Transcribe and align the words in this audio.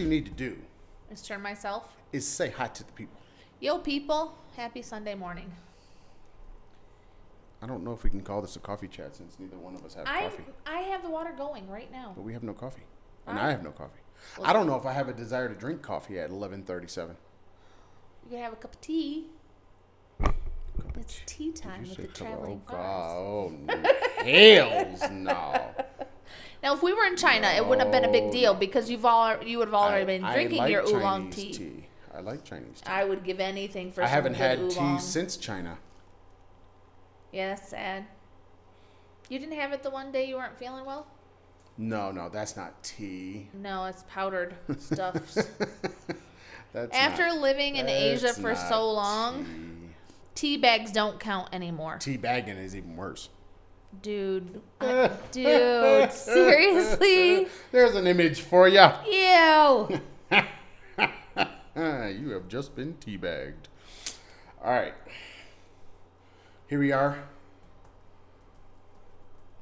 You 0.00 0.08
need 0.08 0.24
to 0.24 0.30
do 0.30 0.56
Is 1.12 1.20
turn 1.20 1.42
myself. 1.42 1.84
is 2.10 2.26
say 2.26 2.48
hi 2.48 2.68
to 2.68 2.84
the 2.84 2.92
people. 2.92 3.20
Yo, 3.60 3.76
people. 3.76 4.34
Happy 4.56 4.80
Sunday 4.80 5.14
morning. 5.14 5.52
I 7.60 7.66
don't 7.66 7.84
know 7.84 7.92
if 7.92 8.02
we 8.02 8.08
can 8.08 8.22
call 8.22 8.40
this 8.40 8.56
a 8.56 8.60
coffee 8.60 8.88
chat 8.88 9.14
since 9.14 9.38
neither 9.38 9.58
one 9.58 9.74
of 9.74 9.84
us 9.84 9.92
have 9.92 10.06
I 10.06 10.22
coffee. 10.22 10.44
I 10.64 10.78
have 10.80 11.02
the 11.02 11.10
water 11.10 11.34
going 11.36 11.68
right 11.68 11.92
now. 11.92 12.14
But 12.16 12.22
we 12.22 12.32
have 12.32 12.42
no 12.42 12.54
coffee. 12.54 12.84
And 13.26 13.38
I- 13.38 13.48
I 13.48 13.50
have 13.50 13.62
no 13.62 13.72
coffee. 13.72 14.00
I 14.42 14.54
don't 14.54 14.66
know 14.66 14.76
if 14.76 14.86
I 14.86 14.92
have 14.94 15.10
a 15.10 15.12
desire 15.12 15.50
to 15.50 15.54
drink 15.54 15.82
coffee 15.82 16.18
at 16.18 16.30
11:37. 16.30 17.18
You 18.24 18.30
can 18.30 18.38
have 18.38 18.54
a 18.54 18.56
cup 18.56 18.72
of 18.72 18.80
tea. 18.80 19.26
It's 20.98 21.20
tea 21.26 21.52
time 21.52 21.82
with 21.82 21.96
the 21.96 22.06
cup 22.06 22.14
traveling 22.14 22.62
oh. 22.66 22.72
God. 22.72 23.16
Oh, 23.18 23.48
no. 23.50 24.24
hells 24.24 25.10
no. 25.10 25.74
Now, 26.62 26.74
if 26.74 26.82
we 26.82 26.92
were 26.92 27.04
in 27.04 27.16
China, 27.16 27.48
it 27.48 27.66
wouldn't 27.66 27.82
have 27.82 27.92
been 27.92 28.08
a 28.08 28.12
big 28.12 28.30
deal 28.30 28.54
because 28.54 28.90
you've 28.90 29.04
all 29.04 29.42
you 29.42 29.58
would 29.58 29.68
have 29.68 29.74
already 29.74 30.04
been 30.04 30.24
I 30.24 30.34
drinking 30.34 30.58
like 30.58 30.70
your 30.70 30.86
oolong 30.86 31.30
Chinese 31.30 31.58
tea. 31.58 31.86
I 32.14 32.20
like 32.20 32.44
Chinese 32.44 32.80
tea. 32.80 32.90
I 32.90 33.04
would 33.04 33.24
give 33.24 33.40
anything 33.40 33.92
for. 33.92 34.02
I 34.02 34.06
some 34.06 34.14
haven't 34.14 34.32
good 34.32 34.38
had 34.38 34.70
tea 34.70 34.98
since 34.98 35.36
China. 35.36 35.78
Yeah, 37.32 37.50
that's 37.54 37.68
sad. 37.68 38.06
You 39.28 39.38
didn't 39.38 39.54
have 39.54 39.72
it 39.72 39.82
the 39.82 39.90
one 39.90 40.10
day 40.10 40.26
you 40.26 40.34
weren't 40.36 40.58
feeling 40.58 40.84
well. 40.84 41.06
No, 41.78 42.10
no, 42.10 42.28
that's 42.28 42.56
not 42.56 42.82
tea. 42.82 43.48
No, 43.54 43.84
it's 43.86 44.04
powdered 44.08 44.54
stuffs. 44.78 45.38
That's 46.72 46.96
After 46.96 47.26
not, 47.26 47.38
living 47.38 47.76
in 47.76 47.88
Asia 47.88 48.32
for 48.32 48.54
so 48.54 48.92
long, 48.92 49.44
tea. 50.36 50.50
tea 50.52 50.56
bags 50.56 50.92
don't 50.92 51.18
count 51.18 51.48
anymore. 51.52 51.96
Tea 51.98 52.16
bagging 52.16 52.56
is 52.58 52.76
even 52.76 52.94
worse. 52.94 53.28
Dude, 54.02 54.60
I- 54.80 55.10
dude, 55.32 56.12
seriously? 56.12 57.48
There's 57.72 57.94
an 57.94 58.06
image 58.06 58.40
for 58.40 58.68
ya. 58.68 58.98
Ew. 59.06 60.00
You 61.76 62.30
have 62.30 62.48
just 62.48 62.74
been 62.76 62.94
teabagged. 62.94 63.68
All 64.62 64.70
right. 64.72 64.92
Here 66.66 66.78
we 66.78 66.92
are. 66.92 67.18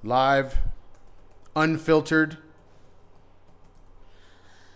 Live, 0.02 0.58
unfiltered. 1.54 2.38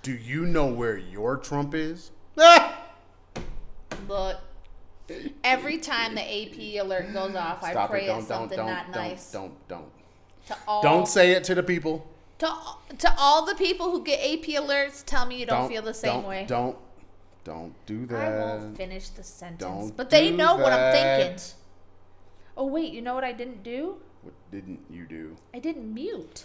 Do 0.03 0.13
you 0.13 0.45
know 0.47 0.67
where 0.67 0.97
your 0.97 1.37
Trump 1.37 1.75
is? 1.75 2.13
Ah! 2.39 2.87
Look, 4.09 4.39
every 5.45 5.79
time 5.79 6.15
the 6.15 6.23
AP 6.23 6.85
alert 6.85 7.13
goes 7.13 7.35
off, 7.35 7.63
I 7.63 7.87
pray 7.87 8.05
it. 8.05 8.07
Don't, 8.09 8.19
it's 8.19 8.29
don't, 8.29 8.39
something 8.39 8.59
don't, 8.59 8.67
not 8.67 8.93
don't, 8.93 9.03
nice. 9.03 9.33
don't, 9.33 9.69
don't. 9.69 9.91
To 10.49 10.57
all, 10.67 10.83
Don't 10.83 11.07
say 11.07 11.33
it 11.33 11.45
to 11.45 11.55
the 11.55 11.63
people. 11.63 12.07
to, 12.39 12.53
to 12.99 13.15
all 13.17 13.47
the 13.47 13.55
people 13.55 13.91
who 13.91 14.03
get 14.03 14.19
AP 14.19 14.47
alerts, 14.61 15.05
tell 15.05 15.25
me 15.25 15.39
you 15.39 15.47
don't, 15.47 15.61
Don't 15.61 15.69
feel 15.71 15.83
the 15.83 15.95
same 15.95 16.15
don't, 16.15 16.27
way. 16.27 16.45
Don't, 16.49 16.77
don't 17.45 17.75
do 17.87 18.07
that. 18.07 18.33
I 18.33 18.57
won't 18.57 18.77
finish 18.77 19.09
the 19.11 19.23
sentence. 19.23 19.61
Don't 19.61 19.97
but 19.97 20.11
they 20.11 20.31
know 20.31 20.57
what 20.57 20.73
I'm 20.73 20.93
thinking. 20.93 21.43
Oh 22.57 22.67
wait, 22.67 22.93
you 22.93 23.03
know 23.03 23.15
what 23.15 23.25
I 23.25 23.33
didn't 23.33 23.63
do? 23.63 23.97
What 24.23 24.35
didn't 24.51 24.81
you 24.91 25.07
do? 25.07 25.37
I 25.55 25.59
didn't 25.59 25.93
mute 25.93 26.45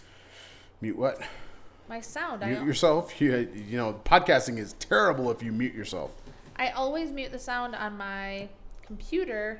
Mute 0.82 0.98
what? 0.98 1.22
my 1.90 2.02
sound. 2.02 2.44
I 2.44 2.50
Mute 2.50 2.66
yourself. 2.66 3.14
You, 3.22 3.50
you 3.56 3.78
know, 3.78 4.00
podcasting 4.06 4.58
is 4.58 4.74
terrible 4.74 5.32
if 5.32 5.42
you 5.42 5.52
mute 5.52 5.74
yourself. 5.74 6.12
I 6.60 6.70
always 6.72 7.12
mute 7.12 7.32
the 7.32 7.40
sound 7.40 7.76
on 7.76 7.98
my 7.98 8.50
computer 8.86 9.60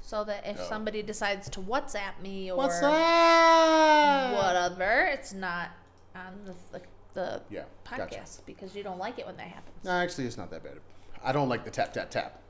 so 0.00 0.24
that 0.24 0.46
if 0.46 0.58
Oh. 0.60 0.64
somebody 0.68 1.02
decides 1.02 1.48
to 1.50 1.60
WhatsApp 1.60 2.20
me 2.22 2.50
or 2.50 2.56
What's 2.56 2.80
whatever, 4.34 5.04
it's 5.12 5.32
not 5.32 5.70
on 6.14 6.44
the, 6.44 6.54
the, 6.78 6.82
the 7.14 7.42
Yeah, 7.50 7.64
podcast 7.84 8.08
gotcha. 8.10 8.26
because 8.46 8.74
you 8.74 8.82
don't 8.82 8.98
like 8.98 9.18
it 9.18 9.26
when 9.26 9.36
that 9.36 9.46
happens. 9.48 9.84
No, 9.84 9.90
actually, 9.92 10.26
it's 10.26 10.36
not 10.36 10.50
that 10.50 10.62
bad. 10.64 10.78
I 11.22 11.32
don't 11.32 11.48
like 11.48 11.64
the 11.64 11.70
tap, 11.70 11.92
tap, 11.92 12.10
tap. 12.10 12.40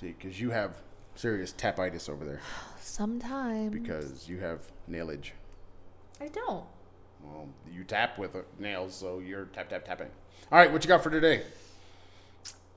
See, 0.00 0.08
because 0.18 0.40
you 0.40 0.50
have 0.50 0.76
serious 1.14 1.52
tapitis 1.52 2.08
over 2.08 2.24
there 2.24 2.40
Sometimes 2.80 3.72
because 3.72 4.28
you 4.28 4.38
have 4.40 4.60
nailage. 4.86 5.34
I 6.20 6.28
don't. 6.28 6.64
Well, 7.22 7.48
you 7.70 7.84
tap 7.84 8.18
with 8.18 8.36
nails, 8.58 8.94
so 8.94 9.18
you're 9.18 9.44
tap, 9.46 9.68
tap, 9.68 9.84
tapping. 9.84 10.08
All 10.50 10.58
right, 10.58 10.72
what 10.72 10.84
you 10.84 10.88
got 10.88 11.02
for 11.02 11.10
today? 11.10 11.42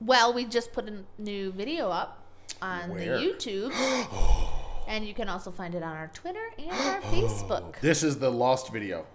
Well, 0.04 0.32
we 0.34 0.44
just 0.44 0.72
put 0.72 0.88
a 0.88 1.04
new 1.18 1.52
video 1.52 1.88
up 1.88 2.26
on 2.60 2.90
Where? 2.90 3.18
the 3.18 3.24
YouTube. 3.24 3.72
and 4.88 5.06
you 5.06 5.14
can 5.14 5.28
also 5.28 5.52
find 5.52 5.76
it 5.76 5.82
on 5.82 5.96
our 5.96 6.10
Twitter 6.12 6.50
and 6.58 6.70
our 6.72 7.00
Facebook. 7.02 7.78
This 7.80 8.02
is 8.02 8.18
the 8.18 8.30
lost 8.30 8.72
video. 8.72 9.06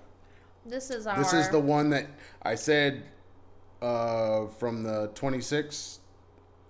This 0.66 0.90
is 0.90 1.06
our 1.06 1.18
This 1.18 1.34
is 1.34 1.50
the 1.50 1.60
one 1.60 1.90
that 1.90 2.08
I 2.42 2.56
said 2.56 3.04
uh, 3.82 4.48
from 4.48 4.84
the 4.84 5.10
26th. 5.10 6.00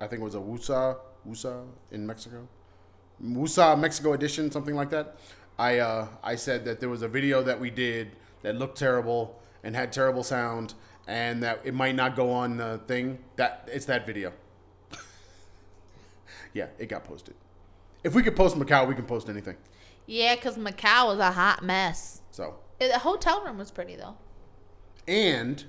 I 0.01 0.07
think 0.07 0.21
it 0.21 0.25
was 0.25 0.35
a 0.35 0.39
Wusa, 0.39 0.97
Wusa 1.27 1.65
in 1.91 2.05
Mexico, 2.05 2.47
Wusa 3.23 3.79
Mexico 3.79 4.13
edition, 4.13 4.51
something 4.51 4.75
like 4.75 4.89
that. 4.91 5.17
I 5.57 5.79
uh, 5.79 6.07
I 6.23 6.35
said 6.35 6.65
that 6.65 6.79
there 6.79 6.89
was 6.89 7.01
a 7.01 7.07
video 7.07 7.41
that 7.41 7.59
we 7.59 7.71
did 7.71 8.11
that 8.43 8.55
looked 8.55 8.77
terrible 8.77 9.39
and 9.63 9.75
had 9.75 9.91
terrible 9.91 10.23
sound, 10.23 10.75
and 11.07 11.41
that 11.43 11.61
it 11.63 11.73
might 11.73 11.95
not 11.95 12.15
go 12.15 12.31
on 12.31 12.57
the 12.57 12.79
thing. 12.87 13.19
That 13.37 13.67
it's 13.71 13.85
that 13.85 14.05
video. 14.05 14.33
yeah, 16.53 16.67
it 16.77 16.87
got 16.87 17.03
posted. 17.03 17.35
If 18.03 18.13
we 18.15 18.23
could 18.23 18.35
post 18.35 18.55
Macau, 18.57 18.87
we 18.87 18.95
can 18.95 19.05
post 19.05 19.29
anything. 19.29 19.57
Yeah, 20.05 20.35
because 20.35 20.57
Macau 20.57 21.07
was 21.07 21.19
a 21.19 21.31
hot 21.31 21.63
mess. 21.63 22.21
So 22.31 22.55
Uh, 22.79 22.87
The 22.87 22.99
hotel 22.99 23.43
room 23.43 23.57
was 23.57 23.71
pretty 23.71 23.95
though. 23.95 24.15
and 25.07 25.63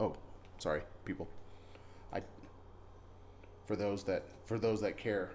oh 0.00 0.14
sorry 0.58 0.82
people 1.04 1.28
i 2.12 2.20
for 3.66 3.76
those 3.76 4.02
that 4.04 4.24
for 4.46 4.58
those 4.58 4.80
that 4.80 4.96
care 4.98 5.30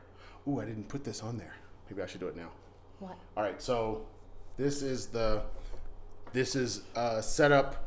ooh 0.47 0.59
i 0.59 0.65
didn't 0.65 0.89
put 0.89 1.03
this 1.05 1.23
on 1.23 1.37
there 1.37 1.55
maybe 1.89 2.01
i 2.01 2.05
should 2.05 2.19
do 2.19 2.27
it 2.27 2.35
now 2.35 2.49
What? 2.99 3.15
all 3.37 3.43
right 3.43 3.61
so 3.61 4.05
this 4.57 4.81
is 4.81 5.07
the 5.07 5.41
this 6.33 6.53
is 6.55 6.81
uh 6.97 7.21
setup 7.21 7.84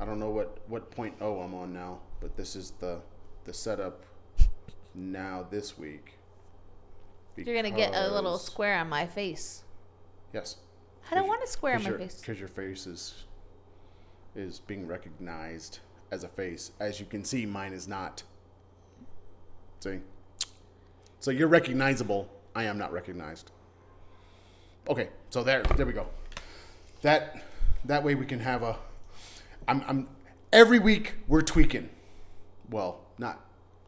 i 0.00 0.04
don't 0.04 0.18
know 0.18 0.30
what 0.30 0.58
what 0.68 0.90
point 0.90 1.14
oh 1.20 1.40
i'm 1.40 1.54
on 1.54 1.72
now 1.72 1.98
but 2.20 2.36
this 2.36 2.56
is 2.56 2.72
the 2.80 3.00
the 3.44 3.52
setup 3.52 4.04
now 4.94 5.46
this 5.50 5.78
week 5.78 6.14
You're 7.36 7.54
gonna 7.54 7.70
get 7.70 7.94
a 7.94 8.12
little 8.12 8.38
square 8.38 8.78
on 8.78 8.88
my 8.88 9.06
face. 9.06 9.62
yes 10.32 10.56
I 11.10 11.14
don't 11.14 11.28
want 11.28 11.42
a 11.42 11.46
square 11.46 11.76
on 11.76 11.82
my 11.82 11.90
your, 11.90 11.98
face. 11.98 12.20
because 12.20 12.38
your 12.38 12.48
face 12.48 12.86
is 12.86 13.24
is 14.36 14.60
being 14.60 14.86
recognized 14.86 15.78
as 16.10 16.24
a 16.24 16.28
face. 16.28 16.72
As 16.80 17.00
you 17.00 17.06
can 17.06 17.24
see, 17.24 17.46
mine 17.46 17.72
is 17.72 17.88
not. 17.88 18.22
See, 19.80 20.00
so 21.20 21.30
you're 21.30 21.48
recognizable. 21.48 22.28
I 22.54 22.64
am 22.64 22.78
not 22.78 22.92
recognized. 22.92 23.50
Okay, 24.88 25.08
so 25.30 25.42
there, 25.42 25.62
there 25.62 25.86
we 25.86 25.92
go. 25.92 26.06
That 27.02 27.42
that 27.84 28.02
way 28.02 28.14
we 28.14 28.26
can 28.26 28.40
have 28.40 28.62
a. 28.62 28.76
I'm, 29.68 29.84
I'm 29.86 30.08
every 30.52 30.78
week 30.78 31.14
we're 31.28 31.42
tweaking. 31.42 31.90
Well, 32.70 33.00
not 33.18 33.44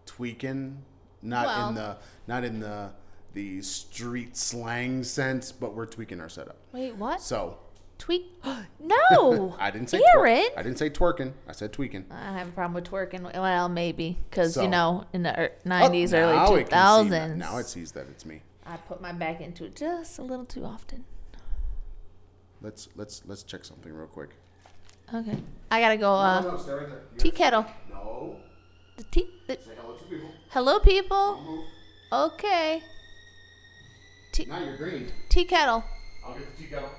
tweaking, 0.07 0.83
not 1.23 1.47
Well- 1.47 1.69
in 1.71 1.75
the 1.75 1.97
not 2.27 2.45
in 2.45 2.61
the 2.61 2.91
the 3.33 3.63
street 3.63 4.37
slang 4.37 5.05
sense, 5.05 5.53
but 5.53 5.75
we're 5.75 5.87
tweaking 5.87 6.21
our 6.21 6.29
setup. 6.29 6.57
Wait, 6.73 6.95
what? 6.97 7.21
So 7.21 7.59
Tweak? 7.99 8.33
no. 8.81 9.55
I 9.61 9.71
didn't 9.71 9.89
say 9.91 9.99
twer- 10.15 10.27
Aaron. 10.27 10.49
I 10.57 10.63
didn't 10.63 10.79
say 10.79 10.89
twerking. 10.91 11.33
I 11.47 11.53
said 11.53 11.73
tweaking. 11.73 12.07
I 12.11 12.33
have 12.39 12.49
a 12.49 12.53
problem 12.53 12.75
with 12.75 12.85
twerking. 12.91 13.23
Well, 13.35 13.69
maybe 13.69 14.19
because 14.29 14.55
So- 14.55 14.63
you 14.63 14.69
know, 14.69 15.05
in 15.13 15.23
the 15.23 15.39
er- 15.39 15.53
Oh, 15.65 15.69
'90s, 15.69 16.13
now 16.13 16.19
early 16.49 16.65
see 16.65 16.71
2000s, 16.71 17.37
Now 17.37 17.59
it 17.59 17.67
sees 17.67 17.93
that 17.93 18.07
it's 18.11 18.25
me. 18.25 18.41
I 18.65 18.77
put 18.77 19.01
my 19.01 19.13
back 19.13 19.41
into 19.41 19.65
it 19.65 19.77
just 19.77 20.19
a 20.19 20.23
little 20.23 20.45
too 20.47 20.65
often. 20.65 21.05
Let's 22.63 22.89
let's 22.97 23.23
let's 23.27 23.43
check 23.43 23.65
something 23.65 23.93
real 23.93 24.07
quick. 24.07 24.31
Okay, 25.13 25.37
I 25.71 25.81
gotta 25.81 25.97
go. 25.97 26.13
Uh, 26.13 26.41
no, 26.41 26.51
right 26.53 26.67
there. 26.67 27.01
Tea 27.19 27.31
kettle. 27.33 27.67
No. 27.91 28.37
The 28.97 29.05
tea. 29.05 29.29
The, 29.47 29.55
Say 29.55 29.71
hello 29.77 29.97
to 29.97 30.05
people. 30.05 30.31
hello, 30.51 30.79
people. 30.81 31.65
Okay. 32.13 32.83
Tea, 34.33 34.45
Now 34.45 34.61
you're 34.63 34.77
green. 34.77 35.11
tea 35.29 35.45
kettle. 35.45 35.83
I'll 36.25 36.35
get 36.35 36.57
the 36.57 36.63
tea 36.63 36.69
kettle. 36.71 36.91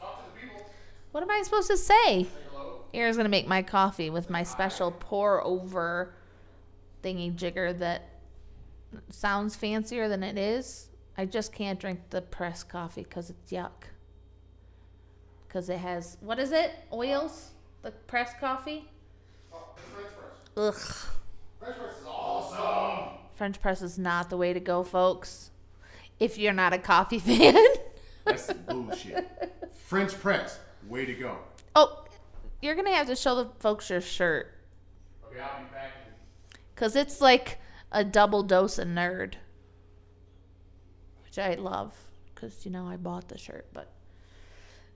Talk 0.00 0.34
people. 0.40 0.64
What 1.12 1.22
am 1.22 1.30
I 1.30 1.42
supposed 1.42 1.68
to 1.68 1.76
say? 1.76 2.24
Say. 2.24 2.26
Aaron's 2.92 3.16
gonna 3.16 3.28
make 3.28 3.46
my 3.46 3.62
coffee 3.62 4.10
with 4.10 4.30
my 4.30 4.42
special 4.42 4.90
pour 4.90 5.44
over 5.44 6.12
thingy 7.04 7.34
jigger 7.34 7.72
that 7.78 8.02
sounds 9.10 9.56
fancier 9.56 10.08
than 10.08 10.22
it 10.22 10.36
is. 10.38 10.88
I 11.16 11.26
just 11.26 11.52
can't 11.52 11.78
drink 11.78 12.00
the 12.10 12.22
pressed 12.22 12.68
coffee 12.68 13.02
because 13.02 13.30
it's 13.30 13.52
yuck. 13.52 13.70
Because 15.46 15.68
it 15.68 15.78
has 15.78 16.16
what 16.20 16.38
is 16.38 16.52
it? 16.52 16.72
Oils? 16.92 17.50
The 17.82 17.90
pressed 17.90 18.38
coffee? 18.40 18.88
Oh, 19.52 19.64
French 19.92 20.08
press. 20.16 20.76
Ugh. 20.76 21.08
French 21.58 21.76
press 21.78 21.96
is 22.00 22.06
awesome. 22.06 23.18
French 23.34 23.60
press 23.60 23.82
is 23.82 23.98
not 23.98 24.30
the 24.30 24.36
way 24.36 24.52
to 24.52 24.60
go, 24.60 24.82
folks. 24.84 25.50
If 26.18 26.38
you're 26.38 26.52
not 26.52 26.72
a 26.72 26.78
coffee 26.78 27.18
fan. 27.20 27.56
That's 28.24 28.52
bullshit. 28.52 29.26
French 29.74 30.12
press. 30.20 30.58
Way 30.88 31.06
to 31.06 31.14
go. 31.14 31.38
Oh, 31.74 32.04
you're 32.62 32.74
gonna 32.74 32.94
have 32.94 33.06
to 33.08 33.16
show 33.16 33.34
the 33.36 33.50
folks 33.58 33.88
your 33.90 34.00
shirt 34.00 34.52
Okay, 35.30 35.40
I'll 35.40 35.62
be 35.62 35.70
back. 35.72 35.92
because 36.74 36.96
it's 36.96 37.20
like 37.20 37.58
a 37.92 38.04
double 38.04 38.42
dose 38.42 38.78
of 38.78 38.88
nerd, 38.88 39.34
which 41.24 41.38
I 41.38 41.54
love 41.54 41.94
because 42.34 42.64
you 42.64 42.70
know 42.70 42.86
I 42.86 42.96
bought 42.96 43.28
the 43.28 43.38
shirt, 43.38 43.66
but 43.72 43.90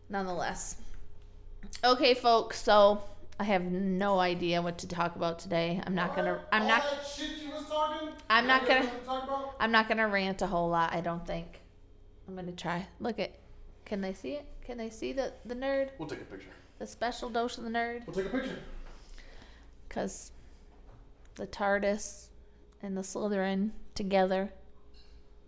nonetheless. 0.08 0.76
Okay, 1.82 2.14
folks. 2.14 2.60
So 2.60 3.02
I 3.38 3.44
have 3.44 3.62
no 3.62 4.18
idea 4.18 4.62
what 4.62 4.78
to 4.78 4.88
talk 4.88 5.16
about 5.16 5.38
today. 5.38 5.80
I'm 5.86 5.94
not 5.94 6.14
gonna. 6.14 6.40
I'm 6.52 6.66
not. 6.66 6.82
that 6.82 7.06
shit 7.06 7.42
you 7.42 7.50
was 7.50 7.66
talking. 7.66 8.08
I'm 8.30 8.46
not 8.46 8.66
gonna-? 8.66 8.90
I'm 9.60 9.72
not 9.72 9.88
gonna 9.88 10.08
rant 10.08 10.42
a 10.42 10.46
whole 10.46 10.68
lot. 10.68 10.92
I 10.92 11.00
don't 11.00 11.26
think. 11.26 11.60
I'm 12.28 12.34
gonna 12.34 12.52
try. 12.52 12.86
Look 13.00 13.18
at. 13.18 13.38
Can 13.84 14.00
they 14.00 14.14
see 14.14 14.32
it? 14.32 14.46
Can 14.64 14.78
they 14.78 14.90
see 14.90 15.12
the 15.12 15.32
the 15.44 15.54
nerd? 15.54 15.90
We'll 15.98 16.08
take 16.08 16.20
a 16.20 16.24
picture. 16.24 16.48
The 16.78 16.86
special 16.86 17.28
dose 17.28 17.58
of 17.58 17.64
the 17.64 17.70
nerd? 17.70 18.06
We'll 18.06 18.16
take 18.16 18.26
a 18.26 18.30
picture. 18.30 18.58
Because 19.88 20.32
the 21.36 21.46
TARDIS 21.46 22.28
and 22.84 22.96
the 22.96 23.00
Slytherin 23.02 23.70
together 23.94 24.52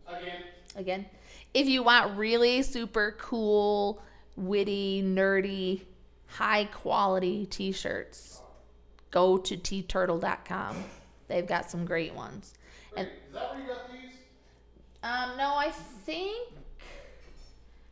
Again. 0.08 0.42
again. 0.76 1.06
If 1.52 1.66
you 1.68 1.82
want 1.82 2.16
really 2.16 2.62
super 2.62 3.14
cool, 3.18 4.02
witty, 4.36 5.02
nerdy, 5.04 5.82
high 6.26 6.64
quality 6.66 7.46
t 7.46 7.72
shirts, 7.72 8.40
go 9.10 9.36
to 9.38 9.56
teeturtle.com. 9.56 10.76
They've 11.28 11.46
got 11.46 11.70
some 11.70 11.84
great 11.84 12.14
ones. 12.14 12.54
And 12.96 13.08
Is 13.08 13.34
that 13.34 13.52
where 13.52 13.60
you 13.62 13.68
got 13.68 13.90
these? 13.90 14.12
um, 15.02 15.36
no, 15.36 15.54
I 15.56 15.70
think 16.04 16.52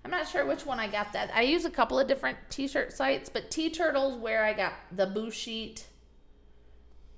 I'm 0.04 0.10
not 0.10 0.28
sure 0.28 0.44
which 0.46 0.64
one 0.66 0.78
I 0.78 0.86
got 0.88 1.12
that. 1.14 1.30
I 1.34 1.42
use 1.42 1.64
a 1.64 1.70
couple 1.70 1.98
of 1.98 2.06
different 2.06 2.38
t-shirt 2.50 2.92
sites, 2.92 3.28
but 3.28 3.50
TeeTurtle's 3.50 4.16
where 4.16 4.44
I 4.44 4.52
got 4.52 4.74
the 4.92 5.06
boo 5.06 5.30
sheet 5.30 5.86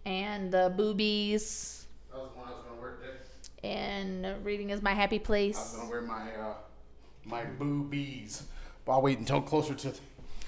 and 0.05 0.53
the 0.53 0.73
boobies 0.77 1.76
That 2.17 2.23
was 2.23 2.33
the 2.33 2.39
one 2.39 2.49
I 2.49 2.53
was 2.53 2.63
gonna 2.67 2.81
wear 2.81 2.93
today. 2.93 3.19
and 3.63 4.43
reading 4.45 4.71
is 4.71 4.81
my 4.81 4.95
happy 4.95 5.19
place. 5.19 5.57
I 5.59 5.61
was 5.61 5.77
gonna 5.77 5.91
wear 5.91 6.01
my 6.01 6.35
uh, 6.35 6.55
my 7.25 7.45
boobies. 7.45 8.45
But 8.87 8.93
I'll 8.93 9.03
wait 9.03 9.19
until 9.19 9.43
closer 9.43 9.75
to, 9.75 9.93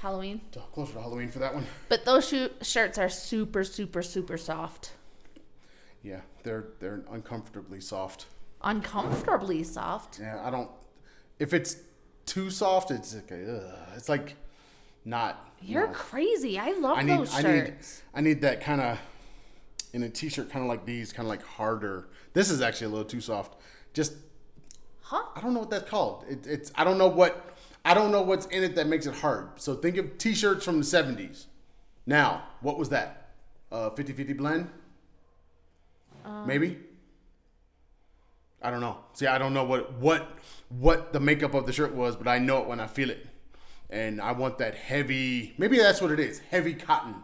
Halloween. 0.00 0.40
to 0.52 0.60
closer 0.72 0.94
to 0.94 1.00
Halloween 1.00 1.28
for 1.28 1.40
that 1.40 1.52
one. 1.52 1.66
But 1.90 2.04
those 2.06 2.26
shoe- 2.26 2.52
shirts 2.62 2.96
are 2.96 3.08
super, 3.10 3.64
super, 3.64 4.00
super 4.00 4.38
soft. 4.38 4.92
Yeah, 6.02 6.20
they're 6.42 6.68
they're 6.80 7.02
uncomfortably 7.10 7.82
soft. 7.82 8.24
Uncomfortably 8.62 9.62
soft. 9.64 10.20
Yeah, 10.20 10.40
I 10.42 10.50
don't. 10.50 10.70
If 11.38 11.52
it's 11.52 11.76
too 12.24 12.48
soft, 12.48 12.90
it's 12.90 13.14
like 13.14 13.30
ugh, 13.32 13.78
it's 13.94 14.08
like 14.08 14.36
not. 15.04 15.52
you 15.60 15.74
You're 15.74 15.88
know. 15.88 15.92
crazy. 15.92 16.58
I 16.58 16.70
love 16.72 16.96
I 16.96 17.02
need 17.02 17.18
those 17.18 17.34
I 17.34 17.42
need 17.42 17.66
shirts. 17.66 18.02
I 18.14 18.20
need 18.22 18.40
that 18.40 18.62
kind 18.62 18.80
of 18.80 18.98
in 19.92 20.02
a 20.02 20.08
t-shirt, 20.08 20.50
kind 20.50 20.64
of 20.64 20.68
like 20.68 20.84
these, 20.84 21.12
kind 21.12 21.26
of 21.26 21.30
like 21.30 21.42
harder. 21.42 22.08
This 22.32 22.50
is 22.50 22.60
actually 22.60 22.86
a 22.86 22.90
little 22.90 23.04
too 23.04 23.20
soft. 23.20 23.56
Just 23.92 24.14
Huh? 25.08 25.22
I 25.34 25.40
don't 25.40 25.54
know 25.54 25.60
what 25.60 25.70
that's 25.70 25.88
called. 25.88 26.26
It, 26.28 26.46
it's 26.46 26.70
I 26.74 26.84
don't 26.84 26.98
know 26.98 27.08
what 27.08 27.56
I 27.82 27.94
don't 27.94 28.12
know 28.12 28.20
what's 28.20 28.44
in 28.46 28.62
it 28.62 28.74
that 28.74 28.86
makes 28.86 29.06
it 29.06 29.14
hard. 29.14 29.48
So 29.56 29.74
think 29.74 29.96
of 29.96 30.18
t-shirts 30.18 30.66
from 30.66 30.78
the 30.78 30.84
70s. 30.84 31.46
Now, 32.04 32.42
what 32.60 32.78
was 32.78 32.90
that? 32.90 33.30
Uh 33.72 33.88
50-50 33.88 34.36
blend? 34.36 34.70
Maybe? 36.46 36.78
I 38.60 38.70
don't 38.70 38.82
know. 38.82 38.98
See, 39.14 39.26
I 39.26 39.38
don't 39.38 39.54
know 39.54 39.64
what 39.64 39.94
what 39.94 40.28
what 40.68 41.14
the 41.14 41.20
makeup 41.20 41.54
of 41.54 41.64
the 41.64 41.72
shirt 41.72 41.94
was, 41.94 42.14
but 42.14 42.28
I 42.28 42.38
know 42.38 42.58
it 42.60 42.68
when 42.68 42.78
I 42.78 42.86
feel 42.86 43.08
it. 43.08 43.26
And 43.88 44.20
I 44.20 44.32
want 44.32 44.58
that 44.58 44.74
heavy, 44.74 45.54
maybe 45.56 45.78
that's 45.78 46.02
what 46.02 46.10
it 46.10 46.20
is, 46.20 46.40
heavy 46.50 46.74
cotton. 46.74 47.14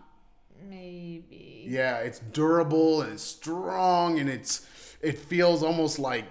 Maybe. 0.67 1.54
Yeah, 1.67 1.99
it's 1.99 2.19
durable 2.19 3.03
and 3.03 3.13
it's 3.13 3.23
strong 3.23 4.19
and 4.19 4.29
it's 4.29 4.67
it 5.01 5.19
feels 5.19 5.63
almost 5.63 5.99
like 5.99 6.25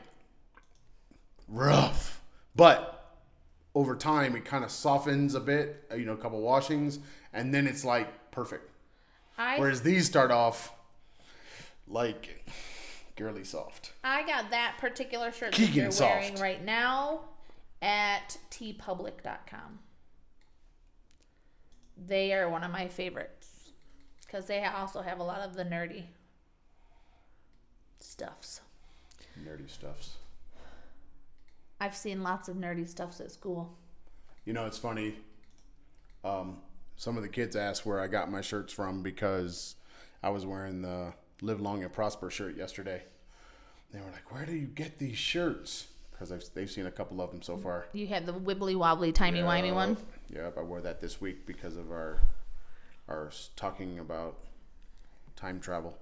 rough. 1.48 2.22
But 2.56 3.18
over 3.76 3.96
time 3.96 4.36
it 4.36 4.46
kind 4.46 4.64
of 4.64 4.72
softens 4.72 5.36
a 5.36 5.40
bit, 5.40 5.86
uh, 5.92 5.96
you 5.96 6.06
know, 6.06 6.14
a 6.14 6.18
couple 6.18 6.42
washings, 6.42 7.00
and 7.34 7.54
then 7.54 7.68
it's 7.68 7.84
like 7.86 8.32
perfect. 8.32 8.70
I 9.38 9.58
Whereas 9.60 9.82
these 9.82 10.06
start 10.06 10.32
off 10.32 10.74
like 11.88 12.46
girly 13.16 13.44
soft. 13.44 13.94
I 14.04 14.26
got 14.26 14.52
that 14.52 14.78
particular 14.80 15.32
shirt 15.32 15.52
that 15.52 15.58
Keegan 15.58 15.92
you're 15.92 16.00
wearing 16.00 16.36
right 16.36 16.64
now 16.64 17.22
at 17.82 18.38
teepublic.com. 18.52 19.80
They 22.08 22.34
are 22.34 22.50
one 22.50 22.64
of 22.64 22.72
my 22.72 22.88
favorites 22.88 23.43
because 24.34 24.48
they 24.48 24.64
also 24.66 25.04
have 25.04 25.20
a 25.20 25.24
lot 25.24 25.42
of 25.42 25.54
the 25.54 25.64
nerdy 25.64 26.06
stuffs. 28.00 28.62
Nerdy 29.46 29.70
stuffs. 29.70 30.16
I've 31.80 31.96
seen 31.96 32.24
lots 32.24 32.50
of 32.50 32.56
nerdy 32.56 32.88
stuffs 32.88 33.22
at 33.22 33.32
school. 33.32 33.78
You 34.46 34.54
know, 34.54 34.66
it's 34.66 34.80
funny. 34.80 35.18
Um, 36.24 36.58
some 36.96 37.16
of 37.16 37.22
the 37.22 37.30
kids 37.30 37.56
asked 37.56 37.86
where 37.86 38.00
I 38.00 38.08
got 38.08 38.32
my 38.32 38.42
shirts 38.42 38.74
from 38.74 39.04
because 39.04 39.76
I 40.24 40.32
was 40.32 40.48
wearing 40.48 40.82
the 40.82 41.14
Live 41.44 41.62
Long 41.62 41.84
and 41.84 41.94
Prosper 41.94 42.32
shirt 42.32 42.58
yesterday. 42.58 43.04
They 43.92 44.00
were 44.00 44.12
like, 44.12 44.32
"Where 44.34 44.48
do 44.48 44.54
you 44.54 44.66
get 44.66 44.98
these 44.98 45.18
shirts?" 45.18 45.88
Because 46.12 46.30
they've, 46.30 46.44
they've 46.56 46.72
seen 46.72 46.88
a 46.88 46.92
couple 46.92 47.22
of 47.22 47.30
them 47.30 47.44
so 47.44 47.58
far. 47.58 47.86
You 47.94 48.08
had 48.08 48.26
the 48.26 48.34
wibbly 48.34 48.76
wobbly 48.76 49.12
timey 49.12 49.42
wimey 49.42 49.74
one. 49.74 49.98
Yep, 50.30 50.58
I 50.58 50.62
wore 50.62 50.82
that 50.82 51.02
this 51.02 51.22
week 51.22 51.46
because 51.46 51.76
of 51.76 51.92
our 51.92 52.20
s- 53.10 53.50
talking 53.56 54.00
about 54.00 54.38
time 55.36 55.60
travel. 55.60 55.98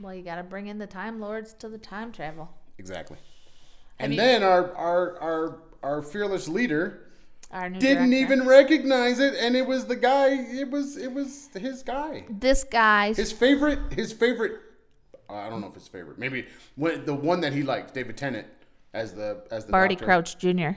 Well, 0.00 0.14
you 0.14 0.22
got 0.22 0.36
to 0.36 0.42
bring 0.42 0.66
in 0.68 0.78
the 0.78 0.86
Time 0.86 1.20
Lords 1.20 1.54
to 1.54 1.68
the 1.68 1.78
time 1.78 2.12
travel. 2.12 2.48
Exactly. 2.78 3.16
And 3.98 4.16
then 4.16 4.42
our 4.44 4.72
our 4.76 5.18
our 5.20 5.58
our 5.82 6.02
fearless 6.02 6.46
leader 6.46 7.00
didn't 7.52 7.80
director. 7.80 8.04
even 8.14 8.46
recognize 8.46 9.18
it, 9.18 9.34
and 9.34 9.56
it 9.56 9.66
was 9.66 9.86
the 9.86 9.96
guy. 9.96 10.28
It 10.34 10.70
was 10.70 10.96
it 10.96 11.12
was 11.12 11.48
his 11.54 11.82
guy. 11.82 12.24
This 12.30 12.62
guy. 12.62 13.12
His 13.14 13.32
favorite, 13.32 13.92
his 13.92 14.12
favorite. 14.12 14.60
I 15.28 15.48
don't 15.50 15.60
know 15.60 15.66
if 15.66 15.76
it's 15.76 15.88
favorite. 15.88 16.18
Maybe 16.18 16.46
when, 16.76 17.04
the 17.04 17.14
one 17.14 17.40
that 17.40 17.52
he 17.52 17.62
liked, 17.62 17.92
David 17.92 18.16
Tennant, 18.16 18.46
as 18.94 19.14
the 19.14 19.42
as 19.50 19.64
the 19.66 19.72
Barty 19.72 19.94
doctor. 19.96 20.04
Crouch 20.04 20.38
Jr. 20.38 20.70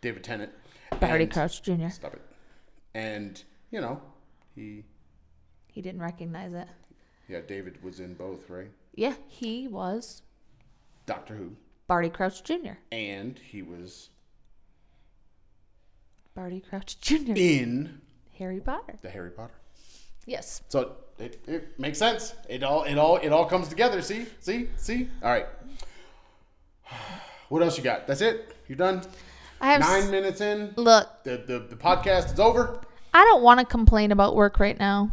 David 0.00 0.24
Tennant. 0.24 0.52
Barty 1.00 1.26
Crouch 1.26 1.62
Jr. 1.62 1.88
Stop 1.90 2.14
it. 2.14 2.22
And 2.96 3.42
you 3.70 3.80
know, 3.82 4.00
he 4.54 4.82
He 5.66 5.82
didn't 5.82 6.00
recognize 6.00 6.54
it. 6.54 6.66
yeah, 7.28 7.40
David 7.46 7.82
was 7.82 8.00
in 8.00 8.14
both, 8.14 8.48
right? 8.48 8.70
Yeah, 8.94 9.12
he 9.28 9.68
was 9.68 10.22
Doctor 11.04 11.34
Who, 11.34 11.56
Barty 11.86 12.08
Crouch 12.08 12.42
Jr. 12.42 12.78
and 12.90 13.38
he 13.38 13.60
was 13.60 14.08
Barty 16.34 16.60
Crouch 16.60 16.98
Jr. 17.00 17.32
in 17.34 18.00
Harry 18.38 18.60
Potter. 18.60 18.98
the 19.02 19.10
Harry 19.10 19.30
Potter. 19.30 19.54
Yes. 20.24 20.62
So 20.68 20.96
it, 21.18 21.38
it 21.46 21.78
makes 21.78 21.98
sense. 21.98 22.34
It 22.48 22.62
all 22.62 22.84
it 22.84 22.96
all 22.96 23.16
it 23.18 23.28
all 23.30 23.44
comes 23.46 23.68
together. 23.68 24.00
See, 24.00 24.24
see, 24.40 24.68
see. 24.76 25.08
All 25.22 25.30
right. 25.30 25.46
What 27.48 27.62
else 27.62 27.78
you 27.78 27.84
got? 27.84 28.08
That's 28.08 28.22
it. 28.22 28.56
You're 28.66 28.76
done? 28.76 29.02
I 29.60 29.72
have. 29.72 29.80
Nine 29.80 30.02
s- 30.04 30.10
minutes 30.10 30.40
in. 30.40 30.72
look, 30.76 31.08
The, 31.24 31.36
the 31.38 31.58
the 31.60 31.76
podcast 31.76 32.32
is 32.34 32.40
over. 32.40 32.80
I 33.14 33.24
don't 33.24 33.42
want 33.42 33.60
to 33.60 33.66
complain 33.66 34.12
about 34.12 34.36
work 34.36 34.60
right 34.60 34.78
now. 34.78 35.10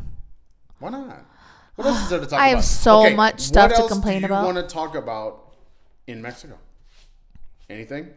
Why 0.79 0.89
not? 0.89 1.25
What 1.75 1.87
else 1.87 2.03
is 2.03 2.09
there 2.09 2.19
to 2.19 2.25
talk 2.25 2.33
about? 2.33 2.41
I 2.45 2.47
have 2.49 2.63
so 2.63 3.09
much 3.15 3.39
stuff 3.39 3.71
what 3.71 3.75
to 3.77 3.81
else 3.83 3.91
complain 3.91 4.21
do 4.21 4.27
you 4.27 4.33
about. 4.33 4.45
want 4.45 4.57
to 4.57 4.63
talk 4.73 4.95
about 4.95 5.53
in 6.07 6.21
Mexico? 6.21 6.57
Anything? 7.69 8.09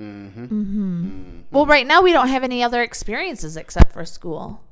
Mm 0.00 0.32
hmm. 0.48 1.40
Well, 1.50 1.66
right 1.66 1.86
now 1.86 2.00
we 2.00 2.12
don't 2.12 2.28
have 2.28 2.42
any 2.42 2.62
other 2.62 2.82
experiences 2.82 3.56
except 3.56 3.92
for 3.92 4.04
school. 4.06 4.62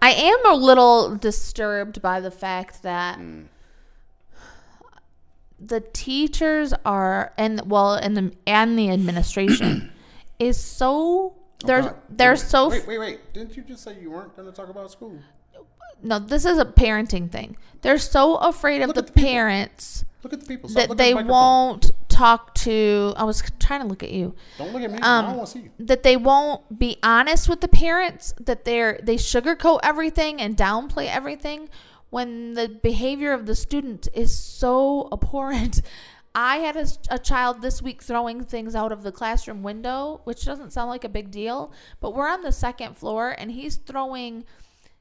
I 0.00 0.10
am 0.12 0.46
a 0.46 0.54
little 0.54 1.16
disturbed 1.16 2.00
by 2.00 2.20
the 2.20 2.30
fact 2.30 2.82
that 2.84 3.18
the 5.58 5.80
teachers 5.80 6.74
are 6.84 7.32
and 7.38 7.62
well 7.70 7.94
and 7.94 8.16
the 8.16 8.32
and 8.46 8.78
the 8.78 8.90
administration 8.90 9.90
is 10.38 10.58
so 10.58 11.34
they're 11.64 11.94
Oh, 11.94 11.96
they're 12.10 12.32
wait, 12.32 12.40
so 12.40 12.68
Wait, 12.68 12.86
wait, 12.86 12.98
wait! 12.98 13.32
Didn't 13.32 13.56
you 13.56 13.62
just 13.62 13.82
say 13.82 13.96
you 14.00 14.10
weren't 14.10 14.36
going 14.36 14.48
to 14.48 14.54
talk 14.54 14.68
about 14.68 14.90
school? 14.90 15.18
no 16.02 16.18
this 16.18 16.44
is 16.44 16.58
a 16.58 16.64
parenting 16.64 17.30
thing. 17.30 17.56
They're 17.80 17.98
so 17.98 18.36
afraid 18.36 18.82
of 18.82 18.88
Look 18.88 18.96
the, 18.96 19.02
the 19.02 19.12
parents 19.12 20.04
Look 20.26 20.32
at 20.32 20.40
the 20.40 20.46
people. 20.46 20.68
Stop 20.68 20.88
that 20.88 20.96
they 20.96 21.12
the 21.12 21.22
won't 21.22 21.92
talk 22.08 22.52
to 22.56 23.14
I 23.16 23.22
was 23.22 23.42
trying 23.60 23.82
to 23.82 23.86
look 23.86 24.02
at 24.02 24.10
you. 24.10 24.34
Don't 24.58 24.72
look 24.72 24.82
at 24.82 24.90
me. 24.90 24.98
I 25.00 25.18
um, 25.18 25.26
don't 25.26 25.36
want 25.36 25.48
to 25.48 25.52
see 25.52 25.60
you. 25.60 25.70
that 25.78 26.02
they 26.02 26.16
won't 26.16 26.78
be 26.78 26.98
honest 27.02 27.48
with 27.48 27.60
the 27.60 27.68
parents 27.68 28.34
that 28.40 28.64
they're 28.64 28.98
they 29.02 29.16
sugarcoat 29.16 29.80
everything 29.84 30.40
and 30.40 30.56
downplay 30.56 31.06
everything 31.06 31.68
when 32.10 32.54
the 32.54 32.68
behavior 32.68 33.32
of 33.32 33.46
the 33.46 33.54
student 33.54 34.08
is 34.14 34.36
so 34.36 35.08
abhorrent 35.12 35.82
I 36.38 36.58
had 36.58 36.76
a 37.08 37.18
child 37.18 37.62
this 37.62 37.80
week 37.80 38.02
throwing 38.02 38.44
things 38.44 38.74
out 38.74 38.92
of 38.92 39.02
the 39.02 39.10
classroom 39.10 39.62
window, 39.62 40.20
which 40.24 40.44
doesn't 40.44 40.70
sound 40.70 40.90
like 40.90 41.02
a 41.02 41.08
big 41.08 41.30
deal, 41.30 41.72
but 41.98 42.14
we're 42.14 42.28
on 42.28 42.42
the 42.42 42.52
second 42.52 42.94
floor 42.94 43.34
and 43.38 43.50
he's 43.50 43.76
throwing 43.76 44.44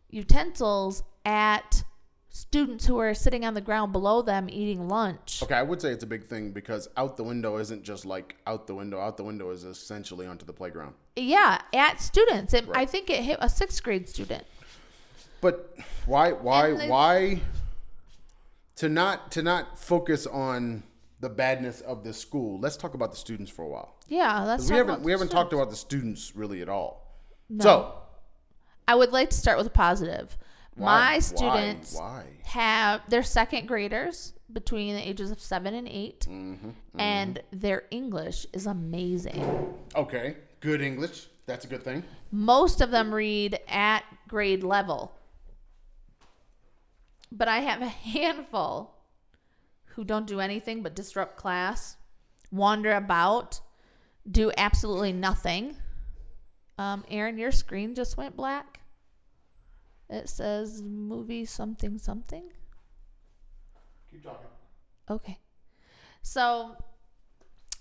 utensils 0.10 1.04
at 1.26 1.84
students 2.30 2.86
who 2.86 2.98
are 3.00 3.14
sitting 3.14 3.44
on 3.44 3.54
the 3.54 3.60
ground 3.60 3.92
below 3.92 4.22
them 4.22 4.48
eating 4.50 4.88
lunch. 4.88 5.44
Okay, 5.44 5.56
I 5.56 5.62
would 5.62 5.82
say 5.82 5.92
it's 5.92 6.06
a 6.06 6.08
big 6.08 6.26
thing 6.26 6.52
because 6.52 6.88
out 6.96 7.18
the 7.18 7.24
window 7.24 7.58
isn't 7.58 7.84
just 7.84 8.06
like 8.06 8.38
out 8.48 8.66
the 8.66 8.76
window. 8.76 9.02
Out 9.02 9.18
the 9.18 9.24
window 9.24 9.50
is 9.50 9.66
essentially 9.66 10.26
onto 10.26 10.46
the 10.46 10.54
playground. 10.54 10.96
Yeah, 11.18 11.62
at 11.74 12.00
students. 12.00 12.54
It, 12.54 12.66
I 12.74 12.86
think 12.86 13.10
it 13.10 13.24
hit 13.24 13.40
a 13.42 13.50
sixth 13.50 13.84
grade 13.84 14.08
student. 14.08 14.46
But 15.42 15.76
why 16.06 16.32
why 16.32 16.72
why 16.88 17.42
to 18.78 18.90
not 18.90 19.32
to 19.32 19.42
not 19.42 19.78
focus 19.80 20.26
on 20.28 20.84
the 21.22 21.30
badness 21.30 21.82
of 21.82 22.04
the 22.04 22.14
school. 22.14 22.60
Let's 22.60 22.78
talk 22.78 22.94
about 22.94 23.12
the 23.12 23.18
students 23.18 23.50
for 23.52 23.64
a 23.64 23.68
while. 23.70 23.96
Yeah, 24.08 24.44
that's 24.46 24.70
We 24.70 24.76
haven't 24.78 25.02
we 25.02 25.12
haven't 25.12 25.30
talked 25.32 25.54
about 25.54 25.70
the 25.70 25.76
students 25.76 26.36
really 26.36 26.62
at 26.62 26.70
all. 26.70 27.02
So, 27.60 27.94
I 28.88 28.96
would 28.96 29.12
like 29.12 29.30
to 29.30 29.36
start 29.38 29.58
with 29.58 29.68
a 29.68 29.72
positive. 29.72 30.38
why- 30.76 30.86
My 30.86 31.14
why- 31.14 31.20
students 31.20 31.96
why? 31.96 32.26
have 32.44 33.02
they're 33.08 33.24
second 33.24 33.68
graders 33.68 34.34
between 34.52 34.94
the 34.96 35.08
ages 35.08 35.32
of 35.32 35.40
seven 35.40 35.74
and 35.74 35.88
8 35.88 36.28
Mm-hmm, 36.30 36.70
and 37.00 37.42
their 37.52 37.84
English 37.92 38.46
is 38.54 38.68
amazing. 38.68 39.74
Okay, 39.96 40.38
good 40.60 40.82
English. 40.82 41.28
That's 41.46 41.66
a 41.66 41.68
good 41.68 41.84
thing. 41.84 42.04
Most 42.32 42.82
of 42.82 42.92
them 42.92 43.14
read 43.14 43.60
at 43.68 44.04
grade 44.28 44.64
level, 44.64 45.14
but 47.36 47.48
I 47.48 47.60
have 47.60 47.82
a 47.82 47.88
handful 47.88 48.96
who 49.88 50.04
don't 50.04 50.26
do 50.26 50.40
anything 50.40 50.82
but 50.82 50.96
disrupt 50.96 51.36
class, 51.36 51.98
wander 52.52 52.94
about, 52.94 53.60
do 54.30 54.52
absolutely 54.58 55.12
nothing. 55.12 55.76
Um, 56.78 57.04
Aaron, 57.10 57.38
your 57.38 57.52
screen 57.52 57.94
just 57.94 58.18
went 58.18 58.36
black. 58.36 58.80
It 60.10 60.30
says 60.30 60.82
movie 60.82 61.46
something 61.46 61.98
something. 61.98 62.44
Keep 64.12 64.24
talking. 64.24 64.48
Okay. 65.10 65.40
So 66.22 66.76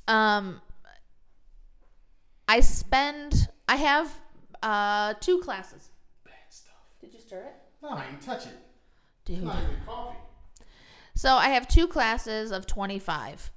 um 0.08 0.60
I 2.48 2.60
spend 2.60 3.48
I 3.68 3.76
have 3.76 4.20
uh 4.62 5.14
two 5.20 5.38
classes. 5.40 5.90
Bad 6.24 6.32
stuff. 6.48 6.74
Did 7.00 7.12
you 7.12 7.20
stir 7.20 7.40
it? 7.40 7.54
No, 7.82 7.90
I 7.90 8.06
didn't 8.06 8.22
touch 8.22 8.46
it. 8.46 8.56
Dude. 9.24 9.42
Not 9.44 9.62
even 9.62 9.76
coffee. 9.86 10.18
So 11.14 11.34
I 11.34 11.50
have 11.50 11.68
two 11.68 11.86
classes 11.86 12.50
of 12.50 12.66
25. 12.66 13.50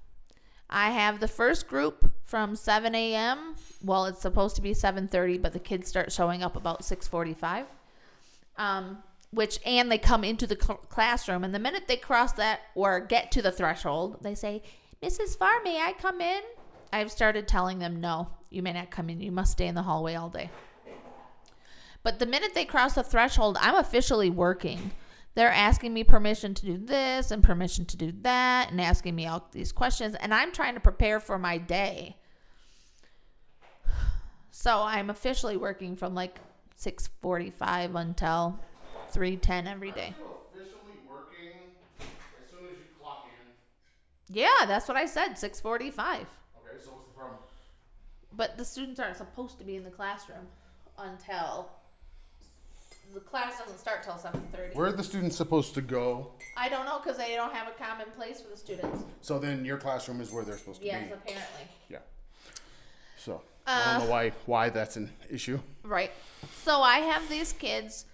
I 0.70 0.92
have 0.92 1.20
the 1.20 1.28
first 1.28 1.68
group 1.68 2.12
from 2.24 2.56
7 2.56 2.94
a.m. 2.94 3.56
Well, 3.84 4.06
it's 4.06 4.22
supposed 4.22 4.56
to 4.58 4.62
be 4.62 4.74
7:30, 4.74 5.42
but 5.42 5.54
the 5.54 5.60
kids 5.60 5.88
start 5.88 6.12
showing 6.12 6.44
up 6.44 6.56
about 6.56 6.84
6:45. 6.84 7.66
Um, 8.58 9.04
which 9.32 9.60
and 9.66 9.92
they 9.92 9.98
come 9.98 10.24
into 10.24 10.48
the 10.48 10.58
cl- 10.60 10.78
classroom, 10.90 11.44
and 11.44 11.54
the 11.54 11.60
minute 11.60 11.88
they 11.88 11.98
cross 11.98 12.34
that 12.34 12.62
or 12.76 13.00
get 13.00 13.32
to 13.32 13.42
the 13.42 13.52
threshold, 13.52 14.18
they 14.22 14.36
say, 14.36 14.62
"Mrs. 15.02 15.38
Farr, 15.38 15.62
may 15.64 15.82
I 15.82 15.94
come 15.94 16.22
in?" 16.22 16.42
I've 16.92 17.12
started 17.12 17.48
telling 17.48 17.80
them, 17.80 18.00
"No, 18.02 18.30
you 18.50 18.62
may 18.62 18.74
not 18.74 18.92
come 18.92 19.10
in. 19.10 19.22
You 19.22 19.32
must 19.32 19.54
stay 19.54 19.68
in 19.68 19.76
the 19.76 19.84
hallway 19.84 20.16
all 20.16 20.30
day." 20.30 20.50
But 22.04 22.20
the 22.20 22.26
minute 22.26 22.54
they 22.54 22.66
cross 22.66 22.96
the 22.96 23.04
threshold, 23.04 23.58
I'm 23.60 23.76
officially 23.76 24.30
working. 24.30 24.92
They're 25.38 25.54
asking 25.54 25.94
me 25.94 26.04
permission 26.04 26.56
to 26.56 26.66
do 26.66 26.78
this 26.78 27.30
and 27.30 27.44
permission 27.44 27.86
to 27.86 27.96
do 27.96 28.12
that 28.24 28.72
and 28.72 28.82
asking 28.82 29.14
me 29.14 29.28
all 29.28 29.48
these 29.52 29.72
questions 29.72 30.16
and 30.16 30.34
I'm 30.34 30.52
trying 30.52 30.74
to 30.74 30.80
prepare 30.80 31.20
for 31.20 31.38
my 31.38 31.60
day. 31.60 32.18
So 34.50 34.82
I'm 34.82 35.12
officially 35.12 35.56
working 35.56 35.96
from 35.96 36.16
like 36.16 36.40
6:45 36.76 37.94
until 37.94 38.60
3:10 39.12 39.68
every 39.68 39.92
day. 39.92 40.16
You 40.18 40.26
officially 40.52 40.98
working 41.08 41.70
as 42.00 42.50
soon 42.50 42.66
as 42.66 42.80
you 42.80 42.86
clock 43.00 43.28
in. 43.28 44.36
Yeah, 44.36 44.66
that's 44.66 44.88
what 44.88 44.98
I 44.98 45.06
said, 45.06 45.38
6:45. 45.38 45.62
Okay, 45.62 46.84
so 46.84 46.90
what's 46.94 47.06
the 47.06 47.14
problem? 47.16 47.38
But 48.34 48.58
the 48.58 48.66
students 48.66 49.00
aren't 49.00 49.18
supposed 49.18 49.60
to 49.60 49.64
be 49.64 49.76
in 49.76 49.84
the 49.84 49.92
classroom 49.92 50.48
until 50.98 51.70
the 53.14 53.20
class 53.20 53.60
doesn't 53.60 53.78
start 53.78 54.04
till 54.04 54.14
7:30. 54.14 54.76
Where 54.76 54.88
are 54.88 54.92
the 54.92 55.04
students 55.04 55.36
supposed 55.36 55.74
to 55.76 55.82
go? 55.82 56.32
I 56.56 56.70
don't 56.70 56.86
know 56.86 57.00
cuz 57.00 57.18
they 57.18 57.36
don't 57.36 57.54
have 57.54 57.68
a 57.68 57.72
common 57.72 58.10
place 58.12 58.42
for 58.42 58.50
the 58.50 58.58
students. 58.58 59.04
So 59.22 59.40
then 59.40 59.66
your 59.66 59.78
classroom 59.78 60.22
is 60.22 60.32
where 60.32 60.44
they're 60.44 60.58
supposed 60.58 60.80
to 60.80 60.84
be? 60.84 60.88
Yes, 60.88 61.08
be. 61.08 61.14
apparently. 61.14 61.68
Yeah. 61.90 62.00
So 63.18 63.42
I 63.66 63.84
don't 63.84 63.88
uh, 63.88 64.06
know 64.06 64.12
why 64.12 64.30
why 64.46 64.70
that's 64.70 64.96
an 64.98 65.12
issue. 65.30 65.60
Right. 65.84 66.12
So 66.64 66.82
I 66.82 67.00
have 67.00 67.28
these 67.30 67.54
kids 67.54 68.06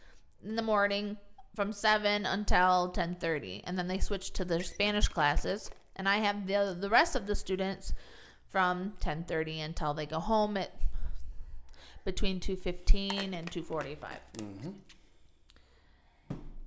in 0.43 0.55
the 0.55 0.61
morning 0.61 1.17
from 1.55 1.71
7 1.71 2.25
until 2.25 2.91
10:30 2.91 3.61
and 3.65 3.77
then 3.77 3.87
they 3.87 3.99
switch 3.99 4.31
to 4.33 4.45
their 4.45 4.63
Spanish 4.63 5.07
classes 5.07 5.69
and 5.95 6.09
I 6.09 6.17
have 6.17 6.47
the 6.47 6.75
the 6.79 6.89
rest 6.89 7.15
of 7.15 7.27
the 7.27 7.35
students 7.35 7.93
from 8.49 8.93
10:30 8.99 9.59
until 9.59 9.93
they 9.93 10.05
go 10.05 10.19
home 10.19 10.57
at 10.57 10.71
between 12.03 12.39
2:15 12.39 13.33
and 13.33 13.49
2:45. 13.49 13.97
Mm-hmm. 14.37 14.69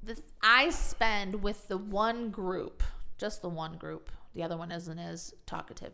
The 0.02 0.22
I 0.42 0.70
spend 0.70 1.42
with 1.42 1.68
the 1.68 1.78
one 1.78 2.30
group, 2.30 2.82
just 3.18 3.42
the 3.42 3.48
one 3.48 3.76
group. 3.76 4.10
The 4.34 4.42
other 4.42 4.56
one 4.56 4.70
isn't 4.70 4.98
as 4.98 5.34
talkative. 5.46 5.92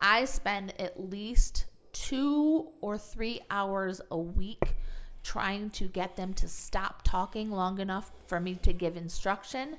I 0.00 0.26
spend 0.26 0.78
at 0.78 1.10
least 1.10 1.66
two 1.92 2.68
or 2.80 2.98
three 2.98 3.40
hours 3.50 4.00
a 4.10 4.18
week 4.18 4.76
trying 5.22 5.70
to 5.70 5.88
get 5.88 6.16
them 6.16 6.34
to 6.34 6.46
stop 6.46 7.02
talking 7.02 7.50
long 7.50 7.80
enough 7.80 8.12
for 8.26 8.38
me 8.38 8.54
to 8.56 8.72
give 8.72 8.96
instruction. 8.96 9.76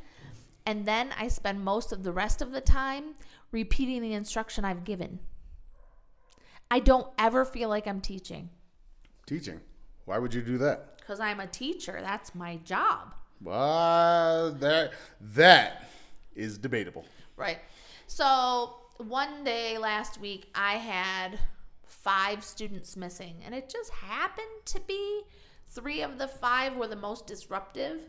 And 0.66 0.86
then 0.86 1.14
I 1.18 1.28
spend 1.28 1.64
most 1.64 1.92
of 1.92 2.04
the 2.04 2.12
rest 2.12 2.42
of 2.42 2.52
the 2.52 2.62
time 2.62 3.14
repeating 3.52 4.02
the 4.02 4.14
instruction 4.14 4.66
I've 4.66 4.84
given. 4.84 5.20
I 6.72 6.80
don't 6.80 7.08
ever 7.20 7.46
feel 7.46 7.70
like 7.70 7.86
I'm 7.86 8.02
teaching 8.02 8.50
Teaching. 9.26 9.60
Why 10.06 10.20
would 10.20 10.34
you 10.34 10.42
do 10.42 10.58
that? 10.60 10.96
because 11.06 11.20
I'm 11.20 11.40
a 11.40 11.48
teacher. 11.48 12.00
That's 12.02 12.34
my 12.34 12.58
job. 12.58 13.14
Uh, 13.46 14.50
that 14.52 14.94
that 15.22 15.88
is 16.36 16.58
debatable. 16.58 17.06
Right. 17.38 17.60
So 18.08 18.78
one 18.98 19.44
day 19.44 19.78
last 19.78 20.20
week, 20.20 20.50
I 20.56 20.74
had 20.74 21.38
five 21.86 22.44
students 22.44 22.98
missing, 22.98 23.36
and 23.46 23.54
it 23.54 23.70
just 23.70 23.92
happened 23.92 24.48
to 24.66 24.80
be 24.82 25.22
three 25.70 26.02
of 26.02 26.18
the 26.18 26.28
five 26.28 26.76
were 26.76 26.88
the 26.88 26.96
most 26.96 27.28
disruptive. 27.28 28.00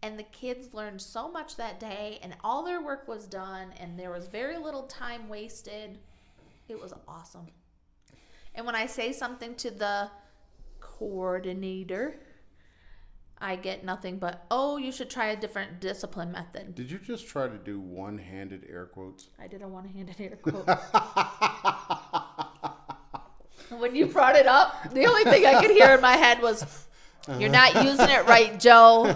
And 0.00 0.16
the 0.16 0.24
kids 0.24 0.74
learned 0.74 1.02
so 1.02 1.28
much 1.28 1.56
that 1.56 1.80
day, 1.80 2.20
and 2.22 2.36
all 2.44 2.62
their 2.62 2.80
work 2.80 3.08
was 3.08 3.26
done, 3.26 3.72
and 3.80 3.98
there 3.98 4.12
was 4.12 4.28
very 4.28 4.56
little 4.56 4.84
time 4.84 5.28
wasted. 5.28 5.98
It 6.68 6.80
was 6.80 6.92
awesome. 7.08 7.48
And 8.54 8.64
when 8.64 8.76
I 8.76 8.86
say 8.86 9.10
something 9.10 9.56
to 9.56 9.72
the 9.72 10.08
coordinator, 10.98 12.18
I 13.40 13.54
get 13.56 13.84
nothing 13.84 14.18
but, 14.18 14.46
oh, 14.50 14.78
you 14.78 14.90
should 14.90 15.10
try 15.10 15.26
a 15.28 15.36
different 15.36 15.80
discipline 15.80 16.32
method. 16.32 16.74
Did 16.74 16.90
you 16.90 16.98
just 16.98 17.28
try 17.28 17.46
to 17.46 17.56
do 17.56 17.78
one-handed 17.78 18.66
air 18.68 18.86
quotes? 18.86 19.28
I 19.38 19.46
did 19.46 19.62
a 19.62 19.68
one-handed 19.68 20.20
air 20.20 20.36
quote. 20.42 20.66
when 23.80 23.94
you 23.94 24.06
brought 24.06 24.34
it 24.34 24.46
up, 24.46 24.92
the 24.92 25.06
only 25.06 25.22
thing 25.24 25.46
I 25.46 25.60
could 25.60 25.70
hear 25.70 25.94
in 25.94 26.00
my 26.00 26.16
head 26.16 26.42
was, 26.42 26.86
"You're 27.38 27.50
not 27.50 27.76
uh-huh. 27.76 27.88
using 27.88 28.08
it 28.08 28.26
right, 28.26 28.58
Joe. 28.58 29.14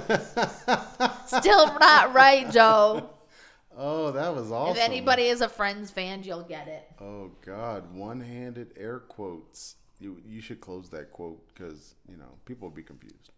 Still 1.26 1.66
not 1.78 2.14
right, 2.14 2.48
Joe." 2.50 3.10
Oh, 3.76 4.12
that 4.12 4.34
was 4.34 4.52
awesome. 4.52 4.76
If 4.76 4.82
anybody 4.82 5.24
is 5.24 5.40
a 5.40 5.48
Friends 5.48 5.90
fan, 5.90 6.22
you'll 6.22 6.42
get 6.42 6.68
it. 6.68 6.86
Oh 7.00 7.32
God, 7.44 7.94
one-handed 7.94 8.74
air 8.76 9.00
quotes. 9.00 9.76
You 10.02 10.20
you 10.26 10.40
should 10.40 10.60
close 10.60 10.88
that 10.90 11.12
quote 11.12 11.40
because 11.54 11.94
you 12.08 12.16
know 12.16 12.34
people 12.44 12.68
will 12.68 12.74
be 12.74 12.82
confused. 12.82 13.30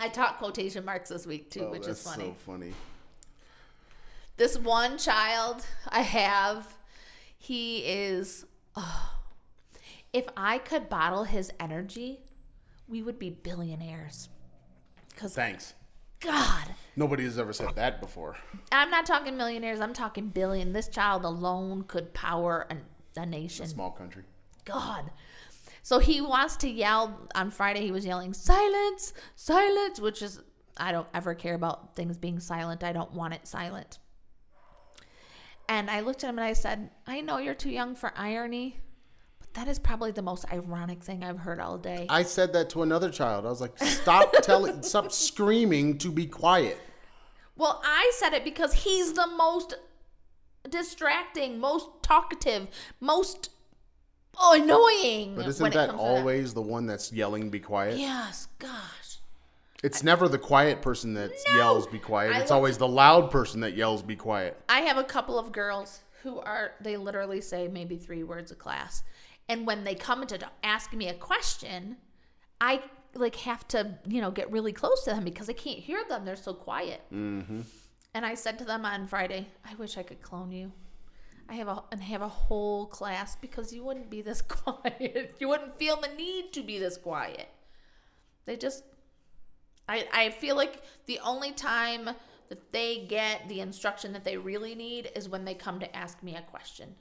I 0.00 0.08
taught 0.08 0.38
quotation 0.38 0.84
marks 0.84 1.10
this 1.10 1.26
week 1.26 1.50
too, 1.50 1.66
Oh, 1.66 1.70
which 1.70 1.86
is 1.86 2.02
funny. 2.02 2.24
so 2.24 2.34
funny. 2.44 2.72
this 4.36 4.58
one 4.58 4.98
child 4.98 5.64
I 5.88 6.00
have, 6.00 6.66
he 7.38 7.78
is. 7.86 8.44
oh, 8.74 9.14
if 10.12 10.26
I 10.36 10.58
could 10.58 10.88
bottle 10.88 11.22
his 11.22 11.52
energy, 11.60 12.18
we 12.88 13.02
would 13.02 13.18
be 13.20 13.30
billionaires. 13.30 14.28
Because 15.10 15.34
Thanks. 15.36 15.74
God, 16.18 16.64
Nobody 16.96 17.22
has 17.24 17.38
ever 17.38 17.52
said 17.52 17.76
that 17.76 18.00
before. 18.00 18.36
I'm 18.72 18.90
not 18.90 19.04
talking 19.06 19.36
millionaires. 19.36 19.78
I'm 19.80 19.92
talking 19.92 20.28
billion. 20.28 20.72
This 20.72 20.88
child 20.88 21.24
alone 21.24 21.84
could 21.86 22.12
power 22.14 22.66
a, 22.70 23.20
a 23.20 23.26
nation. 23.26 23.66
Small 23.68 23.90
country. 23.90 24.22
God. 24.64 25.10
So 25.84 25.98
he 25.98 26.22
wants 26.22 26.56
to 26.56 26.68
yell 26.68 27.28
on 27.34 27.50
Friday. 27.50 27.82
He 27.82 27.90
was 27.90 28.06
yelling 28.06 28.32
silence, 28.32 29.12
silence, 29.36 30.00
which 30.00 30.22
is 30.22 30.40
I 30.78 30.92
don't 30.92 31.06
ever 31.12 31.34
care 31.34 31.54
about 31.54 31.94
things 31.94 32.16
being 32.16 32.40
silent. 32.40 32.82
I 32.82 32.94
don't 32.94 33.12
want 33.12 33.34
it 33.34 33.46
silent. 33.46 33.98
And 35.68 35.90
I 35.90 36.00
looked 36.00 36.24
at 36.24 36.30
him 36.30 36.38
and 36.38 36.46
I 36.46 36.54
said, 36.54 36.88
I 37.06 37.20
know 37.20 37.36
you're 37.36 37.52
too 37.52 37.68
young 37.68 37.94
for 37.96 38.12
irony, 38.16 38.80
but 39.38 39.52
that 39.52 39.68
is 39.68 39.78
probably 39.78 40.10
the 40.10 40.22
most 40.22 40.50
ironic 40.50 41.04
thing 41.04 41.22
I've 41.22 41.38
heard 41.38 41.60
all 41.60 41.76
day. 41.76 42.06
I 42.08 42.22
said 42.22 42.54
that 42.54 42.70
to 42.70 42.82
another 42.82 43.10
child. 43.10 43.44
I 43.44 43.50
was 43.50 43.60
like, 43.60 43.78
stop 43.78 44.32
telling, 44.42 44.82
stop 44.82 45.12
screaming 45.12 45.98
to 45.98 46.10
be 46.10 46.24
quiet. 46.24 46.78
Well, 47.56 47.82
I 47.84 48.10
said 48.16 48.32
it 48.32 48.42
because 48.42 48.72
he's 48.72 49.12
the 49.12 49.26
most 49.26 49.74
distracting, 50.70 51.58
most 51.60 51.88
talkative, 52.02 52.68
most 53.00 53.50
annoying. 54.40 55.34
But 55.36 55.46
isn't 55.46 55.72
that 55.74 55.90
always 55.90 56.54
the 56.54 56.62
one 56.62 56.86
that's 56.86 57.12
yelling 57.12 57.50
be 57.50 57.60
quiet? 57.60 57.98
Yes, 57.98 58.48
gosh. 58.58 59.18
It's 59.82 60.02
never 60.02 60.28
the 60.28 60.38
quiet 60.38 60.80
person 60.80 61.12
that 61.14 61.32
No. 61.50 61.56
yells 61.56 61.86
be 61.86 61.98
quiet. 61.98 62.34
I 62.34 62.40
It's 62.40 62.50
always 62.50 62.78
the 62.78 62.88
loud 62.88 63.30
person 63.30 63.60
that 63.60 63.74
yells 63.74 64.02
be 64.02 64.16
quiet. 64.16 64.58
I 64.68 64.80
have 64.80 64.96
a 64.96 65.04
couple 65.04 65.38
of 65.38 65.52
girls 65.52 66.00
who 66.22 66.40
are 66.40 66.72
they 66.80 66.96
literally 66.96 67.42
say 67.42 67.68
maybe 67.68 67.98
three 67.98 68.22
words 68.22 68.50
a 68.50 68.54
class, 68.54 69.02
and 69.48 69.66
when 69.66 69.84
they 69.84 69.94
come 69.94 70.26
to 70.26 70.38
ask 70.62 70.94
me 70.94 71.08
a 71.08 71.14
question, 71.14 71.98
I 72.62 72.82
like 73.14 73.36
have 73.36 73.68
to 73.68 73.98
you 74.06 74.22
know 74.22 74.30
get 74.30 74.50
really 74.50 74.72
close 74.72 75.04
to 75.04 75.10
them 75.10 75.22
because 75.24 75.50
I 75.50 75.52
can't 75.52 75.78
hear 75.78 76.02
them. 76.08 76.24
They're 76.24 76.34
so 76.36 76.54
quiet. 76.54 77.02
Mm-hmm. 77.12 77.60
And 78.14 78.24
I 78.24 78.34
said 78.36 78.58
to 78.60 78.64
them 78.64 78.86
on 78.86 79.06
Friday, 79.06 79.48
I 79.70 79.74
wish 79.74 79.98
I 79.98 80.02
could 80.02 80.22
clone 80.22 80.50
you. 80.50 80.72
I 81.48 81.54
have 81.54 81.68
a 81.68 81.82
and 81.92 82.02
have 82.02 82.22
a 82.22 82.28
whole 82.28 82.86
class 82.86 83.36
because 83.36 83.72
you 83.72 83.84
wouldn't 83.84 84.10
be 84.10 84.22
this 84.22 84.42
quiet. 84.48 85.36
You 85.38 85.48
wouldn't 85.48 85.78
feel 85.78 86.00
the 86.00 86.08
need 86.08 86.52
to 86.52 86.62
be 86.62 86.78
this 86.78 86.96
quiet. 86.96 87.48
They 88.44 88.56
just 88.56 88.84
I, 89.88 90.06
I 90.12 90.30
feel 90.30 90.56
like 90.56 90.82
the 91.06 91.20
only 91.20 91.52
time 91.52 92.10
that 92.48 92.72
they 92.72 93.06
get 93.08 93.48
the 93.48 93.60
instruction 93.60 94.12
that 94.12 94.24
they 94.24 94.36
really 94.36 94.74
need 94.74 95.10
is 95.14 95.28
when 95.28 95.44
they 95.44 95.54
come 95.54 95.80
to 95.80 95.96
ask 95.96 96.22
me 96.22 96.36
a 96.36 96.42
question. 96.42 96.94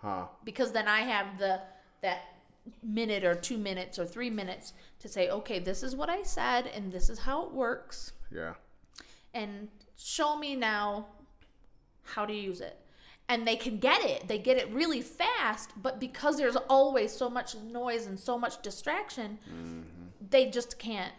Huh. 0.00 0.26
Because 0.44 0.72
then 0.72 0.88
I 0.88 1.00
have 1.00 1.38
the 1.38 1.60
that 2.02 2.36
minute 2.82 3.24
or 3.24 3.34
two 3.34 3.58
minutes 3.58 3.98
or 3.98 4.06
three 4.06 4.30
minutes 4.30 4.72
to 5.00 5.08
say, 5.08 5.30
okay, 5.30 5.58
this 5.58 5.82
is 5.82 5.94
what 5.94 6.10
I 6.10 6.22
said 6.22 6.66
and 6.66 6.92
this 6.92 7.08
is 7.08 7.18
how 7.18 7.44
it 7.44 7.52
works. 7.52 8.12
Yeah. 8.30 8.54
And 9.34 9.68
show 9.96 10.36
me 10.36 10.56
now 10.56 11.06
how 12.02 12.26
to 12.26 12.32
use 12.32 12.60
it. 12.60 12.78
And 13.28 13.46
they 13.46 13.56
can 13.56 13.78
get 13.78 14.02
it. 14.02 14.28
They 14.28 14.38
get 14.38 14.56
it 14.56 14.70
really 14.70 15.02
fast, 15.02 15.70
but 15.82 15.98
because 15.98 16.36
there's 16.36 16.56
always 16.56 17.12
so 17.12 17.28
much 17.28 17.56
noise 17.56 18.06
and 18.06 18.18
so 18.18 18.38
much 18.38 18.62
distraction, 18.62 19.38
mm-hmm. 19.48 19.82
they 20.30 20.48
just 20.48 20.78
can't. 20.78 21.12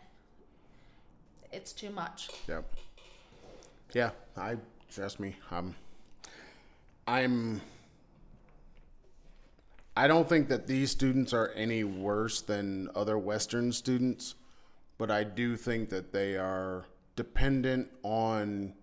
It's 1.52 1.74
too 1.74 1.90
much. 1.90 2.30
Yep. 2.48 2.66
Yeah, 3.94 4.12
I 4.38 4.58
trust 4.90 5.20
me. 5.20 5.36
I'm 5.52 5.76
I'm 7.08 7.62
I 9.96 10.08
don't 10.08 10.30
think 10.30 10.50
that 10.50 10.68
these 10.68 10.92
students 10.92 11.34
are 11.34 11.50
any 11.56 11.84
worse 11.84 12.42
than 12.42 12.90
other 12.96 13.18
western 13.18 13.72
students, 13.72 14.36
but 14.98 15.10
I 15.10 15.24
do 15.24 15.56
think 15.56 15.90
that 15.90 16.14
they 16.14 16.36
are 16.36 16.86
dependent 17.16 17.90
on 18.04 18.74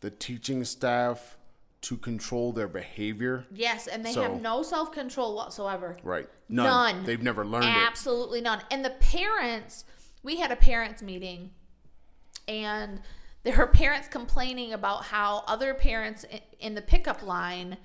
the 0.00 0.10
teaching 0.10 0.64
staff 0.64 1.36
to 1.84 1.96
control 1.98 2.52
their 2.52 2.68
behavior. 2.68 3.46
Yes, 3.52 3.86
and 3.86 4.04
they 4.04 4.12
So- 4.12 4.22
have 4.22 4.40
no 4.40 4.62
self 4.62 4.90
control 4.92 5.36
whatsoever. 5.36 5.98
Right. 6.02 6.28
None. 6.48 7.04
They've 7.04 7.22
never 7.22 7.44
learned 7.44 7.66
it. 7.66 7.76
Absolutely 7.76 8.40
none. 8.40 8.62
And 8.70 8.84
the 8.84 8.90
parents, 8.90 9.84
we 10.22 10.36
had 10.36 10.50
a 10.50 10.56
parents 10.56 11.02
meeting, 11.02 11.50
and 12.48 13.00
there 13.42 13.56
were 13.56 13.66
parents 13.66 14.08
complaining 14.08 14.72
about 14.72 15.04
how 15.04 15.44
other 15.46 15.74
parents 15.74 16.24
in 16.58 16.74
the 16.74 16.82
pickup 16.82 17.22
line 17.22 17.76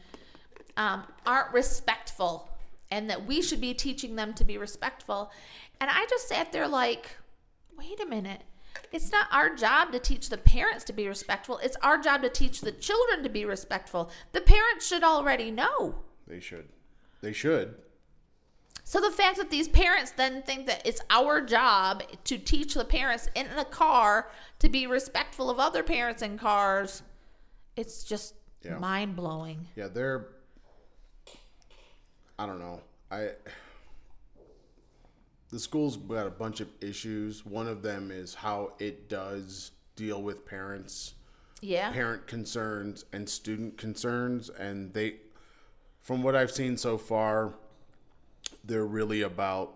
um, 0.77 1.03
aren't 1.25 1.53
respectful, 1.53 2.49
and 2.89 3.09
that 3.09 3.25
we 3.25 3.41
should 3.41 3.59
be 3.59 3.73
teaching 3.73 4.15
them 4.15 4.33
to 4.35 4.45
be 4.45 4.57
respectful. 4.57 5.29
And 5.81 5.89
I 5.91 6.05
just 6.09 6.29
sat 6.29 6.53
there 6.53 6.67
like, 6.69 7.17
wait 7.77 7.99
a 7.99 8.05
minute. 8.05 8.41
It's 8.91 9.11
not 9.11 9.27
our 9.31 9.53
job 9.55 9.91
to 9.91 9.99
teach 9.99 10.29
the 10.29 10.37
parents 10.37 10.83
to 10.85 10.93
be 10.93 11.07
respectful. 11.07 11.57
It's 11.59 11.77
our 11.83 11.97
job 11.99 12.21
to 12.23 12.29
teach 12.29 12.61
the 12.61 12.71
children 12.71 13.23
to 13.23 13.29
be 13.29 13.45
respectful. 13.45 14.09
The 14.31 14.41
parents 14.41 14.87
should 14.87 15.03
already 15.03 15.51
know. 15.51 15.95
They 16.27 16.39
should. 16.39 16.69
They 17.21 17.33
should. 17.33 17.75
So 18.83 18.99
the 18.99 19.11
fact 19.11 19.37
that 19.37 19.51
these 19.51 19.67
parents 19.67 20.11
then 20.11 20.41
think 20.41 20.65
that 20.65 20.81
it's 20.87 21.01
our 21.11 21.41
job 21.41 22.01
to 22.23 22.37
teach 22.39 22.73
the 22.73 22.85
parents 22.85 23.29
in 23.35 23.45
a 23.55 23.63
car 23.65 24.31
to 24.57 24.69
be 24.69 24.87
respectful 24.87 25.51
of 25.51 25.59
other 25.59 25.83
parents 25.83 26.23
in 26.23 26.39
cars, 26.39 27.03
it's 27.75 28.03
just 28.03 28.33
Yeah. 28.63 28.79
mind 28.79 29.15
blowing. 29.15 29.67
Yeah, 29.75 29.87
they're. 29.89 30.29
I 32.39 32.45
don't 32.47 32.59
know. 32.59 32.81
I. 33.11 33.31
The 35.49 35.59
school's 35.59 35.97
got 35.97 36.27
a 36.27 36.31
bunch 36.31 36.59
of 36.61 36.67
issues. 36.79 37.45
One 37.45 37.67
of 37.67 37.81
them 37.81 38.11
is 38.11 38.35
how 38.35 38.73
it 38.79 39.09
does 39.09 39.71
deal 39.95 40.21
with 40.21 40.45
parents, 40.45 41.15
Yeah. 41.61 41.91
parent 41.91 42.27
concerns, 42.27 43.05
and 43.11 43.27
student 43.27 43.77
concerns. 43.77 44.49
And 44.49 44.93
they, 44.93 45.17
from 46.01 46.21
what 46.23 46.35
I've 46.35 46.51
seen 46.51 46.77
so 46.77 46.97
far, 46.97 47.55
they're 48.63 48.85
really 48.85 49.21
about 49.21 49.75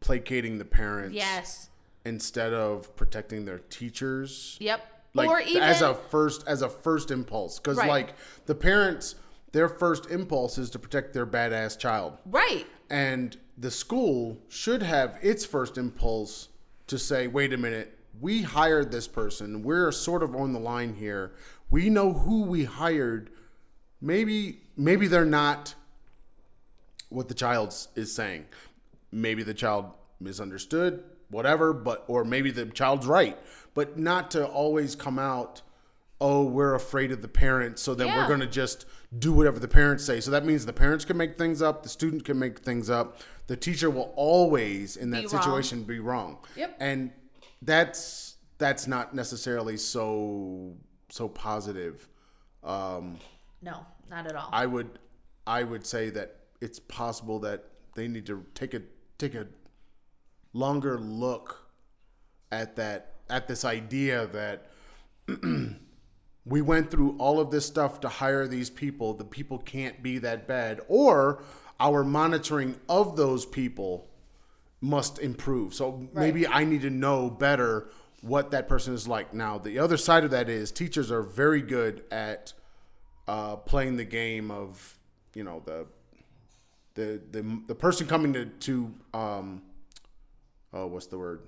placating 0.00 0.58
the 0.58 0.64
parents 0.64 1.14
Yes. 1.14 1.68
instead 2.04 2.54
of 2.54 2.94
protecting 2.96 3.44
their 3.44 3.58
teachers 3.58 4.56
Yep. 4.60 4.80
like 5.12 5.28
or 5.28 5.40
even 5.40 5.62
as 5.62 5.82
a 5.82 5.92
first 5.94 6.46
as 6.46 6.62
a 6.62 6.68
first 6.68 7.10
impulse 7.10 7.58
because 7.58 7.76
Right. 7.76 7.88
like 7.88 8.14
the 8.46 8.54
parents 8.54 9.16
their 9.52 9.68
first 9.68 10.06
impulse 10.06 10.56
is 10.56 10.70
to 10.70 10.78
protect 10.78 11.12
their 11.12 11.26
badass 11.26 11.76
child 11.78 12.16
right. 12.24 12.66
and 12.88 13.36
the 13.60 13.70
school 13.70 14.38
should 14.48 14.82
have 14.82 15.18
its 15.22 15.44
first 15.44 15.78
impulse 15.78 16.48
to 16.86 16.98
say 16.98 17.26
wait 17.26 17.52
a 17.52 17.58
minute 17.58 17.98
we 18.20 18.42
hired 18.42 18.90
this 18.90 19.06
person. 19.06 19.62
We're 19.62 19.92
sort 19.92 20.22
of 20.22 20.34
on 20.34 20.52
the 20.52 20.58
line 20.58 20.94
here. 20.94 21.32
We 21.70 21.88
know 21.90 22.12
who 22.12 22.42
we 22.42 22.64
hired. 22.64 23.30
Maybe 24.00 24.60
maybe 24.76 25.06
they're 25.06 25.24
not 25.24 25.74
what 27.08 27.28
the 27.28 27.34
child 27.34 27.74
is 27.94 28.14
saying. 28.14 28.46
Maybe 29.12 29.42
the 29.42 29.54
child 29.54 29.92
misunderstood 30.20 31.02
whatever 31.30 31.72
but 31.72 32.04
or 32.08 32.24
maybe 32.24 32.50
the 32.50 32.66
child's 32.66 33.06
right. 33.06 33.38
But 33.74 33.98
not 33.98 34.30
to 34.32 34.46
always 34.46 34.94
come 34.96 35.18
out 35.18 35.62
oh 36.20 36.44
we're 36.44 36.74
afraid 36.74 37.10
of 37.12 37.22
the 37.22 37.28
parents 37.28 37.80
so 37.80 37.94
then 37.94 38.08
we're 38.14 38.26
going 38.28 38.40
to 38.40 38.46
just 38.46 38.84
do 39.18 39.32
whatever 39.32 39.58
the 39.58 39.68
parents 39.68 40.04
say 40.04 40.20
so 40.20 40.30
that 40.30 40.44
means 40.44 40.66
the 40.66 40.72
parents 40.72 41.04
can 41.04 41.16
make 41.16 41.38
things 41.38 41.62
up 41.62 41.82
the 41.82 41.88
student 41.88 42.24
can 42.24 42.38
make 42.38 42.58
things 42.58 42.90
up 42.90 43.18
the 43.46 43.56
teacher 43.56 43.88
will 43.90 44.12
always 44.16 44.96
in 44.96 45.10
that 45.10 45.22
Be 45.22 45.26
wrong. 45.28 45.42
situation 45.42 45.82
be 45.84 45.98
wrong 45.98 46.38
Yep. 46.56 46.76
and 46.80 47.10
that's 47.62 48.36
that's 48.58 48.86
not 48.86 49.14
necessarily 49.14 49.76
so 49.76 50.74
so 51.08 51.28
positive 51.28 52.08
um 52.62 53.18
No, 53.62 53.86
not 54.10 54.26
at 54.26 54.36
all. 54.36 54.48
I 54.52 54.66
would 54.66 54.98
I 55.46 55.62
would 55.62 55.86
say 55.86 56.10
that 56.10 56.36
it's 56.60 56.78
possible 56.78 57.38
that 57.40 57.64
they 57.94 58.06
need 58.08 58.26
to 58.26 58.44
take 58.54 58.74
a 58.74 58.82
take 59.18 59.34
a 59.34 59.46
longer 60.52 60.98
look 60.98 61.70
at 62.52 62.76
that 62.76 63.14
at 63.30 63.48
this 63.48 63.64
idea 63.64 64.26
that 64.28 64.66
we 66.44 66.62
went 66.62 66.90
through 66.90 67.16
all 67.18 67.38
of 67.38 67.50
this 67.50 67.66
stuff 67.66 68.00
to 68.00 68.08
hire 68.08 68.46
these 68.46 68.70
people. 68.70 69.14
The 69.14 69.24
people 69.24 69.58
can't 69.58 70.02
be 70.02 70.18
that 70.18 70.48
bad. 70.48 70.80
Or 70.88 71.42
our 71.78 72.02
monitoring 72.04 72.76
of 72.88 73.16
those 73.16 73.44
people 73.46 74.08
must 74.80 75.18
improve. 75.18 75.74
So 75.74 76.08
maybe 76.14 76.46
i 76.46 76.64
need 76.64 76.80
to 76.82 76.90
know 76.90 77.28
better 77.28 77.88
what 78.22 78.50
that 78.52 78.68
person 78.68 78.94
is 78.94 79.06
like. 79.06 79.34
Now 79.34 79.58
the 79.58 79.78
other 79.78 79.96
side 79.96 80.24
of 80.24 80.30
that 80.30 80.48
is 80.48 80.70
teachers 80.70 81.10
are 81.10 81.22
very 81.22 81.60
good 81.60 82.02
at 82.10 82.52
uh, 83.28 83.56
playing 83.56 83.96
the 83.96 84.04
game 84.04 84.50
of 84.50 84.98
you 85.34 85.44
know 85.44 85.62
the 85.64 85.86
the 86.94 87.20
the, 87.30 87.60
the 87.68 87.74
person 87.74 88.06
coming 88.06 88.32
to 88.32 88.46
to 88.46 88.94
um, 89.14 89.62
oh 90.72 90.86
what's 90.86 91.06
the 91.06 91.18
word? 91.18 91.42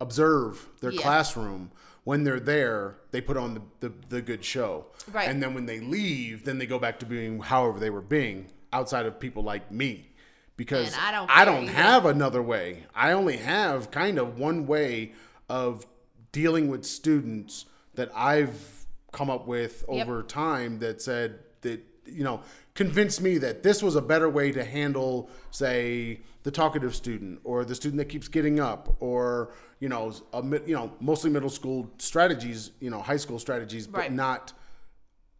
Observe 0.00 0.68
their 0.80 0.92
Yeah. 0.92 1.00
classroom 1.00 1.70
when 2.06 2.22
they're 2.24 2.38
there 2.40 2.96
they 3.10 3.20
put 3.20 3.36
on 3.36 3.54
the, 3.54 3.62
the, 3.88 3.92
the 4.08 4.22
good 4.22 4.44
show 4.44 4.86
Right. 5.12 5.28
and 5.28 5.42
then 5.42 5.54
when 5.54 5.66
they 5.66 5.80
leave 5.80 6.44
then 6.44 6.56
they 6.58 6.66
go 6.66 6.78
back 6.78 6.98
to 7.00 7.06
being 7.06 7.40
however 7.40 7.78
they 7.80 7.90
were 7.90 8.00
being 8.18 8.46
outside 8.72 9.06
of 9.06 9.18
people 9.20 9.42
like 9.42 9.70
me 9.72 10.08
because 10.56 10.92
And 10.94 11.02
I 11.02 11.10
don't 11.10 11.30
I 11.30 11.44
don't 11.44 11.64
either. 11.64 11.72
have 11.72 12.06
another 12.06 12.42
way 12.42 12.84
I 12.94 13.12
only 13.12 13.36
have 13.38 13.90
kind 13.90 14.18
of 14.18 14.38
one 14.38 14.66
way 14.66 15.12
of 15.48 15.84
dealing 16.32 16.68
with 16.68 16.84
students 16.84 17.66
that 17.94 18.10
I've 18.14 18.86
come 19.12 19.28
up 19.30 19.46
with 19.46 19.84
Yep. 19.90 20.06
over 20.06 20.22
time 20.22 20.78
that 20.80 21.02
said 21.02 21.40
that 21.62 21.80
you 22.06 22.24
know 22.24 22.40
convinced 22.74 23.20
me 23.20 23.38
that 23.38 23.62
this 23.62 23.82
was 23.82 23.96
a 23.96 24.02
better 24.02 24.28
way 24.28 24.52
to 24.52 24.64
handle 24.64 25.28
say 25.50 26.20
the 26.42 26.50
talkative 26.50 26.94
student 26.94 27.40
or 27.44 27.64
the 27.64 27.74
student 27.74 27.98
that 27.98 28.08
keeps 28.08 28.28
getting 28.28 28.60
up 28.60 28.96
or 29.00 29.52
you 29.80 29.88
know 29.88 30.12
a, 30.32 30.42
you 30.66 30.74
know 30.74 30.92
mostly 31.00 31.30
middle 31.30 31.50
school 31.50 31.90
strategies 31.98 32.70
you 32.80 32.90
know 32.90 33.00
high 33.00 33.16
school 33.16 33.38
strategies 33.38 33.86
but 33.86 34.00
Right. 34.00 34.12
not 34.12 34.52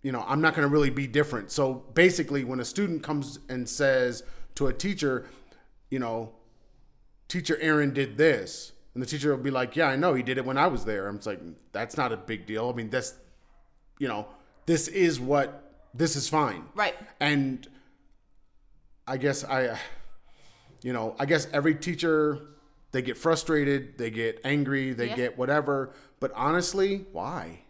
you 0.07 0.13
know, 0.13 0.25
I'm 0.29 0.41
not 0.41 0.55
going 0.55 0.63
to 0.69 0.73
really 0.73 0.91
be 0.91 1.09
different. 1.09 1.51
So 1.51 1.83
basically, 1.95 2.45
when 2.45 2.61
a 2.61 2.65
student 2.65 3.03
comes 3.03 3.41
and 3.49 3.69
says 3.69 4.23
to 4.55 4.69
a 4.69 4.73
teacher, 4.73 5.27
you 5.91 5.99
know, 5.99 6.33
teacher 7.27 7.59
Aaron 7.61 7.93
did 7.93 8.17
this, 8.17 8.71
and 8.95 9.03
the 9.03 9.07
teacher 9.07 9.35
will 9.35 9.43
be 9.43 9.51
like, 9.51 9.75
yeah, 9.75 9.89
I 9.89 9.97
know 9.97 10.15
he 10.15 10.23
did 10.23 10.39
it 10.39 10.45
when 10.45 10.57
I 10.59 10.69
was 10.69 10.85
there. 10.85 11.09
I'm 11.09 11.17
just 11.17 11.27
like, 11.27 11.41
that's 11.73 11.97
not 11.97 12.13
a 12.13 12.17
big 12.17 12.47
deal. 12.47 12.71
I 12.71 12.73
mean, 12.73 12.89
that's, 12.89 13.15
you 13.99 14.07
know, 14.07 14.29
this 14.67 14.87
is 14.87 15.19
what 15.19 15.66
this 15.97 16.17
is 16.17 16.29
fine. 16.29 16.65
Right. 16.75 16.95
And 17.21 17.67
I 19.07 19.17
guess 19.17 19.45
I, 19.45 19.79
you 20.83 20.93
know, 20.93 21.15
I 21.19 21.27
guess 21.27 21.47
every 21.53 21.75
teacher 21.75 22.41
they 22.93 23.03
get 23.03 23.17
frustrated, 23.19 23.99
they 23.99 24.11
get 24.11 24.41
angry, 24.45 24.93
they 24.93 25.09
Yeah. 25.09 25.17
get 25.17 25.39
whatever. 25.39 25.93
But 26.21 26.33
honestly, 26.35 27.07
why? 27.13 27.61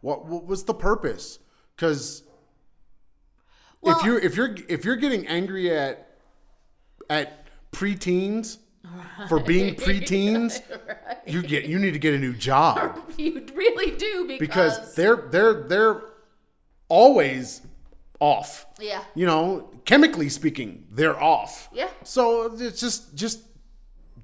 What 0.00 0.26
what 0.26 0.46
was 0.46 0.64
the 0.64 0.74
purpose? 0.74 1.38
Because 1.76 2.22
Well- 3.80 3.98
if 3.98 4.04
you're 4.04 4.18
if 4.18 4.36
you're 4.36 4.54
if 4.68 4.84
you're 4.84 4.96
getting 4.96 5.26
angry 5.26 5.70
at 5.70 6.18
at 7.10 7.46
preteens 7.72 8.58
for 9.28 9.40
being 9.40 9.74
preteens, 9.74 10.60
you 11.26 11.42
get 11.42 11.64
you 11.64 11.78
need 11.78 11.92
to 11.92 11.98
get 11.98 12.14
a 12.14 12.18
new 12.18 12.34
job 12.34 12.98
You 13.18 13.46
really 13.54 13.96
do 13.96 14.26
because, 14.38 14.78
because 14.78 14.94
they're 14.94 15.16
they're 15.30 15.54
they're 15.68 16.02
always 16.88 17.62
off. 18.20 18.66
yeah. 18.80 19.02
You 19.14 19.26
know, 19.26 19.70
chemically 19.84 20.28
speaking, 20.28 20.86
they're 20.90 21.20
off. 21.20 21.68
Yeah. 21.72 21.88
So 22.04 22.54
it's 22.54 22.80
just 22.80 23.14
just 23.14 23.40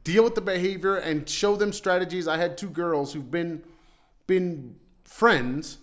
deal 0.04 0.24
with 0.24 0.34
the 0.34 0.40
behavior 0.40 0.96
and 0.96 1.28
show 1.28 1.56
them 1.56 1.72
strategies. 1.72 2.26
I 2.28 2.36
had 2.38 2.56
two 2.56 2.70
girls 2.70 3.12
who've 3.12 3.30
been 3.30 3.62
been 4.26 4.76
friends 5.04 5.78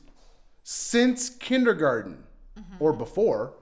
since 0.63 1.30
kindergarten 1.30 2.24
or 2.80 2.94
before. 2.94 3.54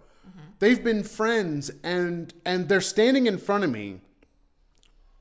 They've 0.60 0.82
been 0.82 1.04
friends 1.04 1.70
and 1.84 2.34
and 2.46 2.70
they're 2.70 2.82
standing 2.82 3.28
in 3.28 3.38
front 3.38 3.64
of 3.64 3.72
me. 3.72 4.02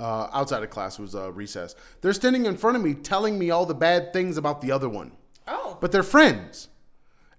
Uh, 0.01 0.29
outside 0.33 0.63
of 0.63 0.71
class 0.71 0.99
it 0.99 1.03
was 1.03 1.15
a 1.15 1.31
recess. 1.31 1.75
They're 2.01 2.13
standing 2.13 2.47
in 2.47 2.57
front 2.57 2.77
of 2.77 2.83
me, 2.83 2.95
telling 2.95 3.39
me 3.39 3.51
all 3.51 3.65
the 3.65 3.75
bad 3.77 4.13
things 4.13 4.37
about 4.37 4.61
the 4.61 4.71
other 4.73 4.89
one 4.89 5.13
Oh. 5.47 5.79
but 5.81 5.93
they're 5.93 6.03
friends 6.03 6.69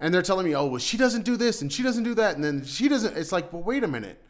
and 0.05 0.13
they're 0.13 0.21
telling 0.21 0.45
me 0.45 0.55
oh 0.55 0.67
well 0.67 0.77
she 0.77 0.97
doesn't 0.97 1.23
do 1.25 1.35
this 1.35 1.61
and 1.63 1.73
she 1.73 1.81
doesn't 1.81 2.03
do 2.03 2.13
that 2.13 2.35
and 2.35 2.43
then 2.43 2.63
she 2.63 2.87
doesn't 2.87 3.17
it's 3.17 3.31
like 3.31 3.51
well 3.51 3.63
wait 3.63 3.83
a 3.83 3.87
minute. 3.87 4.21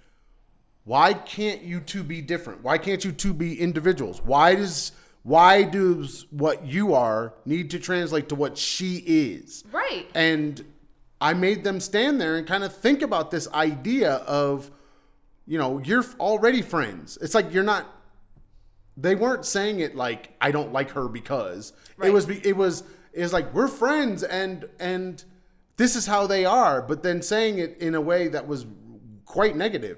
Why 0.86 1.14
can't 1.14 1.64
you 1.64 1.80
two 1.80 2.04
be 2.04 2.22
different? 2.22 2.64
Why 2.64 2.78
can't 2.78 3.04
you 3.04 3.12
two 3.12 3.34
be 3.34 3.60
individuals? 3.60 4.22
Why 4.22 4.56
does 4.56 4.92
why 5.24 5.64
does 5.64 6.28
what 6.30 6.66
you 6.66 6.94
are 6.94 7.34
need 7.46 7.72
to 7.72 7.80
translate 7.80 8.30
to 8.30 8.36
what 8.36 8.58
she 8.58 8.98
is? 9.06 9.64
Right. 9.72 10.08
and 10.16 10.64
i 11.20 11.34
made 11.34 11.64
them 11.64 11.80
stand 11.80 12.20
there 12.22 12.36
and 12.38 12.46
kind 12.46 12.64
of 12.64 12.76
think 12.76 13.02
about 13.02 13.32
this 13.32 13.48
idea 13.54 14.12
of 14.44 14.70
you 15.48 15.58
know 15.58 15.80
you're 15.84 16.06
already 16.20 16.62
friends. 16.62 17.18
It's 17.22 17.36
like 17.36 17.54
you're 17.54 17.64
not 17.64 17.84
they 18.98 19.16
weren't 19.16 19.46
saying 19.46 19.80
it 19.82 19.96
like 19.96 20.34
I 20.40 20.52
don't 20.52 20.72
like 20.72 20.92
her 20.92 21.08
because 21.10 21.74
Right. 21.98 22.10
it 22.10 22.14
was 22.14 22.30
it 22.30 22.56
was 22.56 22.84
it 23.14 23.22
was 23.22 23.34
like 23.34 23.54
we're 23.54 23.68
friends 23.68 24.24
and 24.24 24.66
and 24.80 25.24
this 25.78 25.96
is 25.96 26.06
how 26.06 26.26
they 26.28 26.46
are 26.46 26.82
but 26.82 27.04
then 27.04 27.22
saying 27.22 27.58
it 27.60 27.78
in 27.80 27.96
a 27.96 28.02
way 28.02 28.28
that 28.28 28.48
was 28.48 28.66
quite 29.26 29.56
negative 29.56 29.98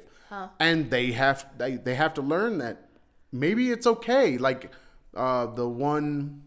and 0.60 0.90
they 0.90 1.12
have 1.12 1.46
they, 1.58 1.76
they 1.76 1.96
have 1.96 2.13
to 2.13 2.22
learn 2.22 2.58
that 2.58 2.90
maybe 3.32 3.72
it's 3.72 3.88
okay 3.88 4.38
like 4.38 4.72
uh, 5.16 5.46
the 5.48 5.68
one 5.68 6.44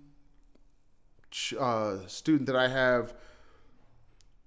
ch- 1.31 1.55
uh, 1.59 2.07
student 2.07 2.47
that 2.47 2.57
I 2.57 2.69
have 2.69 3.15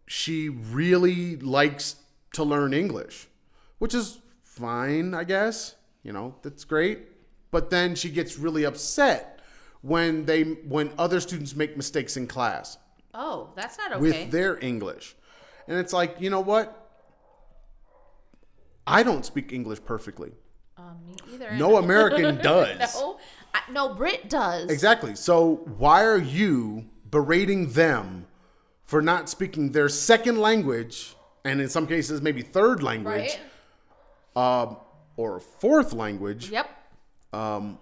she 0.08 0.50
really 0.50 1.38
likes 1.38 1.96
to 2.34 2.43
learn 2.43 2.74
English, 2.74 3.28
which 3.80 3.93
is 3.93 4.19
fine, 4.43 5.13
I 5.13 5.24
guess. 5.24 5.76
You 6.04 6.12
know, 6.12 6.36
that's 6.41 6.65
great. 6.65 7.08
But 7.52 7.69
then 7.69 7.96
she 7.96 8.10
gets 8.10 8.38
really 8.38 8.63
upset 8.63 9.39
when 9.82 10.26
they 10.26 10.43
when 10.43 10.91
other 10.98 11.19
students 11.19 11.56
make 11.56 11.78
mistakes 11.78 12.17
in 12.17 12.28
class 12.28 12.78
Oh, 13.13 13.49
that's 13.56 13.78
not 13.78 13.91
okay. 13.93 14.02
with 14.02 14.32
their 14.32 14.58
English. 14.63 15.15
And 15.67 15.78
it's 15.78 15.93
like, 15.93 16.17
you 16.19 16.30
know 16.30 16.39
what? 16.41 16.80
I 18.86 19.04
don't 19.04 19.26
speak 19.26 19.54
English 19.54 19.80
perfectly. 19.86 20.32
um, 20.78 20.97
me 21.06 21.15
either. 21.34 21.52
No 21.52 21.78
American 21.78 22.38
does. 22.41 22.95
no, 22.99 23.17
I, 23.54 23.60
no, 23.71 23.93
Brit 23.93 24.30
does. 24.30 24.69
Exactly. 24.69 25.15
So 25.15 25.62
why 25.78 26.04
are 26.04 26.17
you 26.17 26.86
berating 27.10 27.69
them 27.71 28.26
for 28.84 29.02
not 29.02 29.30
speaking 29.30 29.71
their 29.71 29.88
second 29.89 30.39
language 30.39 31.15
and 31.45 31.62
in 31.62 31.69
some 31.69 31.88
cases 31.88 32.21
maybe 32.21 32.41
third 32.41 32.84
language 32.84 33.38
Right. 34.36 34.62
um, 34.63 34.78
or 35.15 35.39
fourth 35.39 35.93
language? 35.93 36.49
Yep. 36.49 36.69
Um, 37.32 37.78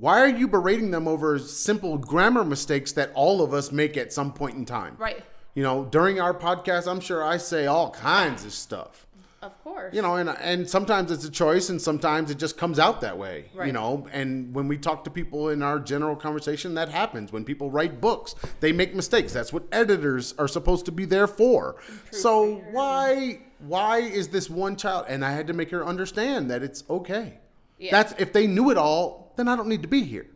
why 0.00 0.20
are 0.20 0.28
you 0.28 0.48
berating 0.48 0.90
them 0.90 1.06
over 1.06 1.38
simple 1.38 1.98
grammar 1.98 2.42
mistakes 2.42 2.92
that 2.92 3.12
all 3.14 3.42
of 3.42 3.52
us 3.52 3.70
make 3.70 3.96
at 3.98 4.12
some 4.12 4.32
point 4.32 4.56
in 4.56 4.64
time? 4.64 4.96
Right. 4.98 5.22
You 5.54 5.62
know, 5.62 5.84
during 5.84 6.20
our 6.20 6.32
podcast, 6.32 6.90
I'm 6.90 7.00
sure 7.00 7.22
I 7.22 7.36
say 7.36 7.66
all 7.66 7.90
kinds 7.90 8.44
of 8.44 8.52
stuff. 8.52 9.06
Of 9.42 9.62
course. 9.64 9.94
You 9.94 10.02
know, 10.02 10.16
and 10.16 10.28
and 10.28 10.68
sometimes 10.68 11.10
it's 11.10 11.24
a 11.24 11.30
choice, 11.30 11.70
and 11.70 11.80
sometimes 11.80 12.30
it 12.30 12.38
just 12.38 12.58
comes 12.58 12.78
out 12.78 13.00
that 13.00 13.16
way. 13.16 13.46
Right. 13.54 13.66
You 13.66 13.72
know, 13.72 14.06
and 14.12 14.54
when 14.54 14.68
we 14.68 14.76
talk 14.76 15.04
to 15.04 15.10
people 15.10 15.48
in 15.48 15.62
our 15.62 15.78
general 15.78 16.14
conversation, 16.14 16.74
that 16.74 16.90
happens. 16.90 17.32
When 17.32 17.44
people 17.44 17.70
write 17.70 18.00
books, 18.00 18.34
they 18.60 18.72
make 18.72 18.94
mistakes. 18.94 19.32
That's 19.32 19.52
what 19.52 19.64
editors 19.72 20.34
are 20.38 20.48
supposed 20.48 20.84
to 20.86 20.92
be 20.92 21.06
there 21.06 21.26
for. 21.26 21.76
So 22.10 22.62
why 22.70 23.40
why 23.58 23.98
is 23.98 24.28
this 24.28 24.50
one 24.50 24.76
child? 24.76 25.06
And 25.08 25.24
I 25.24 25.32
had 25.32 25.46
to 25.46 25.52
make 25.54 25.70
her 25.70 25.86
understand 25.86 26.50
that 26.50 26.62
it's 26.62 26.84
okay. 26.88 27.38
Yeah. 27.80 27.92
That's 27.92 28.12
if 28.20 28.32
they 28.34 28.46
knew 28.46 28.70
it 28.70 28.76
all, 28.76 29.32
then 29.36 29.48
I 29.48 29.56
don't 29.56 29.68
need 29.68 29.80
to 29.82 29.88
be 29.88 30.04
here. 30.04 30.26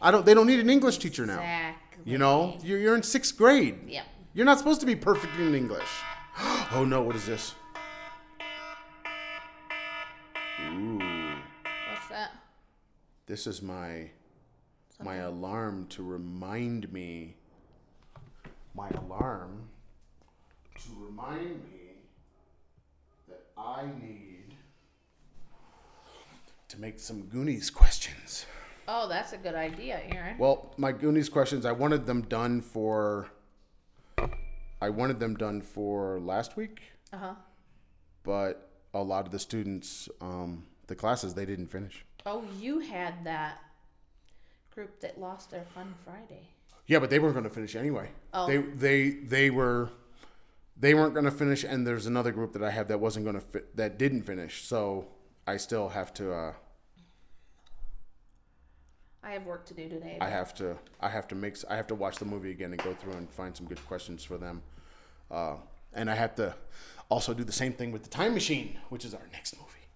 I 0.00 0.10
don't. 0.10 0.26
They 0.26 0.34
don't 0.34 0.46
need 0.46 0.60
an 0.60 0.68
English 0.68 0.98
teacher 0.98 1.24
now. 1.24 1.40
Exactly. 1.40 2.12
You 2.12 2.18
know, 2.18 2.58
you're, 2.62 2.78
you're 2.78 2.94
in 2.94 3.02
sixth 3.02 3.36
grade. 3.38 3.78
Yep. 3.88 4.04
You're 4.34 4.44
not 4.44 4.58
supposed 4.58 4.80
to 4.80 4.86
be 4.86 4.94
perfect 4.94 5.34
in 5.38 5.54
English. 5.54 5.88
oh 6.72 6.84
no, 6.86 7.00
what 7.00 7.16
is 7.16 7.24
this? 7.24 7.54
Ooh, 10.60 10.98
What's 10.98 12.08
that? 12.10 12.30
this 13.26 13.46
is 13.46 13.62
my 13.62 14.10
my 15.02 15.16
alarm 15.16 15.86
to 15.90 16.02
remind 16.02 16.92
me. 16.92 17.36
My 18.74 18.90
alarm 18.90 19.62
to 20.76 20.88
remind 20.98 21.62
me 21.64 21.94
that 23.28 23.44
I 23.56 23.86
need 24.02 24.33
to 26.74 26.80
make 26.80 26.98
some 26.98 27.22
Goonies 27.22 27.70
questions. 27.70 28.46
Oh, 28.86 29.08
that's 29.08 29.32
a 29.32 29.38
good 29.38 29.54
idea, 29.54 30.00
Aaron. 30.10 30.36
Well, 30.38 30.74
my 30.76 30.92
Goonies 30.92 31.28
questions, 31.28 31.64
I 31.64 31.72
wanted 31.72 32.04
them 32.04 32.22
done 32.22 32.60
for. 32.60 33.28
I 34.80 34.90
wanted 34.90 35.18
them 35.20 35.36
done 35.36 35.62
for 35.62 36.20
last 36.20 36.56
week, 36.56 36.82
Uh 37.12 37.16
huh. 37.16 37.34
but 38.22 38.70
a 38.92 39.02
lot 39.02 39.24
of 39.24 39.32
the 39.32 39.38
students, 39.38 40.08
um, 40.20 40.64
the 40.88 40.94
classes, 40.94 41.32
they 41.32 41.46
didn't 41.46 41.68
finish. 41.68 42.04
Oh, 42.26 42.44
you 42.60 42.80
had 42.80 43.24
that 43.24 43.58
group 44.74 45.00
that 45.00 45.18
lost 45.18 45.50
their 45.50 45.64
Fun 45.74 45.94
Friday. 46.04 46.42
Yeah, 46.86 46.98
but 46.98 47.08
they 47.08 47.18
weren't 47.18 47.32
going 47.34 47.44
to 47.44 47.50
finish 47.50 47.74
anyway. 47.76 48.10
Oh. 48.34 48.46
They 48.46 48.58
they 48.58 49.10
they 49.10 49.50
were 49.50 49.88
they 50.78 50.92
weren't 50.92 51.14
going 51.14 51.24
to 51.24 51.30
finish, 51.30 51.64
and 51.64 51.86
there's 51.86 52.06
another 52.06 52.32
group 52.32 52.52
that 52.52 52.62
I 52.62 52.70
have 52.70 52.88
that 52.88 53.00
wasn't 53.00 53.24
going 53.24 53.36
to 53.36 53.40
fit 53.40 53.74
that 53.76 53.96
didn't 53.98 54.22
finish. 54.22 54.64
So 54.64 55.06
I 55.46 55.56
still 55.56 55.88
have 55.88 56.12
to. 56.14 56.32
Uh, 56.34 56.52
I 59.24 59.30
have 59.32 59.46
work 59.46 59.64
to 59.66 59.74
do 59.74 59.88
today. 59.88 60.18
I 60.20 60.28
have 60.28 60.54
to 60.56 60.76
I 61.00 61.08
have 61.08 61.26
to 61.28 61.34
make 61.34 61.56
I 61.68 61.76
have 61.76 61.86
to 61.88 61.94
watch 61.94 62.16
the 62.18 62.24
movie 62.24 62.50
again 62.50 62.70
and 62.72 62.82
go 62.82 62.92
through 62.94 63.14
and 63.14 63.28
find 63.30 63.56
some 63.56 63.66
good 63.66 63.84
questions 63.86 64.22
for 64.22 64.36
them. 64.36 64.62
Uh, 65.30 65.56
and 65.94 66.10
I 66.10 66.14
have 66.14 66.34
to 66.36 66.54
also 67.08 67.32
do 67.32 67.44
the 67.44 67.52
same 67.52 67.72
thing 67.72 67.90
with 67.92 68.02
the 68.02 68.10
Time 68.10 68.34
Machine, 68.34 68.78
which 68.90 69.04
is 69.04 69.14
our 69.14 69.26
next 69.32 69.56
movie, 69.56 69.86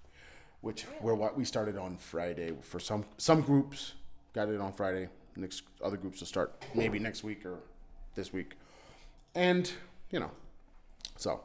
which 0.62 0.86
we're 1.00 1.14
what 1.14 1.36
we 1.36 1.44
started 1.44 1.76
on 1.76 1.96
Friday 1.98 2.52
for 2.62 2.80
some 2.80 3.04
some 3.18 3.42
groups 3.42 3.94
got 4.32 4.48
it 4.48 4.60
on 4.60 4.72
Friday. 4.72 5.08
Next 5.36 5.62
other 5.84 5.96
groups 5.96 6.20
will 6.20 6.26
start 6.26 6.64
maybe 6.74 6.98
next 6.98 7.22
week 7.22 7.44
or 7.44 7.58
this 8.14 8.32
week, 8.32 8.56
and 9.34 9.70
you 10.10 10.18
know, 10.18 10.30
so 11.16 11.40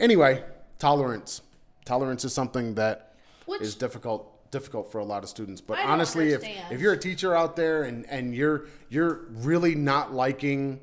anyway, 0.00 0.42
tolerance 0.78 1.42
tolerance 1.84 2.24
is 2.24 2.32
something 2.32 2.74
that 2.74 3.14
Which- 3.44 3.60
is 3.62 3.74
difficult 3.76 4.35
difficult 4.56 4.90
for 4.90 4.98
a 4.98 5.04
lot 5.04 5.22
of 5.22 5.28
students. 5.28 5.60
But 5.60 5.78
honestly, 5.80 6.32
if 6.32 6.42
if 6.70 6.80
you're 6.80 6.94
a 6.94 6.98
teacher 6.98 7.36
out 7.36 7.56
there 7.56 7.82
and 7.82 8.06
and 8.08 8.34
you're 8.34 8.66
you're 8.88 9.26
really 9.30 9.74
not 9.74 10.14
liking 10.14 10.80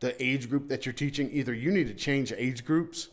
the 0.00 0.12
age 0.22 0.50
group 0.50 0.68
that 0.68 0.84
you're 0.84 0.92
teaching, 0.92 1.30
either 1.32 1.54
you 1.54 1.70
need 1.70 1.88
to 1.88 1.94
change 1.94 2.32
age 2.36 2.64
groups 2.64 3.08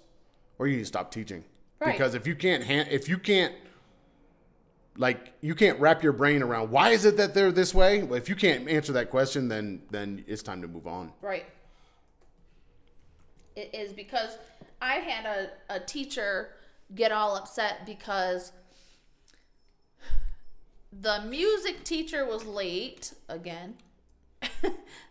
or 0.57 0.67
you 0.67 0.75
need 0.75 0.83
to 0.83 0.93
stop 0.95 1.09
teaching. 1.11 1.43
Right. 1.79 1.93
Because 1.93 2.15
if 2.15 2.27
you 2.27 2.35
can't 2.35 2.63
ha- 2.65 2.89
if 2.91 3.07
you 3.07 3.17
can't 3.17 3.53
like 4.97 5.31
you 5.39 5.55
can't 5.55 5.79
wrap 5.79 6.03
your 6.03 6.13
brain 6.13 6.41
around 6.43 6.71
why 6.71 6.89
is 6.89 7.05
it 7.05 7.15
that 7.15 7.33
they're 7.33 7.53
this 7.53 7.73
way? 7.73 8.03
Well, 8.03 8.17
if 8.17 8.27
you 8.27 8.35
can't 8.35 8.67
answer 8.67 8.91
that 8.93 9.09
question, 9.09 9.47
then 9.47 9.81
then 9.89 10.25
it's 10.27 10.43
time 10.43 10.61
to 10.63 10.67
move 10.67 10.87
on. 10.87 11.13
Right. 11.21 11.45
it 13.55 13.69
is 13.73 13.93
because 13.93 14.37
I 14.81 14.95
had 14.95 15.25
a, 15.25 15.75
a 15.75 15.79
teacher 15.79 16.49
get 16.93 17.11
all 17.11 17.35
upset 17.37 17.85
because 17.85 18.51
the 20.91 21.21
music 21.27 21.83
teacher 21.83 22.25
was 22.25 22.45
late 22.45 23.13
again. 23.27 23.75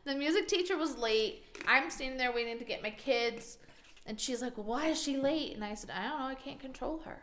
the 0.04 0.14
music 0.14 0.48
teacher 0.48 0.76
was 0.76 0.96
late. 0.96 1.44
I'm 1.66 1.90
standing 1.90 2.18
there 2.18 2.32
waiting 2.32 2.58
to 2.58 2.64
get 2.64 2.82
my 2.82 2.90
kids. 2.90 3.58
And 4.06 4.20
she's 4.20 4.40
like, 4.40 4.54
why 4.54 4.88
is 4.88 5.02
she 5.02 5.16
late? 5.16 5.54
And 5.54 5.64
I 5.64 5.74
said, 5.74 5.90
I 5.90 6.08
don't 6.08 6.20
know. 6.20 6.26
I 6.26 6.34
can't 6.34 6.60
control 6.60 7.00
her. 7.04 7.18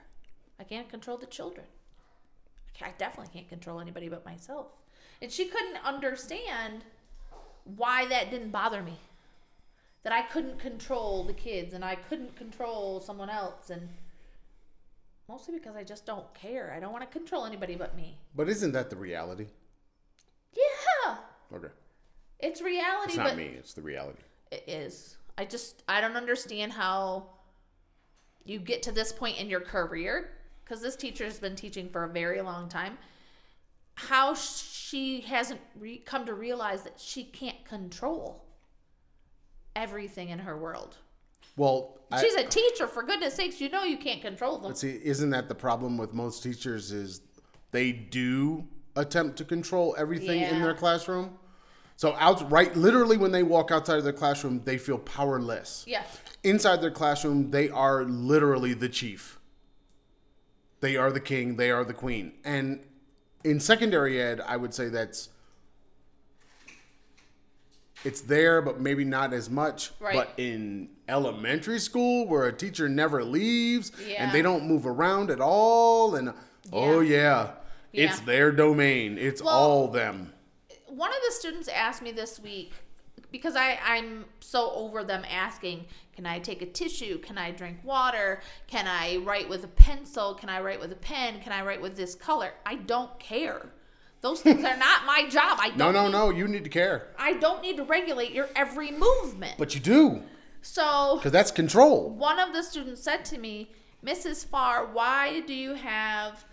I 0.59 0.63
can't 0.63 0.89
control 0.89 1.17
the 1.17 1.25
children. 1.25 1.65
I 2.81 2.91
definitely 2.97 3.31
can't 3.33 3.49
control 3.49 3.79
anybody 3.79 4.09
but 4.09 4.25
myself. 4.25 4.67
And 5.21 5.31
she 5.31 5.45
couldn't 5.45 5.77
understand 5.85 6.83
why 7.63 8.05
that 8.07 8.29
didn't 8.29 8.51
bother 8.51 8.83
me. 8.83 8.97
That 10.03 10.11
I 10.11 10.23
couldn't 10.23 10.59
control 10.59 11.23
the 11.23 11.33
kids 11.33 11.73
and 11.73 11.85
I 11.85 11.95
couldn't 11.95 12.35
control 12.35 12.99
someone 12.99 13.29
else. 13.29 13.69
And 13.69 13.87
mostly 15.33 15.55
because 15.57 15.75
I 15.75 15.83
just 15.83 16.05
don't 16.05 16.31
care. 16.35 16.71
I 16.75 16.79
don't 16.79 16.91
want 16.91 17.03
to 17.09 17.17
control 17.17 17.45
anybody 17.45 17.75
but 17.75 17.95
me. 17.95 18.19
But 18.35 18.49
isn't 18.49 18.71
that 18.73 18.91
the 18.91 18.95
reality? 18.95 19.47
Yeah. 20.55 21.15
Okay. 21.55 21.69
It's 22.39 22.61
reality, 22.61 23.13
It's 23.13 23.17
not 23.17 23.27
but 23.29 23.37
me, 23.37 23.45
it's 23.57 23.73
the 23.73 23.81
reality. 23.81 24.21
it 24.51 24.63
is. 24.67 25.17
I 25.37 25.45
just 25.45 25.81
I 25.87 26.01
don't 26.01 26.15
understand 26.15 26.71
how 26.71 27.25
you 28.45 28.59
get 28.59 28.83
to 28.83 28.91
this 28.91 29.11
point 29.11 29.39
in 29.39 29.49
your 29.49 29.61
career 29.61 30.29
because 30.63 30.81
this 30.81 30.95
teacher 30.95 31.23
has 31.23 31.39
been 31.39 31.55
teaching 31.55 31.89
for 31.89 32.03
a 32.03 32.09
very 32.09 32.41
long 32.41 32.69
time. 32.69 32.97
How 33.95 34.35
she 34.35 35.21
hasn't 35.21 35.61
re- 35.79 35.97
come 36.05 36.25
to 36.27 36.33
realize 36.35 36.83
that 36.83 36.99
she 36.99 37.23
can't 37.23 37.63
control 37.65 38.43
everything 39.75 40.29
in 40.29 40.39
her 40.39 40.55
world. 40.57 40.97
Well, 41.55 41.93
She's 42.19 42.35
a 42.35 42.43
teacher, 42.43 42.87
for 42.87 43.01
goodness 43.01 43.33
sakes. 43.33 43.59
You 43.59 43.69
know 43.69 43.83
you 43.83 43.97
can't 43.97 44.21
control 44.21 44.59
them. 44.59 44.69
But 44.69 44.77
see, 44.77 44.99
isn't 45.03 45.31
that 45.31 45.49
the 45.49 45.55
problem 45.55 45.97
with 45.97 46.13
most 46.13 46.43
teachers 46.43 46.91
is 46.91 47.21
they 47.71 47.91
do 47.91 48.67
attempt 48.95 49.37
to 49.37 49.45
control 49.45 49.95
everything 49.97 50.41
in 50.41 50.61
their 50.61 50.75
classroom. 50.75 51.37
So 51.95 52.15
out 52.19 52.49
right 52.51 52.75
literally 52.75 53.17
when 53.17 53.31
they 53.31 53.43
walk 53.43 53.71
outside 53.71 53.97
of 53.97 54.03
their 54.03 54.13
classroom, 54.13 54.61
they 54.63 54.77
feel 54.77 54.97
powerless. 54.97 55.83
Yeah. 55.87 56.03
Inside 56.43 56.81
their 56.81 56.91
classroom, 56.91 57.51
they 57.51 57.69
are 57.69 58.03
literally 58.03 58.73
the 58.73 58.89
chief. 58.89 59.39
They 60.81 60.97
are 60.97 61.11
the 61.11 61.19
king, 61.19 61.55
they 61.55 61.71
are 61.71 61.85
the 61.85 61.93
queen. 61.93 62.33
And 62.43 62.81
in 63.43 63.59
secondary 63.59 64.21
ed, 64.21 64.41
I 64.41 64.57
would 64.57 64.73
say 64.73 64.89
that's 64.89 65.29
it's 68.03 68.21
there, 68.21 68.61
but 68.61 68.79
maybe 68.79 69.03
not 69.05 69.33
as 69.33 69.49
much. 69.49 69.91
Right. 69.99 70.15
But 70.15 70.33
in 70.37 70.89
elementary 71.07 71.79
school, 71.79 72.27
where 72.27 72.45
a 72.45 72.53
teacher 72.53 72.87
never 72.89 73.23
leaves 73.23 73.91
Yeah. 74.07 74.23
and 74.23 74.31
they 74.31 74.41
don't 74.41 74.65
move 74.67 74.85
around 74.85 75.29
at 75.31 75.39
all, 75.41 76.15
and 76.15 76.33
oh 76.71 76.99
yeah, 76.99 77.51
it's 77.91 78.19
their 78.21 78.51
domain. 78.51 79.17
It's 79.17 79.41
Well- 79.41 79.53
all 79.53 79.87
them. 79.87 80.33
one 80.87 81.09
of 81.09 81.17
the 81.25 81.31
students 81.31 81.67
asked 81.67 82.01
me 82.03 82.11
this 82.11 82.39
week 82.39 82.71
because 83.31 83.55
I, 83.55 83.79
I'm 83.83 84.25
so 84.41 84.71
over 84.73 85.03
them 85.03 85.25
asking, 85.27 85.85
can 86.15 86.27
I 86.27 86.37
take 86.37 86.61
a 86.61 86.67
tissue? 86.67 87.17
Can 87.17 87.35
I 87.39 87.49
drink 87.49 87.79
water? 87.83 88.41
Can 88.67 88.85
I 88.87 89.17
write 89.17 89.49
with 89.49 89.63
a 89.63 89.67
pencil? 89.69 90.35
Can 90.35 90.49
I 90.49 90.61
write 90.61 90.79
with 90.79 90.91
a 90.91 90.95
pen? 90.95 91.41
Can 91.41 91.51
I 91.51 91.63
write 91.63 91.81
with 91.81 91.95
this 91.95 92.13
color? 92.13 92.51
I 92.63 92.75
don't 92.75 93.17
care. 93.19 93.71
Those 94.23 94.41
things 94.41 94.63
are 94.63 94.77
not 94.77 95.05
my 95.05 95.27
job. 95.29 95.59
I 95.61 95.67
don't 95.67 95.77
No, 95.77 95.91
no, 95.91 96.03
need, 96.05 96.11
no. 96.13 96.29
You 96.31 96.47
need 96.47 96.63
to 96.63 96.69
care, 96.69 97.07
I 97.19 97.33
don't 97.33 97.61
need 97.61 97.75
to 97.77 97.83
regulate 97.83 98.31
your 98.31 98.47
every 98.55 98.89
movement. 98.91 99.55
but 99.57 99.75
you 99.75 99.81
do 99.81 100.23
So 100.61 101.17
because 101.17 101.33
that's 101.33 101.51
control. 101.51 102.09
one 102.09 102.39
of 102.39 102.53
the 102.53 102.63
students 102.63 103.03
said 103.03 103.25
to 103.25 103.37
me, 103.37 103.69
Mrs. 104.03 104.45
Farr, 104.45 104.85
why 104.87 105.41
do 105.41 105.53
you 105.53 105.73
have, 105.73 106.45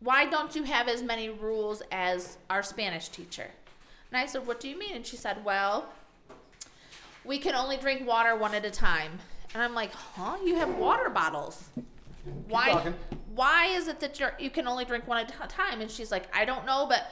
why 0.00 0.26
don't 0.26 0.54
you 0.56 0.64
have 0.64 0.88
as 0.88 1.02
many 1.04 1.28
rules 1.28 1.82
as 1.92 2.36
our 2.50 2.62
Spanish 2.64 3.08
teacher? 3.08 3.46
And 4.10 4.20
I 4.20 4.26
said, 4.26 4.44
what 4.46 4.58
do 4.60 4.68
you 4.68 4.76
mean? 4.78 4.94
And 4.96 5.06
she 5.06 5.16
said, 5.16 5.44
well, 5.44 5.86
we 7.24 7.38
can 7.38 7.54
only 7.54 7.76
drink 7.76 8.06
water 8.06 8.34
one 8.36 8.54
at 8.54 8.64
a 8.64 8.70
time. 8.70 9.12
And 9.54 9.62
I'm 9.62 9.74
like, 9.74 9.92
huh? 9.92 10.36
You 10.44 10.56
have 10.56 10.76
water 10.76 11.08
bottles. 11.10 11.68
Why? 12.48 12.70
talking. 12.72 12.94
Why 13.34 13.66
is 13.66 13.88
it 13.88 14.00
that 14.00 14.20
you 14.38 14.50
can 14.50 14.68
only 14.68 14.84
drink 14.84 15.06
one 15.06 15.18
at 15.18 15.32
a 15.42 15.46
time? 15.48 15.80
And 15.80 15.90
she's 15.90 16.10
like, 16.10 16.24
I 16.34 16.44
don't 16.44 16.66
know, 16.66 16.86
but 16.88 17.10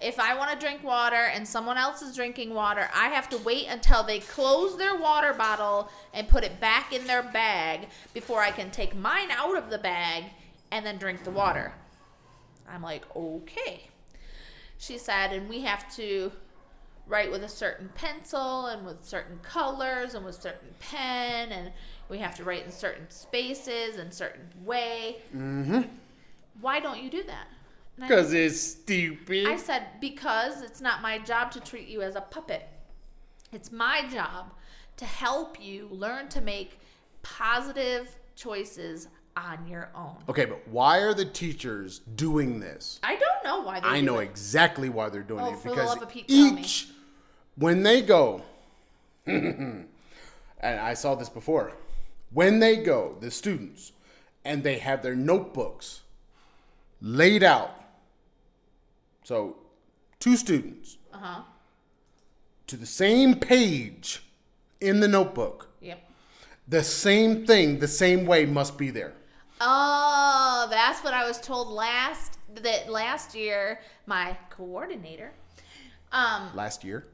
if 0.00 0.20
I 0.20 0.36
want 0.36 0.52
to 0.52 0.58
drink 0.58 0.84
water 0.84 1.16
and 1.16 1.46
someone 1.46 1.78
else 1.78 2.02
is 2.02 2.14
drinking 2.14 2.52
water, 2.52 2.88
I 2.94 3.08
have 3.08 3.28
to 3.30 3.38
wait 3.38 3.66
until 3.68 4.02
they 4.02 4.18
close 4.18 4.76
their 4.76 4.96
water 4.96 5.32
bottle 5.32 5.88
and 6.12 6.28
put 6.28 6.44
it 6.44 6.60
back 6.60 6.92
in 6.92 7.06
their 7.06 7.22
bag 7.22 7.88
before 8.12 8.40
I 8.40 8.50
can 8.50 8.70
take 8.70 8.94
mine 8.94 9.30
out 9.30 9.56
of 9.56 9.70
the 9.70 9.78
bag 9.78 10.24
and 10.70 10.84
then 10.84 10.98
drink 10.98 11.24
the 11.24 11.30
water. 11.30 11.72
I'm 12.68 12.82
like, 12.82 13.04
okay. 13.16 13.88
She 14.78 14.98
said, 14.98 15.32
and 15.32 15.48
we 15.48 15.62
have 15.62 15.94
to 15.96 16.32
write 17.06 17.30
with 17.30 17.44
a 17.44 17.48
certain 17.48 17.90
pencil 17.94 18.66
and 18.66 18.86
with 18.86 19.04
certain 19.04 19.38
colors 19.40 20.14
and 20.14 20.24
with 20.24 20.40
certain 20.40 20.74
pen 20.80 21.52
and 21.52 21.70
we 22.08 22.18
have 22.18 22.34
to 22.36 22.44
write 22.44 22.64
in 22.64 22.70
certain 22.72 23.08
spaces 23.10 23.96
and 23.96 24.12
certain 24.12 24.48
way. 24.64 25.16
Mm-hmm. 25.34 25.82
Why 26.60 26.80
don't 26.80 27.02
you 27.02 27.10
do 27.10 27.22
that? 27.24 27.46
Because 27.98 28.32
it's 28.32 28.60
stupid. 28.60 29.46
I 29.46 29.56
said, 29.56 29.84
because 30.00 30.62
it's 30.62 30.80
not 30.80 31.00
my 31.00 31.18
job 31.18 31.50
to 31.52 31.60
treat 31.60 31.86
you 31.88 32.02
as 32.02 32.16
a 32.16 32.20
puppet. 32.20 32.66
It's 33.52 33.70
my 33.70 34.06
job 34.12 34.52
to 34.96 35.04
help 35.04 35.60
you 35.62 35.88
learn 35.90 36.28
to 36.30 36.40
make 36.40 36.78
positive 37.22 38.16
choices 38.36 39.08
on 39.36 39.66
your 39.66 39.90
own. 39.96 40.14
okay, 40.28 40.44
but 40.44 40.60
why 40.68 40.98
are 40.98 41.12
the 41.12 41.24
teachers 41.24 42.00
doing 42.14 42.60
this? 42.60 43.00
I 43.02 43.16
don't 43.16 43.42
know 43.44 43.62
why 43.66 43.80
I 43.82 44.00
know 44.00 44.20
it. 44.20 44.24
exactly 44.24 44.88
why 44.88 45.08
they're 45.08 45.22
doing 45.22 45.44
Oh, 45.44 45.52
it 45.54 45.62
because 45.64 45.96
Pete, 46.08 46.24
each 46.28 46.88
when 47.56 47.82
they 47.82 48.00
go 48.00 48.42
and 49.26 49.86
I 50.62 50.94
saw 50.94 51.14
this 51.16 51.28
before. 51.28 51.72
When 52.34 52.58
they 52.58 52.76
go, 52.76 53.16
the 53.20 53.30
students, 53.30 53.92
and 54.44 54.62
they 54.62 54.78
have 54.78 55.02
their 55.02 55.14
notebooks 55.14 56.02
laid 57.00 57.42
out. 57.42 57.70
So, 59.22 59.56
two 60.18 60.36
students 60.36 60.98
Uh-huh. 61.12 61.42
to 62.66 62.76
the 62.76 62.86
same 62.86 63.36
page 63.38 64.22
in 64.80 65.00
the 65.00 65.08
notebook. 65.08 65.68
Yep. 65.80 66.00
The 66.68 66.82
same 66.82 67.46
thing, 67.46 67.78
the 67.78 67.88
same 67.88 68.26
way 68.26 68.46
must 68.46 68.76
be 68.76 68.90
there. 68.90 69.12
Oh, 69.60 70.66
that's 70.70 71.04
what 71.04 71.14
I 71.14 71.26
was 71.26 71.40
told 71.40 71.68
last 71.68 72.38
that 72.56 72.90
last 72.90 73.34
year 73.34 73.80
my 74.06 74.36
coordinator 74.50 75.32
um 76.12 76.50
Last 76.54 76.84
year. 76.84 77.06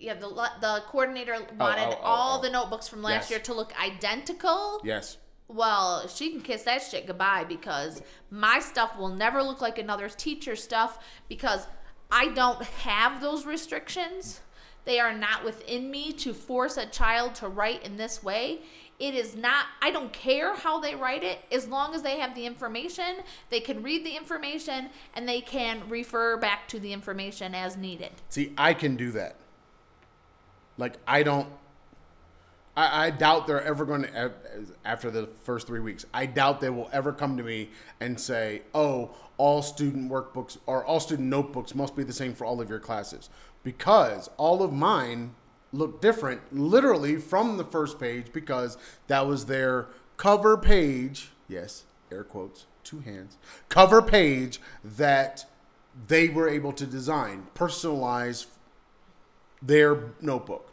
Yeah 0.00 0.14
the 0.14 0.28
the 0.60 0.82
coordinator 0.88 1.36
oh, 1.36 1.54
wanted 1.58 1.88
oh, 1.88 1.98
oh, 2.00 2.04
all 2.04 2.38
oh. 2.38 2.42
the 2.42 2.50
notebooks 2.50 2.88
from 2.88 3.02
last 3.02 3.24
Yes. 3.24 3.30
year 3.30 3.40
to 3.40 3.54
look 3.54 3.72
identical. 3.80 4.80
Yes. 4.84 5.18
Well, 5.48 6.08
she 6.08 6.30
can 6.30 6.40
kiss 6.40 6.62
that 6.62 6.82
shit 6.82 7.06
goodbye 7.06 7.44
because 7.44 8.02
my 8.30 8.60
stuff 8.60 8.96
will 8.98 9.14
never 9.14 9.42
look 9.42 9.60
like 9.60 9.78
another 9.78 10.08
teacher's 10.08 10.62
stuff 10.62 10.98
because 11.28 11.66
I 12.10 12.28
don't 12.28 12.62
have 12.62 13.20
those 13.20 13.44
restrictions. 13.44 14.40
They 14.84 15.00
are 15.00 15.12
not 15.12 15.44
within 15.44 15.90
me 15.90 16.12
to 16.12 16.34
force 16.34 16.76
a 16.76 16.86
child 16.86 17.34
to 17.36 17.48
write 17.48 17.84
in 17.84 17.96
this 17.96 18.22
way. 18.22 18.60
It 18.98 19.14
is 19.14 19.34
not, 19.34 19.66
I 19.82 19.90
don't 19.90 20.12
care 20.12 20.54
how 20.54 20.78
they 20.78 20.94
write 20.94 21.24
it 21.24 21.40
as 21.50 21.66
long 21.66 21.94
as 21.94 22.02
they 22.02 22.18
have 22.20 22.34
the 22.34 22.46
information, 22.46 23.16
they 23.50 23.60
can 23.60 23.82
read 23.82 24.06
the 24.06 24.16
information, 24.16 24.88
and 25.14 25.28
they 25.28 25.40
can 25.40 25.88
refer 25.88 26.36
back 26.36 26.68
to 26.68 26.78
the 26.78 26.92
information 26.92 27.54
as 27.54 27.76
needed. 27.76 28.12
See, 28.28 28.52
I 28.56 28.72
can 28.72 28.94
do 28.94 29.10
that. 29.12 29.36
Like, 30.78 30.94
I 31.06 31.22
don't. 31.22 31.48
I, 32.76 33.06
I 33.06 33.10
doubt 33.10 33.46
they're 33.46 33.62
ever 33.62 33.84
going 33.84 34.02
to, 34.02 34.32
after 34.84 35.10
the 35.10 35.26
first 35.44 35.66
three 35.66 35.80
weeks, 35.80 36.04
I 36.12 36.26
doubt 36.26 36.60
they 36.60 36.70
will 36.70 36.90
ever 36.92 37.12
come 37.12 37.36
to 37.36 37.42
me 37.42 37.70
and 38.00 38.18
say, 38.18 38.62
oh, 38.74 39.14
all 39.36 39.62
student 39.62 40.10
workbooks 40.10 40.58
or 40.66 40.84
all 40.84 41.00
student 41.00 41.28
notebooks 41.28 41.74
must 41.74 41.94
be 41.94 42.02
the 42.02 42.12
same 42.12 42.34
for 42.34 42.44
all 42.44 42.60
of 42.60 42.68
your 42.68 42.80
classes. 42.80 43.30
Because 43.62 44.28
all 44.36 44.62
of 44.62 44.72
mine 44.72 45.34
look 45.72 46.00
different, 46.00 46.40
literally 46.52 47.16
from 47.16 47.56
the 47.56 47.64
first 47.64 47.98
page, 47.98 48.26
because 48.32 48.76
that 49.06 49.26
was 49.26 49.46
their 49.46 49.86
cover 50.16 50.56
page. 50.56 51.30
Yes, 51.48 51.84
air 52.10 52.24
quotes, 52.24 52.66
two 52.82 53.00
hands. 53.00 53.36
Cover 53.68 54.02
page 54.02 54.60
that 54.84 55.46
they 56.08 56.28
were 56.28 56.48
able 56.48 56.72
to 56.72 56.86
design, 56.86 57.46
personalize 57.54 58.46
their 59.64 60.12
notebook. 60.20 60.70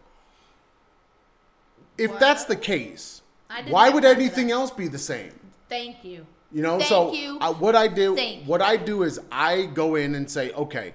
If 1.98 2.18
that's 2.20 2.46
the 2.46 2.56
case, 2.56 3.22
I 3.50 3.62
did 3.62 3.72
why 3.72 3.86
not 3.86 3.96
would 3.96 4.04
know 4.04 4.12
anything 4.12 4.48
that. 4.48 4.54
else 4.54 4.72
be 4.72 4.88
the 4.88 4.98
same? 4.98 5.34
Thank 5.70 6.04
you. 6.04 6.26
You 6.52 6.62
know, 6.62 6.80
Thank 6.80 6.90
so 6.90 7.14
you. 7.14 7.38
I, 7.40 7.50
what 7.50 7.76
I 7.76 7.88
do, 7.88 8.16
Thank 8.16 8.46
what 8.46 8.62
I 8.62 8.76
do 8.76 9.04
is 9.04 9.20
I 9.32 9.66
go 9.66 9.96
in 9.96 10.16
and 10.16 10.30
say, 10.30 10.52
okay, 10.52 10.94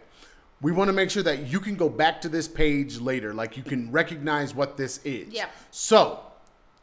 we 0.61 0.73
want 0.73 0.89
to 0.89 0.93
make 0.93 1.11
sure 1.11 1.23
that 1.23 1.47
you 1.47 1.61
can 1.61 1.77
go 1.77 1.89
back 1.89 2.21
to 2.23 2.29
this 2.29 2.49
page 2.49 2.99
later, 2.99 3.33
like 3.33 3.57
you 3.57 3.63
can 3.63 3.91
recognize 3.91 4.55
what 4.55 4.77
this 4.77 5.01
is. 5.05 5.33
Yep. 5.33 5.51
So, 5.71 6.21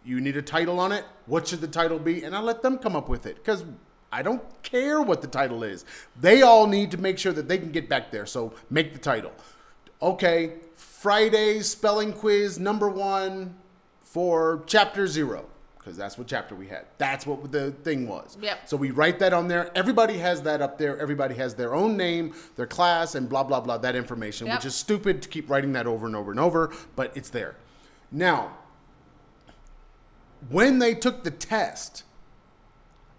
you 0.06 0.22
need 0.22 0.38
a 0.38 0.42
title 0.42 0.80
on 0.80 0.92
it. 0.92 1.06
What 1.26 1.48
should 1.48 1.62
the 1.62 1.68
title 1.68 2.00
be? 2.00 2.24
And 2.24 2.36
I 2.36 2.40
let 2.40 2.62
them 2.62 2.78
come 2.78 2.96
up 2.96 3.10
with 3.10 3.26
it 3.26 3.36
because 3.36 3.64
I 4.12 4.22
don't 4.22 4.44
care 4.64 5.02
what 5.02 5.22
the 5.22 5.28
title 5.28 5.64
is. 5.64 5.86
They 6.20 6.42
all 6.42 6.68
need 6.68 6.92
to 6.92 6.98
make 6.98 7.18
sure 7.18 7.34
that 7.34 7.48
they 7.48 7.58
can 7.58 7.72
get 7.72 7.90
back 7.90 8.12
there. 8.12 8.26
So 8.26 8.54
make 8.70 8.94
the 8.94 9.00
title. 9.00 9.32
Okay, 10.02 10.54
Friday 11.04 11.60
spelling 11.60 12.14
quiz 12.14 12.58
number 12.58 12.88
one 12.88 13.56
for 14.04 14.64
chapter 14.68 15.06
zero 15.06 15.46
because 15.78 15.98
that's 15.98 16.18
what 16.18 16.28
chapter 16.28 16.56
we 16.56 16.66
had. 16.70 16.86
That's 16.98 17.28
what 17.28 17.52
the 17.52 17.72
thing 17.72 18.08
was. 18.08 18.38
Yep. 18.42 18.70
So 18.70 18.78
we 18.78 18.92
write 18.92 19.20
that 19.20 19.34
on 19.34 19.50
there. 19.50 19.70
Everybody 19.78 20.18
has 20.20 20.42
that 20.44 20.62
up 20.62 20.78
there. 20.78 20.98
Everybody 20.98 21.36
has 21.36 21.56
their 21.56 21.76
own 21.76 21.98
name, 21.98 22.34
their 22.56 22.68
class, 22.68 23.16
and 23.16 23.28
blah 23.28 23.44
blah 23.44 23.60
blah. 23.60 23.80
That 23.80 23.98
information, 23.98 24.48
Yep. 24.48 24.60
which 24.60 24.66
is 24.66 24.76
stupid 24.76 25.22
to 25.24 25.28
keep 25.28 25.50
writing 25.50 25.74
that 25.74 25.88
over 25.88 26.06
and 26.08 26.16
over 26.16 26.32
and 26.32 26.40
over, 26.40 26.72
but 26.96 27.12
it's 27.18 27.30
there. 27.30 27.58
Now, 28.10 28.54
when 30.50 30.80
they 30.80 30.96
took 30.96 31.26
the 31.26 31.32
test, 31.32 32.04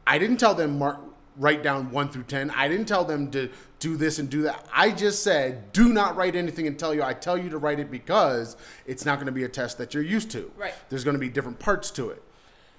I 0.07 0.17
didn't 0.17 0.39
tell 0.39 0.55
them 0.55 0.79
mark, 0.79 1.01
write 1.37 1.63
down 1.63 1.91
one 1.91 2.09
through 2.09 2.25
ten. 2.25 2.51
I 2.51 2.69
didn't 2.69 2.87
tell 2.87 3.05
them 3.05 3.31
to 3.33 3.51
do 3.81 3.97
this 3.97 4.19
and 4.19 4.31
do 4.31 4.43
that. 4.43 4.67
I 4.73 4.91
just 4.91 5.23
said, 5.23 5.73
do 5.73 5.93
not 5.93 6.17
write 6.17 6.37
anything 6.37 6.67
and 6.67 6.79
tell 6.79 6.95
you. 6.95 7.03
I 7.03 7.13
tell 7.13 7.37
you 7.37 7.51
to 7.51 7.59
write 7.59 7.81
it 7.81 7.91
because 7.91 8.57
it's 8.87 9.05
not 9.05 9.17
going 9.17 9.27
to 9.27 9.33
be 9.33 9.45
a 9.45 9.49
test 9.49 9.79
that 9.79 9.95
you're 9.95 10.03
used 10.03 10.31
to. 10.31 10.51
Right. 10.57 10.75
There's 10.89 11.05
going 11.05 11.15
to 11.15 11.21
be 11.21 11.29
different 11.29 11.59
parts 11.59 11.91
to 11.93 12.11
it, 12.11 12.23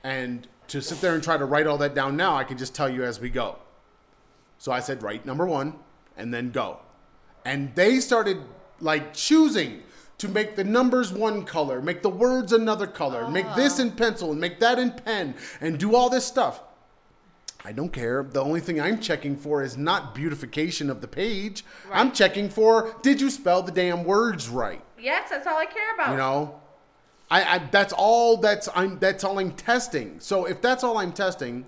and 0.03 0.47
to 0.67 0.81
sit 0.81 1.01
there 1.01 1.13
and 1.13 1.23
try 1.23 1.37
to 1.37 1.45
write 1.45 1.67
all 1.67 1.77
that 1.77 1.93
down 1.93 2.17
now, 2.17 2.35
I 2.35 2.43
can 2.43 2.57
just 2.57 2.73
tell 2.73 2.89
you 2.89 3.03
as 3.03 3.19
we 3.19 3.29
go. 3.29 3.57
So 4.57 4.71
I 4.71 4.79
said, 4.79 5.03
write 5.03 5.25
number 5.25 5.45
one, 5.45 5.75
and 6.17 6.33
then 6.33 6.51
go. 6.51 6.79
And 7.43 7.75
they 7.75 7.99
started 7.99 8.39
like 8.79 9.13
choosing 9.13 9.83
to 10.17 10.27
make 10.27 10.55
the 10.55 10.63
numbers 10.63 11.11
one 11.11 11.43
color, 11.43 11.81
make 11.81 12.01
the 12.01 12.09
words 12.09 12.51
another 12.53 12.87
color, 12.87 13.29
make 13.29 13.45
this 13.55 13.79
oh. 13.79 13.83
in 13.83 13.91
pencil 13.91 14.31
and 14.31 14.39
make 14.39 14.59
that 14.59 14.79
in 14.79 14.91
pen, 14.91 15.35
and 15.61 15.77
do 15.77 15.95
all 15.95 16.09
this 16.09 16.25
stuff. 16.25 16.61
I 17.65 17.71
don't 17.71 17.91
care. 17.91 18.21
The 18.21 18.43
only 18.43 18.60
thing 18.60 18.80
I'm 18.80 18.99
checking 18.99 19.36
for 19.36 19.63
is 19.63 19.75
not 19.75 20.13
beautification 20.13 20.91
of 20.91 21.01
the 21.01 21.08
page. 21.08 21.65
I'm 21.91 22.12
checking 22.12 22.47
for 22.47 22.95
did 23.01 23.19
you 23.19 23.32
spell 23.32 23.63
the 23.63 23.71
damn 23.71 24.04
words 24.04 24.47
right? 24.47 24.84
Yes, 24.99 25.32
that's 25.32 25.47
all 25.47 25.58
I 25.58 25.65
care 25.65 25.95
about. 25.95 26.12
You 26.12 26.17
know, 26.17 26.62
I, 27.32 27.56
I 27.56 27.58
that's 27.58 27.91
all 27.91 28.38
that's 28.38 28.69
I'm 28.75 28.99
that's 28.99 29.23
all 29.23 29.39
I'm 29.39 29.51
testing. 29.51 30.19
So 30.19 30.45
if 30.45 30.62
that's 30.62 30.84
all 30.84 30.99
I'm 30.99 31.12
testing, 31.12 31.65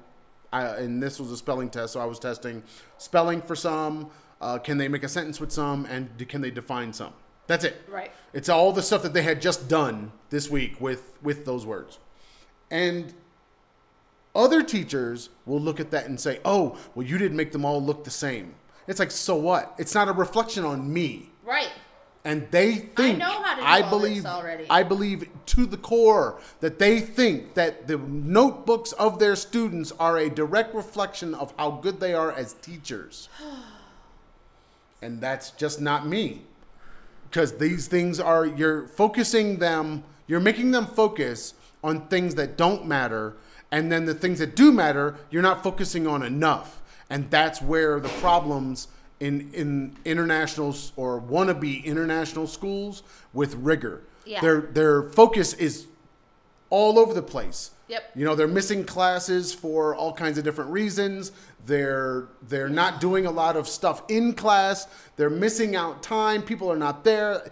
I, 0.53 0.65
and 0.75 1.01
this 1.01 1.19
was 1.19 1.31
a 1.31 1.37
spelling 1.37 1.71
test, 1.71 1.93
so 1.93 1.99
I 1.99 2.05
was 2.05 2.19
testing 2.19 2.61
spelling 2.99 3.41
for 3.41 3.55
some. 3.55 4.11
Uh, 4.39 4.59
can 4.59 4.77
they 4.77 4.87
make 4.87 5.01
a 5.01 5.09
sentence 5.09 5.39
with 5.39 5.51
some, 5.51 5.85
and 5.85 6.15
can 6.29 6.41
they 6.41 6.51
define 6.51 6.93
some? 6.93 7.13
That's 7.47 7.63
it. 7.63 7.81
Right. 7.89 8.11
It's 8.33 8.49
all 8.49 8.71
the 8.71 8.83
stuff 8.83 9.01
that 9.01 9.13
they 9.13 9.23
had 9.23 9.41
just 9.41 9.67
done 9.67 10.11
this 10.29 10.47
week 10.47 10.79
with 10.79 11.17
with 11.23 11.43
those 11.43 11.65
words, 11.65 11.97
and 12.69 13.15
other 14.37 14.63
teachers 14.63 15.29
will 15.45 15.59
look 15.59 15.81
at 15.81 15.91
that 15.91 16.05
and 16.05 16.17
say, 16.19 16.39
"Oh, 16.45 16.77
well, 16.95 17.05
you 17.05 17.17
didn't 17.17 17.35
make 17.35 17.51
them 17.51 17.65
all 17.65 17.83
look 17.83 18.05
the 18.05 18.11
same." 18.11 18.55
It's 18.87 18.99
like, 18.99 19.11
so 19.11 19.35
what? 19.35 19.73
It's 19.77 19.93
not 19.93 20.07
a 20.07 20.13
reflection 20.13 20.63
on 20.63 20.93
me 20.93 21.31
Right. 21.43 21.67
and 22.23 22.47
they 22.51 22.75
think 22.75 23.17
know 23.17 23.41
how 23.43 23.55
to 23.55 23.61
do 23.61 23.67
I 23.67 23.81
all 23.81 23.89
believe 23.89 24.23
this 24.23 24.31
already. 24.31 24.65
I 24.69 24.83
believe 24.83 25.27
to 25.47 25.65
the 25.65 25.75
core 25.75 26.39
that 26.61 26.79
they 26.79 27.01
think 27.01 27.55
that 27.55 27.87
the 27.87 27.97
notebooks 27.97 28.93
of 28.93 29.19
their 29.19 29.35
students 29.35 29.91
are 29.99 30.17
a 30.17 30.29
direct 30.29 30.73
reflection 30.73 31.35
of 31.35 31.53
how 31.59 31.71
good 31.71 31.99
they 31.99 32.13
are 32.13 32.31
as 32.31 32.53
teachers. 32.53 33.27
and 35.01 35.19
that's 35.19 35.51
just 35.51 35.81
not 35.81 36.07
me. 36.07 36.43
Because 37.29 37.57
these 37.57 37.87
things 37.87 38.19
are 38.21 38.45
you're 38.45 38.87
focusing 38.87 39.57
them, 39.59 40.03
you're 40.27 40.39
making 40.39 40.71
them 40.71 40.85
focus 40.85 41.53
on 41.83 42.07
things 42.07 42.35
that 42.35 42.57
don't 42.57 42.85
matter, 42.87 43.35
and 43.71 43.91
then 43.91 44.05
the 44.05 44.13
things 44.13 44.39
that 44.39 44.55
do 44.55 44.71
matter, 44.71 45.15
you're 45.29 45.41
not 45.41 45.63
focusing 45.63 46.07
on 46.07 46.23
enough. 46.23 46.81
And 47.09 47.29
that's 47.29 47.61
where 47.61 47.99
the 47.99 48.09
problems 48.09 48.87
in 49.19 49.51
in 49.53 49.95
international 50.05 50.75
or 50.95 51.19
wannabe 51.21 51.83
international 51.83 52.47
schools 52.47 53.03
with 53.33 53.55
rigor. 53.55 54.03
Yeah. 54.25 54.41
Their 54.41 54.61
their 54.61 55.03
focus 55.03 55.53
is 55.53 55.87
all 56.69 56.99
over 56.99 57.13
the 57.13 57.21
place. 57.21 57.71
Yep. 57.87 58.11
You 58.15 58.25
know, 58.25 58.35
they're 58.35 58.47
missing 58.47 58.83
classes 58.83 59.53
for 59.53 59.95
all 59.95 60.11
kinds 60.11 60.37
of 60.37 60.43
different 60.43 60.71
reasons. 60.71 61.31
They're 61.65 62.27
they're 62.43 62.69
not 62.69 62.99
doing 62.99 63.25
a 63.25 63.31
lot 63.31 63.55
of 63.55 63.67
stuff 63.67 64.03
in 64.09 64.33
class. 64.33 64.87
They're 65.15 65.29
missing 65.29 65.75
out 65.75 66.03
time. 66.03 66.41
People 66.41 66.71
are 66.71 66.77
not 66.77 67.03
there. 67.03 67.49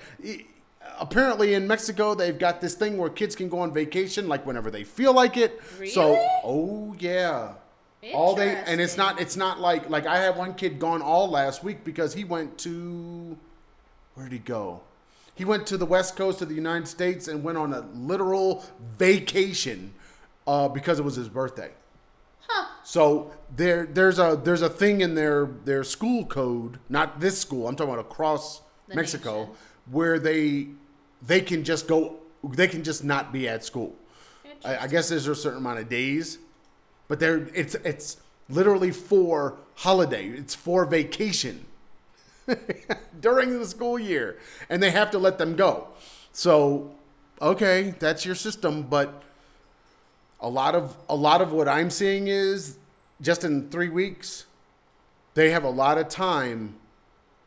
Apparently 0.99 1.53
in 1.53 1.67
Mexico 1.67 2.13
they've 2.15 2.37
got 2.37 2.61
this 2.61 2.73
thing 2.75 2.97
where 2.97 3.09
kids 3.09 3.35
can 3.35 3.49
go 3.49 3.59
on 3.59 3.73
vacation 3.73 4.27
like 4.27 4.45
whenever 4.45 4.69
they 4.71 4.83
feel 4.83 5.13
like 5.13 5.37
it. 5.37 5.61
Really? 5.77 5.91
So, 5.91 6.17
oh 6.43 6.95
yeah. 6.99 7.53
All 8.13 8.35
they 8.35 8.55
and 8.55 8.79
it's 8.79 8.97
not 8.97 9.19
it's 9.19 9.35
not 9.35 9.59
like 9.59 9.89
like 9.89 10.05
I 10.05 10.17
had 10.19 10.37
one 10.37 10.53
kid 10.53 10.77
gone 10.79 11.01
all 11.01 11.27
last 11.29 11.63
week 11.63 11.83
because 11.83 12.13
he 12.13 12.23
went 12.23 12.57
to 12.59 13.35
where'd 14.13 14.31
he 14.31 14.37
go? 14.39 14.81
He 15.33 15.43
went 15.43 15.65
to 15.67 15.77
the 15.77 15.85
west 15.87 16.15
coast 16.15 16.41
of 16.41 16.47
the 16.47 16.55
United 16.55 16.87
States 16.87 17.27
and 17.27 17.43
went 17.43 17.57
on 17.57 17.73
a 17.73 17.81
literal 17.93 18.63
vacation 18.97 19.93
uh, 20.47 20.67
because 20.69 20.99
it 20.99 21.03
was 21.03 21.15
his 21.15 21.27
birthday. 21.29 21.71
Huh. 22.47 22.67
So 22.83 23.31
there 23.55 23.85
there's 23.87 24.19
a 24.19 24.39
there's 24.41 24.61
a 24.61 24.69
thing 24.69 25.01
in 25.01 25.15
their 25.15 25.47
their 25.65 25.83
school 25.83 26.25
code, 26.25 26.79
not 26.89 27.19
this 27.19 27.39
school. 27.39 27.67
I'm 27.67 27.75
talking 27.75 27.93
about 27.93 28.05
across 28.05 28.61
The 28.87 28.95
Mexico, 28.95 29.39
nation. 29.39 29.55
where 29.89 30.19
they 30.19 30.67
they 31.21 31.41
can 31.41 31.63
just 31.63 31.87
go 31.87 32.17
they 32.43 32.67
can 32.67 32.83
just 32.83 33.03
not 33.03 33.33
be 33.33 33.47
at 33.47 33.63
school. 33.63 33.95
I, 34.63 34.77
I 34.77 34.87
guess 34.87 35.09
there's 35.09 35.27
a 35.27 35.35
certain 35.35 35.59
amount 35.59 35.79
of 35.79 35.89
days, 35.89 36.37
but 37.07 37.19
there 37.19 37.49
it's 37.53 37.75
it's 37.75 38.17
literally 38.49 38.91
for 38.91 39.57
holiday. 39.75 40.27
It's 40.27 40.55
for 40.55 40.85
vacation 40.85 41.65
during 43.19 43.59
the 43.59 43.65
school 43.65 43.97
year, 43.97 44.37
and 44.69 44.81
they 44.81 44.91
have 44.91 45.11
to 45.11 45.19
let 45.19 45.37
them 45.37 45.55
go. 45.55 45.87
So, 46.31 46.91
okay, 47.41 47.95
that's 47.99 48.25
your 48.25 48.35
system, 48.35 48.83
but 48.83 49.23
a 50.39 50.49
lot 50.49 50.75
of 50.75 50.95
a 51.09 51.15
lot 51.15 51.41
of 51.41 51.51
what 51.51 51.67
I'm 51.67 51.89
seeing 51.89 52.27
is 52.27 52.77
just 53.21 53.43
in 53.43 53.69
three 53.69 53.89
weeks, 53.89 54.45
they 55.33 55.51
have 55.51 55.63
a 55.63 55.69
lot 55.69 55.97
of 55.97 56.09
time 56.09 56.75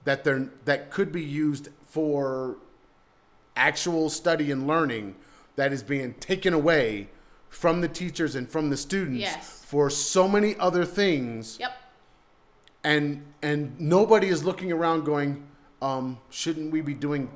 that 0.04 0.24
they're 0.24 0.48
that 0.64 0.90
could 0.90 1.12
be 1.12 1.22
used 1.22 1.68
for 1.86 2.56
actual 3.58 4.08
study 4.08 4.50
and 4.50 4.66
learning 4.66 5.14
that 5.56 5.72
is 5.72 5.82
being 5.82 6.14
taken 6.14 6.54
away 6.54 7.08
from 7.48 7.80
the 7.80 7.88
teachers 7.88 8.34
and 8.34 8.48
from 8.48 8.70
the 8.70 8.76
students 8.76 9.20
Yes. 9.20 9.64
for 9.66 9.90
so 9.90 10.28
many 10.28 10.56
other 10.58 10.84
things 10.84 11.58
Yep. 11.58 11.72
and 12.84 13.24
and 13.42 13.78
nobody 13.80 14.28
is 14.28 14.44
looking 14.44 14.70
around 14.72 15.04
going 15.04 15.44
um, 15.82 16.18
shouldn't 16.30 16.70
we 16.72 16.80
be 16.80 16.94
doing 16.94 17.30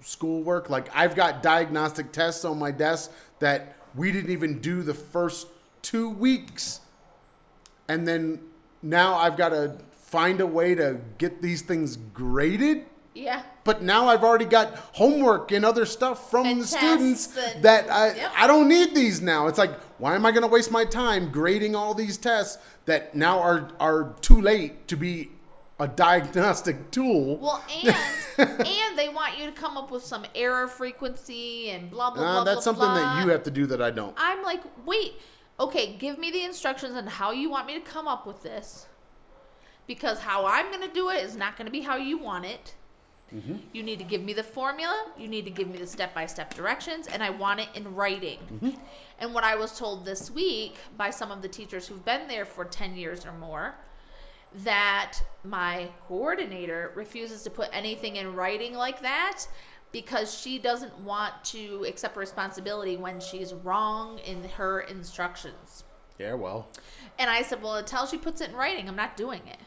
schoolwork 0.00 0.70
like 0.70 0.88
i've 0.94 1.16
got 1.16 1.42
diagnostic 1.42 2.12
tests 2.12 2.44
on 2.44 2.58
my 2.58 2.70
desk 2.70 3.10
that 3.40 3.76
we 3.94 4.12
didn't 4.12 4.30
even 4.30 4.60
do 4.60 4.82
the 4.82 4.94
first 4.94 5.48
two 5.82 6.10
weeks 6.10 6.80
and 7.88 8.06
then 8.06 8.38
now 8.82 9.14
i've 9.16 9.36
got 9.36 9.48
to 9.48 9.76
find 9.92 10.40
a 10.40 10.46
way 10.46 10.74
to 10.74 11.00
get 11.18 11.42
these 11.42 11.62
things 11.62 11.96
graded 11.96 12.84
Yeah. 13.16 13.42
but 13.64 13.82
now 13.82 14.08
I've 14.08 14.22
already 14.22 14.44
got 14.44 14.74
homework 14.92 15.50
and 15.50 15.64
other 15.64 15.86
stuff 15.86 16.30
from 16.30 16.46
And 16.46 16.60
the 16.60 16.66
students 16.66 17.36
and- 17.36 17.62
that 17.64 17.90
I, 17.90 18.14
Yep. 18.14 18.32
I 18.36 18.46
don't 18.46 18.68
need 18.68 18.94
these 18.94 19.20
now. 19.22 19.46
It's 19.46 19.58
like, 19.58 19.72
why 19.98 20.14
am 20.14 20.26
I 20.26 20.30
going 20.32 20.42
to 20.42 20.48
waste 20.48 20.70
my 20.70 20.84
time 20.84 21.30
grading 21.32 21.74
all 21.74 21.94
these 21.94 22.18
tests 22.18 22.58
that 22.84 23.14
now 23.14 23.40
are, 23.40 23.70
are 23.80 24.14
too 24.20 24.40
late 24.40 24.86
to 24.88 24.96
be 24.96 25.30
a 25.80 25.88
diagnostic 25.88 26.90
tool? 26.90 27.38
Well, 27.38 27.64
and 27.84 27.96
and 28.38 28.98
they 28.98 29.08
want 29.08 29.38
you 29.38 29.46
to 29.46 29.52
come 29.52 29.76
up 29.78 29.90
with 29.90 30.04
some 30.04 30.26
error 30.34 30.68
frequency 30.68 31.70
and 31.70 31.90
blah 31.90 32.10
blah 32.10 32.22
Uh, 32.22 32.32
blah. 32.34 32.44
that's 32.44 32.56
blah, 32.56 32.62
something 32.62 32.80
blah. 32.88 32.94
that 33.16 33.24
you 33.24 33.30
have 33.30 33.42
to 33.44 33.50
do 33.50 33.64
that 33.66 33.80
I 33.80 33.90
don't. 33.90 34.14
I'm 34.18 34.42
like, 34.42 34.62
wait, 34.84 35.14
okay, 35.58 35.94
give 35.98 36.18
me 36.18 36.30
the 36.30 36.44
instructions 36.44 36.94
on 36.94 37.06
how 37.06 37.30
you 37.32 37.48
want 37.50 37.66
me 37.66 37.74
to 37.74 37.80
come 37.80 38.06
up 38.06 38.26
with 38.26 38.42
this. 38.42 38.86
Because 39.86 40.18
how 40.20 40.44
I'm 40.46 40.70
going 40.70 40.86
to 40.86 40.92
do 40.92 41.08
it 41.10 41.22
is 41.24 41.36
not 41.36 41.56
going 41.56 41.66
to 41.66 41.70
be 41.72 41.80
how 41.82 41.96
you 41.96 42.18
want 42.18 42.44
it. 42.44 42.74
Mm-hmm. 43.34 43.56
You 43.72 43.82
need 43.82 43.98
to 43.98 44.04
give 44.04 44.22
me 44.22 44.32
the 44.32 44.42
formula, 44.42 45.12
you 45.18 45.26
need 45.26 45.44
to 45.46 45.50
give 45.50 45.68
me 45.68 45.78
the 45.78 45.86
step 45.86 46.14
by 46.14 46.26
step 46.26 46.54
directions, 46.54 47.08
and 47.08 47.22
I 47.22 47.30
want 47.30 47.60
it 47.60 47.68
in 47.74 47.94
writing. 47.94 48.38
Mm-hmm. 48.52 48.70
And 49.18 49.34
what 49.34 49.42
I 49.44 49.56
was 49.56 49.76
told 49.76 50.04
this 50.04 50.30
week 50.30 50.76
by 50.96 51.10
some 51.10 51.32
of 51.32 51.42
the 51.42 51.48
teachers 51.48 51.88
who've 51.88 52.04
been 52.04 52.28
there 52.28 52.44
for 52.44 52.64
10 52.64 52.96
years 52.96 53.26
or 53.26 53.32
more 53.32 53.74
that 54.64 55.18
my 55.44 55.88
coordinator 56.06 56.92
refuses 56.94 57.42
to 57.42 57.50
put 57.50 57.68
anything 57.72 58.16
in 58.16 58.34
writing 58.34 58.74
like 58.74 59.02
that 59.02 59.42
because 59.92 60.38
she 60.38 60.58
doesn't 60.58 60.96
want 61.00 61.32
to 61.44 61.84
accept 61.88 62.16
responsibility 62.16 62.96
when 62.96 63.20
she's 63.20 63.54
wrong 63.54 64.18
in 64.20 64.44
her 64.50 64.80
instructions. 64.80 65.84
Yeah, 66.18 66.34
well, 66.34 66.68
And 67.18 67.28
I 67.30 67.42
said, 67.42 67.62
Well, 67.62 67.76
until 67.76 68.06
she 68.06 68.16
puts 68.16 68.40
it 68.40 68.50
in 68.50 68.56
writing, 68.56 68.88
I'm 68.88 68.96
not 68.96 69.16
doing 69.16 69.42
it. 69.46 69.58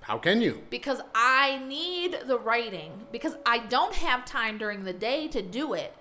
How 0.00 0.18
can 0.18 0.40
you? 0.40 0.62
Because 0.70 1.00
I 1.14 1.58
need 1.66 2.16
the 2.26 2.38
writing, 2.38 2.92
because 3.12 3.36
I 3.46 3.58
don't 3.58 3.94
have 3.94 4.24
time 4.24 4.58
during 4.58 4.84
the 4.84 4.92
day 4.92 5.28
to 5.28 5.42
do 5.42 5.74
it. 5.74 5.94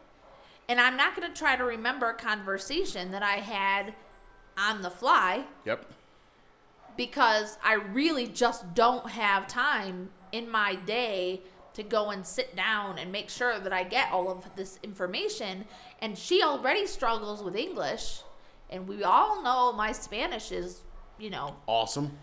and 0.68 0.80
I'm 0.80 0.96
not 0.98 1.16
going 1.16 1.28
to 1.28 1.38
try 1.38 1.56
to 1.56 1.64
remember 1.64 2.10
a 2.10 2.14
conversation 2.14 3.12
that 3.12 3.24
I 3.24 3.38
had 3.38 3.94
on 4.58 4.82
the 4.84 4.90
fly 4.92 5.46
Yep. 5.66 5.84
because 6.96 7.58
I 7.64 7.74
really 7.74 8.28
just 8.28 8.74
don't 8.76 9.10
have 9.10 9.48
time 9.48 10.10
in 10.32 10.50
my 10.50 10.76
day 10.76 11.42
to 11.74 11.82
go 11.84 12.10
and 12.12 12.26
sit 12.26 12.56
down 12.56 13.00
and 13.00 13.12
make 13.12 13.30
sure 13.30 13.58
that 13.60 13.72
I 13.74 13.84
get 13.84 14.12
all 14.12 14.30
of 14.30 14.46
this 14.56 14.78
information. 14.84 15.66
And 16.02 16.18
she 16.18 16.44
already 16.44 16.86
struggles 16.88 17.42
with 17.42 17.56
English, 17.56 18.22
and 18.70 18.88
we 18.88 19.04
all 19.04 19.42
know 19.42 19.72
my 19.72 19.92
Spanish 19.92 20.52
is, 20.52 20.82
you 21.18 21.30
know, 21.30 21.56
Awesome. 21.68 22.18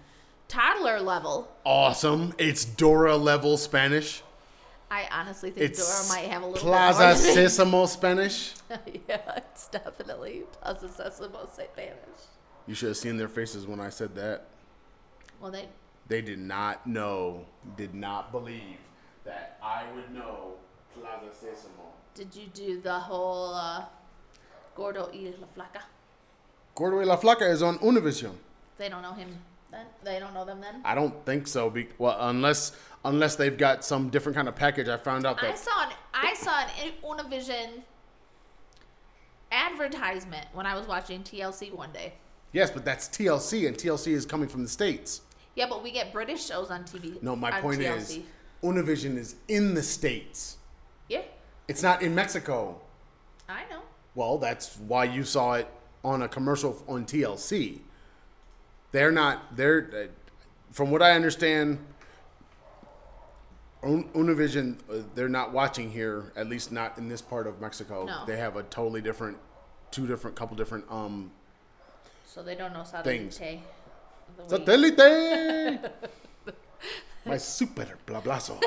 Toddler 0.48 1.00
level. 1.00 1.48
Awesome. 1.64 2.34
It's 2.38 2.64
Dora 2.64 3.16
level 3.16 3.56
Spanish. 3.56 4.22
I 4.90 5.08
honestly 5.10 5.50
think 5.50 5.70
It's 5.70 5.78
Dora 6.08 6.20
might 6.20 6.30
have 6.30 6.42
a 6.42 6.46
little 6.46 6.62
Plaza 6.68 6.98
bit 6.98 7.24
more 7.24 7.34
than 7.34 7.42
me. 7.42 7.48
Sesamo 7.48 7.88
Spanish. 7.88 8.54
yeah, 9.08 9.20
it's 9.36 9.68
definitely 9.68 10.44
Plaza 10.60 10.86
Sesamo 10.88 11.50
Spanish. 11.52 11.96
You 12.66 12.74
should 12.74 12.88
have 12.88 12.96
seen 12.96 13.16
their 13.16 13.28
faces 13.28 13.66
when 13.66 13.80
I 13.80 13.90
said 13.90 14.14
that. 14.16 14.46
Well, 15.40 15.50
they 15.50 15.68
They 16.08 16.22
did 16.22 16.38
not 16.38 16.86
know, 16.86 17.46
did 17.76 17.94
not 17.94 18.30
believe 18.32 18.78
that 19.24 19.58
I 19.62 19.84
would 19.94 20.14
know 20.14 20.54
Plaza 20.94 21.30
Sesamo. 21.44 21.90
did 22.14 22.34
you 22.34 22.46
do 22.54 22.80
the 22.80 22.98
whole 22.98 23.54
uh, 23.54 23.84
Gordo 24.76 25.10
y 25.12 25.32
la 25.40 25.46
Flaca? 25.54 25.82
Gordo 26.74 26.98
y 26.98 27.04
la 27.04 27.16
Flaca 27.16 27.50
is 27.50 27.60
on 27.62 27.78
Univision. 27.78 28.36
They 28.78 28.88
don't 28.88 29.02
know 29.02 29.12
him 29.14 29.36
then. 29.76 29.86
They 30.02 30.18
don't 30.18 30.34
know 30.34 30.44
them 30.44 30.60
then. 30.60 30.80
I 30.84 30.94
don't 30.94 31.24
think 31.26 31.46
so. 31.46 31.70
Be, 31.70 31.88
well, 31.98 32.16
unless 32.20 32.72
unless 33.04 33.36
they've 33.36 33.56
got 33.56 33.84
some 33.84 34.08
different 34.08 34.36
kind 34.36 34.48
of 34.48 34.56
package. 34.56 34.88
I 34.88 34.96
found 34.96 35.26
out 35.26 35.40
that 35.40 35.52
I 35.52 35.56
saw 35.56 35.84
an 35.84 35.92
I 36.14 36.34
saw 36.34 36.60
an 36.60 36.92
Univision 37.02 37.82
advertisement 39.52 40.46
when 40.52 40.66
I 40.66 40.74
was 40.74 40.86
watching 40.86 41.22
TLC 41.22 41.72
one 41.72 41.92
day. 41.92 42.14
yes, 42.52 42.70
but 42.70 42.84
that's 42.84 43.08
TLC, 43.08 43.68
and 43.68 43.76
TLC 43.76 44.08
is 44.08 44.26
coming 44.26 44.48
from 44.48 44.62
the 44.62 44.68
states. 44.68 45.22
Yeah, 45.54 45.66
but 45.68 45.82
we 45.82 45.90
get 45.90 46.12
British 46.12 46.44
shows 46.44 46.70
on 46.70 46.84
TV. 46.84 47.22
No, 47.22 47.34
my 47.36 47.60
point 47.60 47.80
TLC. 47.80 47.96
is, 47.96 48.18
Univision 48.62 49.16
is 49.16 49.36
in 49.48 49.74
the 49.74 49.82
states. 49.82 50.56
Yeah, 51.08 51.22
It's 51.68 51.82
not 51.82 52.02
in 52.02 52.14
Mexico. 52.14 52.80
I 53.48 53.62
know. 53.70 53.80
Well, 54.14 54.38
that's 54.38 54.76
why 54.78 55.04
you 55.04 55.22
saw 55.22 55.54
it 55.54 55.68
on 56.02 56.22
a 56.22 56.28
commercial 56.28 56.82
on 56.88 57.04
TLC. 57.04 57.80
They're 58.92 59.12
not. 59.12 59.56
They're, 59.56 59.90
uh, 59.92 60.06
from 60.72 60.90
what 60.90 61.02
I 61.02 61.12
understand, 61.12 61.78
Univision. 63.82 64.78
Uh, 64.90 65.02
they're 65.14 65.28
not 65.28 65.52
watching 65.52 65.90
here. 65.90 66.32
At 66.36 66.48
least 66.48 66.72
not 66.72 66.98
in 66.98 67.08
this 67.08 67.22
part 67.22 67.46
of 67.46 67.60
Mexico. 67.60 68.04
No. 68.06 68.24
They 68.26 68.36
have 68.36 68.56
a 68.56 68.62
totally 68.64 69.00
different, 69.00 69.38
two 69.90 70.06
different, 70.06 70.36
couple 70.36 70.56
different 70.56 70.84
um 70.90 71.30
So 72.24 72.42
they 72.42 72.54
don't 72.54 72.72
know 72.72 72.84
Things. 73.02 73.36
satellite. 73.36 73.62
The 74.48 74.58
way- 74.58 74.96
satellite. 74.96 75.92
My 77.26 77.36
super 77.38 77.86
blablazo. 78.06 78.60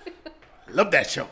Love 0.70 0.90
that 0.92 1.08
show. 1.10 1.26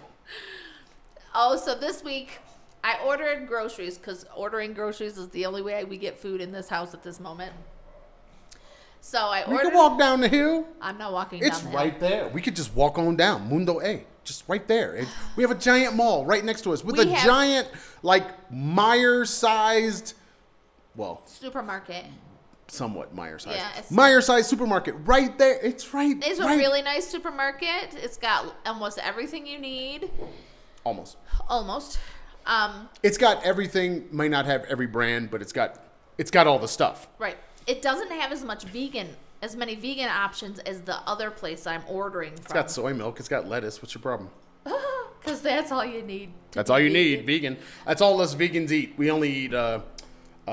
Oh, 1.35 1.57
so 1.57 1.75
this 1.75 2.03
week 2.03 2.39
I 2.83 2.99
ordered 3.05 3.47
groceries 3.47 3.99
because 3.99 4.25
ordering 4.35 4.73
groceries 4.73 5.19
is 5.19 5.29
the 5.29 5.47
only 5.47 5.63
way 5.63 5.85
we 5.85 5.97
get 5.97 6.19
food 6.19 6.41
in 6.41 6.51
this 6.53 6.69
house 6.69 6.95
at 6.95 7.03
this 7.03 7.21
moment. 7.21 7.53
So 9.07 9.19
I 9.21 9.45
We 9.49 9.55
ordered. 9.55 9.69
can 9.69 9.79
walk 9.79 9.99
down 10.01 10.21
the 10.21 10.29
hill. 10.29 10.67
I'm 10.83 10.99
not 10.99 11.13
walking 11.13 11.41
It's 11.41 11.61
down 11.61 11.71
the 11.71 11.77
right 11.77 11.93
hill. 11.93 12.09
there. 12.09 12.29
We 12.29 12.43
could 12.43 12.57
just 12.57 12.75
walk 12.75 12.99
on 12.99 13.15
down 13.15 13.49
Mundo 13.49 13.81
A, 13.81 14.05
just 14.25 14.43
right 14.49 14.67
there. 14.67 14.97
It- 14.97 15.07
we 15.37 15.45
have 15.45 15.53
a 15.53 15.55
giant 15.55 15.95
mall 15.95 16.27
right 16.27 16.45
next 16.45 16.63
to 16.63 16.73
us 16.73 16.83
with 16.83 16.97
We 16.99 17.03
a 17.13 17.17
giant, 17.25 17.69
like 18.03 18.25
Meijer-sized, 18.51 20.15
well, 20.97 21.23
Supermarket. 21.25 22.05
somewhat 22.67 23.15
Meijer-sized, 23.15 23.57
Yeah, 23.57 23.69
Meijer-sized 23.93 24.49
supermarket 24.51 24.97
right 25.05 25.39
there. 25.39 25.61
It's 25.63 25.95
right. 25.95 26.17
It's 26.21 26.41
right. 26.41 26.55
a 26.55 26.59
really 26.59 26.83
nice 26.83 27.07
supermarket. 27.07 27.95
It's 27.95 28.17
got 28.17 28.57
almost 28.67 28.99
everything 28.99 29.47
you 29.47 29.59
need. 29.61 30.11
almost. 30.83 31.17
Almost. 31.49 31.99
Um, 32.45 32.89
It's 33.05 33.19
got 33.19 33.45
everything. 33.45 34.09
May 34.11 34.29
not 34.29 34.47
have 34.47 34.65
every 34.65 34.87
brand, 34.89 35.31
but 35.31 35.43
it's 35.43 35.53
got 35.53 35.79
it's 36.19 36.31
got 36.33 36.49
all 36.49 36.59
the 36.59 36.67
stuff. 36.69 37.07
right. 37.21 37.37
It 37.67 37.83
doesn't 37.83 38.11
have 38.13 38.33
as 38.33 38.45
much 38.45 38.65
vegan, 38.65 39.09
as 39.43 39.57
many 39.57 39.75
vegan 39.75 40.09
options 40.09 40.59
as 40.61 40.83
the 40.83 40.97
other 41.09 41.31
place 41.31 41.67
I'm 41.67 41.83
ordering 41.89 42.31
from. 42.35 42.43
It's 42.45 42.53
got 42.53 42.71
soy 42.71 42.95
milk. 42.95 43.19
It's 43.19 43.29
got 43.29 43.49
lettuce. 43.49 43.83
What's 43.83 43.95
your 43.95 44.03
problem? 44.03 44.31
Because 45.21 45.41
that's 45.43 45.73
all 45.73 45.85
you 45.85 46.03
need. 46.03 46.31
That's 46.53 46.71
all 46.71 46.79
you 46.79 46.89
vegan. 46.89 47.03
need. 47.03 47.27
Vegan. 47.27 47.57
That's 47.85 48.01
all 48.01 48.21
us 48.21 48.33
vegans 48.37 48.71
eat. 48.71 48.95
We 48.97 49.11
only 49.11 49.29
eat 49.33 49.55
uh, 49.55 49.81
uh, 50.47 50.51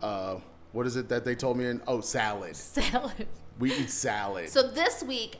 uh, 0.00 0.40
what 0.72 0.86
is 0.86 0.96
it 0.96 1.10
that 1.10 1.26
they 1.26 1.34
told 1.34 1.58
me 1.58 1.66
in? 1.66 1.82
Oh, 1.86 2.00
salad. 2.00 2.56
Salad. 2.56 3.28
We 3.58 3.70
eat 3.74 3.90
salad. 3.90 4.48
So 4.48 4.62
this 4.70 5.02
week, 5.02 5.36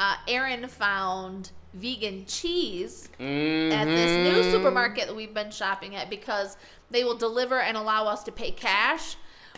uh, 0.00 0.16
Aaron 0.26 0.66
found 0.66 1.52
vegan 1.74 2.26
cheese 2.26 3.08
at 3.20 3.84
this 3.84 4.10
new 4.34 4.40
Mm-hmm. 4.42 4.50
supermarket 4.50 5.06
that 5.06 5.14
we've 5.14 5.32
been 5.34 5.52
shopping 5.52 5.94
at 5.94 6.10
because 6.10 6.56
they 6.90 7.04
will 7.04 7.16
deliver 7.16 7.60
and 7.60 7.76
allow 7.76 8.06
us 8.08 8.24
to 8.24 8.32
pay 8.32 8.50
cash. 8.50 9.14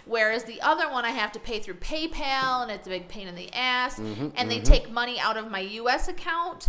Whereas 0.07 0.45
the 0.45 0.61
other 0.63 0.89
one 0.91 1.05
I 1.05 1.11
have 1.11 1.33
to 1.33 1.41
pay 1.41 1.59
through 1.61 1.75
PayPal 1.75 2.63
and 2.63 2.71
it's 2.71 2.87
a 2.87 2.91
big 2.91 3.09
pain 3.09 3.27
in 3.29 3.35
the 3.35 3.53
ass. 3.53 3.99
Mm-hmm, 3.99 4.29
and 4.37 4.51
they 4.51 4.61
take 4.61 4.91
money 4.91 5.19
out 5.19 5.37
of 5.37 5.51
my 5.51 5.61
US 5.61 6.07
account, 6.09 6.69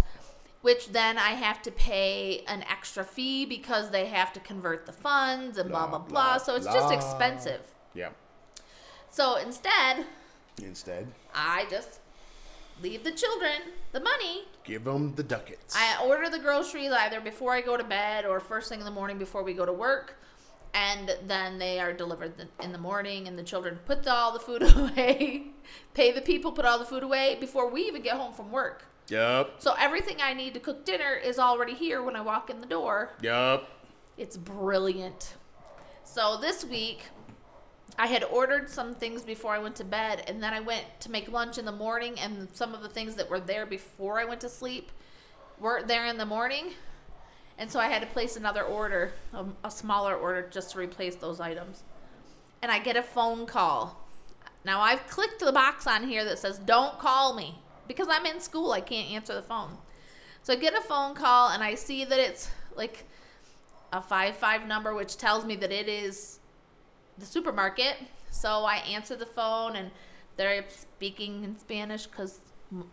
which 0.62 0.90
then 0.90 1.18
I 1.20 1.30
have 1.32 1.62
to 1.62 1.72
pay 1.72 2.44
an 2.48 2.64
extra 2.64 3.04
fee 3.04 3.46
because 3.46 3.92
they 3.92 4.08
have 4.08 4.34
to 4.34 4.40
convert 4.40 4.86
the 4.88 4.92
funds 4.92 5.58
and 5.60 5.70
blah, 5.70 5.88
blah, 5.88 6.00
Blah, 6.00 6.08
blah. 6.08 6.24
blah, 6.34 6.38
So 6.40 6.56
it's 6.56 6.66
just 6.66 6.92
expensive. 6.92 7.62
yeah. 7.94 8.10
So 9.10 9.36
instead, 9.38 10.06
Instead, 10.64 11.08
I 11.36 11.68
just 11.70 12.00
leave 12.82 13.04
the 13.04 13.12
children 13.12 13.52
the 13.92 14.00
money 14.00 14.46
give 14.64 14.84
them 14.84 15.14
the 15.16 15.24
ducats. 15.24 15.76
I 15.76 16.04
order 16.06 16.30
the 16.30 16.40
groceries 16.40 16.92
either 16.92 17.22
before 17.22 17.54
I 17.54 17.62
go 17.62 17.78
to 17.78 17.84
bed 17.84 18.26
or 18.26 18.40
first 18.40 18.68
thing 18.70 18.80
in 18.80 18.86
the 18.86 18.92
morning 18.92 19.18
before 19.20 19.44
we 19.44 19.54
go 19.54 19.66
to 19.66 19.72
work. 19.74 20.16
And 20.78 21.16
then 21.26 21.58
they 21.58 21.80
are 21.80 21.92
delivered 21.92 22.34
in 22.62 22.72
the 22.72 22.78
morning, 22.78 23.28
and 23.28 23.38
the 23.38 23.44
children 23.44 23.80
put 23.86 24.04
the, 24.04 24.14
all 24.14 24.32
the 24.32 24.40
food 24.40 24.62
away, 24.76 25.48
pay 25.96 26.12
the 26.12 26.22
people, 26.22 26.52
put 26.52 26.66
all 26.66 26.78
the 26.78 26.86
food 26.86 27.02
away 27.02 27.36
before 27.40 27.68
we 27.68 27.82
even 27.86 28.04
get 28.04 28.16
home 28.16 28.32
from 28.32 28.52
work. 28.52 28.86
Yup. 29.10 29.56
So 29.60 29.74
everything 29.80 30.18
I 30.22 30.34
need 30.34 30.54
to 30.54 30.60
cook 30.60 30.86
dinner 30.86 31.16
is 31.16 31.40
already 31.40 31.74
here 31.74 32.04
when 32.04 32.16
I 32.16 32.22
walk 32.22 32.52
in 32.52 32.62
the 32.62 32.68
door. 32.68 33.14
Yup. 33.24 33.68
It's 34.18 34.38
brilliant. 34.38 35.34
So 36.04 36.38
this 36.38 36.64
week, 36.64 37.06
I 37.98 38.06
had 38.06 38.24
ordered 38.24 38.70
some 38.70 38.94
things 38.94 39.24
before 39.24 39.56
I 39.56 39.60
went 39.60 39.76
to 39.78 39.84
bed, 39.84 40.26
and 40.28 40.44
then 40.44 40.54
I 40.54 40.60
went 40.60 40.86
to 41.00 41.10
make 41.10 41.32
lunch 41.32 41.58
in 41.58 41.66
the 41.66 41.72
morning, 41.72 42.20
and 42.20 42.50
some 42.54 42.76
of 42.76 42.84
the 42.84 42.90
things 42.90 43.16
that 43.16 43.28
were 43.32 43.40
there 43.40 43.66
before 43.66 44.20
I 44.20 44.26
went 44.26 44.42
to 44.42 44.50
sleep 44.50 44.92
weren't 45.60 45.88
there 45.88 46.06
in 46.06 46.18
the 46.18 46.26
morning. 46.26 46.74
And 47.58 47.72
so 47.72 47.80
I 47.80 47.88
had 47.88 48.02
to 48.02 48.08
place 48.08 48.36
another 48.36 48.64
order, 48.64 49.14
a, 49.34 49.46
a 49.64 49.72
smaller 49.72 50.16
order, 50.16 50.48
just 50.50 50.72
to 50.72 50.80
replace 50.80 51.16
those 51.16 51.40
items. 51.40 51.84
And 52.62 52.72
I 52.72 52.80
get 52.80 52.96
a 52.96 53.04
phone 53.04 53.46
call. 53.46 54.08
Now 54.64 54.82
I've 54.82 55.08
clicked 55.08 55.40
the 55.40 55.52
box 55.52 55.88
on 55.88 56.08
here 56.08 56.26
that 56.26 56.40
says 56.40 56.60
"Don't 56.60 57.00
call 57.00 57.34
me" 57.34 57.60
because 57.88 58.08
I'm 58.10 58.26
in 58.26 58.40
school. 58.40 58.72
I 58.72 58.82
can't 58.82 59.10
answer 59.12 59.34
the 59.34 59.42
phone. 59.42 59.78
So 60.44 60.54
I 60.54 60.56
get 60.56 60.74
a 60.74 60.82
phone 60.82 61.16
call, 61.16 61.50
and 61.50 61.64
I 61.64 61.76
see 61.76 62.06
that 62.06 62.20
it's 62.20 62.50
like 62.76 63.06
a 63.92 64.02
five 64.02 64.36
five 64.36 64.68
number, 64.68 64.94
which 64.94 65.18
tells 65.18 65.46
me 65.46 65.56
that 65.58 65.72
it 65.72 65.88
is 65.88 66.40
the 67.18 67.26
supermarket. 67.26 67.96
So 68.32 68.66
I 68.66 68.78
answer 68.78 69.16
the 69.16 69.26
phone, 69.26 69.76
and 69.76 69.92
they're 70.36 70.66
speaking 70.70 71.44
in 71.44 71.58
Spanish 71.58 72.06
because 72.06 72.40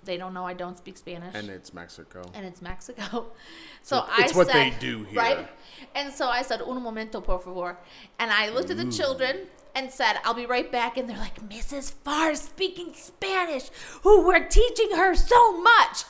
they 0.05 0.17
don't 0.17 0.33
know 0.35 0.47
I 0.47 0.55
don't 0.55 0.79
speak 0.79 0.97
Spanish 0.97 1.35
And 1.35 1.49
it's 1.51 1.75
Mexico. 1.75 2.23
and 2.35 2.47
it's 2.47 2.63
Mexico. 2.63 3.27
So 3.83 3.99
It's- 3.99 4.19
I 4.19 4.25
it's 4.25 4.35
what 4.35 4.47
said, 4.47 4.57
they 4.57 4.71
do 4.79 5.05
here. 5.05 5.21
right? 5.21 5.49
And 5.95 6.13
so 6.15 6.29
I 6.29 6.41
said, 6.43 6.63
"Un 6.63 6.83
momento, 6.83 7.21
por 7.21 7.39
favor," 7.39 7.77
and 8.19 8.31
I 8.31 8.49
looked 8.49 8.71
at 8.71 8.79
the 8.79 8.91
children 8.91 9.41
and 9.75 9.91
said, 9.93 10.17
"I'll 10.25 10.33
be 10.33 10.47
right 10.47 10.71
back." 10.73 10.97
And 10.97 11.07
they're 11.09 11.19
like, 11.19 11.47
"Mrs. 11.49 11.93
Farr 12.05 12.35
speaking 12.35 12.95
Spanish, 12.95 13.69
who 14.03 14.23
we're 14.27 14.47
teaching 14.49 14.93
her 14.97 15.15
so 15.15 15.61
much." 15.61 16.05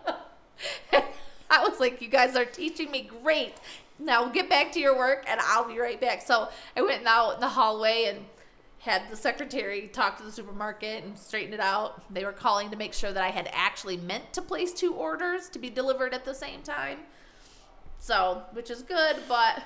was 1.69 1.81
like, 1.81 2.01
"You 2.03 2.09
guys 2.09 2.37
are 2.37 2.45
teaching 2.45 2.91
me 2.91 3.09
great. 3.23 3.55
Now 3.99 4.29
get 4.29 4.49
back 4.49 4.73
to 4.73 4.81
your 4.81 4.97
work, 4.97 5.25
and 5.29 5.41
I'll 5.41 5.69
be 5.69 5.79
right 5.79 6.01
back." 6.01 6.23
So 6.23 6.49
I 6.77 6.83
went 6.83 7.07
out 7.07 7.35
in 7.35 7.41
the 7.41 7.49
hallway 7.49 8.05
and 8.05 8.25
had 8.81 9.11
the 9.11 9.17
secretary 9.17 9.89
talk 9.89 10.17
to 10.17 10.25
the 10.25 10.33
supermarket 10.33 11.05
and 11.05 11.17
straighten 11.19 11.53
it 11.53 11.61
out. 11.61 12.03
They 12.13 12.25
were 12.25 12.33
calling 12.33 12.71
to 12.71 12.77
make 12.77 12.95
sure 12.95 13.13
that 13.13 13.23
I 13.23 13.29
had 13.29 13.49
actually 13.53 13.99
meant 13.99 14.33
to 14.33 14.43
place 14.43 14.73
two 14.73 14.95
orders 14.95 15.51
to 15.51 15.59
be 15.59 15.69
delivered 15.69 16.15
at 16.15 16.25
the 16.25 16.35
same 16.35 16.63
time. 16.63 17.01
So, 17.99 18.43
which 18.53 18.71
is 18.71 18.83
good, 18.83 19.17
but 19.29 19.63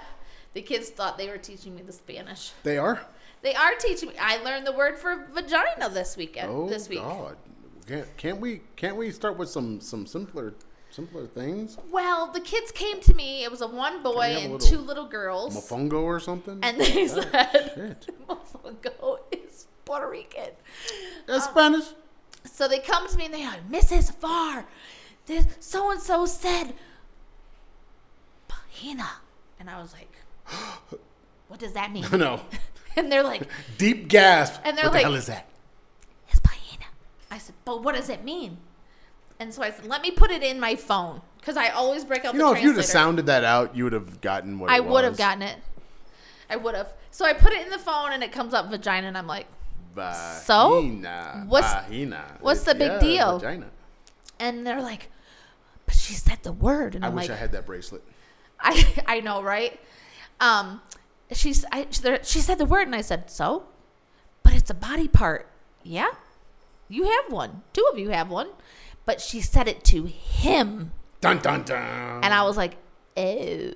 the 0.52 0.62
kids 0.62 0.90
thought 0.90 1.16
they 1.16 1.28
were 1.28 1.38
teaching 1.38 1.76
me 1.76 1.82
the 1.82 1.92
Spanish. 1.92 2.50
They 2.64 2.76
are. 2.76 3.00
They 3.42 3.54
are 3.54 3.74
teaching 3.76 4.08
me. 4.08 4.16
I 4.20 4.42
learned 4.42 4.66
the 4.66 4.72
word 4.72 4.98
for 4.98 5.26
vagina 5.32 5.88
this 5.90 6.16
weekend. 6.16 6.50
Oh 6.50 6.68
this 6.68 6.88
week. 6.88 7.00
God. 7.00 7.36
Can't, 7.86 8.16
can't 8.16 8.40
we? 8.40 8.62
Can't 8.74 8.96
we 8.96 9.12
start 9.12 9.36
with 9.36 9.48
some 9.48 9.80
some 9.80 10.06
simpler 10.06 10.54
simpler 10.94 11.26
things. 11.26 11.76
Well, 11.90 12.30
the 12.30 12.40
kids 12.40 12.70
came 12.70 13.00
to 13.00 13.14
me. 13.14 13.42
It 13.42 13.50
was 13.50 13.60
a 13.60 13.66
one 13.66 14.02
boy 14.02 14.36
and 14.38 14.52
little 14.52 14.58
two 14.68 14.78
little 14.78 15.06
girls. 15.06 15.56
Mofongo 15.56 16.02
or 16.02 16.20
something. 16.20 16.60
And 16.62 16.80
they 16.80 17.08
said, 17.08 17.50
Shit. 17.74 18.08
Mofongo 18.28 19.18
is 19.32 19.66
Puerto 19.84 20.08
Rican. 20.08 20.50
That's 21.26 21.46
um, 21.46 21.52
Spanish. 21.52 21.84
So 22.44 22.68
they 22.68 22.78
come 22.78 23.08
to 23.08 23.16
me 23.16 23.24
and 23.24 23.34
they 23.34 23.42
go, 23.42 23.50
Mrs. 23.70 24.14
Farr, 24.14 24.66
so 25.58 25.90
and 25.90 26.00
so 26.00 26.26
said 26.26 26.74
Pahina. 28.48 29.08
And 29.58 29.68
I 29.70 29.80
was 29.80 29.92
like, 29.92 30.14
what 31.48 31.58
does 31.58 31.72
that 31.72 31.92
mean? 31.92 32.06
no. 32.12 32.40
And 32.96 33.10
they're 33.10 33.24
like, 33.24 33.48
Deep 33.76 34.06
gasp. 34.06 34.60
And 34.64 34.78
they're 34.78 34.84
what 34.84 34.92
like- 34.92 35.02
the 35.02 35.08
hell 35.08 35.16
is 35.16 35.26
that? 35.26 35.48
it's 36.30 36.38
Pahina. 36.38 36.84
I 37.28 37.38
said, 37.38 37.56
but 37.64 37.82
what 37.82 37.96
does 37.96 38.08
it 38.08 38.22
mean? 38.22 38.58
And 39.40 39.52
so 39.52 39.62
I 39.62 39.70
said, 39.70 39.86
let 39.86 40.00
me 40.02 40.10
put 40.10 40.30
it 40.30 40.42
in 40.42 40.60
my 40.60 40.76
phone 40.76 41.20
because 41.40 41.56
I 41.56 41.68
always 41.70 42.04
break 42.04 42.24
out 42.24 42.34
You 42.34 42.38
the 42.40 42.44
know, 42.46 42.52
if 42.54 42.62
you'd 42.62 42.76
have 42.76 42.84
sounded 42.84 43.26
that 43.26 43.44
out, 43.44 43.74
you 43.76 43.84
would 43.84 43.92
have 43.92 44.20
gotten 44.20 44.58
what 44.58 44.70
I 44.70 44.80
would 44.80 45.04
have 45.04 45.16
gotten 45.16 45.42
it. 45.42 45.56
I 46.48 46.56
would 46.56 46.74
have. 46.74 46.92
So 47.10 47.24
I 47.24 47.32
put 47.32 47.52
it 47.52 47.62
in 47.62 47.70
the 47.70 47.78
phone 47.78 48.12
and 48.12 48.22
it 48.22 48.32
comes 48.32 48.54
up 48.54 48.70
vagina 48.70 49.06
and 49.08 49.18
I'm 49.18 49.26
like, 49.26 49.46
So? 49.96 50.80
Vagina, 50.82 51.44
What's- 51.48 51.72
vagina. 51.86 52.24
what's 52.40 52.62
the 52.64 52.74
big 52.74 52.92
Yeah, 52.92 52.98
deal? 53.00 53.38
Vagina. 53.38 53.66
and 54.38 54.66
they're 54.66 54.82
like, 54.82 55.10
but 55.86 55.94
she 55.96 56.14
said 56.14 56.38
the 56.42 56.52
word. 56.52 56.94
And 56.94 57.04
I 57.04 57.08
I'm 57.08 57.14
wish 57.14 57.28
like, 57.28 57.36
I 57.36 57.40
had 57.40 57.52
that 57.52 57.66
bracelet. 57.66 58.02
I 58.60 59.02
I 59.06 59.20
know, 59.20 59.42
right? 59.42 59.78
Um, 60.40 60.80
she's 61.32 61.64
I, 61.72 61.86
she 62.22 62.40
said 62.40 62.58
the 62.58 62.64
word, 62.64 62.86
and 62.86 62.94
I 62.94 63.00
said 63.02 63.30
so, 63.30 63.64
but 64.42 64.54
it's 64.54 64.70
a 64.70 64.74
body 64.74 65.08
part. 65.08 65.48
Yeah, 65.82 66.08
you 66.88 67.04
have 67.04 67.30
one. 67.32 67.62
Two 67.72 67.86
of 67.92 67.98
you 67.98 68.10
have 68.10 68.30
one, 68.30 68.48
but 69.06 69.20
she 69.20 69.40
said 69.40 69.68
it 69.68 69.84
to 69.84 70.04
him, 70.04 70.92
Dun 71.20 71.38
dun 71.38 71.62
dun. 71.62 72.22
and 72.24 72.32
I 72.34 72.42
was 72.42 72.56
like, 72.56 72.76
oh, 73.16 73.72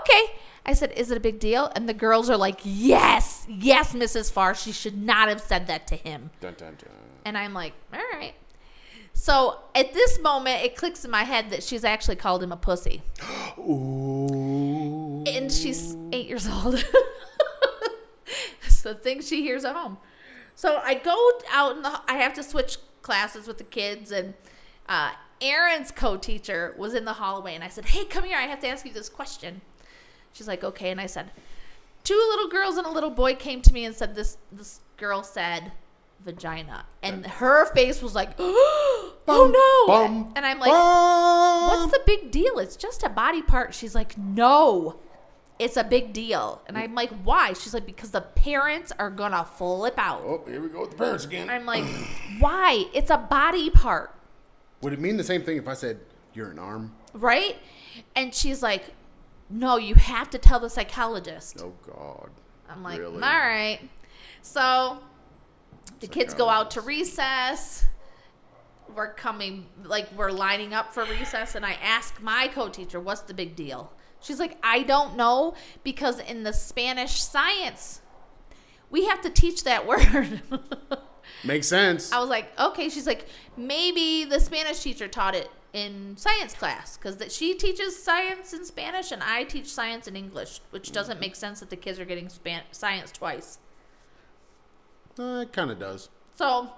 okay. 0.00 0.22
I 0.68 0.72
said, 0.74 0.92
is 0.96 1.10
it 1.12 1.16
a 1.16 1.20
big 1.20 1.38
deal? 1.38 1.70
And 1.76 1.88
the 1.88 1.94
girls 1.94 2.28
are 2.28 2.36
like, 2.36 2.58
yes, 2.64 3.46
yes, 3.48 3.92
Mrs. 3.92 4.32
Farr. 4.32 4.52
She 4.54 4.72
should 4.72 4.96
not 5.00 5.28
have 5.28 5.40
said 5.40 5.68
that 5.68 5.86
to 5.88 5.96
him. 5.96 6.30
dun 6.40 6.54
dun 6.58 6.74
dun. 6.76 6.90
And 7.24 7.38
I'm 7.38 7.54
like, 7.54 7.72
all 7.92 8.00
right. 8.12 8.34
So 9.12 9.58
at 9.74 9.94
this 9.94 10.20
moment, 10.20 10.62
it 10.64 10.76
clicks 10.76 11.04
in 11.04 11.10
my 11.10 11.22
head 11.22 11.50
that 11.50 11.62
she's 11.62 11.84
actually 11.84 12.16
called 12.16 12.42
him 12.42 12.52
a 12.52 12.56
pussy. 12.56 13.02
Ooh. 13.58 15.24
and 15.26 15.50
she's 15.50 15.96
eight 16.12 16.26
years 16.26 16.48
old. 16.48 16.74
it's 18.66 18.82
the 18.82 18.94
thing 18.94 19.22
she 19.22 19.42
hears 19.42 19.64
at 19.64 19.74
home. 19.74 19.98
So 20.54 20.80
I 20.82 20.94
go 20.94 21.32
out 21.52 21.76
in 21.76 21.82
the. 21.82 22.00
I 22.08 22.14
have 22.14 22.34
to 22.34 22.42
switch 22.42 22.78
classes 23.06 23.46
with 23.46 23.58
the 23.58 23.64
kids, 23.64 24.10
and 24.10 24.34
uh, 24.88 25.12
Aaron's 25.40 25.90
co-teacher 25.92 26.74
was 26.76 26.92
in 26.92 27.04
the 27.04 27.14
hallway, 27.14 27.54
and 27.54 27.62
I 27.62 27.68
said, 27.68 27.86
"Hey, 27.86 28.04
come 28.04 28.24
here. 28.24 28.36
I 28.36 28.42
have 28.42 28.60
to 28.60 28.68
ask 28.68 28.84
you 28.84 28.92
this 28.92 29.08
question." 29.08 29.60
She's 30.32 30.48
like, 30.48 30.64
"Okay," 30.64 30.90
and 30.90 31.00
I 31.00 31.06
said, 31.06 31.30
two 32.06 32.26
little 32.30 32.48
girls 32.48 32.76
and 32.76 32.86
a 32.86 32.90
little 32.90 33.10
boy 33.10 33.34
came 33.34 33.60
to 33.62 33.72
me 33.72 33.84
and 33.84 33.94
said 33.94 34.14
this. 34.14 34.38
This 34.52 34.80
girl 34.96 35.22
said 35.22 35.72
vagina, 36.24 36.86
and 37.02 37.26
her 37.26 37.66
face 37.74 38.02
was 38.02 38.14
like, 38.14 38.30
"Oh 38.38 39.14
no!" 39.28 39.92
Bum, 39.92 40.32
and 40.36 40.44
I'm 40.44 40.58
like, 40.58 40.70
bum. 40.70 41.68
What's 41.68 41.92
the 41.92 42.02
big 42.06 42.30
deal? 42.30 42.58
It's 42.58 42.76
just 42.76 43.02
a 43.02 43.08
body 43.08 43.42
part. 43.42 43.74
She's 43.74 43.94
like, 43.94 44.16
no, 44.16 44.98
it's 45.58 45.76
a 45.76 45.84
big 45.84 46.12
deal. 46.12 46.60
And 46.66 46.76
I'm 46.76 46.94
like, 46.94 47.10
why? 47.24 47.52
She's 47.54 47.72
like, 47.74 47.86
because 47.86 48.10
the 48.10 48.20
parents 48.20 48.92
are 48.98 49.10
gonna 49.10 49.44
flip 49.44 49.94
out. 49.96 50.22
Oh, 50.24 50.42
here 50.46 50.60
we 50.60 50.68
go 50.68 50.82
with 50.82 50.90
the 50.92 50.96
parents 50.96 51.24
again. 51.24 51.48
I'm 51.48 51.64
like, 51.66 51.84
why? 52.38 52.86
It's 52.94 53.10
a 53.10 53.16
body 53.18 53.70
part, 53.70 54.14
Would 54.82 54.92
it 54.92 55.00
mean 55.00 55.16
the 55.16 55.24
same 55.24 55.42
thing 55.42 55.56
if 55.56 55.66
I 55.68 55.74
said 55.74 55.98
you're 56.34 56.50
an 56.50 56.58
arm? 56.58 56.94
right? 57.14 57.56
And 58.14 58.34
she's 58.34 58.62
like, 58.62 58.84
no, 59.48 59.78
you 59.78 59.94
have 59.94 60.28
to 60.30 60.38
tell 60.38 60.60
the 60.60 60.68
psychologist. 60.68 61.56
Oh 61.62 61.72
God. 61.86 62.30
I'm 62.68 62.82
like, 62.82 62.98
Really? 62.98 63.14
all 63.14 63.20
right. 63.20 63.78
So 64.42 64.98
the 66.00 66.06
kids 66.06 66.34
go 66.34 66.48
out 66.50 66.70
to 66.72 66.80
recess. 66.82 67.86
We're 68.94 69.12
coming, 69.14 69.66
like, 69.84 70.06
we're 70.16 70.30
lining 70.30 70.72
up 70.72 70.94
for 70.94 71.04
recess, 71.04 71.54
and 71.54 71.66
I 71.66 71.72
ask 71.82 72.20
my 72.22 72.48
co 72.48 72.68
teacher, 72.68 73.00
what's 73.00 73.22
the 73.22 73.34
big 73.34 73.56
deal? 73.56 73.92
She's 74.20 74.40
like, 74.40 74.58
I 74.62 74.82
don't 74.82 75.16
know, 75.16 75.54
because 75.84 76.18
in 76.18 76.42
the 76.42 76.52
Spanish 76.52 77.22
science, 77.22 78.00
we 78.90 79.06
have 79.06 79.20
to 79.22 79.30
teach 79.30 79.64
that 79.64 79.86
word. 79.88 80.42
Makes 81.44 81.68
sense. 81.68 82.12
I 82.12 82.18
was 82.20 82.28
like, 82.28 82.58
okay. 82.58 82.88
She's 82.88 83.06
like, 83.06 83.26
maybe 83.56 84.24
the 84.24 84.40
Spanish 84.40 84.80
teacher 84.80 85.06
taught 85.08 85.34
it 85.34 85.50
in 85.72 86.16
science 86.16 86.54
class 86.54 86.96
because 86.96 87.18
that 87.18 87.30
she 87.30 87.54
teaches 87.54 88.02
science 88.02 88.52
in 88.54 88.64
Spanish 88.64 89.12
and 89.12 89.22
I 89.22 89.44
teach 89.44 89.66
science 89.66 90.08
in 90.08 90.16
English, 90.16 90.60
which 90.70 90.90
doesn't 90.92 91.20
make 91.20 91.36
sense 91.36 91.60
that 91.60 91.70
the 91.70 91.76
kids 91.76 92.00
are 92.00 92.04
getting 92.04 92.28
span- 92.28 92.62
science 92.72 93.12
twice. 93.12 93.58
Uh, 95.18 95.40
it 95.42 95.52
kind 95.52 95.70
of 95.70 95.78
does. 95.78 96.08
So 96.34 96.70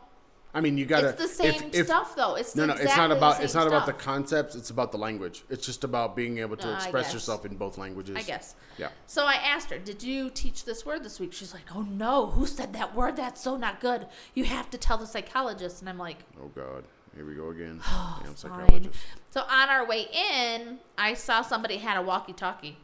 I 0.55 0.61
mean, 0.63 0.79
you 0.79 0.87
gotta. 0.87 1.11
it's 1.11 1.21
the 1.21 1.29
same 1.29 1.55
if, 1.55 1.75
if, 1.75 1.87
stuff, 1.87 2.17
though. 2.17 2.35
It's 2.35 2.57
No, 2.57 2.65
no, 2.65 2.73
exactly 2.73 2.87
it's 2.89 2.97
not 2.97 3.11
about. 3.13 3.43
It's 3.45 3.55
not 3.55 3.67
about 3.67 3.87
the 3.87 3.93
concepts. 3.93 4.55
It's 4.55 4.71
about 4.71 4.93
the 4.93 4.99
language. 4.99 5.45
It's 5.51 5.65
just 5.65 5.85
about 5.85 6.17
being 6.17 6.39
able 6.39 6.57
to 6.57 6.69
Uh, 6.73 6.77
express 6.77 7.13
yourself 7.13 7.45
in 7.45 7.57
both 7.57 7.77
languages. 7.77 8.17
I 8.17 8.23
guess. 8.23 8.55
Yeah. 8.79 8.89
So 9.07 9.27
I 9.27 9.35
asked 9.35 9.69
her, 9.71 9.79
"Did 9.79 10.03
you 10.03 10.31
teach 10.31 10.65
this 10.65 10.87
word 10.87 11.05
this 11.05 11.21
week?" 11.21 11.33
She's 11.35 11.53
like, 11.53 11.65
"Oh 11.75 11.83
no, 11.83 12.27
who 12.27 12.47
said 12.47 12.73
that 12.73 12.95
word? 12.95 13.17
That's 13.17 13.41
so 13.43 13.57
not 13.57 13.81
good. 13.81 14.07
You 14.35 14.45
have 14.45 14.71
to 14.71 14.79
tell 14.79 14.97
the 14.97 15.07
psychologist." 15.07 15.81
And 15.81 15.89
I'm 15.89 15.99
like, 15.99 16.19
Oh 16.41 16.49
God. 16.55 16.85
Here 17.15 17.27
we 17.27 17.35
go 17.35 17.49
again. 17.51 17.81
Damn 17.85 17.93
Oh, 17.93 18.23
"Fine." 18.25 18.37
psychologist. 18.37 18.99
So 19.31 19.43
on 19.43 19.69
our 19.69 19.85
way 19.87 20.09
in, 20.13 20.79
I 20.97 21.15
saw 21.15 21.43
somebody 21.43 21.79
had 21.79 21.97
a 21.99 22.03
walkie-talkie. 22.03 22.79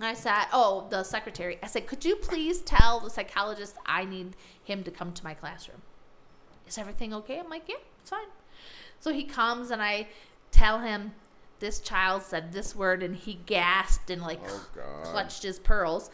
I 0.00 0.14
said, 0.14 0.46
"Oh, 0.52 0.86
the 0.90 1.04
secretary." 1.04 1.58
I 1.62 1.68
said, 1.68 1.86
"Could 1.86 2.04
you 2.04 2.16
please 2.16 2.60
tell 2.60 3.00
the 3.00 3.08
psychologist 3.10 3.76
I 3.86 4.04
need 4.04 4.36
him 4.62 4.82
to 4.84 4.90
come 4.90 5.12
to 5.12 5.24
my 5.24 5.32
classroom? 5.34 5.82
Is 6.66 6.78
everything 6.78 7.12
okay?" 7.14 7.38
I'm 7.38 7.48
like, 7.50 7.68
"Yeah, 7.68 7.76
it's 8.00 8.10
fine." 8.10 8.26
So 9.00 9.12
he 9.12 9.24
comes 9.24 9.70
and 9.70 9.82
I 9.82 10.08
tell 10.50 10.78
him 10.80 11.12
this 11.60 11.80
child 11.80 12.22
said 12.22 12.52
this 12.52 12.74
word 12.74 13.02
and 13.02 13.14
he 13.16 13.34
gasped 13.46 14.10
and 14.10 14.22
like 14.22 14.40
Oh, 14.46 14.66
clutched 15.04 15.42
his 15.42 15.58
pearls. 15.58 16.10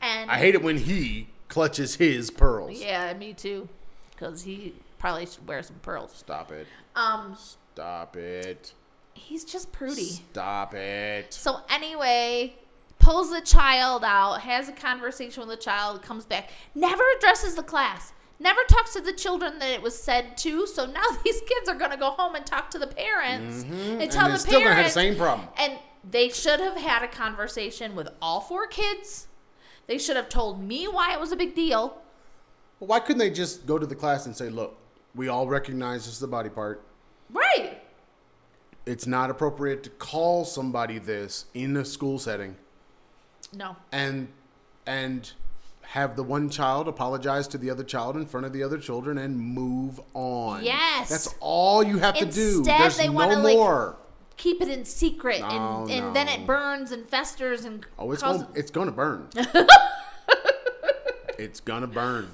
And 0.00 0.30
I 0.30 0.38
hate 0.38 0.54
it 0.54 0.62
when 0.62 0.78
he 0.78 1.28
clutches 1.48 1.96
his 1.96 2.30
pearls. 2.30 2.80
yeah, 2.80 3.12
me 3.14 3.34
too, 3.34 3.68
because 4.10 4.42
he 4.42 4.74
probably 4.98 5.26
should 5.26 5.46
wear 5.46 5.62
some 5.62 5.76
pearls. 5.82 6.12
Stop 6.16 6.50
it. 6.52 6.66
Um, 6.96 7.36
Stop 7.38 8.16
it. 8.16 8.72
he's 9.14 9.44
just 9.44 9.70
prudy. 9.72 10.04
Stop 10.04 10.74
it. 10.74 11.32
So 11.34 11.60
anyway, 11.70 12.54
pulls 12.98 13.30
the 13.30 13.40
child 13.42 14.04
out, 14.04 14.40
has 14.40 14.68
a 14.68 14.72
conversation 14.72 15.40
with 15.46 15.50
the 15.58 15.62
child, 15.62 16.02
comes 16.02 16.24
back, 16.24 16.50
never 16.74 17.02
addresses 17.18 17.54
the 17.54 17.62
class, 17.62 18.12
never 18.42 18.60
talks 18.68 18.92
to 18.94 19.00
the 19.00 19.12
children 19.12 19.58
that 19.58 19.70
it 19.70 19.80
was 19.80 20.00
said 20.00 20.36
to. 20.38 20.66
So 20.66 20.86
now 20.86 21.02
these 21.24 21.40
kids 21.40 21.68
are 21.68 21.74
gonna 21.74 21.96
go 21.96 22.10
home 22.10 22.34
and 22.34 22.44
talk 22.44 22.70
to 22.70 22.78
the 22.78 22.86
parents 22.86 23.64
mm-hmm. 23.64 24.00
and 24.00 24.10
tell 24.10 24.24
and 24.24 24.32
the 24.32 24.34
it's 24.34 24.44
still 24.44 24.60
gonna 24.60 24.74
have 24.74 24.86
the 24.86 24.90
same 24.90 25.16
problem. 25.16 25.48
And 25.58 25.78
they 26.08 26.28
should 26.28 26.60
have 26.60 26.76
had 26.76 27.02
a 27.02 27.08
conversation 27.08 27.94
with 27.94 28.08
all 28.20 28.40
four 28.40 28.66
kids. 28.66 29.28
They 29.86 29.98
should 29.98 30.16
have 30.16 30.28
told 30.28 30.62
me 30.62 30.86
why 30.86 31.12
it 31.14 31.20
was 31.20 31.32
a 31.32 31.36
big 31.36 31.54
deal. 31.54 31.98
Well, 32.80 32.88
why 32.88 33.00
couldn't 33.00 33.18
they 33.18 33.30
just 33.30 33.66
go 33.66 33.78
to 33.78 33.86
the 33.86 33.94
class 33.94 34.26
and 34.26 34.36
say, 34.36 34.48
"Look, 34.48 34.76
we 35.14 35.28
all 35.28 35.46
recognize 35.46 36.04
this 36.06 36.16
is 36.16 36.22
a 36.22 36.28
body 36.28 36.48
part. 36.48 36.84
Right. 37.30 37.80
It's 38.84 39.06
not 39.06 39.30
appropriate 39.30 39.84
to 39.84 39.90
call 39.90 40.44
somebody 40.44 40.98
this 40.98 41.46
in 41.54 41.76
a 41.76 41.84
school 41.84 42.18
setting." 42.18 42.56
No. 43.54 43.76
and 43.92 44.28
and 44.86 45.32
have 45.82 46.16
the 46.16 46.22
one 46.22 46.48
child 46.48 46.88
apologize 46.88 47.46
to 47.48 47.58
the 47.58 47.68
other 47.70 47.84
child 47.84 48.16
in 48.16 48.26
front 48.26 48.46
of 48.46 48.52
the 48.52 48.62
other 48.62 48.78
children 48.78 49.18
and 49.18 49.38
move 49.38 50.00
on. 50.14 50.64
Yes. 50.64 51.08
That's 51.10 51.34
all 51.40 51.82
you 51.82 51.98
have 51.98 52.14
to 52.16 52.24
do. 52.24 52.58
Instead, 52.58 52.80
There's 52.80 52.96
they 52.96 53.08
no 53.08 53.12
wanna, 53.12 53.38
like, 53.38 53.56
more. 53.56 53.96
Keep 54.36 54.62
it 54.62 54.68
in 54.68 54.84
secret, 54.84 55.40
No, 55.40 55.82
and, 55.82 55.90
and 55.90 56.16
then 56.16 56.28
it 56.28 56.46
burns 56.46 56.90
and 56.90 57.06
festers 57.06 57.64
and 57.64 57.84
oh, 57.98 58.10
it's 58.12 58.22
causes- 58.22 58.42
going 58.42 58.56
it's 58.56 58.70
to 58.70 58.90
burn. 58.90 59.28
it's 61.38 61.60
going 61.60 61.82
to 61.82 61.86
burn. 61.86 62.28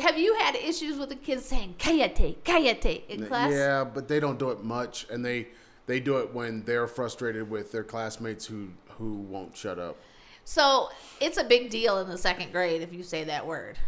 Have 0.00 0.18
you 0.18 0.34
had 0.34 0.56
issues 0.56 0.98
with 0.98 1.08
the 1.10 1.14
kids 1.16 1.44
saying 1.44 1.76
"cállate, 1.78 2.36
cállate" 2.44 3.06
in 3.08 3.26
class? 3.26 3.52
Yeah, 3.52 3.84
but 3.84 4.08
they 4.08 4.18
don't 4.18 4.38
do 4.38 4.50
it 4.50 4.64
much 4.64 5.06
and 5.08 5.24
they 5.24 5.48
they 5.86 6.00
do 6.00 6.18
it 6.18 6.34
when 6.34 6.64
they're 6.64 6.88
frustrated 6.88 7.48
with 7.48 7.70
their 7.70 7.84
classmates 7.84 8.44
who 8.46 8.70
who 8.98 9.14
won't 9.14 9.56
shut 9.56 9.78
up. 9.78 9.96
So 10.44 10.90
it's 11.20 11.38
a 11.38 11.44
big 11.44 11.70
deal 11.70 11.98
in 12.00 12.08
the 12.08 12.18
second 12.18 12.52
grade 12.52 12.82
if 12.82 12.92
you 12.92 13.02
say 13.02 13.24
that 13.24 13.46
word. 13.46 13.78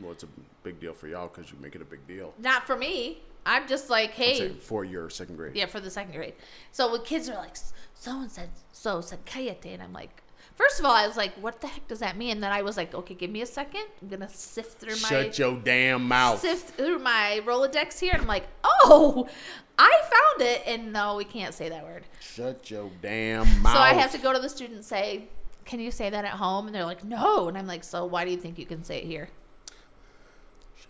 Well, 0.00 0.12
it's 0.12 0.22
a 0.22 0.28
big 0.62 0.80
deal 0.80 0.94
for 0.94 1.06
y'all 1.08 1.28
cuz 1.28 1.50
you 1.50 1.58
make 1.60 1.74
it 1.74 1.82
a 1.82 1.84
big 1.84 2.06
deal. 2.06 2.32
Not 2.38 2.66
for 2.66 2.76
me. 2.76 3.22
I'm 3.44 3.66
just 3.66 3.90
like, 3.90 4.12
hey, 4.12 4.50
for 4.54 4.84
your 4.84 5.10
second 5.10 5.36
grade. 5.36 5.56
yeah, 5.56 5.66
for 5.66 5.80
the 5.80 5.90
second 5.90 6.14
grade. 6.14 6.34
So 6.70 6.90
when 6.92 7.02
kids 7.02 7.28
are 7.28 7.34
like, 7.34 7.56
someone 7.94 8.28
said 8.28 8.50
so 8.72 9.00
said 9.00 9.24
cállate, 9.26 9.66
and 9.66 9.82
I'm 9.82 9.92
like, 9.92 10.22
first 10.54 10.78
of 10.78 10.86
all, 10.86 10.92
I 10.92 11.08
was 11.08 11.16
like, 11.16 11.34
what 11.34 11.60
the 11.60 11.66
heck 11.66 11.88
does 11.88 11.98
that 11.98 12.16
mean? 12.16 12.30
And 12.30 12.42
then 12.42 12.52
I 12.52 12.62
was 12.62 12.76
like, 12.76 12.94
okay, 12.94 13.14
give 13.14 13.30
me 13.30 13.42
a 13.42 13.46
second. 13.46 13.82
I'm 14.00 14.08
gonna 14.08 14.28
sift 14.28 14.78
through 14.78 14.92
my 15.02 15.08
Shut 15.08 15.38
your 15.40 15.56
damn 15.56 16.06
mouth. 16.06 16.40
sift 16.40 16.70
through 16.76 17.00
my 17.00 17.40
Rolodex 17.44 17.98
here, 17.98 18.12
and 18.12 18.22
I'm 18.22 18.28
like, 18.28 18.46
oh, 18.64 19.28
I 19.76 19.90
found 20.02 20.48
it, 20.48 20.62
and 20.64 20.92
no, 20.92 21.16
we 21.16 21.24
can't 21.24 21.52
say 21.52 21.68
that 21.68 21.82
word. 21.82 22.04
Shut 22.20 22.70
your 22.70 22.90
damn 23.02 23.60
mouth. 23.60 23.74
So 23.74 23.80
I 23.80 23.92
have 23.94 24.12
to 24.12 24.18
go 24.18 24.32
to 24.32 24.38
the 24.38 24.48
student 24.48 24.76
and 24.76 24.84
say, 24.84 25.28
"Can 25.64 25.80
you 25.80 25.90
say 25.90 26.10
that 26.10 26.24
at 26.24 26.32
home?" 26.32 26.66
And 26.66 26.74
they're 26.74 26.84
like, 26.84 27.04
"No." 27.04 27.48
And 27.48 27.56
I'm 27.56 27.66
like, 27.66 27.84
"So 27.84 28.04
why 28.04 28.24
do 28.24 28.30
you 28.30 28.36
think 28.36 28.58
you 28.58 28.66
can 28.66 28.82
say 28.82 28.98
it 28.98 29.04
here?" 29.04 29.28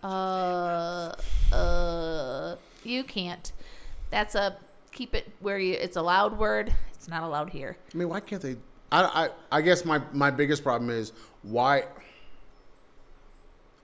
Uh, 0.03 1.13
uh, 1.53 2.55
you 2.83 3.03
can't. 3.03 3.51
That's 4.09 4.35
a 4.35 4.57
keep 4.91 5.15
it 5.15 5.31
where 5.39 5.57
you. 5.57 5.73
It's 5.73 5.95
a 5.95 6.01
loud 6.01 6.37
word. 6.37 6.73
It's 6.93 7.07
not 7.07 7.23
allowed 7.23 7.49
here. 7.49 7.77
I 7.93 7.97
mean, 7.97 8.09
why 8.09 8.19
can't 8.19 8.41
they? 8.41 8.57
I, 8.91 9.25
I, 9.51 9.57
I 9.57 9.61
guess 9.61 9.85
my, 9.85 10.01
my 10.11 10.29
biggest 10.29 10.63
problem 10.63 10.89
is 10.89 11.13
why. 11.41 11.85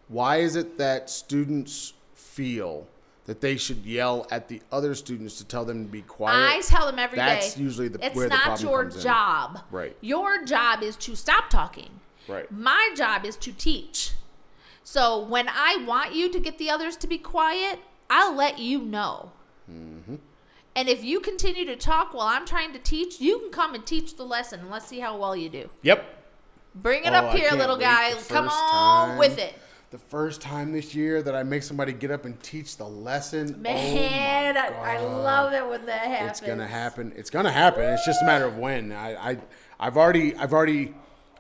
Why 0.08 0.38
is 0.38 0.56
it 0.56 0.78
that 0.78 1.10
students 1.10 1.94
feel 2.16 2.88
that 3.30 3.42
they 3.42 3.58
should 3.58 3.86
yell 3.86 4.26
at 4.32 4.48
the 4.48 4.60
other 4.72 4.96
students 4.96 5.38
to 5.38 5.46
tell 5.46 5.64
them 5.64 5.86
to 5.86 5.92
be 5.92 6.02
quiet? 6.02 6.36
I 6.36 6.62
tell 6.62 6.88
them 6.88 6.98
every 6.98 7.20
day. 7.20 7.26
That's 7.26 7.60
usually 7.60 7.88
the 7.88 8.04
it's 8.04 8.16
where 8.16 8.28
the 8.28 8.34
not 8.34 8.44
problem 8.44 8.68
your 8.68 8.82
comes 8.86 8.96
in. 8.96 9.02
job. 9.04 9.60
Right. 9.70 9.96
Your 10.02 10.44
job 10.46 10.82
is 10.82 10.96
to 10.96 11.16
stop 11.16 11.48
talking. 11.52 11.92
Right. 12.28 12.52
My 12.52 12.90
job 12.98 13.26
is 13.26 13.38
to 13.38 13.52
teach. 13.52 14.14
So 14.84 15.20
when 15.24 15.48
I 15.48 15.84
want 15.88 16.16
you 16.16 16.32
to 16.32 16.40
get 16.40 16.58
the 16.58 16.72
others 16.72 16.98
to 16.98 17.08
be 17.08 17.20
quiet, 17.20 17.78
I'll 18.10 18.34
let 18.36 18.58
you 18.58 18.80
know. 18.82 19.32
Mm-hmm. 19.72 20.16
And 20.76 20.90
if 20.90 21.04
you 21.04 21.20
continue 21.20 21.66
to 21.66 21.76
talk 21.76 22.16
while 22.16 22.26
I'm 22.26 22.48
trying 22.48 22.74
to 22.74 22.80
teach, 22.80 23.22
you 23.22 23.38
can 23.38 23.52
come 23.52 23.76
and 23.76 23.86
teach 23.86 24.16
the 24.16 24.24
lesson 24.26 24.62
and 24.62 24.72
let's 24.72 24.88
see 24.88 25.02
how 25.02 25.16
well 25.20 25.36
you 25.36 25.50
do. 25.50 25.70
Yep. 25.84 26.04
Bring 26.74 27.04
it 27.04 27.14
Oh, 27.14 27.18
up 27.18 27.36
here, 27.36 27.52
little 27.52 27.78
guy. 27.78 28.14
Come 28.28 28.48
on 28.50 29.10
time. 29.10 29.18
with 29.20 29.38
it. 29.38 29.54
The 29.92 29.98
first 29.98 30.40
time 30.40 30.72
this 30.72 30.94
year 30.94 31.24
that 31.24 31.36
I 31.36 31.42
make 31.42 31.64
somebody 31.64 31.94
get 31.94 32.12
up 32.12 32.26
and 32.26 32.40
teach 32.44 32.78
the 32.78 32.86
lesson, 32.86 33.60
Man, 33.60 34.56
oh 34.56 34.62
I, 34.62 34.98
I 34.98 35.00
love 35.02 35.52
it 35.54 35.68
when 35.68 35.86
that 35.88 36.02
happens. 36.06 36.32
It's 36.32 36.42
gonna 36.42 36.68
happen. 36.68 37.12
It's 37.16 37.30
gonna 37.32 37.52
happen. 37.52 37.84
It's 37.86 38.06
just 38.06 38.22
a 38.22 38.26
matter 38.26 38.46
of 38.46 38.58
when. 38.58 38.92
I, 38.92 39.32
I 39.32 39.38
I've 39.80 39.98
already 39.98 40.36
I've 40.36 40.54
already 40.54 40.94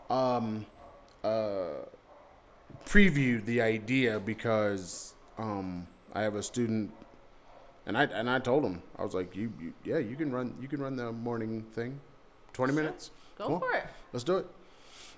um 0.09 0.65
uh 1.23 1.83
previewed 2.87 3.45
the 3.45 3.61
idea 3.61 4.19
because 4.19 5.13
um 5.37 5.85
I 6.13 6.23
have 6.23 6.33
a 6.33 6.41
student 6.41 6.91
and 7.85 7.95
I 7.95 8.05
and 8.05 8.27
I 8.27 8.39
told 8.39 8.63
him 8.65 8.81
I 8.97 9.03
was 9.03 9.13
like 9.13 9.35
you, 9.35 9.53
you 9.61 9.73
yeah 9.83 9.99
you 9.99 10.15
can 10.15 10.31
run 10.31 10.55
you 10.59 10.67
can 10.67 10.81
run 10.81 10.95
the 10.95 11.11
morning 11.11 11.61
thing, 11.73 11.99
twenty 12.53 12.73
minutes. 12.73 13.11
Go 13.37 13.47
Cool. 13.47 13.59
for 13.59 13.71
it. 13.73 13.85
Let's 14.11 14.23
do 14.23 14.37
it. 14.37 14.47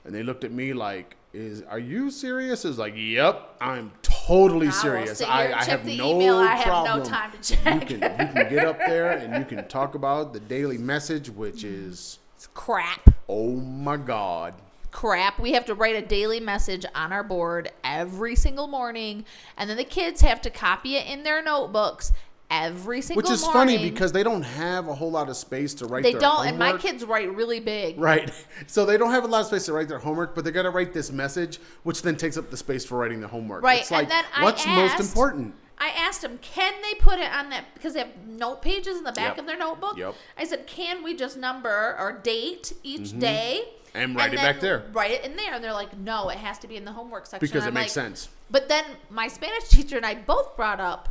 And 0.05 0.13
they 0.15 0.23
looked 0.23 0.43
at 0.43 0.51
me 0.51 0.73
like, 0.73 1.15
"Is 1.33 1.61
are 1.63 1.79
you 1.79 2.09
serious?" 2.09 2.65
Is 2.65 2.77
like, 2.77 2.93
"Yep, 2.95 3.57
I'm 3.61 3.91
totally 4.01 4.67
I 4.67 4.71
serious. 4.71 5.21
I, 5.21 5.51
I 5.53 5.63
have 5.63 5.85
no 5.85 6.15
email. 6.15 6.37
I 6.37 6.55
have 6.55 6.67
no 6.67 6.83
problem. 6.83 7.03
time 7.03 7.31
to 7.39 7.55
check. 7.55 7.89
You 7.91 7.97
can 7.99 8.01
you 8.27 8.33
can 8.33 8.49
get 8.49 8.65
up 8.65 8.79
there 8.79 9.11
and 9.11 9.35
you 9.37 9.45
can 9.45 9.67
talk 9.67 9.95
about 9.95 10.33
the 10.33 10.39
daily 10.39 10.77
message, 10.77 11.29
which 11.29 11.63
is, 11.63 12.19
It's 12.35 12.47
crap. 12.53 13.09
oh 13.29 13.55
my 13.57 13.97
god, 13.97 14.55
crap. 14.91 15.39
We 15.39 15.51
have 15.53 15.65
to 15.65 15.75
write 15.75 15.95
a 15.95 16.01
daily 16.05 16.39
message 16.39 16.85
on 16.95 17.13
our 17.13 17.23
board 17.23 17.71
every 17.83 18.35
single 18.35 18.67
morning, 18.67 19.25
and 19.57 19.69
then 19.69 19.77
the 19.77 19.83
kids 19.83 20.21
have 20.21 20.41
to 20.41 20.49
copy 20.49 20.95
it 20.95 21.05
in 21.07 21.23
their 21.23 21.41
notebooks 21.43 22.11
every 22.51 23.01
single 23.01 23.21
which 23.23 23.31
is 23.31 23.41
morning. 23.43 23.77
funny 23.77 23.89
because 23.89 24.11
they 24.11 24.21
don't 24.23 24.43
have 24.43 24.87
a 24.87 24.93
whole 24.93 25.09
lot 25.09 25.29
of 25.29 25.37
space 25.37 25.73
to 25.75 25.85
write. 25.85 26.03
they 26.03 26.11
their 26.11 26.21
don't, 26.21 26.47
and 26.47 26.59
my 26.59 26.77
kids 26.77 27.03
write 27.03 27.33
really 27.33 27.59
big. 27.59 27.99
Right. 27.99 28.31
So 28.67 28.85
they 28.85 28.97
don't 28.97 29.11
have 29.11 29.23
a 29.23 29.27
lot 29.27 29.41
of 29.41 29.47
space 29.47 29.65
to 29.65 29.73
write 29.73 29.87
their 29.87 29.99
homework, 29.99 30.35
but 30.35 30.43
they 30.43 30.51
got 30.51 30.63
to 30.63 30.69
write 30.69 30.93
this 30.93 31.11
message, 31.11 31.59
which 31.83 32.01
then 32.03 32.15
takes 32.15 32.37
up 32.37 32.49
the 32.51 32.57
space 32.57 32.85
for 32.85 32.97
writing 32.97 33.19
the 33.19 33.27
homework. 33.27 33.63
Right, 33.63 33.81
It's 33.81 33.91
and 33.91 33.99
like, 34.01 34.09
then 34.09 34.23
I 34.35 34.43
what's 34.43 34.65
most 34.67 34.99
important? 34.99 35.55
I 35.79 35.89
asked 35.89 36.21
them, 36.21 36.37
can 36.41 36.73
they 36.83 36.93
put 36.95 37.17
it 37.17 37.31
on 37.33 37.49
that 37.49 37.65
because 37.73 37.93
they 37.93 37.99
have 38.01 38.09
note 38.27 38.61
pages 38.61 38.97
in 38.97 39.03
the 39.03 39.11
back 39.11 39.31
Yep. 39.31 39.39
of 39.39 39.45
their 39.47 39.57
notebook? 39.57 39.97
Yep. 39.97 40.13
I 40.37 40.43
said, 40.43 40.67
can 40.67 41.03
we 41.03 41.15
just 41.15 41.37
number 41.37 41.95
or 41.99 42.19
date 42.23 42.73
each 42.83 43.17
day 43.17 43.63
Mm-hmm. 43.65 43.77
And 43.93 44.15
write 44.15 44.33
it 44.33 44.37
back 44.37 44.61
there. 44.61 44.83
Write 44.93 45.11
it 45.11 45.25
in 45.25 45.35
there, 45.35 45.53
and 45.53 45.61
they're 45.61 45.73
like, 45.73 45.97
no, 45.97 46.29
it 46.29 46.37
has 46.37 46.57
to 46.59 46.67
be 46.69 46.77
in 46.77 46.85
the 46.85 46.93
homework 46.93 47.25
section. 47.25 47.45
Because 47.45 47.65
it 47.65 47.69
I'm 47.69 47.73
makes 47.73 47.95
like, 47.95 48.05
sense. 48.05 48.29
But 48.49 48.69
then 48.69 48.85
my 49.09 49.27
Spanish 49.27 49.63
teacher 49.69 49.97
and 49.97 50.05
I 50.05 50.15
both 50.15 50.55
brought 50.55 50.79
up, 50.79 51.10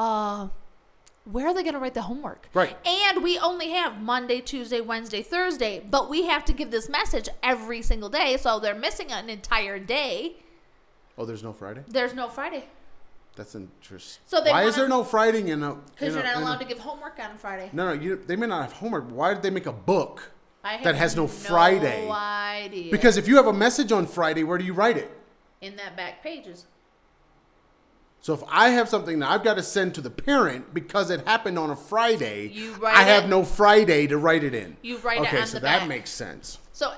uh, 0.00 0.48
where 1.30 1.46
are 1.46 1.54
they 1.54 1.62
going 1.62 1.74
to 1.74 1.78
write 1.78 1.94
the 1.94 2.02
homework? 2.02 2.48
Right. 2.54 2.76
And 2.86 3.22
we 3.22 3.38
only 3.38 3.70
have 3.70 4.00
Monday, 4.00 4.40
Tuesday, 4.40 4.80
Wednesday, 4.80 5.22
Thursday, 5.22 5.80
but 5.80 6.08
we 6.08 6.24
have 6.26 6.44
to 6.46 6.52
give 6.54 6.70
this 6.70 6.88
message 6.88 7.28
every 7.42 7.82
single 7.82 8.08
day, 8.08 8.36
so 8.38 8.58
they're 8.58 8.74
missing 8.74 9.12
an 9.12 9.28
entire 9.28 9.78
day. 9.78 10.36
Oh, 11.18 11.26
there's 11.26 11.42
no 11.42 11.52
Friday. 11.52 11.82
There's 11.86 12.14
no 12.14 12.28
Friday 12.28 12.64
That's 13.36 13.54
interesting. 13.54 14.22
So 14.26 14.42
they 14.42 14.50
why 14.50 14.62
is 14.62 14.72
wanna- 14.72 14.76
there 14.82 14.88
no 14.88 15.04
Friday 15.04 15.50
in 15.50 15.62
a? 15.62 15.74
because 15.74 16.14
you're 16.14 16.24
not 16.24 16.36
in 16.36 16.42
a- 16.42 16.44
allowed 16.44 16.60
to 16.60 16.64
give 16.64 16.78
homework 16.78 17.18
on 17.18 17.36
Friday. 17.36 17.68
No, 17.74 17.86
no, 17.88 17.92
you, 17.92 18.16
they 18.16 18.36
may 18.36 18.46
not 18.46 18.62
have 18.62 18.72
homework. 18.72 19.04
Why 19.10 19.34
did 19.34 19.42
they 19.42 19.50
make 19.50 19.66
a 19.66 19.72
book? 19.72 20.30
That 20.62 20.94
has 20.94 21.14
no 21.16 21.26
Friday. 21.26 22.06
No 22.06 22.12
idea. 22.12 22.90
Because 22.90 23.16
if 23.18 23.28
you 23.28 23.36
have 23.36 23.46
a 23.46 23.52
message 23.52 23.92
on 23.92 24.06
Friday, 24.06 24.44
where 24.44 24.58
do 24.58 24.64
you 24.64 24.72
write 24.74 24.96
it? 24.96 25.10
in 25.60 25.76
that 25.76 25.94
back 25.94 26.22
pages. 26.22 26.64
So 28.22 28.34
if 28.34 28.42
I 28.48 28.68
have 28.70 28.88
something 28.88 29.18
that 29.20 29.30
I've 29.30 29.42
got 29.42 29.54
to 29.54 29.62
send 29.62 29.94
to 29.94 30.00
the 30.02 30.10
parent 30.10 30.74
because 30.74 31.10
it 31.10 31.26
happened 31.26 31.58
on 31.58 31.70
a 31.70 31.76
Friday, 31.76 32.52
I 32.84 33.02
have 33.04 33.28
no 33.28 33.44
Friday 33.44 34.06
to 34.08 34.18
write 34.18 34.44
it 34.44 34.54
in. 34.54 34.76
You 34.82 34.98
write 34.98 35.22
it 35.22 35.28
okay, 35.28 35.40
on 35.40 35.46
so 35.46 35.58
that 35.58 35.80
back. 35.80 35.88
makes 35.88 36.10
sense. 36.10 36.58
So 36.72 36.92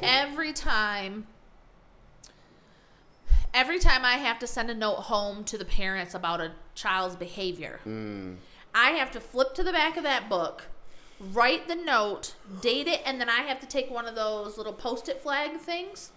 every 0.00 0.52
time, 0.52 1.26
every 3.52 3.78
time 3.78 4.04
I 4.04 4.14
have 4.18 4.38
to 4.40 4.46
send 4.46 4.70
a 4.70 4.74
note 4.74 4.96
home 4.96 5.44
to 5.44 5.58
the 5.58 5.64
parents 5.64 6.14
about 6.14 6.40
a 6.40 6.52
child's 6.74 7.16
behavior, 7.16 7.80
Hmm. 7.84 8.34
I 8.74 8.90
have 8.92 9.10
to 9.12 9.20
flip 9.20 9.54
to 9.54 9.64
the 9.64 9.72
back 9.72 9.96
of 9.96 10.04
that 10.04 10.28
book, 10.28 10.66
write 11.18 11.66
the 11.66 11.74
note, 11.74 12.34
date 12.60 12.86
it, 12.86 13.00
and 13.04 13.20
then 13.20 13.28
I 13.28 13.40
have 13.42 13.58
to 13.60 13.66
take 13.66 13.90
one 13.90 14.06
of 14.06 14.14
those 14.14 14.56
little 14.58 14.74
post-it 14.74 15.20
flag 15.20 15.56
things 15.58 16.12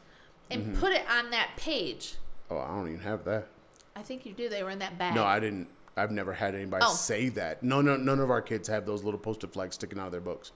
and 0.52 0.64
Mm-hmm. 0.64 0.80
put 0.80 0.92
it 0.92 1.04
on 1.10 1.32
that 1.32 1.52
page. 1.56 2.16
Oh, 2.52 2.58
I 2.60 2.68
don't 2.68 2.88
even 2.90 3.00
have 3.00 3.24
that. 3.26 3.48
I 3.96 4.02
think 4.02 4.26
you 4.26 4.34
do. 4.34 4.50
They 4.50 4.64
were 4.64 4.70
in 4.70 4.80
that 4.80 4.98
bag. 4.98 5.16
No, 5.16 5.24
I 5.24 5.40
didn't. 5.40 5.68
I've 5.98 6.12
never 6.12 6.34
had 6.34 6.56
anybody 6.56 6.86
Oh. 6.88 6.94
say 6.94 7.30
that. 7.30 7.62
No, 7.64 7.82
no, 7.82 7.98
none 7.98 8.20
of 8.20 8.30
our 8.32 8.42
kids 8.42 8.68
have 8.70 8.86
those 8.86 9.04
little 9.04 9.20
post-it 9.20 9.52
flags 9.52 9.76
sticking 9.76 10.00
out 10.00 10.06
of 10.06 10.12
their 10.14 10.22
books. 10.22 10.52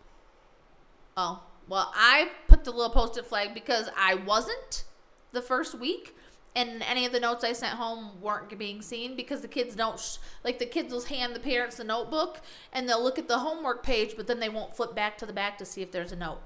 Oh, 1.18 1.44
well, 1.68 1.92
I 1.96 2.30
put 2.48 2.64
the 2.64 2.72
little 2.72 2.90
post 2.90 3.18
it 3.18 3.26
flag 3.26 3.54
because 3.54 3.90
I 3.98 4.16
wasn't 4.16 4.86
the 5.34 5.42
first 5.42 5.76
week, 5.78 6.16
and 6.56 6.82
any 6.84 7.06
of 7.06 7.12
the 7.12 7.20
notes 7.20 7.44
I 7.44 7.52
sent 7.52 7.74
home 7.74 8.22
weren't 8.22 8.58
being 8.58 8.82
seen 8.82 9.16
because 9.18 9.42
the 9.42 9.48
kids 9.50 9.76
don't, 9.76 10.00
sh- 10.00 10.18
like, 10.46 10.58
the 10.60 10.66
kids 10.66 10.94
will 10.94 11.04
hand 11.04 11.36
the 11.36 11.40
parents 11.42 11.76
the 11.78 11.84
notebook 11.84 12.40
and 12.72 12.88
they'll 12.88 13.04
look 13.04 13.20
at 13.20 13.28
the 13.28 13.40
homework 13.40 13.84
page, 13.84 14.16
but 14.16 14.28
then 14.28 14.40
they 14.40 14.48
won't 14.50 14.76
flip 14.76 14.96
back 14.96 15.18
to 15.18 15.26
the 15.26 15.34
back 15.34 15.58
to 15.58 15.66
see 15.66 15.82
if 15.82 15.92
there's 15.92 16.14
a 16.14 16.16
note. 16.16 16.40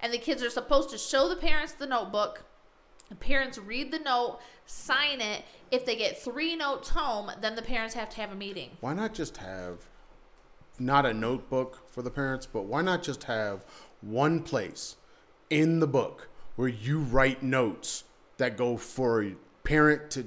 And 0.00 0.12
the 0.12 0.18
kids 0.18 0.42
are 0.42 0.50
supposed 0.50 0.90
to 0.90 0.98
show 0.98 1.28
the 1.30 1.36
parents 1.36 1.72
the 1.72 1.86
notebook. 1.86 2.44
The 3.08 3.14
parents 3.14 3.58
read 3.58 3.92
the 3.92 3.98
note, 3.98 4.38
sign 4.66 5.20
it. 5.20 5.44
If 5.70 5.84
they 5.84 5.96
get 5.96 6.20
three 6.20 6.56
notes 6.56 6.90
home, 6.90 7.30
then 7.40 7.54
the 7.54 7.62
parents 7.62 7.94
have 7.94 8.08
to 8.10 8.16
have 8.16 8.32
a 8.32 8.34
meeting. 8.34 8.70
Why 8.80 8.94
not 8.94 9.14
just 9.14 9.38
have 9.38 9.86
not 10.78 11.06
a 11.06 11.14
notebook 11.14 11.88
for 11.88 12.02
the 12.02 12.10
parents, 12.10 12.46
but 12.46 12.62
why 12.62 12.82
not 12.82 13.02
just 13.02 13.24
have 13.24 13.64
one 14.00 14.42
place 14.42 14.96
in 15.50 15.80
the 15.80 15.86
book 15.86 16.28
where 16.56 16.68
you 16.68 16.98
write 16.98 17.42
notes 17.42 18.04
that 18.38 18.56
go 18.56 18.76
for 18.76 19.32
parent 19.62 20.10
to 20.12 20.26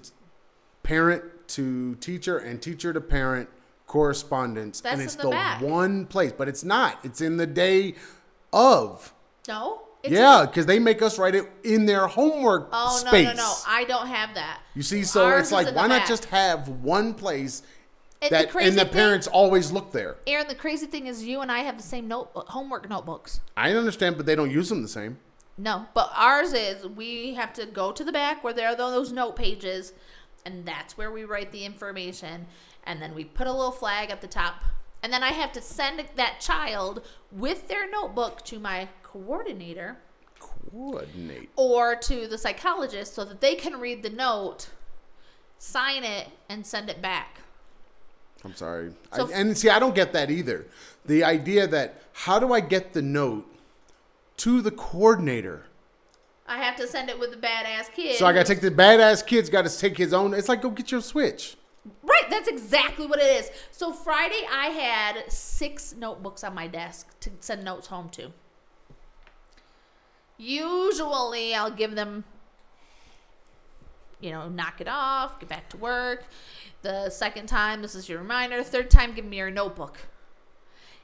parent 0.84 1.24
to 1.48 1.96
teacher 1.96 2.38
and 2.38 2.62
teacher 2.62 2.94
to 2.94 3.02
parent 3.02 3.50
correspondence 3.86 4.82
and 4.84 5.02
it's 5.02 5.16
the 5.16 5.30
the 5.30 5.66
one 5.66 6.06
place, 6.06 6.34
but 6.38 6.48
it's 6.48 6.64
not. 6.64 7.00
It's 7.04 7.22
in 7.22 7.38
the 7.38 7.48
day 7.48 7.96
of. 8.52 9.14
No? 9.48 9.87
It's 10.04 10.14
yeah, 10.14 10.46
because 10.46 10.66
they 10.66 10.80
make 10.80 11.02
us 11.02 11.18
write 11.18 11.36
it 11.36 11.50
in 11.64 11.86
their 11.86 12.08
homework 12.08 12.70
Oh, 12.72 13.02
no, 13.04 13.10
space. 13.10 13.26
no, 13.28 13.34
no. 13.34 13.54
I 13.68 13.84
don't 13.86 14.08
have 14.08 14.36
that. 14.36 14.60
You 14.76 14.84
see, 14.84 15.04
so 15.04 15.26
Ours 15.26 15.44
it's 15.44 15.52
like, 15.52 15.68
the 15.68 15.74
why 15.74 15.88
not 15.88 16.00
back. 16.02 16.08
just 16.08 16.26
have 16.26 16.70
one 16.70 17.14
place 17.14 17.64
And 18.22 18.30
the 18.32 18.36
that 18.38 18.50
crazy 18.52 18.70
and 18.70 18.78
the 18.78 18.84
thing- 18.86 18.94
parents 18.94 19.28
always 19.28 19.72
look 19.72 19.92
there? 19.92 20.18
Aaron, 20.28 20.48
the 20.48 20.56
crazy 20.56 20.86
thing 20.86 21.08
is 21.08 21.24
you 21.26 21.42
and 21.42 21.52
I 21.52 21.60
have 21.60 21.78
the 21.78 21.84
same 21.84 22.08
notebook, 22.08 22.48
homework 22.50 22.88
notebooks. 22.90 23.42
I 23.58 23.72
understand, 23.74 24.18
but 24.18 24.26
they 24.26 24.36
don't 24.36 24.52
use 24.52 24.70
them 24.70 24.82
the 24.84 24.88
same. 24.88 25.18
No, 25.58 25.88
but 25.96 26.12
ours 26.16 26.54
is 26.54 26.86
we 26.86 27.34
have 27.34 27.52
to 27.54 27.66
go 27.66 27.92
to 27.92 28.04
the 28.04 28.12
back 28.12 28.44
where 28.44 28.54
there 28.54 28.68
are 28.70 28.76
those 28.76 29.12
note 29.12 29.36
pages, 29.36 29.94
and 30.46 30.64
that's 30.68 30.96
where 30.96 31.12
we 31.12 31.24
write 31.24 31.52
the 31.52 31.66
information, 31.66 32.46
and 32.86 33.02
then 33.02 33.16
we 33.16 33.24
put 33.24 33.48
a 33.48 33.52
little 33.52 33.72
flag 33.72 34.12
at 34.12 34.22
the 34.22 34.28
top, 34.28 34.62
and 35.02 35.12
then 35.12 35.24
I 35.24 35.30
have 35.30 35.52
to 35.54 35.62
send 35.62 36.06
that 36.16 36.40
child 36.40 37.02
with 37.32 37.68
their 37.68 37.90
notebook 37.90 38.46
to 38.46 38.60
my 38.60 38.88
coordinator 39.18 39.98
Coordinate. 40.40 41.50
or 41.56 41.96
to 41.96 42.28
the 42.28 42.38
psychologist 42.38 43.14
so 43.14 43.26
that 43.26 43.42
they 43.42 43.56
can 43.56 43.80
read 43.80 44.04
the 44.04 44.10
note, 44.10 44.70
sign 45.58 46.04
it, 46.04 46.28
and 46.50 46.66
send 46.66 46.90
it 46.90 47.02
back. 47.02 47.40
I'm 48.44 48.54
sorry. 48.54 48.92
So- 49.16 49.28
I, 49.28 49.32
and 49.32 49.58
see, 49.58 49.70
I 49.70 49.80
don't 49.80 49.96
get 49.96 50.14
that 50.14 50.30
either. 50.30 50.68
The 51.06 51.24
idea 51.24 51.68
that 51.68 52.02
how 52.14 52.40
do 52.40 52.54
I 52.54 52.60
get 52.60 52.94
the 52.94 53.02
note 53.02 53.46
to 54.38 54.62
the 54.62 54.72
coordinator? 54.72 55.64
I 56.48 56.60
have 56.60 56.76
to 56.78 56.88
send 56.88 57.10
it 57.10 57.20
with 57.20 57.32
the 57.32 57.38
badass 57.38 57.92
kid. 57.94 58.18
So 58.18 58.26
I 58.26 58.32
got 58.32 58.46
to 58.46 58.54
take 58.54 58.62
the 58.62 58.72
badass 58.72 59.26
kid's 59.26 59.50
got 59.50 59.66
to 59.66 59.78
take 59.78 59.98
his 59.98 60.14
own. 60.14 60.34
It's 60.34 60.48
like 60.48 60.62
go 60.62 60.70
get 60.70 60.92
your 60.92 61.02
switch. 61.02 61.58
Right, 62.04 62.30
that's 62.30 62.48
exactly 62.48 63.06
what 63.06 63.20
it 63.20 63.26
is. 63.26 63.50
So 63.72 63.92
Friday, 63.92 64.46
I 64.52 64.68
had 64.68 65.32
six 65.32 65.96
notebooks 65.98 66.44
on 66.44 66.54
my 66.54 66.68
desk 66.68 67.18
to 67.22 67.32
send 67.40 67.64
notes 67.64 67.88
home 67.88 68.10
to. 68.10 68.32
Usually, 70.38 71.54
I'll 71.56 71.72
give 71.72 71.96
them, 71.96 72.24
you 74.20 74.32
know, 74.32 74.48
knock 74.50 74.82
it 74.82 74.88
off, 74.88 75.40
get 75.40 75.50
back 75.50 75.70
to 75.70 75.78
work. 75.78 76.26
The 76.84 77.10
second 77.10 77.48
time, 77.48 77.82
this 77.82 77.96
is 77.96 78.08
your 78.08 78.20
reminder. 78.20 78.62
Third 78.64 78.90
time, 78.92 79.14
give 79.14 79.26
me 79.26 79.38
your 79.38 79.50
notebook. 79.50 79.98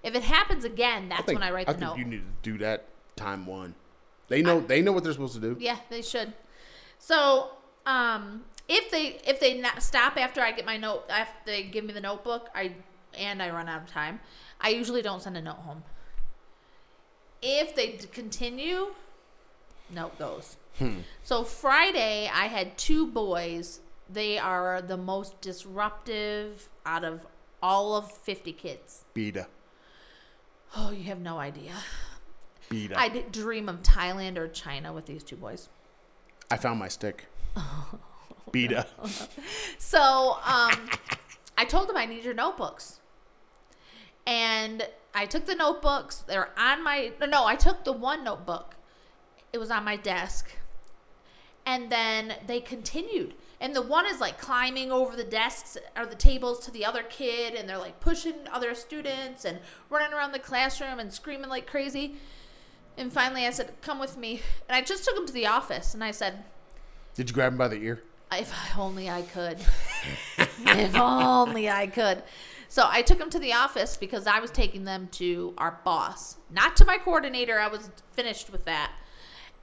If 0.03 0.15
it 0.15 0.23
happens 0.23 0.65
again, 0.65 1.09
that's 1.09 1.25
think, 1.25 1.39
when 1.39 1.47
I 1.47 1.51
write 1.51 1.67
I 1.69 1.73
the 1.73 1.79
think 1.79 1.91
note. 1.91 1.97
you 1.97 2.05
need 2.05 2.23
to 2.43 2.51
do 2.51 2.57
that 2.59 2.85
time 3.15 3.45
one. 3.45 3.73
They 4.27 4.41
know 4.41 4.59
they 4.59 4.81
know 4.81 4.91
what 4.91 5.03
they're 5.03 5.13
supposed 5.13 5.35
to 5.35 5.39
do. 5.41 5.57
Yeah, 5.59 5.77
they 5.89 6.01
should. 6.01 6.33
So, 6.99 7.49
um, 7.85 8.45
if 8.67 8.91
they 8.91 9.19
if 9.25 9.39
they 9.39 9.59
not 9.59 9.81
stop 9.83 10.17
after 10.17 10.41
I 10.41 10.51
get 10.51 10.65
my 10.65 10.77
note, 10.77 11.05
after 11.09 11.33
they 11.45 11.63
give 11.63 11.85
me 11.85 11.93
the 11.93 12.01
notebook, 12.01 12.49
I 12.53 12.73
and 13.17 13.41
I 13.41 13.49
run 13.49 13.67
out 13.69 13.81
of 13.83 13.89
time, 13.89 14.19
I 14.59 14.69
usually 14.69 15.01
don't 15.01 15.21
send 15.21 15.37
a 15.37 15.41
note 15.41 15.57
home. 15.57 15.83
If 17.41 17.75
they 17.75 17.97
d- 17.97 18.07
continue, 19.87 20.01
note 20.01 20.19
goes. 20.19 20.57
So 21.23 21.43
Friday, 21.43 22.29
I 22.33 22.47
had 22.47 22.77
two 22.77 23.07
boys. 23.07 23.79
They 24.09 24.37
are 24.37 24.81
the 24.81 24.97
most 24.97 25.39
disruptive 25.41 26.69
out 26.85 27.03
of 27.03 27.25
all 27.61 27.95
of 27.95 28.11
fifty 28.11 28.51
kids. 28.51 29.05
Beta. 29.13 29.47
Oh, 30.75 30.91
you 30.91 31.03
have 31.05 31.19
no 31.19 31.37
idea. 31.37 31.73
Beta. 32.69 32.99
I 32.99 33.09
did 33.09 33.31
dream 33.31 33.69
of 33.69 33.83
Thailand 33.83 34.37
or 34.37 34.47
China 34.47 34.91
with 34.91 35.05
these 35.05 35.23
two 35.23 35.35
boys. 35.35 35.69
I 36.49 36.57
found 36.57 36.79
my 36.79 36.87
stick. 36.87 37.25
Beta. 38.51 38.87
So 39.77 40.37
um, 40.43 40.89
I 41.57 41.65
told 41.65 41.87
them 41.87 41.97
I 41.97 42.05
need 42.05 42.23
your 42.23 42.33
notebooks. 42.33 42.99
And 44.25 44.87
I 45.13 45.25
took 45.25 45.45
the 45.45 45.53
notebooks. 45.53 46.23
They're 46.25 46.49
on 46.57 46.83
my 46.83 47.11
no, 47.19 47.27
no, 47.27 47.45
I 47.45 47.55
took 47.55 47.83
the 47.83 47.93
one 47.93 48.23
notebook. 48.23 48.75
It 49.53 49.59
was 49.59 49.71
on 49.71 49.85
my 49.85 49.95
desk. 49.95 50.49
And 51.65 51.91
then 51.91 52.33
they 52.47 52.59
continued. 52.59 53.35
And 53.61 53.73
the 53.73 53.81
one 53.81 54.05
is 54.05 54.19
like 54.19 54.37
climbing 54.37 54.91
over 54.91 55.15
the 55.15 55.23
desks 55.23 55.77
or 55.95 56.05
the 56.05 56.15
tables 56.15 56.59
to 56.65 56.71
the 56.71 56.83
other 56.83 57.03
kid 57.03 57.53
and 57.53 57.69
they're 57.69 57.77
like 57.77 58.01
pushing 58.01 58.33
other 58.51 58.75
students 58.75 59.45
and 59.45 59.59
running 59.89 60.11
around 60.11 60.33
the 60.33 60.39
classroom 60.39 60.99
and 60.99 61.13
screaming 61.13 61.49
like 61.49 61.65
crazy. 61.65 62.15
And 62.97 63.13
finally 63.13 63.45
I 63.45 63.51
said, 63.51 63.71
"Come 63.81 63.99
with 63.99 64.17
me." 64.17 64.41
And 64.67 64.75
I 64.75 64.81
just 64.81 65.05
took 65.05 65.15
him 65.15 65.25
to 65.25 65.33
the 65.33 65.47
office 65.47 65.93
and 65.93 66.03
I 66.03 66.11
said, 66.11 66.43
Did 67.15 67.29
you 67.29 67.33
grab 67.33 67.53
him 67.53 67.57
by 67.57 67.69
the 67.69 67.77
ear? 67.77 68.03
if 68.33 68.77
only 68.77 69.09
I 69.09 69.21
could. 69.21 69.59
if 70.37 70.95
only 70.95 71.69
I 71.69 71.87
could. 71.87 72.23
So 72.67 72.87
I 72.89 73.03
took 73.03 73.19
him 73.19 73.29
to 73.29 73.39
the 73.39 73.53
office 73.53 73.97
because 73.97 74.25
I 74.25 74.39
was 74.39 74.49
taking 74.51 74.83
them 74.83 75.07
to 75.13 75.53
our 75.57 75.79
boss, 75.85 76.37
not 76.51 76.75
to 76.77 76.85
my 76.85 76.97
coordinator. 76.97 77.59
I 77.59 77.67
was 77.67 77.89
finished 78.13 78.51
with 78.51 78.65
that. 78.65 78.91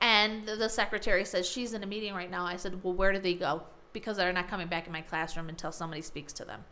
And 0.01 0.47
the 0.47 0.69
secretary 0.69 1.25
says 1.25 1.49
she's 1.49 1.75
in 1.75 1.83
a 1.83 1.87
meeting 1.87 2.15
right 2.15 2.31
now. 2.31 2.45
I 2.47 2.57
said, 2.57 2.83
"Well, 2.83 2.95
where 2.95 3.13
do 3.13 3.19
they 3.19 3.35
go?" 3.35 3.65
Because 3.93 4.17
they're 4.17 4.33
not 4.33 4.49
coming 4.49 4.69
back 4.69 4.87
in 4.87 4.93
my 4.93 5.03
classroom 5.03 5.49
until 5.49 5.73
somebody 5.73 6.01
speaks 6.01 6.33
to 6.35 6.45
them. 6.45 6.65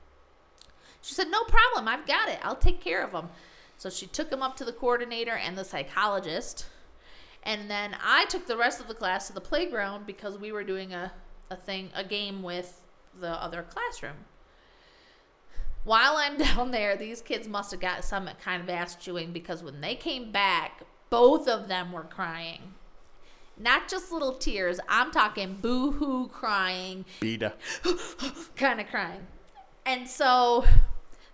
She 1.02 1.14
said, 1.14 1.28
"No 1.30 1.44
problem. 1.44 1.88
I've 1.88 2.06
got 2.06 2.28
it. 2.28 2.38
I'll 2.42 2.56
take 2.56 2.80
care 2.80 3.02
of 3.02 3.12
them." 3.12 3.28
So 3.76 3.90
she 3.90 4.06
took 4.06 4.30
them 4.30 4.42
up 4.42 4.56
to 4.56 4.64
the 4.64 4.72
coordinator 4.72 5.36
and 5.36 5.56
the 5.56 5.64
psychologist. 5.64 6.66
And 7.44 7.70
then 7.70 7.96
I 8.02 8.24
took 8.26 8.46
the 8.46 8.56
rest 8.56 8.80
of 8.80 8.88
the 8.88 8.94
class 8.94 9.28
to 9.28 9.32
the 9.32 9.40
playground 9.40 10.06
because 10.06 10.36
we 10.36 10.50
were 10.50 10.64
doing 10.64 10.92
a, 10.92 11.12
a 11.50 11.56
thing, 11.56 11.90
a 11.94 12.02
game 12.02 12.42
with 12.42 12.80
the 13.18 13.30
other 13.30 13.62
classroom. 13.62 14.16
While 15.84 16.16
I'm 16.16 16.36
down 16.38 16.72
there, 16.72 16.96
these 16.96 17.22
kids 17.22 17.46
must 17.46 17.70
have 17.70 17.80
got 17.80 18.04
some 18.04 18.28
kind 18.42 18.62
of 18.62 18.68
ass 18.68 18.96
chewing 18.96 19.32
because 19.32 19.62
when 19.62 19.80
they 19.80 19.94
came 19.94 20.32
back, 20.32 20.82
both 21.08 21.48
of 21.48 21.68
them 21.68 21.92
were 21.92 22.02
crying. 22.02 22.74
Not 23.58 23.88
just 23.88 24.12
little 24.12 24.34
tears, 24.34 24.78
I'm 24.88 25.10
talking 25.10 25.54
boo 25.60 25.92
hoo 25.92 26.28
crying, 26.28 27.04
Beta. 27.20 27.54
kind 28.56 28.80
of 28.80 28.86
crying. 28.88 29.26
And 29.84 30.08
so 30.08 30.64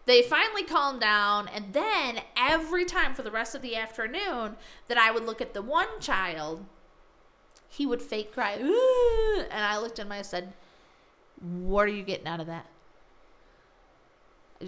they 0.06 0.22
finally 0.22 0.62
calmed 0.62 1.00
down. 1.00 1.48
And 1.48 1.72
then 1.72 2.20
every 2.36 2.84
time 2.84 3.14
for 3.14 3.22
the 3.22 3.30
rest 3.30 3.54
of 3.54 3.62
the 3.62 3.76
afternoon 3.76 4.56
that 4.88 4.96
I 4.98 5.10
would 5.10 5.24
look 5.26 5.40
at 5.40 5.54
the 5.54 5.62
one 5.62 6.00
child, 6.00 6.64
he 7.68 7.84
would 7.86 8.00
fake 8.00 8.32
cry. 8.32 8.58
"Ooh," 8.60 9.40
And 9.50 9.64
I 9.64 9.78
looked 9.78 9.98
at 9.98 10.06
him 10.06 10.12
and 10.12 10.18
I 10.20 10.22
said, 10.22 10.52
What 11.40 11.82
are 11.86 11.88
you 11.92 12.04
getting 12.04 12.26
out 12.28 12.40
of 12.40 12.46
that? 12.46 12.66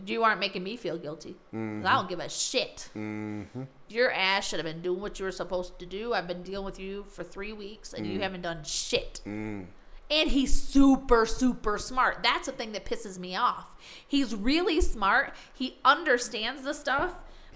You 0.05 0.25
aren't 0.25 0.41
making 0.41 0.63
me 0.65 0.77
feel 0.77 0.99
guilty. 0.99 1.37
'Cause 1.53 1.85
I 1.87 1.93
don't 1.95 2.09
give 2.09 2.19
a 2.21 2.29
shit. 2.29 2.91
Mm-hmm. 2.95 3.63
Your 3.89 4.11
ass 4.11 4.49
should 4.49 4.59
have 4.59 4.67
been 4.67 4.83
doing 4.83 5.01
what 5.01 5.19
you 5.19 5.25
were 5.25 5.33
supposed 5.33 5.79
to 5.79 5.87
do. 5.87 6.13
I've 6.13 6.27
been 6.27 6.43
dealing 6.43 6.65
with 6.65 6.81
you 6.81 7.05
for 7.09 7.23
three 7.23 7.53
weeks 7.53 7.93
and 7.93 8.07
you 8.07 8.21
haven't 8.21 8.43
done 8.43 8.65
shit. 8.65 9.21
Mm. 9.25 9.67
And 10.11 10.31
he's 10.31 10.61
super, 10.61 11.27
super 11.27 11.79
smart. 11.79 12.19
That's 12.23 12.47
the 12.47 12.53
thing 12.53 12.73
that 12.73 12.85
pisses 12.85 13.19
me 13.19 13.37
off. 13.37 13.77
He's 14.07 14.35
really 14.35 14.81
smart. 14.81 15.35
He 15.55 15.79
understands 15.85 16.63
the 16.63 16.75
stuff, 16.75 17.13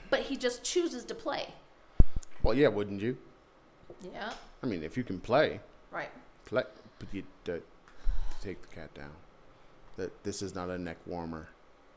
but 0.08 0.20
he 0.22 0.36
just 0.36 0.62
chooses 0.64 1.04
to 1.06 1.14
play. 1.14 1.54
Well, 2.42 2.54
yeah, 2.54 2.68
wouldn't 2.68 3.00
you? 3.02 3.16
Yeah. 4.02 4.32
I 4.62 4.66
mean, 4.66 4.82
if 4.82 4.96
you 4.96 5.04
can 5.04 5.20
play, 5.20 5.60
Right. 5.90 6.10
play. 6.44 6.64
But 6.98 7.08
you 7.14 7.24
uh, 7.48 7.52
take 8.40 8.60
the 8.62 8.74
cat 8.74 8.92
down. 8.94 9.12
That 9.96 10.22
this 10.22 10.42
is 10.42 10.54
not 10.54 10.70
a 10.70 10.78
neck 10.78 10.98
warmer. 11.06 11.48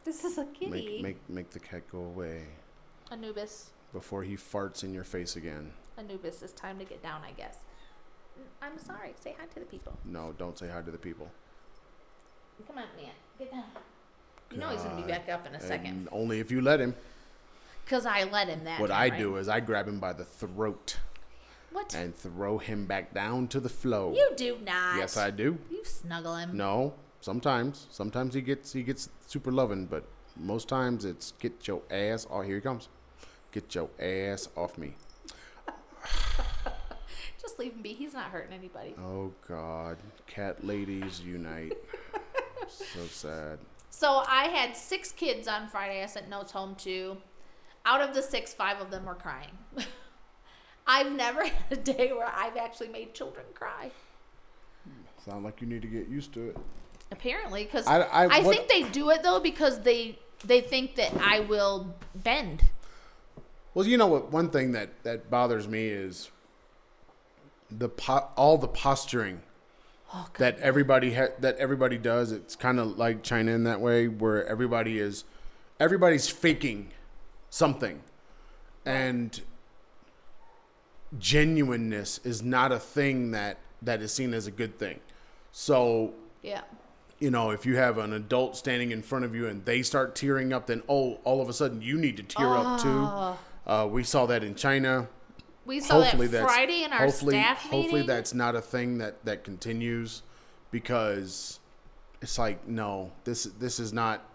This 0.03 0.23
is 0.23 0.37
a 0.37 0.45
kitty. 0.45 0.69
Make 0.69 1.01
make 1.01 1.29
make 1.29 1.49
the 1.51 1.59
cat 1.59 1.83
go 1.91 1.99
away 1.99 2.43
Anubis. 3.11 3.71
Before 3.93 4.23
he 4.23 4.35
farts 4.35 4.83
in 4.83 4.93
your 4.93 5.03
face 5.03 5.35
again. 5.35 5.71
Anubis, 5.97 6.41
it's 6.41 6.51
time 6.53 6.79
to 6.79 6.85
get 6.85 7.01
down, 7.01 7.21
I 7.25 7.31
guess. 7.31 7.57
I'm 8.61 8.77
sorry. 8.79 9.13
Say 9.19 9.35
hi 9.39 9.45
to 9.45 9.59
the 9.59 9.65
people. 9.65 9.93
No, 10.03 10.33
don't 10.37 10.57
say 10.57 10.67
hi 10.67 10.81
to 10.81 10.91
the 10.91 10.97
people. 10.97 11.29
Come 12.67 12.77
on, 12.77 12.83
man. 12.97 13.11
Get 13.37 13.51
down. 13.51 13.63
You 14.51 14.57
know 14.57 14.69
he's 14.69 14.81
going 14.81 14.95
to 14.97 15.01
be 15.01 15.07
back 15.07 15.29
up 15.29 15.47
in 15.47 15.53
a 15.55 15.61
second. 15.61 15.87
And 15.87 16.09
only 16.11 16.39
if 16.39 16.51
you 16.51 16.61
let 16.61 16.79
him. 16.79 16.95
Because 17.85 18.05
I 18.05 18.23
let 18.23 18.47
him 18.47 18.63
that 18.63 18.79
What 18.79 18.87
time, 18.87 18.97
I 19.01 19.09
right? 19.09 19.19
do 19.19 19.35
is 19.37 19.47
I 19.49 19.59
grab 19.59 19.87
him 19.87 19.99
by 19.99 20.13
the 20.13 20.23
throat 20.23 20.97
What? 21.71 21.93
and 21.93 22.15
throw 22.15 22.57
him 22.57 22.85
back 22.85 23.13
down 23.13 23.47
to 23.49 23.59
the 23.59 23.69
floor. 23.69 24.13
You 24.13 24.31
do 24.35 24.57
not. 24.63 24.97
Yes, 24.97 25.17
I 25.17 25.31
do. 25.31 25.57
You 25.69 25.83
snuggle 25.83 26.35
him. 26.37 26.55
No, 26.55 26.93
sometimes. 27.19 27.87
Sometimes 27.91 28.33
he 28.33 28.41
gets 28.41 28.71
he 28.71 28.83
gets 28.83 29.09
super 29.27 29.51
loving, 29.51 29.85
but 29.85 30.05
most 30.37 30.69
times 30.69 31.03
it's 31.03 31.33
get 31.39 31.67
your 31.67 31.81
ass. 31.91 32.25
Oh, 32.29 32.41
here 32.41 32.55
he 32.55 32.61
comes. 32.61 32.87
Get 33.53 33.75
your 33.75 33.89
ass 33.99 34.49
off 34.57 34.77
me. 34.79 34.95
Just 37.39 37.59
leave 37.59 37.73
him 37.73 37.83
be. 37.83 37.93
He's 37.93 38.13
not 38.13 38.25
hurting 38.25 38.51
anybody. 38.51 38.95
Oh 38.99 39.31
God, 39.47 39.97
cat 40.25 40.65
ladies 40.65 41.21
unite. 41.21 41.77
so 42.67 43.05
sad. 43.05 43.59
So 43.91 44.23
I 44.27 44.45
had 44.45 44.75
six 44.75 45.11
kids 45.11 45.47
on 45.47 45.67
Friday. 45.67 46.01
I 46.01 46.07
sent 46.07 46.29
notes 46.29 46.51
home 46.51 46.73
to. 46.79 47.15
Out 47.85 48.01
of 48.01 48.15
the 48.15 48.23
six, 48.23 48.53
five 48.55 48.79
of 48.79 48.89
them 48.89 49.05
were 49.05 49.13
crying. 49.13 49.51
I've 50.87 51.11
never 51.11 51.43
had 51.45 51.71
a 51.71 51.75
day 51.75 52.11
where 52.11 52.27
I've 52.33 52.57
actually 52.57 52.89
made 52.89 53.13
children 53.13 53.45
cry. 53.53 53.91
Sound 55.23 55.45
like 55.45 55.61
you 55.61 55.67
need 55.67 55.83
to 55.83 55.87
get 55.87 56.07
used 56.09 56.33
to 56.33 56.49
it. 56.49 56.57
Apparently, 57.11 57.65
because 57.65 57.85
I- 57.85 58.01
I, 58.01 58.23
I- 58.23 58.39
what- 58.39 58.55
think 58.55 58.67
they 58.67 58.83
do 58.89 59.11
it 59.11 59.21
though 59.21 59.39
because 59.39 59.81
they 59.81 60.17
they 60.43 60.59
think 60.61 60.95
that 60.95 61.13
I 61.21 61.41
will 61.41 61.93
bend. 62.15 62.63
Well, 63.73 63.87
you 63.87 63.97
know 63.97 64.07
what? 64.07 64.31
One 64.31 64.49
thing 64.49 64.71
that 64.73 65.03
that 65.03 65.29
bothers 65.29 65.67
me 65.67 65.87
is 65.87 66.29
the 67.71 67.89
po- 67.89 68.29
all 68.35 68.57
the 68.57 68.67
posturing 68.67 69.41
Oh, 70.15 70.27
that 70.37 70.59
everybody 70.59 71.15
ha- 71.15 71.33
that 71.39 71.57
everybody 71.57 71.97
does. 71.97 72.31
It's 72.31 72.55
kind 72.55 72.79
of 72.79 72.99
like 72.99 73.23
China 73.23 73.51
in 73.51 73.63
that 73.63 73.81
way, 73.81 74.07
where 74.07 74.45
everybody 74.45 74.99
is 74.99 75.23
everybody's 75.79 76.29
faking 76.29 76.91
something, 77.49 78.01
and 78.85 79.41
genuineness 81.17 82.19
is 82.23 82.41
not 82.43 82.71
a 82.71 82.79
thing 82.79 83.31
that 83.31 83.57
that 83.81 84.01
is 84.01 84.13
seen 84.13 84.33
as 84.33 84.47
a 84.47 84.51
good 84.51 84.77
thing. 84.77 84.99
So 85.51 86.13
Yeah. 86.41 86.61
you 87.19 87.31
know, 87.31 87.49
if 87.51 87.65
you 87.65 87.75
have 87.77 87.97
an 87.97 88.13
adult 88.13 88.55
standing 88.55 88.91
in 88.91 89.01
front 89.01 89.25
of 89.25 89.33
you 89.35 89.47
and 89.47 89.65
they 89.65 89.81
start 89.81 90.15
tearing 90.15 90.53
up, 90.53 90.67
then 90.67 90.83
oh, 90.87 91.19
all 91.23 91.41
of 91.41 91.49
a 91.49 91.53
sudden 91.53 91.81
you 91.81 91.97
need 91.97 92.17
to 92.17 92.23
tear 92.23 92.47
up 92.55 92.81
too. 92.81 92.89
Ah. 92.89 93.37
Uh, 93.65 93.87
we 93.89 94.03
saw 94.03 94.25
that 94.25 94.43
in 94.43 94.55
China. 94.55 95.07
We 95.65 95.79
saw 95.79 96.01
hopefully 96.01 96.27
that 96.27 96.43
Friday 96.43 96.83
in 96.83 96.91
our 96.91 97.05
hopefully 97.05 97.35
staff 97.35 97.63
meeting. 97.65 97.81
hopefully 97.81 98.01
that's 98.03 98.33
not 98.33 98.55
a 98.55 98.61
thing 98.61 98.97
that 98.97 99.23
that 99.25 99.43
continues 99.43 100.23
because 100.71 101.59
it's 102.21 102.37
like 102.37 102.67
no, 102.67 103.11
this 103.23 103.43
this 103.43 103.79
is 103.79 103.93
not. 103.93 104.25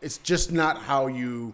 It's 0.00 0.18
just 0.18 0.52
not 0.52 0.82
how 0.82 1.08
you 1.08 1.52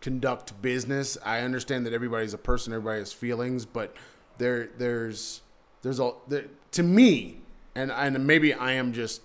conduct 0.00 0.60
business. 0.62 1.18
I 1.24 1.40
understand 1.40 1.86
that 1.86 1.92
everybody's 1.92 2.34
a 2.34 2.38
person, 2.38 2.72
everybody 2.72 3.00
has 3.00 3.12
feelings, 3.12 3.64
but 3.64 3.96
there 4.38 4.68
there's 4.76 5.40
there's 5.82 5.98
a 5.98 6.12
there, 6.28 6.44
to 6.72 6.82
me, 6.82 7.38
and 7.74 7.90
and 7.90 8.26
maybe 8.26 8.52
I 8.52 8.72
am 8.72 8.92
just 8.92 9.22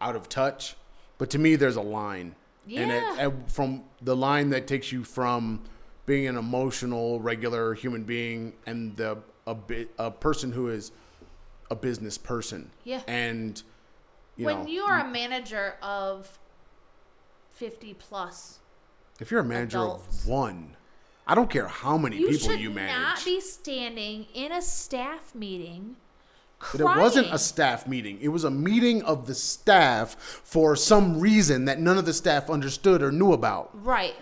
out 0.00 0.16
of 0.16 0.28
touch, 0.28 0.76
But 1.16 1.30
to 1.30 1.38
me, 1.38 1.56
there's 1.56 1.76
a 1.76 1.82
line. 1.82 2.34
And 2.66 2.90
it, 2.90 3.04
and 3.18 3.50
from 3.50 3.84
the 4.02 4.16
line 4.16 4.50
that 4.50 4.66
takes 4.66 4.90
you 4.90 5.04
from 5.04 5.62
being 6.06 6.26
an 6.26 6.36
emotional, 6.36 7.20
regular 7.20 7.74
human 7.74 8.04
being 8.04 8.52
and 8.66 8.96
the 8.96 9.18
a 9.46 9.54
bit 9.54 9.90
a 9.98 10.10
person 10.10 10.52
who 10.52 10.68
is 10.68 10.92
a 11.70 11.74
business 11.76 12.18
person. 12.18 12.70
Yeah. 12.84 13.02
And 13.06 13.62
you 14.36 14.46
when 14.46 14.60
know, 14.64 14.66
you 14.66 14.82
are 14.82 15.00
a 15.00 15.08
manager 15.08 15.76
of 15.82 16.38
50 17.52 17.94
plus, 17.94 18.58
if 19.20 19.30
you're 19.30 19.40
a 19.40 19.44
manager 19.44 19.78
adults. 19.78 20.22
of 20.22 20.28
one, 20.28 20.76
I 21.26 21.34
don't 21.34 21.48
care 21.50 21.68
how 21.68 21.96
many 21.96 22.18
you 22.18 22.28
people 22.28 22.54
you 22.54 22.70
manage. 22.70 22.94
not 23.00 23.24
be 23.24 23.40
standing 23.40 24.26
in 24.34 24.50
a 24.52 24.60
staff 24.60 25.34
meeting 25.34 25.96
But 26.72 26.80
it 26.80 26.84
wasn't 26.84 27.28
a 27.32 27.38
staff 27.38 27.86
meeting. 27.86 28.18
It 28.20 28.28
was 28.28 28.44
a 28.44 28.50
meeting 28.50 29.02
of 29.02 29.26
the 29.26 29.34
staff 29.34 30.16
for 30.44 30.74
some 30.76 31.20
reason 31.20 31.66
that 31.66 31.78
none 31.78 31.96
of 31.98 32.06
the 32.06 32.14
staff 32.14 32.50
understood 32.50 33.02
or 33.02 33.12
knew 33.12 33.32
about. 33.32 33.70
right. 33.84 34.14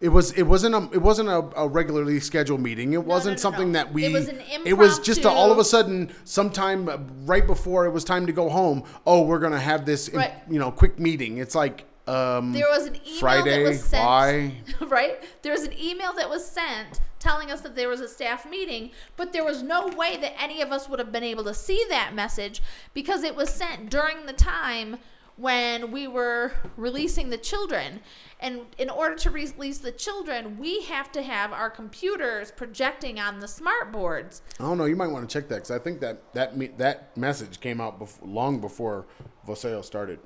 It 0.00 0.10
was 0.10 0.30
it 0.32 0.44
wasn't 0.44 0.76
a 0.76 0.88
it 0.94 1.02
wasn't 1.02 1.28
a, 1.28 1.38
a 1.56 1.66
regularly 1.66 2.20
scheduled 2.20 2.60
meeting. 2.60 2.92
It 2.92 3.04
wasn't 3.04 3.38
no, 3.38 3.40
something 3.40 3.72
no. 3.72 3.78
that 3.80 3.92
we 3.92 4.04
It 4.04 4.12
was 4.12 4.28
an 4.28 4.40
it 4.64 4.74
was 4.74 5.00
just 5.00 5.24
a, 5.24 5.28
all 5.28 5.50
of 5.50 5.58
a 5.58 5.64
sudden 5.64 6.12
sometime 6.24 6.88
right 7.26 7.44
before 7.44 7.84
it 7.84 7.90
was 7.90 8.04
time 8.04 8.26
to 8.26 8.32
go 8.32 8.48
home. 8.48 8.84
Oh, 9.04 9.22
we're 9.22 9.40
gonna 9.40 9.58
have 9.58 9.86
this 9.86 10.08
Right. 10.14 10.32
you 10.48 10.60
know 10.60 10.70
quick 10.70 11.00
meeting. 11.00 11.38
It's 11.38 11.56
like 11.56 11.84
um, 12.06 12.52
There 12.52 12.68
was 12.70 12.86
an 12.86 12.96
email 13.06 13.18
Friday. 13.18 13.62
that 13.64 13.68
was 13.68 13.84
sent. 13.84 14.04
Why? 14.04 14.52
right? 14.86 15.22
There 15.42 15.52
was 15.52 15.64
an 15.64 15.78
email 15.78 16.12
that 16.14 16.30
was 16.30 16.46
sent 16.46 17.00
telling 17.18 17.50
us 17.50 17.60
that 17.62 17.74
there 17.74 17.88
was 17.88 18.00
a 18.00 18.08
staff 18.08 18.48
meeting, 18.48 18.92
but 19.16 19.32
there 19.32 19.44
was 19.44 19.62
no 19.62 19.88
way 19.88 20.16
that 20.16 20.40
any 20.40 20.62
of 20.62 20.70
us 20.70 20.88
would 20.88 21.00
have 21.00 21.10
been 21.10 21.24
able 21.24 21.42
to 21.44 21.52
see 21.52 21.84
that 21.88 22.14
message 22.14 22.62
because 22.94 23.24
it 23.24 23.34
was 23.34 23.50
sent 23.50 23.90
during 23.90 24.26
the 24.26 24.32
time 24.32 24.98
when 25.38 25.90
we 25.90 26.06
were 26.08 26.52
releasing 26.76 27.30
the 27.30 27.38
children. 27.38 28.00
And 28.40 28.62
in 28.76 28.90
order 28.90 29.14
to 29.16 29.30
release 29.30 29.78
the 29.78 29.92
children, 29.92 30.58
we 30.58 30.82
have 30.84 31.10
to 31.12 31.22
have 31.22 31.52
our 31.52 31.70
computers 31.70 32.52
projecting 32.52 33.18
on 33.18 33.40
the 33.40 33.48
smart 33.48 33.90
boards. 33.90 34.42
I 34.60 34.64
don't 34.64 34.78
know. 34.78 34.84
You 34.84 34.96
might 34.96 35.08
want 35.08 35.28
to 35.28 35.32
check 35.32 35.48
that 35.48 35.56
because 35.56 35.70
I 35.70 35.78
think 35.78 36.00
that 36.00 36.34
that 36.34 36.56
me, 36.56 36.68
that 36.78 37.16
message 37.16 37.60
came 37.60 37.80
out 37.80 37.98
bef- 37.98 38.18
long 38.22 38.60
before 38.60 39.06
Voceo 39.46 39.84
started. 39.84 40.18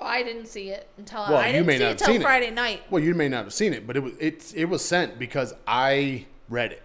I 0.00 0.22
didn't 0.24 0.46
see 0.46 0.70
it 0.70 0.88
until 0.98 1.20
Well, 1.20 1.36
I 1.36 1.52
didn't 1.52 1.68
see 1.68 1.84
it 1.84 1.98
till 1.98 2.06
seen 2.08 2.20
it. 2.20 2.24
Friday 2.24 2.50
night. 2.50 2.82
Well, 2.90 3.02
you 3.02 3.14
may 3.14 3.28
not 3.28 3.44
have 3.44 3.54
seen 3.54 3.72
it, 3.72 3.86
but 3.86 3.96
it 3.96 4.00
was 4.00 4.14
it's 4.18 4.52
it 4.52 4.64
was 4.64 4.84
sent 4.84 5.18
because 5.18 5.54
I 5.66 6.26
read 6.48 6.72
it, 6.72 6.82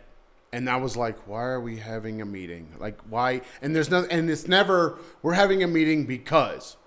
and 0.51 0.69
I 0.69 0.75
was 0.77 0.95
like, 0.95 1.27
"Why 1.27 1.41
are 1.43 1.59
we 1.59 1.77
having 1.77 2.21
a 2.21 2.25
meeting? 2.25 2.67
Like, 2.79 2.99
why?" 3.09 3.41
And 3.61 3.75
there's 3.75 3.89
no, 3.89 4.05
and 4.11 4.29
it's 4.29 4.47
never 4.47 4.99
we're 5.23 5.33
having 5.33 5.63
a 5.63 5.67
meeting 5.67 6.05
because 6.05 6.77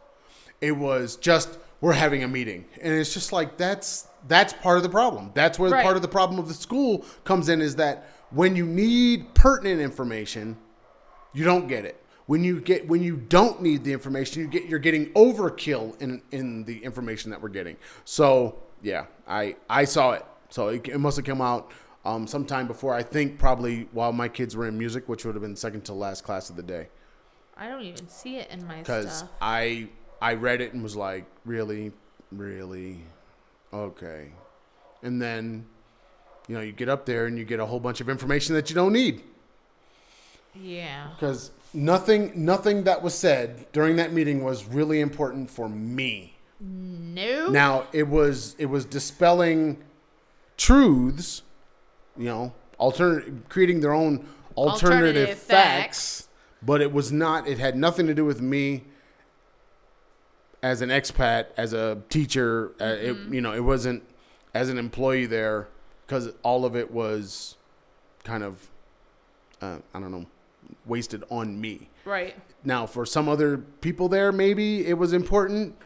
it 0.60 0.72
was 0.72 1.16
just 1.16 1.58
we're 1.80 1.92
having 1.92 2.22
a 2.22 2.28
meeting, 2.28 2.66
and 2.82 2.92
it's 2.92 3.14
just 3.14 3.32
like 3.32 3.56
that's 3.56 4.06
that's 4.28 4.52
part 4.52 4.76
of 4.76 4.82
the 4.82 4.88
problem. 4.88 5.30
That's 5.34 5.58
where 5.58 5.70
Right. 5.70 5.82
part 5.82 5.96
of 5.96 6.02
the 6.02 6.08
problem 6.08 6.38
of 6.38 6.48
the 6.48 6.54
school 6.54 7.04
comes 7.24 7.48
in 7.48 7.60
is 7.62 7.76
that 7.76 8.06
when 8.30 8.54
you 8.54 8.66
need 8.66 9.34
pertinent 9.34 9.80
information, 9.80 10.56
you 11.32 11.44
don't 11.44 11.68
get 11.68 11.84
it. 11.84 12.02
When 12.26 12.44
you 12.44 12.60
get 12.60 12.86
when 12.86 13.02
you 13.02 13.16
don't 13.16 13.62
need 13.62 13.82
the 13.84 13.92
information, 13.92 14.42
you 14.42 14.48
get 14.48 14.66
you're 14.66 14.78
getting 14.78 15.06
overkill 15.14 16.00
in 16.00 16.22
in 16.30 16.64
the 16.64 16.78
information 16.84 17.30
that 17.30 17.40
we're 17.42 17.48
getting. 17.48 17.76
So 18.04 18.58
yeah, 18.82 19.06
I 19.26 19.56
I 19.68 19.84
saw 19.84 20.12
it. 20.12 20.24
So 20.50 20.68
it, 20.68 20.86
it 20.88 20.98
must 20.98 21.16
have 21.16 21.24
come 21.24 21.40
out 21.40 21.70
um, 22.04 22.26
sometime 22.26 22.66
before. 22.66 22.94
I 22.94 23.02
think 23.02 23.38
probably 23.38 23.88
while 23.92 24.12
my 24.12 24.28
kids 24.28 24.54
were 24.56 24.66
in 24.66 24.78
music, 24.78 25.08
which 25.08 25.24
would 25.24 25.34
have 25.34 25.42
been 25.42 25.56
second 25.56 25.84
to 25.86 25.92
last 25.94 26.24
class 26.24 26.50
of 26.50 26.56
the 26.56 26.62
day. 26.62 26.88
I 27.56 27.68
don't 27.68 27.82
even 27.82 28.08
see 28.08 28.36
it 28.36 28.50
in 28.50 28.66
my 28.66 28.78
Because. 28.78 29.24
I 29.40 29.88
I 30.20 30.34
read 30.34 30.60
it 30.60 30.72
and 30.74 30.82
was 30.82 30.96
like, 30.96 31.24
really, 31.44 31.92
really, 32.32 33.02
okay. 33.72 34.28
And 35.02 35.20
then, 35.20 35.66
you 36.46 36.54
know, 36.54 36.60
you 36.60 36.72
get 36.72 36.88
up 36.88 37.06
there 37.06 37.26
and 37.26 37.38
you 37.38 37.44
get 37.44 37.58
a 37.60 37.66
whole 37.66 37.80
bunch 37.80 38.00
of 38.00 38.08
information 38.08 38.54
that 38.54 38.68
you 38.68 38.74
don't 38.74 38.92
need. 38.92 39.22
Yeah. 40.54 41.08
because 41.14 41.52
nothing 41.72 42.32
nothing 42.34 42.82
that 42.82 43.02
was 43.02 43.14
said 43.14 43.70
during 43.72 43.94
that 43.96 44.12
meeting 44.12 44.42
was 44.42 44.66
really 44.66 45.00
important 45.00 45.48
for 45.48 45.68
me 45.68 46.34
No. 46.58 47.48
now 47.48 47.86
it 47.92 48.08
was 48.08 48.56
it 48.58 48.66
was 48.66 48.84
dispelling 48.84 49.78
truths 50.56 51.42
you 52.16 52.24
know 52.24 52.52
alternative 52.80 53.42
creating 53.48 53.78
their 53.78 53.92
own 53.92 54.26
alternative, 54.56 55.28
Alternative 55.28 55.38
facts, 55.38 56.26
but 56.60 56.80
it 56.82 56.92
was 56.92 57.12
not 57.12 57.46
it 57.46 57.58
had 57.60 57.76
nothing 57.76 58.08
to 58.08 58.14
do 58.14 58.24
with 58.24 58.40
me 58.40 58.82
as 60.62 60.82
an 60.82 60.88
expat 60.90 61.46
as 61.56 61.72
a 61.72 61.98
teacher 62.08 62.72
uh, 62.80 62.84
it, 62.84 63.16
you 63.30 63.40
know 63.40 63.52
it 63.52 63.64
wasn't 63.64 64.02
as 64.54 64.68
an 64.68 64.78
employee 64.78 65.26
there 65.26 65.68
because 66.06 66.30
all 66.42 66.64
of 66.64 66.76
it 66.76 66.90
was 66.90 67.56
kind 68.24 68.42
of 68.42 68.68
uh, 69.62 69.78
i 69.94 70.00
don't 70.00 70.12
know 70.12 70.26
wasted 70.86 71.24
on 71.30 71.60
me 71.60 71.88
Right. 72.04 72.34
now, 72.64 72.86
for 72.86 73.04
some 73.04 73.28
other 73.28 73.58
people 73.58 74.08
there, 74.08 74.32
maybe 74.32 74.86
it 74.86 74.94
was 74.94 75.12
important, 75.12 75.76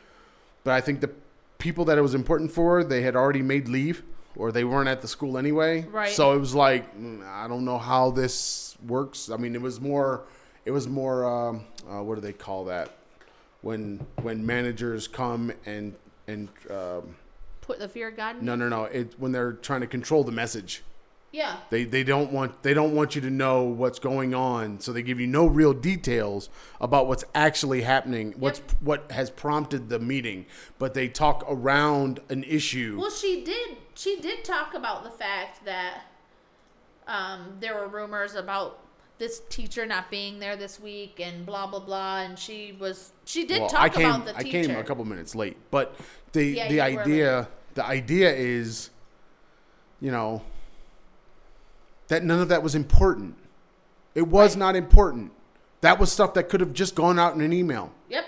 but 0.62 0.72
I 0.72 0.81
think 0.81 1.01
the 1.01 1.11
people 1.59 1.85
that 1.87 1.99
it 1.99 2.03
was 2.03 2.14
important 2.14 2.53
for, 2.53 2.85
they 2.85 3.03
had 3.03 3.16
already 3.16 3.43
made 3.43 3.68
leave 3.68 4.03
or 4.37 4.53
they 4.53 4.64
weren't 4.64 4.89
at 4.89 5.03
the 5.03 5.09
school 5.09 5.37
anyway. 5.37 5.83
Right. 5.83 6.11
So 6.12 6.33
it 6.33 6.39
was 6.39 6.55
like, 6.55 6.97
mm, 6.97 7.27
I 7.27 7.49
don't 7.49 7.64
know 7.64 7.79
how 7.79 8.11
this 8.11 8.77
works. 8.87 9.29
I 9.29 9.37
mean, 9.37 9.55
it 9.55 9.61
was 9.61 9.81
more, 9.81 10.25
it 10.64 10.70
was 10.70 10.87
more, 10.87 11.25
um, 11.27 11.64
uh, 11.91 12.03
what 12.03 12.14
do 12.14 12.20
they 12.20 12.33
call 12.33 12.64
that? 12.66 12.91
When 13.64 14.06
when 14.22 14.44
managers 14.44 15.08
come 15.08 15.52
and 15.64 15.94
and 16.26 16.48
um, 16.70 17.16
Put 17.62 17.78
the 17.78 17.88
fear 17.88 18.08
of 18.08 18.16
God. 18.16 18.38
in 18.38 18.44
no 18.44 18.54
no 18.54 18.68
no 18.68 18.84
it 18.84 19.14
when 19.18 19.32
they're 19.32 19.54
trying 19.54 19.80
to 19.80 19.86
control 19.86 20.22
the 20.22 20.32
message. 20.32 20.82
Yeah. 21.32 21.56
They 21.70 21.82
they 21.82 22.04
don't 22.04 22.30
want 22.30 22.62
they 22.62 22.74
don't 22.74 22.94
want 22.94 23.16
you 23.16 23.20
to 23.22 23.30
know 23.30 23.64
what's 23.64 23.98
going 23.98 24.34
on, 24.34 24.78
so 24.80 24.92
they 24.92 25.02
give 25.02 25.18
you 25.18 25.26
no 25.26 25.46
real 25.46 25.72
details 25.72 26.48
about 26.80 27.08
what's 27.08 27.24
actually 27.34 27.82
happening, 27.82 28.34
what's 28.38 28.60
what 28.80 29.10
has 29.10 29.30
prompted 29.30 29.88
the 29.88 29.98
meeting, 29.98 30.46
but 30.78 30.94
they 30.94 31.08
talk 31.08 31.42
around 31.48 32.20
an 32.28 32.44
issue. 32.44 32.98
Well, 33.00 33.10
she 33.10 33.42
did. 33.42 33.78
She 33.94 34.20
did 34.20 34.44
talk 34.44 34.74
about 34.74 35.02
the 35.02 35.10
fact 35.10 35.64
that 35.64 36.02
um, 37.08 37.56
there 37.60 37.74
were 37.74 37.88
rumors 37.88 38.34
about 38.36 38.78
this 39.18 39.40
teacher 39.48 39.86
not 39.86 40.10
being 40.10 40.38
there 40.38 40.56
this 40.56 40.80
week 40.80 41.20
and 41.20 41.46
blah 41.46 41.66
blah 41.66 41.80
blah. 41.80 42.20
And 42.22 42.38
she 42.38 42.76
was. 42.78 43.12
She 43.24 43.44
did 43.46 43.60
Well, 43.60 43.68
talk 43.68 43.80
I 43.80 43.88
came 43.88 44.06
about 44.10 44.26
the 44.26 44.32
teacher. 44.44 44.58
I 44.58 44.66
came 44.66 44.76
a 44.76 44.84
couple 44.84 45.04
minutes 45.04 45.34
late, 45.34 45.56
but 45.70 45.94
the 46.32 46.44
Yeah, 46.44 46.68
the 46.68 46.80
idea 46.80 47.48
the 47.74 47.84
idea 47.84 48.32
is, 48.34 48.90
you 50.00 50.10
know, 50.10 50.42
that 52.08 52.24
none 52.24 52.40
of 52.40 52.48
that 52.48 52.62
was 52.62 52.74
important. 52.74 53.36
It 54.14 54.28
was 54.28 54.52
Right. 54.52 54.58
not 54.60 54.76
important. 54.76 55.32
That 55.80 55.98
was 55.98 56.10
stuff 56.12 56.34
that 56.34 56.48
could 56.48 56.60
have 56.60 56.72
just 56.72 56.94
gone 56.94 57.18
out 57.18 57.34
in 57.34 57.40
an 57.40 57.52
email. 57.52 57.92
Yep. 58.08 58.24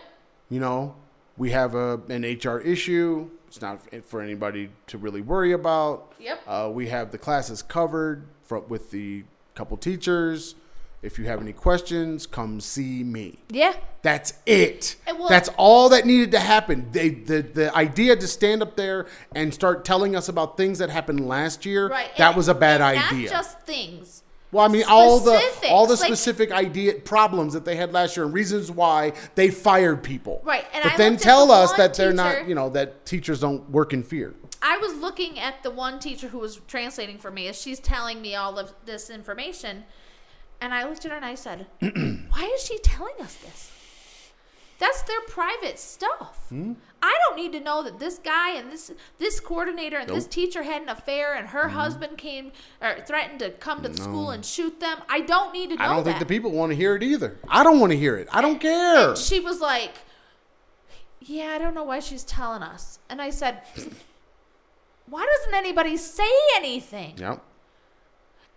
you 0.49 0.61
know 0.61 0.95
we 1.37 1.51
have 1.51 1.75
a 1.75 2.01
an 2.09 2.23
hr 2.23 2.59
issue 2.61 3.29
it's 3.49 3.61
not 3.61 3.81
for 4.05 4.21
anybody 4.23 4.71
to 4.87 4.97
really 4.97 5.21
worry 5.21 5.51
about 5.53 6.13
Yep. 6.21 6.41
uh, 6.47 6.71
we 6.73 6.87
have 6.89 7.11
the 7.11 7.19
classes 7.19 7.63
covered 7.63 8.27
for, 8.45 8.61
with 8.61 8.93
the 8.93 9.25
couple 9.57 9.77
teachers 9.77 10.55
if 11.03 11.19
you 11.19 11.25
have 11.27 11.41
any 11.41 11.53
questions 11.53 12.27
come 12.27 12.61
see 12.61 13.05
me 13.05 13.39
Yeah. 13.51 13.75
that's 14.03 14.35
it 14.47 14.97
that's 15.29 15.49
all 15.57 15.89
that 15.91 16.07
needed 16.07 16.31
to 16.33 16.41
happen 16.41 16.89
they, 16.93 17.11
the, 17.11 17.43
the 17.43 17.75
idea 17.77 18.17
to 18.17 18.27
stand 18.27 18.63
up 18.63 18.77
there 18.77 19.07
and 19.35 19.53
start 19.53 19.85
telling 19.85 20.17
us 20.17 20.29
about 20.29 20.57
things 20.57 20.79
that 20.79 20.91
happened 20.91 21.27
last 21.27 21.65
year 21.67 21.89
Right. 21.89 22.11
that 22.17 22.29
and- 22.29 22.37
was 22.37 22.49
a 22.49 22.55
bad 22.55 22.81
idea 22.81 23.25
Not 23.31 23.31
just 23.31 23.61
things. 23.63 24.23
well, 24.53 24.65
I 24.65 24.69
mean, 24.69 24.85
all 24.89 25.21
the 25.21 25.41
all 25.69 25.87
the 25.87 25.95
like- 25.97 26.07
specific 26.07 26.51
idea 26.53 26.95
problems 26.95 27.53
that 27.53 27.65
they 27.65 27.77
had 27.77 27.93
last 27.93 28.17
year 28.17 28.25
and 28.25 28.33
reasons 28.35 28.71
why 28.71 29.13
they 29.35 29.51
fired 29.51 30.03
people. 30.03 30.41
Right, 30.45 30.65
and 30.73 30.83
but 30.85 30.93
I 30.95 30.97
then 30.97 31.17
tell 31.19 31.49
the 31.49 31.53
us 31.55 31.73
that 31.75 31.95
they're 31.95 32.13
not, 32.13 32.49
you 32.49 32.55
know, 32.55 32.71
that 32.71 33.05
teachers 33.05 33.41
don't 33.41 33.69
work 33.71 33.93
in 33.93 34.03
fear. 34.03 34.35
I 34.63 34.79
was 34.79 34.95
looking 34.95 35.39
at 35.39 35.63
the 35.63 35.71
one 35.71 35.99
teacher 35.99 36.29
who 36.29 36.39
was 36.39 36.61
translating 36.67 37.19
for 37.19 37.31
me 37.31 37.49
as 37.49 37.61
she's 37.61 37.79
telling 37.81 38.23
me 38.23 38.35
all 38.35 38.59
of 38.59 38.73
this 38.87 39.11
information. 39.11 39.85
And 40.61 40.73
I 40.75 40.85
looked 40.89 41.05
at 41.05 41.11
her 41.11 41.17
and 41.17 41.25
I 41.27 41.35
said, 41.35 41.67
Why 41.81 42.51
is 42.55 42.63
she 42.65 42.79
telling 42.79 43.15
us 43.21 43.35
this? 43.37 43.73
That's 44.79 45.01
their 45.03 45.21
private 45.23 45.79
stuff. 45.79 46.47
Hmm? 46.51 46.75
I 47.03 47.17
don't 47.27 47.37
need 47.37 47.53
to 47.53 47.61
know 47.61 47.83
that 47.83 47.99
this 47.99 48.19
guy 48.19 48.57
and 48.57 48.71
this 48.71 48.93
this 49.19 49.41
coordinator 49.41 49.97
and 49.97 50.09
this 50.11 50.27
teacher 50.27 50.63
had 50.65 50.83
an 50.83 50.91
affair 50.91 51.35
and 51.35 51.49
her 51.49 51.65
Mm-hmm. 51.65 51.77
husband 51.77 52.19
came 52.19 52.53
or 52.83 52.97
threatened 53.07 53.39
to 53.41 53.51
come 53.53 53.83
to 53.83 53.89
the 53.89 53.97
school 53.97 54.31
and 54.31 54.45
shoot 54.45 54.81
them. 54.81 54.99
I 55.09 55.21
don't 55.23 55.53
need 55.55 55.71
to 55.71 55.77
know 55.77 55.79
that." 55.79 55.85
I 55.91 55.95
don't 55.95 56.05
that. 56.05 56.11
think 56.11 56.19
the 56.19 56.27
people 56.27 56.51
want 56.51 56.73
to 56.73 56.77
hear 56.77 56.95
it 56.95 57.03
either. 57.03 57.39
I 57.49 57.63
don't 57.63 57.81
want 57.81 57.93
to 57.93 57.99
hear 57.99 58.17
it. 58.17 58.29
I 58.33 58.43
don't 58.43 58.61
care. 58.61 59.11
And 59.11 59.19
she 59.19 59.41
was 59.41 59.61
like, 59.61 59.95
Yeah, 61.21 61.53
I 61.55 61.59
don't 61.59 61.73
know 61.75 61.85
why 61.85 62.01
she's 62.01 62.25
telling 62.25 62.63
us. 62.63 62.99
And 63.09 63.23
I 63.23 63.31
said, 63.31 63.63
Why 65.09 65.25
doesn't 65.39 65.55
anybody 65.55 65.97
say 65.97 66.29
anything? 66.57 67.15
Yep. 67.17 67.43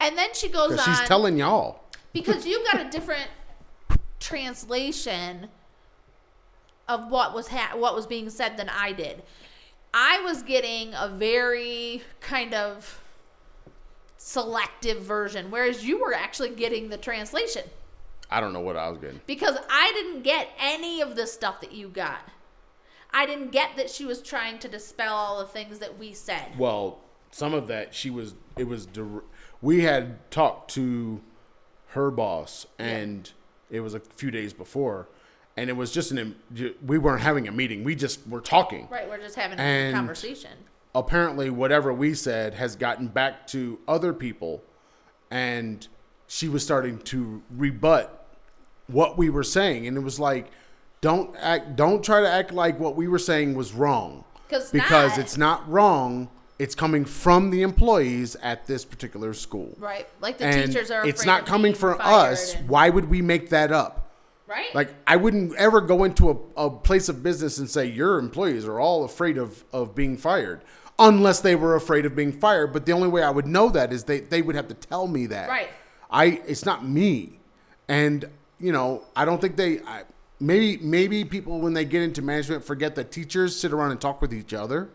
And 0.02 0.18
then 0.18 0.34
she 0.34 0.50
goes 0.50 0.72
on 0.78 0.86
she's 0.86 1.08
telling 1.08 1.38
y'all. 1.38 1.82
Because 2.14 2.45
you 2.45 2.64
got 2.72 2.86
a 2.86 2.89
different 2.89 3.28
translation 4.20 5.49
of 6.88 7.10
what 7.10 7.34
was 7.34 7.47
ha- 7.47 7.76
what 7.76 7.95
was 7.95 8.07
being 8.07 8.30
said 8.30 8.57
than 8.57 8.70
I 8.70 8.91
did. 8.91 9.24
I 9.93 10.22
was 10.22 10.43
getting 10.43 10.93
a 10.93 11.07
very 11.07 12.03
kind 12.20 12.53
of 12.53 13.01
selective 14.18 15.01
version, 15.01 15.49
whereas 15.49 15.86
you 15.86 15.99
were 15.99 16.14
actually 16.14 16.49
getting 16.49 16.89
the 16.89 16.97
translation 16.97 17.64
I 18.30 18.41
don't 18.41 18.53
know 18.53 18.60
what 18.60 18.76
I 18.76 18.89
was 18.89 18.99
getting. 18.99 19.22
because 19.26 19.57
I 19.70 19.91
didn't 19.93 20.24
get 20.24 20.49
any 20.60 21.01
of 21.01 21.16
the 21.16 21.26
stuff 21.26 21.62
that 21.62 21.72
you 21.72 21.89
got. 21.89 22.20
I 23.12 23.26
didn't 23.26 23.51
get 23.51 23.76
that 23.78 23.89
she 23.89 24.05
was 24.05 24.22
trying 24.22 24.60
to 24.60 24.68
dispel 24.68 25.14
all 25.14 25.39
the 25.39 25.47
things 25.47 25.80
that 25.80 25.97
we 25.97 26.14
said. 26.14 26.57
Well, 26.60 26.99
some 27.32 27.55
of 27.55 27.68
that 27.68 27.95
she 27.95 28.12
was. 28.12 28.36
It 28.55 28.66
was. 28.66 28.88
We 29.62 29.82
had 29.82 30.30
talked 30.30 30.72
to 30.76 31.22
her 31.90 32.12
boss, 32.12 32.66
and 32.78 33.32
it 33.70 33.80
was 33.82 33.94
a 33.94 34.00
few 34.00 34.32
days 34.32 34.54
before, 34.54 35.08
and 35.58 35.70
it 35.70 35.74
was 35.74 35.92
just 35.92 36.12
an. 36.12 36.36
We 36.86 36.98
weren't 36.98 37.22
having 37.22 37.48
a 37.48 37.52
meeting. 37.52 37.84
We 37.84 37.96
just 37.96 38.28
were 38.28 38.42
talking. 38.42 38.88
Right, 38.92 39.10
we're 39.10 39.18
just 39.20 39.36
having 39.36 39.60
And- 39.60 39.94
a 39.94 39.98
conversation. 39.98 40.52
apparently 40.96 41.50
whatever 41.52 41.94
we 41.94 42.14
said 42.16 42.56
has 42.56 42.76
gotten 42.76 43.08
back 43.08 43.46
to 43.46 43.80
other 43.88 44.12
people 44.12 44.64
and 45.30 45.88
she 46.28 46.48
was 46.48 46.64
starting 46.64 46.98
to 46.98 47.44
rebut 47.56 48.26
what 48.88 49.16
we 49.16 49.30
were 49.30 49.44
saying 49.44 49.86
and 49.86 49.96
it 49.96 50.00
was 50.00 50.20
like 50.20 50.48
don't 51.00 51.36
act 51.40 51.76
don't 51.76 52.04
try 52.04 52.20
to 52.22 52.28
act 52.28 52.52
like 52.52 52.80
what 52.80 52.96
we 52.96 53.08
were 53.08 53.20
saying 53.20 53.54
was 53.54 53.72
wrong 53.72 54.24
because 54.48 54.74
not. 54.74 55.18
it's 55.20 55.38
not 55.38 55.70
wrong 55.70 56.28
it's 56.60 56.76
coming 56.76 57.05
from 57.05 57.49
the 57.49 57.62
employees 57.62 58.36
at 58.43 58.68
this 58.68 58.84
particular 58.86 59.34
school 59.34 59.74
Right, 59.80 60.07
like 60.22 60.38
the 60.38 60.45
and 60.45 60.72
teachers 60.72 60.91
are. 60.91 61.07
it's 61.07 61.26
not 61.26 61.45
coming 61.45 61.74
from 61.74 61.97
us 62.01 62.53
and- 62.55 62.68
why 62.70 62.89
would 62.89 63.10
we 63.10 63.22
make 63.22 63.49
that 63.49 63.72
up 63.72 64.12
right? 64.47 64.74
like 64.76 64.93
I 65.07 65.16
wouldn't 65.16 65.55
ever 65.55 65.80
go 65.82 66.03
into 66.03 66.30
a, 66.30 66.66
a 66.66 66.70
place 66.70 67.07
of 67.10 67.24
business 67.24 67.57
and 67.60 67.70
say 67.70 67.86
your 67.86 68.20
employees 68.20 68.66
are 68.66 68.80
all 68.80 69.03
afraid 69.05 69.38
of, 69.38 69.64
of 69.74 69.95
being 69.95 70.18
fired. 70.18 70.62
Unless 71.01 71.39
they 71.39 71.55
were 71.55 71.76
afraid 71.76 72.05
of 72.05 72.14
being 72.14 72.34
fired. 72.34 72.74
But 72.74 72.86
the 72.86 72.91
only 72.91 73.07
way 73.07 73.24
I 73.24 73.30
would 73.30 73.47
know 73.47 73.70
that 73.70 73.93
is 73.93 74.03
they, 74.03 74.20
they 74.20 74.41
would 74.41 74.57
have 74.57 74.68
to 74.68 74.74
tell 74.74 75.07
me 75.07 75.28
that. 75.28 75.47
Right. 75.47 75.70
I 76.12 76.41
it's 76.45 76.66
not 76.66 76.86
me. 76.86 77.39
And, 77.88 78.26
you 78.60 78.74
know, 78.74 79.03
I 79.16 79.24
don't 79.24 79.39
think 79.39 79.55
they 79.55 79.80
I, 79.80 80.03
maybe 80.41 80.76
maybe 80.84 81.24
people 81.24 81.62
when 81.62 81.74
they 81.74 81.86
get 81.86 82.01
into 82.01 82.22
management 82.22 82.66
forget 82.66 82.95
that 82.95 83.12
teachers 83.14 83.57
sit 83.57 83.72
around 83.72 83.91
and 83.91 84.01
talk 84.01 84.22
with 84.22 84.34
each 84.34 84.53
other. 84.53 84.89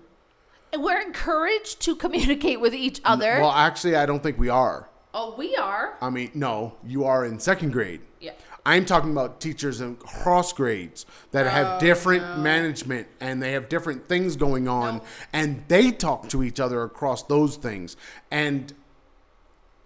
We're 0.79 1.01
encouraged 1.01 1.81
to 1.83 1.97
communicate 1.97 2.61
with 2.61 2.75
each 2.75 3.01
other. 3.05 3.41
Well, 3.41 3.51
actually 3.53 3.97
I 3.97 4.07
don't 4.07 4.23
think 4.23 4.39
we 4.39 4.49
are. 4.49 4.89
oh, 5.15 5.35
we 5.39 5.55
are. 5.57 5.97
I 6.01 6.11
mean, 6.11 6.31
no, 6.35 6.75
you 6.85 7.05
are 7.05 7.25
in 7.25 7.39
second 7.39 7.73
grade. 7.73 8.01
Yeah. 8.21 8.33
I'm 8.67 8.85
talking 8.87 9.13
about 9.13 9.41
teachers 9.41 9.81
in 9.83 9.97
cross 9.97 10.53
grades 10.55 11.05
that 11.33 11.47
have 11.47 11.67
oh, 11.77 11.81
different 11.81 12.39
management 12.39 13.07
and 13.21 13.43
they 13.43 13.53
have 13.53 13.69
different 13.69 14.09
things 14.09 14.37
going 14.37 14.67
on 14.69 14.97
No. 14.97 15.03
and 15.35 15.63
they 15.69 15.91
talk 15.93 16.29
to 16.31 16.43
each 16.43 16.59
other 16.59 16.83
across 16.83 17.23
those 17.25 17.57
things. 17.57 17.97
And 18.31 18.73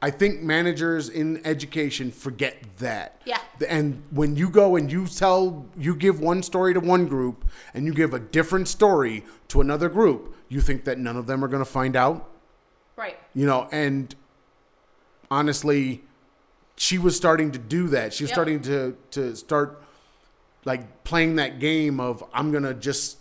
I 0.01 0.11
think 0.13 0.43
managers 0.43 1.09
in 1.09 1.45
education 1.45 2.13
forget 2.13 2.63
that. 2.79 3.21
Yeah. 3.25 3.41
And 3.69 4.01
when 4.13 4.37
you 4.37 4.49
go 4.49 4.77
and 4.77 4.91
you 4.93 5.09
tell, 5.09 5.67
you 5.77 5.97
give 5.97 6.21
one 6.21 6.45
story 6.45 6.73
to 6.73 6.79
one 6.81 7.07
group 7.09 7.45
and 7.75 7.85
you 7.85 7.93
give 7.93 8.15
a 8.15 8.21
different 8.21 8.69
story 8.69 9.25
to 9.49 9.61
another 9.61 9.89
group, 9.89 10.37
you 10.49 10.61
think 10.61 10.85
that 10.85 10.99
none 10.99 11.17
of 11.17 11.27
them 11.27 11.45
are 11.45 11.49
going 11.49 11.65
to 11.65 11.71
find 11.71 11.95
out? 11.97 12.29
Right. 12.97 13.17
you 13.33 13.47
know 13.47 13.69
and 13.71 14.13
honestly 15.31 16.03
she 16.77 16.99
was 16.99 17.17
starting 17.17 17.53
to 17.53 17.59
do 17.59 17.87
that 17.89 18.13
she 18.13 18.25
was 18.25 18.31
Yep. 18.31 18.35
starting 18.35 18.61
to 18.63 18.97
to 19.13 19.37
start 19.37 19.81
like 20.65 21.05
playing 21.05 21.37
that 21.37 21.61
game 21.61 22.01
of 22.01 22.25
i'm 22.35 22.51
gonna 22.51 22.75
just 22.75 23.19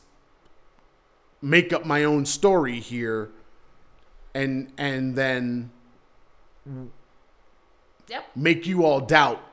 make 1.43 1.71
up 1.73 1.85
my 1.85 2.05
own 2.05 2.25
story 2.25 2.79
here 2.79 3.29
and 4.33 4.71
and 4.79 5.15
then 5.15 5.69
Yep. 8.09 8.25
make 8.35 8.65
you 8.65 8.83
all 8.85 8.99
doubt 9.01 9.43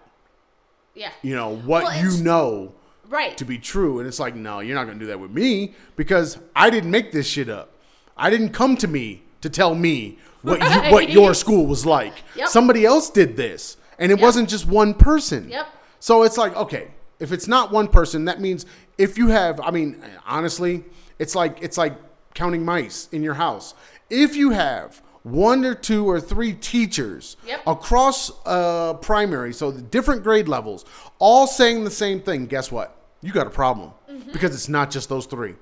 Yeah. 0.94 1.10
you 1.22 1.34
know 1.34 1.54
what 1.56 1.84
Well, 1.84 2.02
you 2.04 2.22
know 2.24 2.72
Right. 3.14 3.36
to 3.38 3.44
be 3.44 3.58
true 3.58 3.98
and 4.00 4.08
it's 4.08 4.18
like 4.18 4.34
no 4.34 4.58
you're 4.60 4.74
not 4.74 4.86
gonna 4.88 4.98
do 4.98 5.06
that 5.06 5.20
with 5.20 5.30
me 5.30 5.74
because 5.96 6.38
i 6.56 6.68
didn't 6.68 6.90
make 6.90 7.12
this 7.12 7.26
shit 7.26 7.48
up 7.48 7.70
i 8.16 8.28
didn't 8.28 8.50
come 8.50 8.76
to 8.78 8.88
me 8.88 9.22
to 9.40 9.48
tell 9.48 9.74
me 9.74 10.18
what 10.42 10.60
you, 10.60 10.80
what 10.92 11.10
your 11.10 11.32
school 11.34 11.64
was 11.66 11.86
like 11.86 12.14
Yep. 12.34 12.48
somebody 12.48 12.84
else 12.84 13.10
did 13.10 13.36
this 13.36 13.76
and 14.00 14.10
it 14.10 14.16
Yep. 14.18 14.22
wasn't 14.22 14.48
just 14.48 14.66
one 14.66 14.94
person 14.94 15.48
Yep. 15.48 15.66
so 16.00 16.24
it's 16.24 16.36
like 16.36 16.56
okay 16.56 16.88
if 17.20 17.30
it's 17.30 17.46
not 17.46 17.70
one 17.70 17.86
person 17.88 18.24
that 18.24 18.40
means 18.40 18.66
if 18.98 19.16
you 19.16 19.28
have 19.28 19.60
i 19.60 19.70
mean 19.70 20.02
honestly 20.26 20.82
it's 21.20 21.34
like 21.36 21.58
it's 21.62 21.78
like 21.78 21.94
counting 22.34 22.64
mice 22.64 23.08
in 23.12 23.22
your 23.22 23.34
house 23.34 23.74
if 24.10 24.34
you 24.34 24.50
have 24.50 25.00
one 25.22 25.64
or 25.64 25.74
two 25.74 26.04
or 26.06 26.20
three 26.20 26.52
teachers 26.52 27.36
Yep. 27.46 27.60
across 27.66 28.30
uh, 28.44 28.92
primary, 28.94 29.54
so 29.54 29.70
the 29.70 29.80
different 29.80 30.22
grade 30.22 30.48
levels, 30.48 30.84
all 31.18 31.46
saying 31.46 31.84
the 31.84 31.90
same 31.90 32.20
thing, 32.20 32.44
guess 32.44 32.70
what? 32.70 32.94
You 33.24 33.32
got 33.32 33.46
a 33.46 33.50
problem 33.50 33.92
because 34.32 34.54
it's 34.54 34.68
not 34.68 34.90
just 34.90 35.08
those 35.08 35.26
three. 35.26 35.54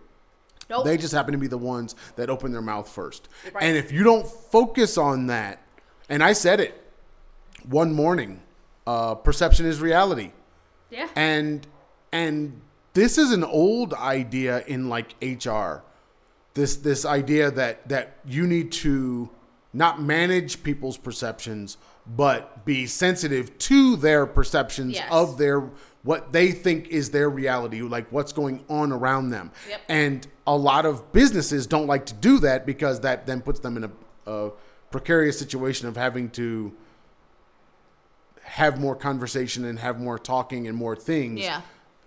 Nope. 0.69 0.85
They 0.85 0.97
just 0.97 1.13
happen 1.15 1.33
to 1.33 1.39
be 1.39 1.47
the 1.49 1.59
ones 1.59 1.95
that 2.17 2.29
open 2.31 2.51
their 2.53 2.63
mouth 2.63 2.89
first. 2.89 3.29
Right. 3.53 3.63
And 3.65 3.77
if 3.77 3.93
you 3.93 4.03
don't 4.03 4.27
focus 4.27 4.99
on 4.99 5.27
that, 5.29 5.61
and 6.09 6.23
I 6.25 6.33
said 6.33 6.61
it 6.61 6.83
one 7.69 7.93
morning, 7.95 8.41
uh, 8.87 9.15
perception 9.15 9.67
is 9.67 9.81
reality 9.81 10.33
yeah. 10.91 11.09
and 11.15 11.65
and 12.13 12.61
this 12.95 13.17
is 13.17 13.31
an 13.33 13.45
old 13.45 13.95
idea 13.95 14.65
in 14.67 14.89
like 14.89 15.15
HR. 15.23 15.83
This 16.55 16.77
this 16.77 17.05
idea 17.05 17.51
that 17.53 17.89
that 17.89 18.17
you 18.27 18.47
need 18.47 18.73
to 18.73 19.31
not 19.73 20.03
manage 20.03 20.63
people's 20.63 20.99
perceptions, 20.99 21.79
but 22.07 22.65
be 22.67 22.87
sensitive 22.87 23.57
to 23.59 23.97
their 23.97 24.27
perceptions 24.27 24.95
Yes. 24.95 25.09
of 25.11 25.39
their 25.39 25.71
what 26.05 26.33
they 26.33 26.51
think 26.51 26.89
is 26.89 27.11
their 27.11 27.31
reality, 27.31 27.81
like 27.83 28.11
what's 28.11 28.33
going 28.33 28.65
on 28.69 28.91
around 28.93 29.31
them. 29.31 29.51
Yep. 29.69 29.81
And 29.89 30.27
a 30.47 30.57
lot 30.57 30.85
of 30.85 31.13
businesses 31.13 31.67
don't 31.67 31.87
like 31.87 32.07
to 32.07 32.15
do 32.15 32.39
that 32.41 32.67
because 32.67 33.01
that 33.01 33.27
then 33.27 33.41
puts 33.41 33.61
them 33.61 33.77
in 33.77 33.85
a, 33.85 33.91
a 34.31 34.51
precarious 34.91 35.39
situation 35.39 35.87
of 35.89 35.97
having 35.97 36.29
to 36.31 36.73
have 38.43 38.81
more 38.81 38.97
conversation 38.97 39.65
and 39.65 39.79
have 39.79 39.99
more 40.01 40.19
talking 40.19 40.67
and 40.67 40.77
more 40.77 40.97
things 40.97 41.41
Yeah. 41.41 41.63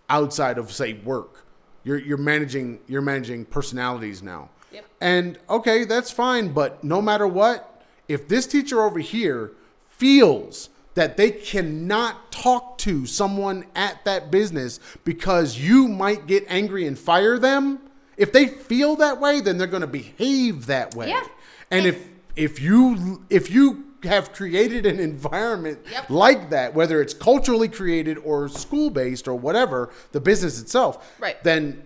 outside 0.10 0.58
of 0.58 0.72
say 0.72 0.94
work. 0.94 1.46
You're 1.84 1.98
you're 1.98 2.18
managing 2.18 2.80
you're 2.88 3.02
managing 3.02 3.46
personalities 3.46 4.22
now. 4.22 4.50
Yep. 4.72 4.86
And 5.00 5.40
okay, 5.50 5.86
that's 5.86 6.12
fine, 6.12 6.50
but 6.54 6.84
no 6.84 7.02
matter 7.02 7.28
what, 7.28 7.82
if 8.08 8.28
this 8.28 8.46
teacher 8.46 8.82
over 8.84 9.00
here 9.00 9.52
feels 9.90 10.70
that 10.96 11.18
they 11.18 11.30
cannot 11.32 12.32
talk 12.32 12.78
to 12.80 13.06
someone 13.06 13.66
at 13.76 14.04
that 14.06 14.32
business 14.32 14.80
because 15.04 15.58
you 15.60 15.88
might 15.88 16.26
get 16.26 16.44
angry 16.48 16.88
and 16.88 16.98
fire 16.98 17.38
them, 17.38 17.80
if 18.18 18.32
they 18.32 18.48
feel 18.48 18.96
that 18.96 19.20
way, 19.22 19.42
then 19.42 19.58
they're 19.58 19.68
going 19.68 19.82
to 19.82 19.88
behave 19.88 20.66
that 20.68 20.96
way. 20.96 21.10
Yeah. 21.10 21.24
And 21.70 21.86
if 21.86 22.08
if 22.36 22.60
you 22.62 23.24
if 23.30 23.50
you 23.52 23.84
have 24.04 24.32
created 24.34 24.86
an 24.86 25.00
environment 25.00 25.80
Yep. 25.92 26.10
like 26.10 26.50
that, 26.52 26.74
whether 26.76 27.02
it's 27.02 27.14
culturally 27.14 27.68
created 27.68 28.18
or 28.20 28.48
school 28.48 28.90
based 28.90 29.28
or 29.28 29.34
whatever, 29.36 29.90
the 30.12 30.22
business 30.22 30.62
itself, 30.62 31.14
Right. 31.20 31.42
then 31.44 31.84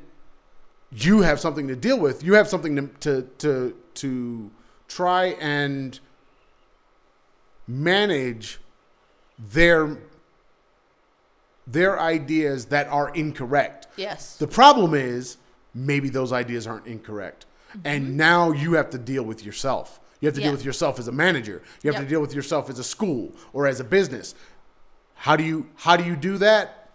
you 0.91 1.21
have 1.21 1.39
something 1.39 1.67
to 1.67 1.75
deal 1.75 1.97
with. 1.99 2.23
You 2.23 2.33
have 2.33 2.47
something 2.47 2.75
to 2.75 2.87
to 2.99 3.21
to, 3.39 3.75
to 3.95 4.51
try 4.87 5.27
and 5.39 5.99
manage 7.67 8.59
their 9.39 9.97
their 11.67 11.99
ideas 11.99 12.65
that 12.65 12.87
are 12.87 13.09
incorrect. 13.13 13.87
Yes. 13.95 14.37
The 14.37 14.47
problem 14.47 14.93
is 14.95 15.37
maybe 15.73 16.09
those 16.09 16.31
ideas 16.33 16.65
aren't 16.65 16.87
incorrect. 16.87 17.45
And 17.85 18.17
now 18.17 18.51
you 18.51 18.73
have 18.73 18.89
to 18.91 18.97
deal 18.97 19.21
with 19.23 19.45
yourself. 19.45 19.99
You 20.19 20.25
have 20.27 20.33
to 20.33 20.39
Mm-hmm. 20.39 20.45
Yeah. 20.45 20.47
deal 20.49 20.57
with 20.57 20.65
yourself 20.65 20.97
as 20.99 21.07
a 21.07 21.11
manager. 21.11 21.61
You 21.83 21.91
have 21.91 21.95
Yep. 21.99 22.03
to 22.03 22.09
deal 22.09 22.21
with 22.21 22.33
yourself 22.33 22.69
as 22.69 22.79
a 22.79 22.83
school 22.83 23.31
or 23.53 23.67
as 23.67 23.79
a 23.79 23.83
business. 23.83 24.33
How 25.15 25.35
do 25.35 25.43
you 25.43 25.67
how 25.75 25.95
do 25.95 26.03
you 26.03 26.15
do 26.15 26.37
that? 26.39 26.89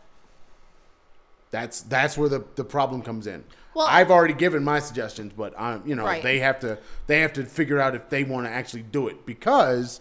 That's 1.51 1.83
that's 1.83 2.19
where 2.19 2.29
the, 2.29 2.45
the 2.57 2.65
problem 2.65 3.03
comes 3.03 3.27
in. 3.27 3.45
Well- 3.75 3.87
I've 3.89 4.11
already 4.11 4.35
given 4.35 4.65
my 4.65 4.81
suggestions, 4.81 5.33
but 5.37 5.55
I'm 5.59 5.83
you 5.87 5.95
know, 5.95 6.05
Right. 6.05 6.23
they 6.23 6.41
have 6.41 6.59
to 6.61 6.79
they 7.07 7.21
have 7.21 7.33
to 7.35 7.45
figure 7.45 7.79
out 7.79 7.95
if 7.95 8.09
they 8.11 8.25
want 8.25 8.47
to 8.47 8.51
actually 8.51 8.83
do 8.83 9.07
it 9.09 9.25
because 9.25 10.01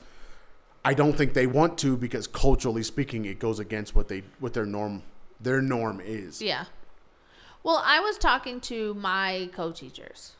I 0.86 0.94
don't 0.94 1.16
think 1.18 1.34
they 1.34 1.48
want 1.48 1.78
to 1.80 1.96
because 1.96 2.28
culturally 2.28 2.84
speaking 2.84 3.26
it 3.26 3.40
goes 3.40 3.60
against 3.60 3.96
what 3.96 4.08
they 4.10 4.24
what 4.40 4.54
their 4.54 4.66
norm 4.66 5.04
their 5.40 5.62
norm 5.62 6.02
is. 6.04 6.42
Yeah. 6.42 6.66
Well, 7.64 7.82
I 7.86 8.00
was 8.02 8.18
talking 8.18 8.60
to 8.62 8.94
my 8.96 9.50
co 9.54 9.72
teachers, 9.72 10.34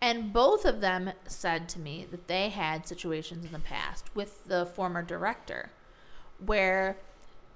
and 0.00 0.32
both 0.32 0.64
of 0.64 0.80
them 0.80 1.10
said 1.26 1.68
to 1.70 1.80
me 1.80 2.06
that 2.10 2.28
they 2.28 2.48
had 2.50 2.86
situations 2.86 3.44
in 3.44 3.52
the 3.52 3.58
past 3.58 4.06
with 4.14 4.44
the 4.46 4.66
former 4.66 5.02
director 5.02 5.70
where 6.44 6.96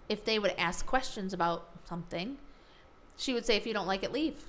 if 0.08 0.24
they 0.24 0.38
would 0.38 0.54
ask 0.58 0.84
questions 0.86 1.32
about 1.32 1.68
something, 1.88 2.36
She 3.16 3.32
would 3.32 3.46
say, 3.46 3.56
if 3.56 3.66
you 3.66 3.72
don't 3.72 3.86
like 3.86 4.02
it, 4.02 4.12
leave. 4.12 4.42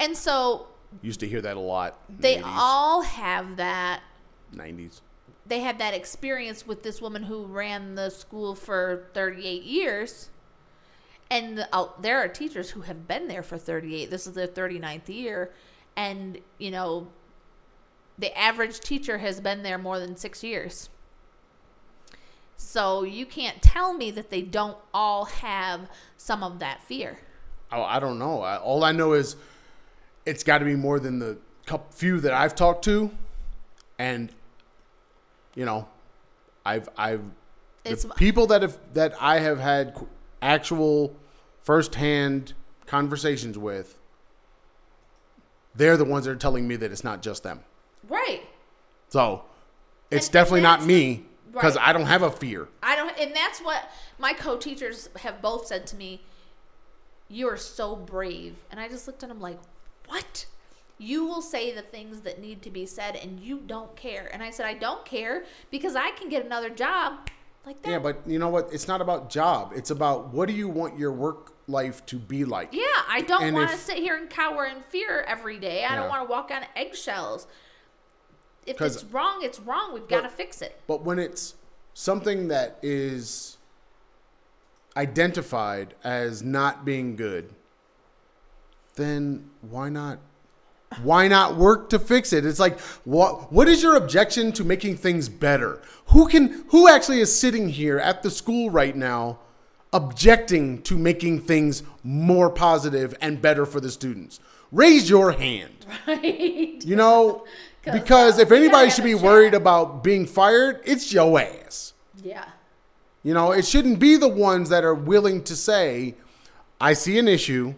And 0.00 0.16
so 0.16 0.66
Used 1.00 1.20
to 1.20 1.28
hear 1.28 1.40
that 1.40 1.56
a 1.56 1.60
lot. 1.60 1.98
they 2.10 2.36
80s, 2.36 2.42
all 2.44 3.02
have 3.02 3.56
that 3.56 4.02
90s. 4.54 5.00
They 5.46 5.60
had 5.60 5.78
that 5.78 5.94
experience 5.94 6.66
with 6.66 6.82
this 6.82 7.00
woman 7.02 7.24
who 7.24 7.44
ran 7.44 7.94
the 7.94 8.10
school 8.10 8.54
for 8.54 9.08
38 9.14 9.62
years. 9.62 10.30
And 11.30 11.58
the, 11.58 11.74
uh, 11.74 11.88
there 12.00 12.18
are 12.18 12.28
teachers 12.28 12.70
who 12.70 12.82
have 12.82 13.08
been 13.08 13.28
there 13.28 13.42
for 13.42 13.58
38 13.58 14.10
this 14.10 14.26
is 14.26 14.34
their 14.34 14.46
39th 14.46 15.08
year. 15.08 15.52
And 15.96 16.38
you 16.58 16.70
know 16.70 17.08
the 18.18 18.36
average 18.38 18.80
teacher 18.80 19.18
has 19.18 19.40
been 19.40 19.62
there 19.62 19.78
more 19.78 19.98
than 19.98 20.16
six 20.16 20.42
years. 20.44 20.88
So 22.56 23.02
you 23.02 23.26
can't 23.26 23.60
tell 23.60 23.92
me 23.92 24.10
that 24.12 24.30
they 24.30 24.42
don't 24.42 24.76
all 24.92 25.24
have 25.24 25.90
some 26.16 26.42
of 26.42 26.60
that 26.60 26.82
fear. 26.84 27.18
Oh, 27.72 27.82
I 27.82 27.98
don't 27.98 28.18
know. 28.18 28.42
I, 28.42 28.56
all 28.58 28.84
I 28.84 28.92
know 28.92 29.14
is 29.14 29.36
it's 30.24 30.44
got 30.44 30.58
to 30.58 30.64
be 30.64 30.76
more 30.76 31.00
than 31.00 31.18
the 31.18 31.38
couple, 31.66 31.90
few 31.90 32.20
that 32.20 32.32
I've 32.32 32.54
talked 32.54 32.84
to, 32.84 33.10
and 33.98 34.30
you 35.54 35.64
know, 35.64 35.88
I've 36.64 36.88
I've 36.96 37.22
It's- 37.84 38.06
people 38.16 38.46
that 38.48 38.62
have 38.62 38.78
that 38.94 39.14
I 39.20 39.40
have 39.40 39.58
had 39.58 39.94
actual 40.42 41.14
firsthand 41.62 42.54
conversations 42.86 43.56
with. 43.58 43.98
They're 45.74 45.96
the 45.96 46.04
ones 46.04 46.24
that 46.26 46.30
are 46.32 46.36
telling 46.36 46.68
me 46.68 46.76
that 46.76 46.92
it's 46.92 47.04
not 47.04 47.22
just 47.22 47.42
them. 47.42 47.60
right 48.08 48.42
So 49.08 49.44
it's 50.10 50.26
And- 50.26 50.32
definitely 50.32 50.58
and 50.60 50.64
not 50.64 50.82
me 50.84 51.24
because 51.52 51.76
right. 51.76 51.88
I 51.88 51.92
don't 51.92 52.06
have 52.06 52.22
a 52.22 52.30
fear. 52.30 52.68
I 52.82 52.96
don't, 52.96 53.16
and 53.18 53.34
that's 53.34 53.60
what 53.60 53.88
my 54.18 54.32
co-teachers 54.34 55.08
have 55.20 55.40
both 55.40 55.66
said 55.66 55.86
to 55.88 55.96
me. 55.96 56.22
You 57.28 57.48
are 57.48 57.56
so 57.56 57.96
brave, 57.96 58.64
and 58.70 58.78
I 58.80 58.88
just 58.88 59.06
looked 59.06 59.22
at 59.22 59.28
them 59.30 59.40
like, 59.40 59.58
"What? 60.06 60.46
You 60.98 61.24
will 61.26 61.42
say 61.42 61.74
the 61.74 61.82
things 61.82 62.20
that 62.20 62.40
need 62.40 62.62
to 62.62 62.70
be 62.70 62.86
said, 62.86 63.16
and 63.16 63.40
you 63.40 63.58
don't 63.58 63.96
care." 63.96 64.28
And 64.32 64.42
I 64.42 64.50
said, 64.50 64.66
"I 64.66 64.74
don't 64.74 65.04
care 65.04 65.44
because 65.70 65.96
I 65.96 66.10
can 66.10 66.28
get 66.28 66.44
another 66.44 66.70
job 66.70 67.28
like 67.66 67.82
that." 67.82 67.90
Yeah, 67.90 67.98
but 67.98 68.22
you 68.26 68.38
know 68.38 68.48
what? 68.48 68.72
It's 68.72 68.86
not 68.86 69.00
about 69.00 69.30
job. 69.30 69.72
It's 69.74 69.90
about 69.90 70.32
what 70.32 70.48
do 70.48 70.54
you 70.54 70.68
want 70.68 70.98
your 70.98 71.12
work 71.12 71.52
life 71.66 72.04
to 72.06 72.16
be 72.16 72.44
like. 72.44 72.68
Yeah, 72.72 72.82
I 73.08 73.22
don't 73.22 73.52
want 73.54 73.70
to 73.70 73.76
sit 73.76 73.96
here 73.96 74.16
and 74.16 74.28
cower 74.28 74.66
in 74.66 74.82
fear 74.82 75.22
every 75.22 75.58
day. 75.58 75.84
I 75.84 75.96
don't 75.96 76.08
want 76.08 76.22
to 76.22 76.30
walk 76.30 76.50
on 76.50 76.64
eggshells. 76.76 77.46
If 78.66 78.80
it's 78.80 79.04
wrong, 79.04 79.42
it's 79.42 79.60
wrong. 79.60 79.92
We've 79.92 80.08
got 80.08 80.22
to 80.22 80.28
fix 80.28 80.62
it. 80.62 80.80
But 80.86 81.02
when 81.02 81.18
it's 81.18 81.54
something 81.92 82.48
that 82.48 82.78
is 82.82 83.58
identified 84.96 85.94
as 86.04 86.42
not 86.42 86.84
being 86.84 87.16
good, 87.16 87.54
then 88.94 89.50
why 89.60 89.88
not? 89.88 90.18
Why 91.02 91.28
not 91.28 91.56
work 91.56 91.90
to 91.90 91.98
fix 91.98 92.32
it? 92.32 92.44
It's 92.46 92.58
like 92.58 92.78
what 93.04 93.52
what 93.52 93.68
is 93.68 93.82
your 93.82 93.96
objection 93.96 94.52
to 94.52 94.64
making 94.64 94.96
things 94.96 95.28
better? 95.28 95.82
Who 96.06 96.28
can 96.28 96.64
who 96.68 96.88
actually 96.88 97.20
is 97.20 97.38
sitting 97.38 97.68
here 97.68 97.98
at 97.98 98.22
the 98.22 98.30
school 98.30 98.70
right 98.70 98.94
now 98.94 99.38
objecting 99.92 100.82
to 100.82 100.98
making 100.98 101.40
things 101.40 101.82
more 102.02 102.50
positive 102.50 103.14
and 103.20 103.40
better 103.40 103.66
for 103.66 103.80
the 103.80 103.90
students? 103.90 104.40
Raise 104.72 105.08
your 105.08 105.32
hand. 105.32 105.86
Right. 106.06 106.84
You 106.84 106.96
know, 106.96 107.44
because 107.84 108.38
if 108.38 108.50
anybody 108.50 108.90
should 108.90 109.04
be 109.04 109.14
worried 109.14 109.54
about 109.54 110.02
being 110.02 110.26
fired, 110.26 110.80
it's 110.84 111.12
your 111.12 111.38
ass. 111.38 111.92
Yeah. 112.22 112.44
You 113.22 113.32
know, 113.34 113.52
it 113.52 113.64
shouldn't 113.64 113.98
be 113.98 114.16
the 114.16 114.28
ones 114.28 114.68
that 114.68 114.84
are 114.84 114.94
willing 114.94 115.42
to 115.44 115.56
say, 115.56 116.14
I 116.80 116.92
see 116.92 117.18
an 117.18 117.26
issue. 117.26 117.74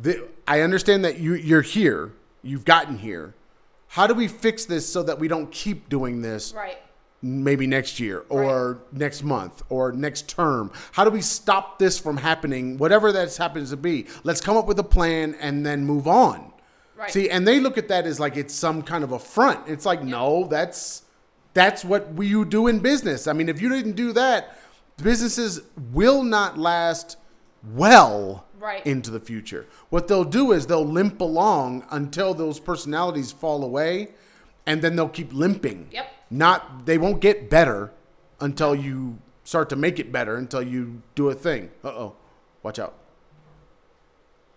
The, 0.00 0.28
I 0.48 0.62
understand 0.62 1.04
that 1.04 1.18
you, 1.18 1.34
you're 1.34 1.62
here. 1.62 2.12
You've 2.42 2.64
gotten 2.64 2.98
here. 2.98 3.34
How 3.88 4.06
do 4.06 4.14
we 4.14 4.28
fix 4.28 4.64
this 4.64 4.90
so 4.90 5.02
that 5.02 5.18
we 5.18 5.28
don't 5.28 5.50
keep 5.52 5.88
doing 5.88 6.22
this 6.22 6.52
Right. 6.54 6.78
maybe 7.22 7.66
next 7.66 8.00
year 8.00 8.24
or 8.28 8.78
next 8.92 9.22
month 9.22 9.62
or 9.68 9.92
next 9.92 10.28
term? 10.28 10.72
How 10.92 11.04
do 11.04 11.10
we 11.10 11.20
stop 11.20 11.78
this 11.78 11.98
from 11.98 12.16
happening, 12.16 12.78
whatever 12.78 13.12
that 13.12 13.34
happens 13.36 13.70
to 13.70 13.76
be? 13.76 14.06
Let's 14.24 14.40
come 14.40 14.56
up 14.56 14.66
with 14.66 14.78
a 14.78 14.84
plan 14.84 15.36
and 15.40 15.64
then 15.64 15.84
move 15.84 16.08
on. 16.08 16.52
Right. 16.96 17.10
See, 17.10 17.30
and 17.30 17.46
they 17.46 17.60
look 17.60 17.78
at 17.78 17.88
that 17.88 18.06
as 18.06 18.18
like 18.18 18.36
it's 18.36 18.54
some 18.54 18.82
kind 18.82 19.04
of 19.04 19.12
a 19.12 19.18
front. 19.18 19.68
It's 19.68 19.86
like, 19.86 20.02
no, 20.02 20.48
that's 20.48 21.02
that's 21.54 21.84
what 21.84 22.12
we 22.14 22.26
you 22.26 22.44
do 22.44 22.66
in 22.66 22.80
business. 22.80 23.26
I 23.26 23.32
mean, 23.34 23.48
if 23.48 23.60
you 23.60 23.68
didn't 23.68 23.92
do 23.92 24.12
that, 24.14 24.58
businesses 24.96 25.60
will 25.92 26.22
not 26.22 26.58
last 26.58 27.16
well 27.74 28.44
Right. 28.58 28.84
into 28.86 29.10
the 29.10 29.20
future. 29.20 29.66
What 29.90 30.08
they'll 30.08 30.24
do 30.24 30.52
is 30.52 30.66
they'll 30.66 30.84
limp 30.84 31.20
along 31.20 31.84
until 31.90 32.34
those 32.34 32.58
personalities 32.58 33.32
fall 33.32 33.64
away, 33.64 34.08
and 34.66 34.82
then 34.82 34.96
they'll 34.96 35.08
keep 35.08 35.32
limping. 35.32 35.88
Yep. 35.92 36.12
Not 36.30 36.86
they 36.86 36.98
won't 36.98 37.20
get 37.20 37.48
better 37.48 37.92
until 38.40 38.74
you 38.74 39.18
start 39.44 39.68
to 39.70 39.76
make 39.76 39.98
it 39.98 40.12
better 40.12 40.36
until 40.36 40.62
you 40.62 41.02
do 41.14 41.30
a 41.30 41.34
thing. 41.34 41.70
Uh 41.82 41.88
oh. 41.88 42.16
Watch 42.62 42.78
out. 42.78 42.94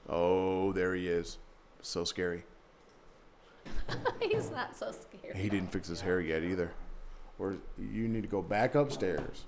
Oh, 0.09 0.73
there 0.73 0.93
he 0.95 1.07
is. 1.07 1.37
So 1.81 2.03
scary. 2.03 2.43
He's 4.21 4.51
not 4.51 4.75
so 4.75 4.91
scared. 4.91 5.37
He 5.37 5.47
didn't 5.49 5.71
fix 5.71 5.87
his 5.87 6.01
hair 6.01 6.19
yet 6.19 6.43
either. 6.43 6.71
Or 7.39 7.55
you 7.79 8.07
need 8.07 8.21
to 8.21 8.27
go 8.27 8.41
back 8.41 8.75
upstairs 8.75 9.45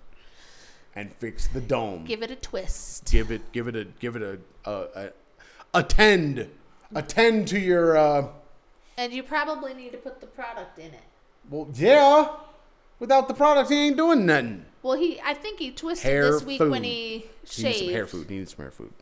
and 0.96 1.14
fix 1.16 1.48
the 1.48 1.62
dome. 1.62 2.06
Give 2.06 2.22
it 2.24 2.32
a 2.32 2.36
twist. 2.36 3.10
Give 3.12 3.32
it, 3.32 3.52
give 3.52 3.68
it 3.68 3.76
a, 3.76 3.86
give 4.00 4.16
it 4.16 4.22
a, 4.22 4.40
a, 4.70 4.74
a 4.96 5.12
attend, 5.74 6.48
attend 6.94 7.48
to 7.50 7.60
your. 7.60 7.98
Uh, 7.98 8.28
And 8.98 9.12
you 9.14 9.24
probably 9.24 9.74
need 9.74 9.92
to 9.94 9.98
put 9.98 10.22
the 10.22 10.28
product 10.28 10.78
in 10.80 10.88
it. 10.94 11.04
well, 11.50 11.68
yeah. 11.74 12.28
Without 13.00 13.28
the 13.28 13.34
product, 13.34 13.70
he 13.72 13.88
ain't 13.88 13.98
doing 13.98 14.26
nothing. 14.26 14.66
Well, 14.84 14.98
he 14.98 15.20
I 15.26 15.34
think 15.34 15.60
he 15.60 15.72
twisted 15.72 16.10
Hair 16.10 16.32
this 16.34 16.44
week 16.44 16.60
when 16.60 16.72
food. 16.74 16.86
he 16.86 16.92
He 16.92 17.18
needs 17.24 17.52
shaved, 17.54 17.78
some 17.80 17.90
hair 17.90 18.08
food. 18.08 18.30
He 18.30 18.38
needs 18.38 18.52
some 18.56 18.64
hair 18.64 18.72
food. 18.72 18.94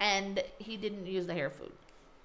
and 0.00 0.42
he 0.58 0.76
didn't 0.76 1.06
use 1.06 1.26
the 1.26 1.32
hair 1.34 1.48
food 1.50 1.70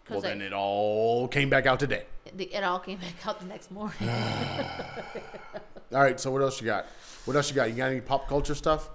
Well, 0.09 0.19
because 0.19 0.23
then 0.23 0.41
it 0.41 0.51
all 0.53 1.27
came 1.27 1.49
back 1.49 1.65
out 1.65 1.79
today. 1.79 2.05
it, 2.25 2.41
it 2.53 2.63
all 2.63 2.79
came 2.79 2.97
back 2.97 3.25
out 3.27 3.39
the 3.39 3.45
next 3.45 3.71
morning. 3.71 3.95
All 5.93 6.01
right. 6.01 6.19
So 6.19 6.31
what 6.31 6.41
else 6.41 6.61
you 6.61 6.65
got? 6.65 6.85
What 7.25 7.35
else 7.35 7.49
you 7.49 7.55
got? 7.55 7.69
You 7.69 7.75
got 7.75 7.91
any 7.91 8.01
pop 8.01 8.27
culture 8.27 8.55
stuff? 8.55 8.89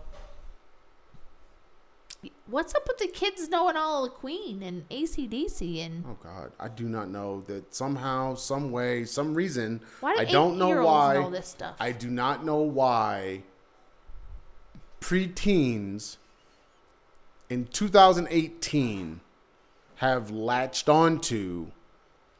What's 2.49 2.75
up 2.75 2.87
with 2.87 2.99
the 2.99 3.09
kids 3.09 3.49
knowing 3.49 3.77
all 3.77 4.05
of 4.05 4.15
Queen 4.15 4.63
and 4.63 4.89
ACDC 4.89 5.85
and 5.85 6.05
Oh 6.07 6.17
God, 6.23 6.53
I 6.59 6.69
do 6.69 6.89
not 6.89 7.09
know 7.09 7.43
that 7.43 7.75
somehow, 7.75 8.35
some 8.35 8.71
way, 8.71 9.05
some 9.05 9.35
reason. 9.35 9.81
why 10.01 10.15
do 10.15 10.21
I 10.21 10.25
don't 10.25 10.57
know 10.57 10.83
why. 10.85 11.15
know 11.15 11.31
this 11.31 11.49
stuff? 11.49 11.77
I 11.81 11.93
do 11.93 12.09
not 12.09 12.45
know 12.45 12.59
why 12.59 13.43
preteens 15.01 16.17
in 17.49 17.67
2018 17.67 19.21
have 19.97 20.31
latched 20.31 20.89
onto 20.89 21.69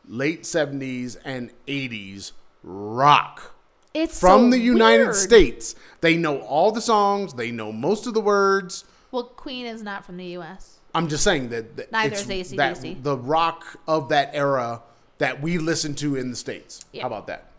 late 0.09 0.43
70s 0.43 1.17
and 1.25 1.51
80s 1.67 2.33
rock 2.63 3.56
it's 3.97 4.21
from 4.21 4.47
so 4.47 4.51
the 4.51 4.59
United 4.63 5.05
weird. 5.05 5.15
States. 5.17 5.75
They 6.01 6.17
know 6.17 6.39
all 6.41 6.71
the 6.73 6.81
songs, 6.81 7.35
they 7.35 7.51
know 7.51 7.73
most 7.73 8.07
of 8.07 8.15
the 8.15 8.21
words. 8.21 8.85
Well, 9.11 9.25
Queen 9.25 9.67
is 9.67 9.83
not 9.83 10.05
from 10.05 10.17
the 10.19 10.27
U.S. 10.39 10.81
I'm 10.95 11.09
just 11.09 11.25
saying 11.25 11.49
that, 11.51 11.77
that 11.77 11.93
Neither 11.93 12.13
it's 12.15 12.23
is 12.23 12.31
AC/DC. 12.31 12.57
that 12.95 13.03
the 13.03 13.17
rock 13.17 13.79
of 13.89 14.09
that 14.11 14.31
era 14.35 14.83
that 15.19 15.41
we 15.43 15.59
listen 15.59 15.95
to 15.97 16.17
in 16.17 16.31
the 16.31 16.37
states. 16.37 16.85
Yeah. 16.93 17.03
How 17.03 17.07
about 17.09 17.27
that? 17.29 17.51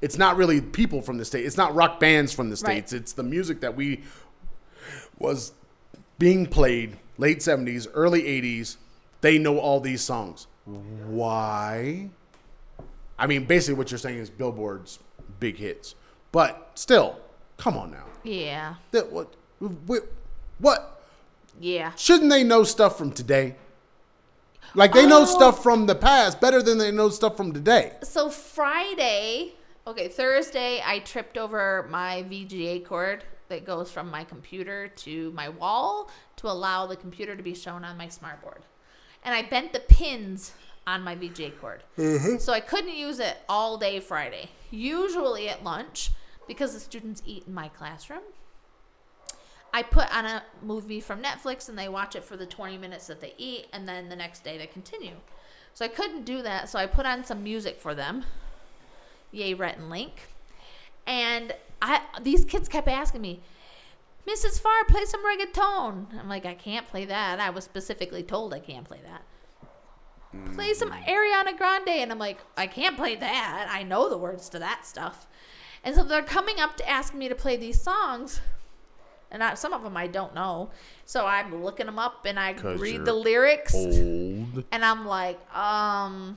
It's 0.00 0.16
not 0.16 0.36
really 0.36 0.60
people 0.60 1.02
from 1.02 1.18
the 1.18 1.24
states. 1.24 1.46
It's 1.46 1.56
not 1.56 1.74
rock 1.74 2.00
bands 2.00 2.32
from 2.32 2.48
the 2.48 2.54
Right. 2.64 2.88
states. 2.88 2.92
It's 2.92 3.12
the 3.12 3.22
music 3.22 3.60
that 3.60 3.76
we 3.76 4.02
was 5.18 5.52
being 6.18 6.46
played 6.46 6.96
late 7.18 7.42
70s, 7.42 7.86
early 7.92 8.22
80s. 8.26 8.76
They 9.20 9.38
know 9.38 9.58
all 9.58 9.80
these 9.80 10.00
songs. 10.02 10.46
Why? 10.64 12.10
I 13.18 13.26
mean, 13.26 13.44
basically 13.44 13.74
what 13.74 13.90
you're 13.90 13.98
saying 13.98 14.18
is 14.18 14.30
Billboard's 14.30 14.98
big 15.40 15.56
hits. 15.56 15.94
But 16.32 16.72
still, 16.74 17.18
come 17.56 17.76
on 17.76 17.90
now. 17.90 18.04
Yeah, 18.22 18.74
That 18.92 19.10
what 19.10 19.34
what, 19.86 20.04
what 20.58 21.02
yeah. 21.58 21.92
shouldn't 21.96 22.30
they 22.30 22.44
know 22.44 22.64
stuff 22.64 22.96
from 22.98 23.12
today? 23.12 23.56
Like 24.74 24.92
they 24.92 25.06
know 25.06 25.22
Oh. 25.22 25.24
stuff 25.24 25.62
from 25.62 25.86
the 25.86 25.94
past 25.94 26.40
better 26.40 26.62
than 26.62 26.78
they 26.78 26.90
know 26.92 27.08
stuff 27.08 27.36
from 27.36 27.52
today. 27.52 27.92
So 28.02 28.30
Friday, 28.30 29.54
okay, 29.86 30.08
Thursday, 30.08 30.80
I 30.84 31.00
tripped 31.00 31.36
over 31.36 31.86
my 31.90 32.24
VGA 32.28 32.84
cord 32.84 33.24
that 33.48 33.64
goes 33.64 33.90
from 33.90 34.10
my 34.10 34.22
computer 34.22 34.88
to 34.88 35.32
my 35.32 35.48
wall 35.48 36.08
to 36.36 36.46
allow 36.48 36.86
the 36.86 36.96
computer 36.96 37.34
to 37.34 37.42
be 37.42 37.54
shown 37.54 37.84
on 37.84 37.96
my 37.96 38.08
smart 38.08 38.40
board. 38.42 38.62
And 39.24 39.34
I 39.34 39.42
bent 39.42 39.72
the 39.72 39.80
pins 39.80 40.52
on 40.86 41.02
my 41.02 41.14
VGA 41.14 41.58
cord. 41.60 41.82
Mm-hmm. 41.98 42.38
So 42.38 42.52
I 42.52 42.60
couldn't 42.60 42.94
use 42.94 43.20
it 43.20 43.38
all 43.48 43.76
day 43.78 44.00
Friday. 44.00 44.50
Usually 44.70 45.48
at 45.48 45.62
lunch, 45.62 46.10
because 46.48 46.74
the 46.74 46.80
students 46.80 47.22
eat 47.26 47.44
in 47.46 47.54
my 47.54 47.68
classroom, 47.68 48.22
I 49.72 49.82
put 49.82 50.14
on 50.14 50.26
a 50.26 50.42
movie 50.62 51.00
from 51.00 51.22
Netflix 51.22 51.68
and 51.68 51.78
they 51.78 51.88
watch 51.88 52.16
it 52.16 52.24
for 52.24 52.36
the 52.36 52.46
20 52.46 52.76
minutes 52.78 53.06
that 53.06 53.20
they 53.20 53.34
eat 53.38 53.66
and 53.72 53.88
then 53.88 54.08
the 54.08 54.16
next 54.16 54.42
day 54.42 54.58
they 54.58 54.66
continue. 54.66 55.14
So 55.74 55.84
I 55.84 55.88
couldn't 55.88 56.24
do 56.24 56.42
that. 56.42 56.68
So 56.68 56.78
I 56.78 56.86
put 56.86 57.06
on 57.06 57.24
some 57.24 57.44
music 57.44 57.80
for 57.80 57.94
them. 57.94 58.24
Yay, 59.30 59.54
Rhett 59.54 59.78
and 59.78 59.88
Link. 59.88 60.28
And 61.06 61.54
I 61.80 62.02
these 62.20 62.44
kids 62.44 62.68
kept 62.68 62.88
asking 62.88 63.22
me, 63.22 63.40
Mrs. 64.28 64.60
Farr, 64.60 64.84
play 64.88 65.04
some 65.04 65.24
reggaeton. 65.24 66.18
I'm 66.18 66.28
like, 66.28 66.44
I 66.44 66.54
can't 66.54 66.86
play 66.86 67.04
that. 67.06 67.40
I 67.40 67.50
was 67.50 67.64
specifically 67.64 68.22
told 68.22 68.52
I 68.52 68.58
can't 68.58 68.84
play 68.84 69.00
that. 69.04 69.22
Play 70.54 70.74
some 70.74 70.90
Ariana 70.90 71.56
Grande. 71.56 71.88
And 71.88 72.12
I'm 72.12 72.18
like, 72.18 72.38
I 72.56 72.66
can't 72.66 72.96
play 72.96 73.16
that. 73.16 73.68
I 73.70 73.82
know 73.82 74.08
the 74.08 74.18
words 74.18 74.48
to 74.50 74.58
that 74.60 74.86
stuff. 74.86 75.26
And 75.82 75.94
so 75.94 76.04
they're 76.04 76.22
coming 76.22 76.60
up 76.60 76.76
to 76.76 76.88
ask 76.88 77.14
me 77.14 77.28
to 77.28 77.34
play 77.34 77.56
these 77.56 77.80
songs. 77.80 78.40
And 79.30 79.42
I, 79.42 79.54
some 79.54 79.72
of 79.72 79.82
them 79.82 79.96
I 79.96 80.06
don't 80.06 80.34
know. 80.34 80.70
So 81.04 81.26
I'm 81.26 81.62
looking 81.62 81.86
them 81.86 81.98
up 81.98 82.26
and 82.26 82.38
I 82.38 82.52
read 82.52 83.04
the 83.04 83.14
lyrics. 83.14 83.74
Old. 83.74 84.64
And 84.72 84.84
I'm 84.84 85.06
like, 85.06 85.38
um, 85.56 86.36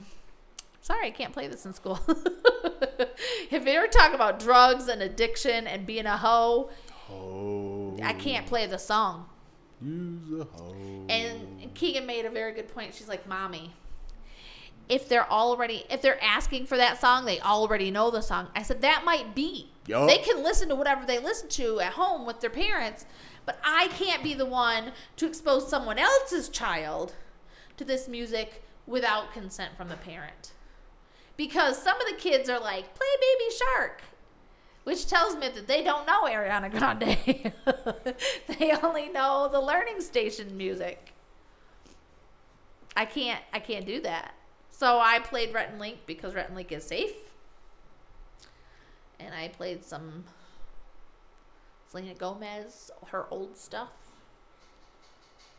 sorry, 0.80 1.08
I 1.08 1.10
can't 1.10 1.32
play 1.32 1.48
this 1.48 1.66
in 1.66 1.74
school. 1.74 1.98
if 2.08 3.64
you 3.66 3.72
ever 3.72 3.88
talk 3.88 4.14
about 4.14 4.38
drugs 4.38 4.88
and 4.88 5.02
addiction 5.02 5.66
and 5.66 5.86
being 5.86 6.06
a 6.06 6.16
hoe, 6.16 6.70
Oh. 7.10 7.96
I 8.02 8.12
can't 8.14 8.46
play 8.46 8.66
the 8.66 8.78
song. 8.78 9.26
Use 9.82 10.40
a 10.40 10.44
hoe. 10.44 11.04
And 11.08 11.74
Keegan 11.74 12.06
made 12.06 12.24
a 12.24 12.30
very 12.30 12.52
good 12.54 12.68
point. 12.68 12.94
She's 12.94 13.08
like, 13.08 13.26
Mommy, 13.28 13.72
if 14.88 15.08
they're 15.08 15.30
already, 15.30 15.84
if 15.90 16.02
they're 16.02 16.22
asking 16.22 16.66
for 16.66 16.76
that 16.76 17.00
song, 17.00 17.24
they 17.24 17.40
already 17.40 17.90
know 17.90 18.10
the 18.10 18.20
song. 18.20 18.48
I 18.54 18.62
said, 18.62 18.82
that 18.82 19.04
might 19.04 19.34
be. 19.34 19.70
Yup. 19.86 20.08
They 20.08 20.18
can 20.18 20.42
listen 20.42 20.68
to 20.68 20.74
whatever 20.74 21.06
they 21.06 21.18
listen 21.18 21.48
to 21.50 21.80
at 21.80 21.92
home 21.92 22.26
with 22.26 22.40
their 22.40 22.50
parents, 22.50 23.06
but 23.46 23.58
I 23.64 23.88
can't 23.88 24.22
be 24.22 24.34
the 24.34 24.46
one 24.46 24.92
to 25.16 25.26
expose 25.26 25.68
someone 25.68 25.98
else's 25.98 26.48
child 26.48 27.14
to 27.76 27.84
this 27.84 28.08
music 28.08 28.62
without 28.86 29.32
consent 29.32 29.76
from 29.76 29.88
the 29.88 29.96
parent. 29.96 30.52
Because 31.36 31.82
some 31.82 32.00
of 32.00 32.06
the 32.06 32.16
kids 32.16 32.48
are 32.48 32.60
like, 32.60 32.94
play 32.94 33.06
Baby 33.20 33.54
Shark, 33.56 34.02
which 34.84 35.06
tells 35.06 35.36
me 35.36 35.48
that 35.48 35.66
they 35.66 35.82
don't 35.82 36.06
know 36.06 36.24
Ariana 36.24 36.70
Grande. 36.70 37.52
they 38.58 38.72
only 38.82 39.08
know 39.08 39.48
the 39.50 39.60
learning 39.60 40.00
station 40.00 40.56
music. 40.56 41.12
I 42.96 43.04
can't 43.04 43.42
I 43.52 43.58
can't 43.58 43.86
do 43.86 44.00
that. 44.02 44.34
So 44.76 44.98
I 44.98 45.20
played 45.20 45.54
Rhett 45.54 45.70
and 45.70 45.78
Link 45.78 45.98
because 46.04 46.34
Rhett 46.34 46.48
and 46.48 46.56
Link 46.56 46.72
is 46.72 46.82
safe. 46.82 47.14
And 49.20 49.32
I 49.32 49.46
played 49.48 49.84
some 49.84 50.24
Selena 51.88 52.14
Gomez, 52.14 52.90
her 53.12 53.26
old 53.30 53.56
stuff. 53.56 53.90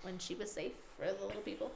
When 0.02 0.20
she 0.20 0.36
was 0.36 0.52
safe 0.52 0.74
for 1.00 1.06
the 1.06 1.26
little 1.26 1.42
people. 1.42 1.72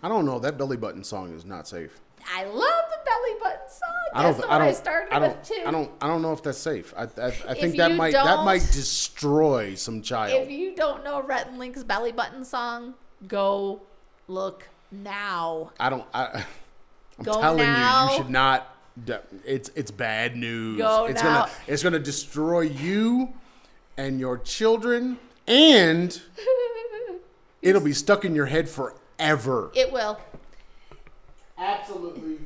I 0.00 0.08
don't 0.08 0.24
know. 0.24 0.38
That 0.38 0.56
belly 0.56 0.76
button 0.76 1.02
song 1.02 1.34
is 1.34 1.44
not 1.44 1.66
safe. 1.66 2.00
I 2.32 2.44
love 2.44 2.54
the 2.54 2.98
belly 3.04 3.40
button 3.42 3.68
song. 3.68 3.90
I 4.14 4.22
don't. 4.22 4.32
That's 4.32 4.46
the 4.46 4.52
I 4.52 4.56
one 4.56 4.62
I 4.62 4.64
don't. 4.66 4.76
started 4.76 5.14
I 5.14 5.18
don't. 5.18 5.36
with 5.36 5.48
too. 5.48 5.62
I 5.66 5.70
don't. 5.72 5.90
I 6.00 6.06
don't 6.06 6.22
know 6.22 6.32
if 6.32 6.42
that's 6.42 6.56
safe. 6.56 6.94
I. 6.96 7.02
I, 7.02 7.26
I 7.26 7.54
think 7.54 7.76
that 7.76 7.96
might. 7.96 8.12
That 8.12 8.44
might 8.44 8.60
destroy 8.60 9.74
some 9.74 10.02
child. 10.02 10.40
If 10.40 10.50
you 10.50 10.74
don't 10.76 11.02
know 11.02 11.20
Rhett 11.20 11.48
and 11.48 11.58
Link's 11.58 11.82
belly 11.82 12.12
button 12.12 12.44
song, 12.44 12.94
go 13.26 13.82
look 14.28 14.68
now. 15.02 15.72
I 15.78 15.90
don't. 15.90 16.04
I, 16.14 16.44
I'm 17.18 17.24
Go 17.24 17.40
telling 17.40 17.58
now. 17.58 18.06
you, 18.06 18.10
you 18.12 18.16
should 18.18 18.30
not. 18.30 18.76
It's 19.44 19.70
it's 19.74 19.90
bad 19.90 20.36
news. 20.36 20.78
Go 20.78 21.06
it's 21.06 21.22
now. 21.22 21.42
gonna 21.42 21.52
it's 21.66 21.82
gonna 21.82 21.98
destroy 21.98 22.60
you 22.60 23.32
and 23.96 24.20
your 24.20 24.38
children, 24.38 25.18
and 25.46 26.20
it'll 27.62 27.80
be 27.80 27.92
stuck 27.92 28.24
in 28.24 28.34
your 28.34 28.46
head 28.46 28.68
forever. 28.68 29.70
It 29.74 29.92
will. 29.92 30.20
Absolutely, 31.58 32.38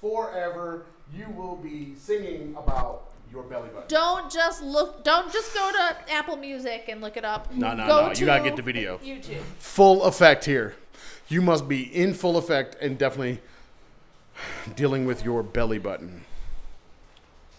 forever. 0.00 0.86
You 1.14 1.28
will 1.36 1.56
be 1.56 1.94
singing 1.96 2.54
about 2.56 3.10
your 3.30 3.42
belly 3.42 3.68
button. 3.68 3.88
Don't 3.88 4.32
just 4.32 4.62
look. 4.62 5.04
Don't 5.04 5.32
just 5.32 5.54
go 5.54 5.70
to 5.72 6.12
Apple 6.12 6.36
Music 6.36 6.84
and 6.88 7.00
look 7.00 7.16
it 7.16 7.24
up. 7.24 7.52
No, 7.54 7.74
no, 7.74 7.86
Go 7.86 8.06
no. 8.06 8.12
You 8.12 8.26
gotta 8.26 8.42
get 8.44 8.56
the 8.56 8.62
video. 8.62 8.98
YouTube. 8.98 9.42
Full 9.58 10.04
effect 10.04 10.44
here. 10.44 10.74
You 11.28 11.40
must 11.40 11.68
be 11.68 11.82
in 11.82 12.14
full 12.14 12.36
effect 12.36 12.76
and 12.80 12.98
definitely 12.98 13.40
dealing 14.76 15.06
with 15.06 15.24
your 15.24 15.42
belly 15.42 15.78
button. 15.78 16.24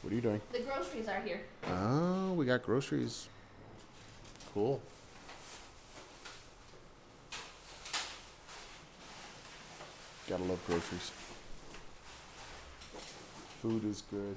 What 0.01 0.11
are 0.11 0.15
you 0.15 0.21
doing? 0.21 0.41
The 0.51 0.59
groceries 0.59 1.07
are 1.07 1.21
here. 1.21 1.41
Oh, 1.67 2.33
we 2.33 2.45
got 2.45 2.61
groceries. 2.63 3.29
Cool. 4.53 4.81
Gotta 10.29 10.43
love 10.43 10.59
groceries. 10.67 11.11
Food 13.61 13.85
is 13.85 14.03
good. 14.11 14.35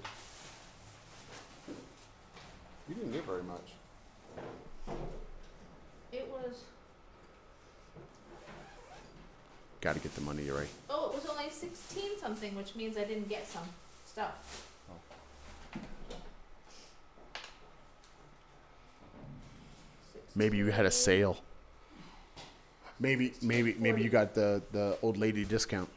You 2.88 2.94
didn't 2.94 3.12
get 3.12 3.24
very 3.24 3.42
much. 3.42 3.72
It 6.12 6.28
was. 6.30 6.62
Gotta 9.86 10.00
get 10.00 10.16
the 10.16 10.20
money, 10.22 10.42
you're 10.42 10.56
right. 10.58 10.66
Oh, 10.90 11.10
it 11.10 11.14
was 11.14 11.26
only 11.30 11.48
sixteen 11.48 12.18
something, 12.18 12.56
which 12.56 12.74
means 12.74 12.96
I 12.96 13.04
didn't 13.04 13.28
get 13.28 13.46
some 13.46 13.62
stuff. 14.04 14.66
Maybe 20.34 20.56
you 20.56 20.66
had 20.72 20.86
a 20.86 20.90
sale. 20.90 21.36
Maybe, 22.98 23.34
maybe, 23.40 23.76
maybe 23.78 24.02
you 24.02 24.08
got 24.08 24.34
the 24.34 24.60
the 24.72 24.98
old 25.02 25.18
lady 25.18 25.44
discount. 25.44 25.88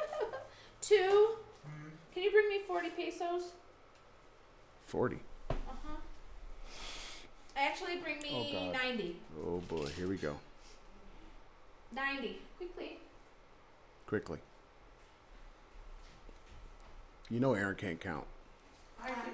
Two. 0.80 1.36
Can 2.14 2.22
you 2.22 2.30
bring 2.30 2.48
me 2.48 2.60
forty 2.66 2.88
pesos? 2.88 3.52
Forty. 4.86 5.18
Uh 5.50 5.54
huh. 5.84 5.96
Actually, 7.54 7.96
bring 7.96 8.18
me 8.22 8.30
Oh, 8.32 8.70
God. 8.70 8.72
ninety. 8.82 9.16
Oh 9.46 9.58
boy, 9.68 9.88
here 9.88 10.08
we 10.08 10.16
go. 10.16 10.36
Ninety, 11.92 12.38
quickly. 12.56 12.96
Quickly. 14.10 14.38
You 17.30 17.38
know 17.38 17.54
Aaron 17.54 17.76
can't 17.76 18.00
count. 18.00 18.24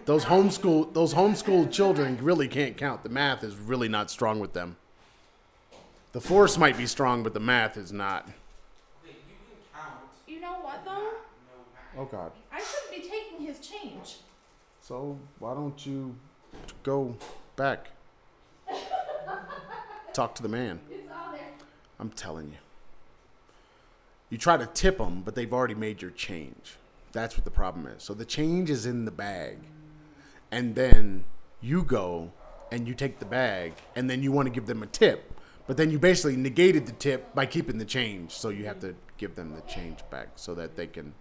Those 0.04 0.26
homeschool 0.26 0.92
those 0.92 1.14
homeschooled 1.14 1.72
children 1.72 2.18
really 2.20 2.46
can't 2.46 2.76
count. 2.76 3.02
The 3.02 3.08
math 3.08 3.42
is 3.42 3.56
really 3.56 3.88
not 3.88 4.10
strong 4.10 4.38
with 4.38 4.52
them. 4.52 4.76
The 6.12 6.20
force 6.20 6.58
might 6.58 6.76
be 6.76 6.84
strong, 6.84 7.22
but 7.22 7.32
the 7.32 7.40
math 7.40 7.78
is 7.78 7.90
not. 7.90 8.28
You 9.06 9.12
can 9.12 9.56
count. 9.74 9.94
You 10.26 10.40
know 10.40 10.58
what 10.60 10.84
though? 10.84 11.10
Oh 11.96 12.04
God. 12.04 12.32
I 12.52 12.58
shouldn't 12.58 13.02
be 13.02 13.08
taking 13.08 13.46
his 13.46 13.66
change. 13.66 14.16
So 14.82 15.18
why 15.38 15.54
don't 15.54 15.86
you 15.86 16.14
go 16.82 17.16
back? 17.56 17.86
Talk 20.12 20.34
to 20.34 20.42
the 20.42 20.50
man. 20.50 20.80
It's 20.90 21.10
all 21.10 21.32
there. 21.32 21.48
I'm 21.98 22.10
telling 22.10 22.48
you. 22.48 22.58
You 24.36 24.38
try 24.38 24.58
to 24.58 24.66
tip 24.66 24.98
them, 24.98 25.22
but 25.24 25.34
they've 25.34 25.50
already 25.50 25.74
made 25.74 26.02
your 26.02 26.10
change. 26.10 26.76
That's 27.12 27.38
what 27.38 27.46
the 27.46 27.50
problem 27.50 27.86
is. 27.86 28.02
So 28.02 28.12
the 28.12 28.26
change 28.26 28.68
is 28.68 28.84
in 28.84 29.06
the 29.06 29.10
bag. 29.10 29.56
And 30.50 30.74
then 30.74 31.24
you 31.62 31.82
go 31.82 32.32
and 32.70 32.86
you 32.86 32.92
take 32.92 33.18
the 33.18 33.24
bag 33.24 33.72
and 33.94 34.10
then 34.10 34.22
you 34.22 34.32
want 34.32 34.44
to 34.44 34.52
give 34.52 34.66
them 34.66 34.82
a 34.82 34.86
tip. 34.88 35.32
But 35.66 35.78
then 35.78 35.90
you 35.90 35.98
basically 35.98 36.36
negated 36.36 36.84
the 36.84 36.92
tip 36.92 37.34
by 37.34 37.46
keeping 37.46 37.78
the 37.78 37.86
change. 37.86 38.32
So 38.32 38.50
you 38.50 38.66
have 38.66 38.78
to 38.80 38.94
give 39.16 39.36
them 39.36 39.54
the 39.54 39.62
change 39.62 40.00
back 40.10 40.28
so 40.36 40.54
that 40.54 40.76
they 40.76 40.86
can 40.86 41.14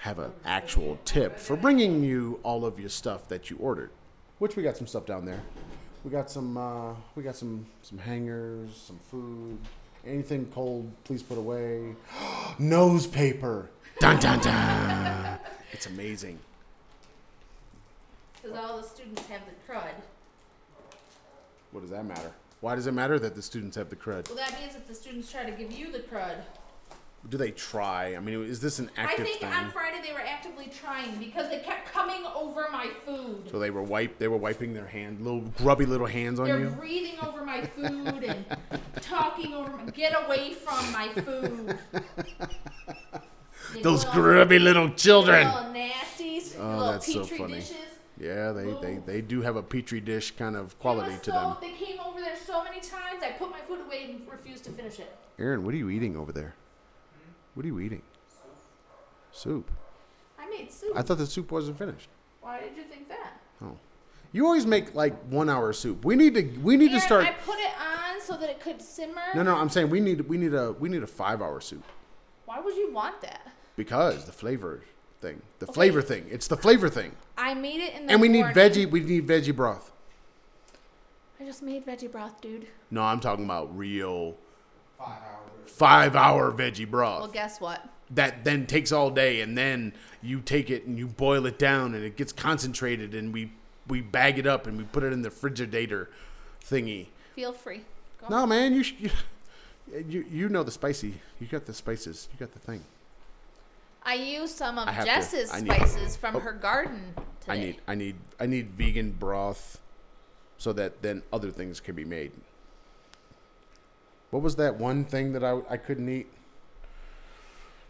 have 0.00 0.18
an 0.18 0.32
actual 0.44 0.98
tip 1.06 1.38
for 1.38 1.56
bringing 1.56 2.04
you 2.04 2.40
all 2.42 2.66
of 2.66 2.78
your 2.78 2.90
stuff 2.90 3.26
that 3.28 3.48
you 3.48 3.56
ordered. 3.56 3.88
Which 4.38 4.54
we 4.54 4.62
got 4.62 4.76
some 4.76 4.86
stuff 4.86 5.06
down 5.06 5.24
there. 5.24 5.40
We 6.04 6.10
got 6.10 6.30
some 6.30 6.58
uh, 6.58 6.92
we 7.14 7.22
got 7.22 7.36
some 7.36 7.64
some 7.80 7.96
hangers, 7.96 8.76
some 8.86 8.98
food. 8.98 9.58
Anything 10.06 10.46
cold, 10.54 10.90
please 11.04 11.22
put 11.22 11.36
away. 11.36 11.94
Nose 12.58 13.06
paper. 13.06 13.68
Dun 13.98 14.20
dun 14.20 14.38
dun. 14.40 15.38
it's 15.72 15.86
amazing. 15.86 16.38
Because 18.40 18.56
all 18.56 18.76
the 18.76 18.86
students 18.86 19.26
have 19.26 19.40
the 19.46 19.72
crud. 19.72 19.94
What 21.72 21.80
does 21.80 21.90
that 21.90 22.04
matter? 22.04 22.30
Why 22.60 22.76
does 22.76 22.86
it 22.86 22.92
matter 22.92 23.18
that 23.18 23.34
the 23.34 23.42
students 23.42 23.76
have 23.76 23.90
the 23.90 23.96
crud? 23.96 24.28
Well, 24.28 24.36
that 24.36 24.58
means 24.60 24.74
that 24.74 24.86
the 24.86 24.94
students 24.94 25.30
try 25.30 25.44
to 25.44 25.50
give 25.50 25.72
you 25.72 25.90
the 25.90 25.98
crud. 26.00 26.36
Do 27.28 27.36
they 27.36 27.50
try? 27.50 28.14
I 28.14 28.20
mean, 28.20 28.44
is 28.44 28.60
this 28.60 28.78
an 28.78 28.90
active? 28.96 29.20
I 29.26 29.28
think 29.28 29.40
thing? 29.40 29.52
on 29.52 29.70
Friday 29.70 30.00
they 30.06 30.12
were 30.12 30.20
actively 30.20 30.66
trying 30.68 31.16
because 31.18 31.48
they 31.50 31.58
kept 31.58 31.92
coming 31.92 32.24
over 32.34 32.68
my 32.70 32.88
food. 33.04 33.48
so 33.50 33.58
they 33.58 33.70
were 33.70 33.82
wipe. 33.82 34.18
They 34.18 34.28
were 34.28 34.36
wiping 34.36 34.74
their 34.74 34.86
hand, 34.86 35.20
little 35.20 35.40
grubby 35.58 35.86
little 35.86 36.06
hands 36.06 36.38
on 36.38 36.46
you. 36.46 36.58
They're 36.58 36.70
breathing 36.70 37.18
over 37.26 37.44
my 37.44 37.62
food 37.66 38.24
and 38.24 38.44
talking 39.00 39.54
over 39.54 39.70
my. 39.76 39.90
Get 39.90 40.14
away 40.24 40.52
from 40.54 40.92
my 40.92 41.08
food. 41.08 41.78
Those 43.82 44.04
little- 44.06 44.22
grubby 44.22 44.58
little 44.58 44.90
children. 44.90 45.46
Little 45.48 45.72
nasties. 45.72 46.54
Oh, 46.58 46.68
little 46.68 46.92
that's 46.92 47.12
so 47.12 47.24
funny. 47.24 47.54
dishes. 47.54 47.76
Yeah, 48.18 48.52
they, 48.52 48.72
they, 48.80 48.98
they 49.04 49.20
do 49.20 49.42
have 49.42 49.56
a 49.56 49.62
petri 49.62 50.00
dish 50.00 50.30
kind 50.30 50.56
of 50.56 50.78
quality 50.78 51.10
It 51.10 51.14
was 51.14 51.20
to 51.22 51.30
so, 51.32 51.38
them. 51.38 51.56
They 51.60 51.72
came 51.84 52.00
over 52.00 52.18
there 52.20 52.36
so 52.46 52.64
many 52.64 52.80
times. 52.80 53.22
I 53.22 53.32
put 53.32 53.50
my 53.50 53.60
food 53.68 53.80
away 53.84 54.04
and 54.08 54.26
refused 54.30 54.64
to 54.64 54.70
finish 54.70 54.98
it. 55.00 55.14
Aaron, 55.38 55.64
what 55.64 55.74
are 55.74 55.76
you 55.76 55.90
eating 55.90 56.16
over 56.16 56.32
there? 56.32 56.54
What 57.56 57.64
are 57.64 57.68
you 57.68 57.80
eating? 57.80 58.02
Soup. 59.32 59.70
I 60.38 60.46
made 60.50 60.70
soup. 60.70 60.92
I 60.94 61.00
thought 61.00 61.16
the 61.16 61.26
soup 61.26 61.50
wasn't 61.50 61.78
finished. 61.78 62.08
Why 62.42 62.60
did 62.60 62.76
you 62.76 62.84
think 62.84 63.08
that? 63.08 63.40
Oh, 63.64 63.78
you 64.30 64.44
always 64.44 64.66
make 64.66 64.94
like 64.94 65.18
one 65.30 65.48
hour 65.48 65.72
soup. 65.72 66.04
We 66.04 66.16
need 66.16 66.34
to 66.34 66.42
we 66.62 66.76
need 66.76 66.88
to 66.88 66.94
And 66.94 67.02
start. 67.02 67.24
I 67.24 67.32
put 67.32 67.58
it 67.58 67.70
on 67.80 68.20
so 68.20 68.36
that 68.36 68.50
it 68.50 68.60
could 68.60 68.82
simmer. 68.82 69.22
No, 69.34 69.42
no, 69.42 69.56
I'm 69.56 69.70
saying 69.70 69.88
we 69.88 70.00
need 70.00 70.20
we 70.28 70.36
need 70.36 70.52
a 70.52 70.72
we 70.72 70.90
need 70.90 71.02
a 71.02 71.06
five 71.06 71.40
hour 71.40 71.58
soup 71.62 71.82
Why 72.44 72.60
would 72.60 72.76
you 72.76 72.92
want 72.92 73.22
that? 73.22 73.40
because 73.74 74.26
the 74.26 74.32
flavor 74.32 74.82
thing, 75.22 75.40
the 75.60 75.64
Okay. 75.66 75.72
flavor 75.72 76.02
thing. 76.02 76.26
It's 76.30 76.46
the 76.48 76.58
flavor 76.58 76.90
thing, 76.90 77.12
I 77.38 77.54
made 77.54 77.80
it 77.80 77.94
in 77.94 78.06
the 78.06 78.12
and 78.12 78.20
we 78.20 78.28
need 78.28 78.44
veggie. 78.46 78.90
We 78.90 79.00
need 79.00 79.26
veggie 79.26 79.56
broth. 79.56 79.92
I 81.40 81.44
just 81.44 81.62
made 81.62 81.86
veggie 81.86 82.12
broth, 82.12 82.38
dude. 82.42 82.66
No, 82.90 83.02
I'm 83.02 83.20
talking 83.20 83.46
about 83.46 83.74
real 83.76 84.36
Five 84.98 85.08
hours. 85.08 85.50
Five 85.66 86.16
hour 86.16 86.50
veggie 86.52 86.88
broth. 86.90 87.20
Well, 87.22 87.30
guess 87.30 87.60
what? 87.60 87.84
that 88.10 88.44
then 88.44 88.66
takes 88.66 88.92
all 88.92 89.10
day 89.10 89.40
and 89.40 89.58
then 89.58 89.92
you 90.22 90.40
take 90.40 90.70
it 90.70 90.84
and 90.86 90.96
you 90.96 91.08
boil 91.08 91.44
it 91.44 91.58
down 91.58 91.92
and 91.92 92.04
it 92.04 92.16
gets 92.16 92.30
concentrated 92.30 93.14
and 93.16 93.32
we 93.34 93.50
we 93.88 94.00
bag 94.00 94.38
it 94.38 94.46
up 94.46 94.68
and 94.68 94.78
we 94.78 94.84
put 94.84 95.02
it 95.02 95.12
in 95.12 95.22
the 95.22 95.28
frigidator 95.28 96.06
thingy 96.64 97.08
Feel 97.34 97.52
free. 97.52 97.80
Go 98.20 98.28
no 98.28 98.46
man 98.46 98.74
you 98.74 98.84
sh- 98.84 98.94
you, 99.00 99.10
you 100.08 100.24
you 100.30 100.48
know 100.48 100.62
the 100.62 100.70
spicy 100.70 101.14
you 101.40 101.48
got 101.48 101.66
the 101.66 101.74
spices 101.74 102.28
you 102.32 102.38
got 102.38 102.52
the 102.52 102.60
thing 102.60 102.84
I 104.04 104.14
used 104.14 104.54
some 104.56 104.78
of 104.78 104.86
to- 104.88 105.04
Jess's 105.04 105.52
need- 105.60 105.72
spices 105.72 106.16
from 106.16 106.36
Oh. 106.36 106.38
her 106.38 106.52
garden 106.52 107.12
today. 107.40 107.52
i 107.52 107.58
need 107.58 107.76
i 107.88 107.94
need 107.96 108.14
i 108.38 108.46
need 108.46 108.70
vegan 108.70 109.10
broth 109.10 109.80
so 110.58 110.72
that 110.74 111.02
then 111.02 111.24
other 111.32 111.50
things 111.50 111.80
can 111.80 111.96
be 111.96 112.04
made 112.04 112.30
what 114.30 114.42
was 114.42 114.56
that 114.56 114.76
one 114.78 115.04
thing 115.04 115.32
that 115.32 115.44
i 115.44 115.58
i 115.70 115.76
couldn't 115.76 116.08
eat 116.08 116.26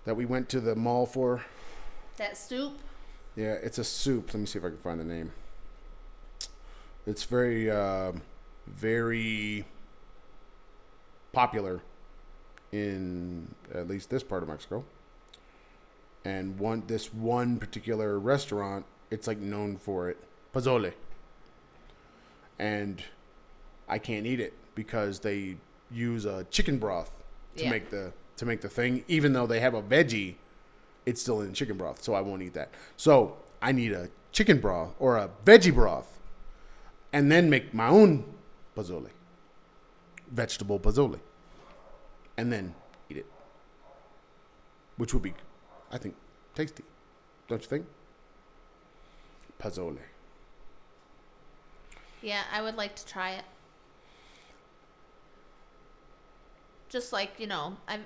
that 0.07 0.15
we 0.15 0.25
went 0.25 0.49
to 0.49 0.61
the 0.61 0.75
mall 0.75 1.05
for 1.05 1.45
that 2.17 2.37
soup. 2.37 2.79
Yeah, 3.35 3.53
it's 3.63 3.77
a 3.77 3.85
soup. 3.85 4.33
Let 4.33 4.41
me 4.41 4.47
see 4.47 4.59
if 4.59 4.65
I 4.65 4.69
can 4.69 4.79
find 4.79 4.99
the 4.99 5.05
name. 5.05 5.33
It's 7.07 7.25
very, 7.25 7.71
um 7.71 8.23
very 8.67 9.65
popular 11.33 11.81
in 12.73 13.55
at 13.75 13.87
least 13.87 14.11
this 14.11 14.23
part 14.23 14.43
of 14.43 14.49
Mexico. 14.49 14.85
And 16.25 16.59
one, 16.59 16.83
this 16.87 17.13
one 17.13 17.59
particular 17.59 18.19
restaurant, 18.19 18.85
it's 19.11 19.29
like 19.29 19.39
known 19.39 19.77
for 19.77 20.09
it, 20.09 20.17
pozole. 20.53 20.93
And 22.59 23.05
I 23.89 23.99
can't 23.99 24.27
eat 24.27 24.41
it 24.41 24.55
because 24.75 25.21
they 25.21 25.57
use 25.91 26.25
a 26.25 26.45
chicken 26.45 26.79
broth 26.79 27.11
to 27.57 27.65
Yeah. 27.65 27.71
make 27.71 27.91
the 27.91 28.13
to 28.37 28.45
make 28.45 28.61
the 28.61 28.69
thing. 28.69 29.03
Even 29.09 29.33
though 29.33 29.47
they 29.47 29.61
have 29.61 29.73
a 29.75 29.83
veggie, 29.83 30.35
it's 31.07 31.23
still 31.23 31.41
in 31.41 31.55
chicken 31.55 31.77
broth, 31.79 32.03
so 32.03 32.13
I 32.15 32.21
won't 32.21 32.43
eat 32.43 32.53
that. 32.53 32.71
So 32.97 33.39
I 33.63 33.73
need 33.73 33.93
a 33.93 34.11
chicken 34.31 34.61
broth 34.61 34.95
or 34.99 35.17
a 35.17 35.31
veggie 35.47 35.73
broth, 35.75 36.19
and 37.15 37.33
then 37.33 37.49
make 37.49 37.73
my 37.73 37.89
own 37.89 38.25
pozole, 38.77 39.09
vegetable 40.31 40.79
pozole, 40.79 41.19
and 42.37 42.53
then 42.53 42.75
eat 43.09 43.17
it, 43.17 43.27
which 44.99 45.15
would 45.15 45.23
be, 45.23 45.33
I 45.91 45.97
think, 45.97 46.15
tasty. 46.55 46.85
Don't 47.49 47.63
you 47.63 47.69
think? 47.69 47.87
Pozole. 49.59 49.99
Yeah, 52.21 52.43
I 52.53 52.61
would 52.61 52.77
like 52.77 52.95
to 52.97 53.07
try 53.07 53.31
it. 53.31 53.45
Just 56.89 57.13
like 57.13 57.33
you 57.39 57.47
know, 57.47 57.77
I've 57.89 58.01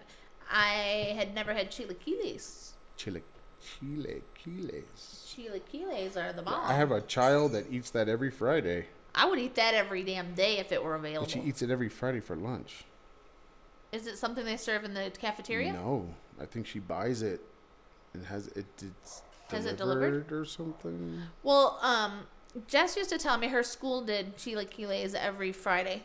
I 0.50 1.14
had 1.16 1.34
never 1.34 1.54
had 1.54 1.70
chilaquiles. 1.70 2.72
Chile, 2.96 3.22
chiles. 3.62 5.26
Chilaquiles 5.36 6.16
are 6.16 6.32
the 6.32 6.42
bomb. 6.42 6.64
I 6.64 6.74
have 6.74 6.90
a 6.90 7.00
child 7.02 7.52
that 7.52 7.70
eats 7.70 7.90
that 7.90 8.08
every 8.08 8.30
Friday, 8.30 8.86
I 9.14 9.26
would 9.28 9.38
eat 9.38 9.54
that 9.56 9.74
every 9.74 10.02
damn 10.02 10.34
day 10.34 10.58
if 10.58 10.72
it 10.72 10.82
were 10.82 10.94
available. 10.94 11.22
but 11.26 11.30
she 11.30 11.40
eats 11.40 11.62
it 11.62 11.70
every 11.70 11.88
Friday 11.88 12.20
for 12.20 12.36
lunch. 12.36 12.84
Is 13.92 14.06
it 14.06 14.18
something 14.18 14.44
they 14.44 14.56
serve 14.56 14.84
in 14.84 14.94
the 14.94 15.10
cafeteria? 15.18 15.72
No, 15.72 16.14
I 16.40 16.46
think 16.46 16.66
she 16.66 16.78
buys 16.78 17.22
it 17.22 17.40
and 18.14 18.24
has 18.26 18.48
it. 18.48 18.66
It's 18.80 19.22
Has 19.50 19.66
it 19.66 19.76
delivered 19.76 20.26
delivered? 20.28 20.32
or 20.32 20.44
something. 20.44 21.22
Well, 21.42 21.78
um, 21.82 22.26
Jess 22.68 22.96
used 22.96 23.10
to 23.10 23.18
tell 23.18 23.36
me 23.36 23.48
her 23.48 23.62
school 23.62 24.02
did 24.02 24.36
chilaquiles 24.36 25.14
every 25.14 25.52
Friday, 25.52 26.04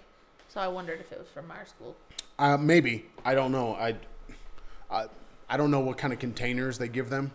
so 0.50 0.60
I 0.62 0.68
wondered 0.68 1.00
if 1.00 1.12
it 1.12 1.20
was 1.20 1.28
from 1.28 1.52
our 1.52 1.66
school. 1.66 1.96
Uh, 2.38 2.58
maybe 2.58 3.06
I 3.24 3.36
don't 3.36 3.52
know. 3.52 3.76
I, 3.76 3.96
I, 4.92 5.06
I 5.50 5.58
don't 5.58 5.72
know 5.72 5.80
what 5.80 5.98
kind 5.98 6.14
of 6.14 6.20
containers 6.20 6.78
they 6.78 6.88
give 6.88 7.10
them. 7.10 7.32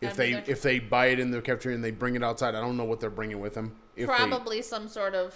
If 0.00 0.14
they 0.14 0.32
if 0.32 0.60
they 0.60 0.78
buy 0.78 1.06
it 1.06 1.18
in 1.18 1.30
the 1.30 1.40
cafeteria 1.40 1.74
and 1.74 1.84
they 1.84 1.90
bring 1.90 2.16
it 2.16 2.22
outside, 2.22 2.54
I 2.54 2.60
don't 2.60 2.76
know 2.76 2.84
what 2.84 3.00
they're 3.00 3.08
bringing 3.10 3.40
with 3.40 3.54
them. 3.54 3.76
If 3.96 4.08
Probably 4.08 4.60
some 4.60 4.88
sort 4.88 5.14
of 5.14 5.34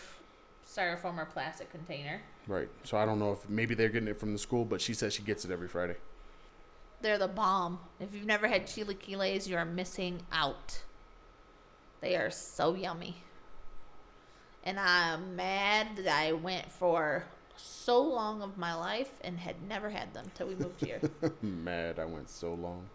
styrofoam 0.66 1.18
or 1.18 1.24
plastic 1.24 1.70
container. 1.70 2.20
right. 2.46 2.68
So 2.84 2.96
I 2.96 3.04
don't 3.06 3.18
know 3.18 3.32
if 3.32 3.48
maybe 3.48 3.74
they're 3.74 3.88
getting 3.88 4.08
it 4.08 4.20
from 4.20 4.32
the 4.32 4.38
school, 4.38 4.64
but 4.64 4.80
she 4.80 4.94
says 4.94 5.14
she 5.14 5.22
gets 5.22 5.44
it 5.44 5.50
every 5.50 5.66
Friday. 5.68 5.96
They're 7.00 7.18
the 7.18 7.28
bomb. 7.28 7.80
If 7.98 8.14
you've 8.14 8.26
never 8.26 8.46
had 8.46 8.66
chilaquiles, 8.66 9.48
you 9.48 9.56
are 9.56 9.64
missing 9.64 10.20
out. 10.30 10.82
They 12.02 12.14
are 12.16 12.30
so 12.30 12.74
yummy. 12.74 13.16
And 14.62 14.78
I'm 14.78 15.34
mad 15.36 15.96
that 15.96 16.06
I 16.06 16.32
went 16.32 16.70
for 16.70 17.24
so 17.60 18.00
long 18.02 18.42
of 18.42 18.56
my 18.58 18.74
life 18.74 19.10
and 19.22 19.38
had 19.38 19.56
never 19.68 19.90
had 19.90 20.12
them 20.14 20.30
till 20.34 20.46
we 20.48 20.54
moved 20.54 20.84
here. 20.84 21.00
Mad, 21.42 21.98
I 21.98 22.04
went 22.04 22.28
so 22.30 22.54
long. 22.54 22.86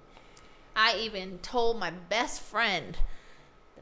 I 0.75 0.97
even 0.99 1.37
told 1.39 1.79
my 1.79 1.91
best 1.91 2.41
friend 2.41 2.97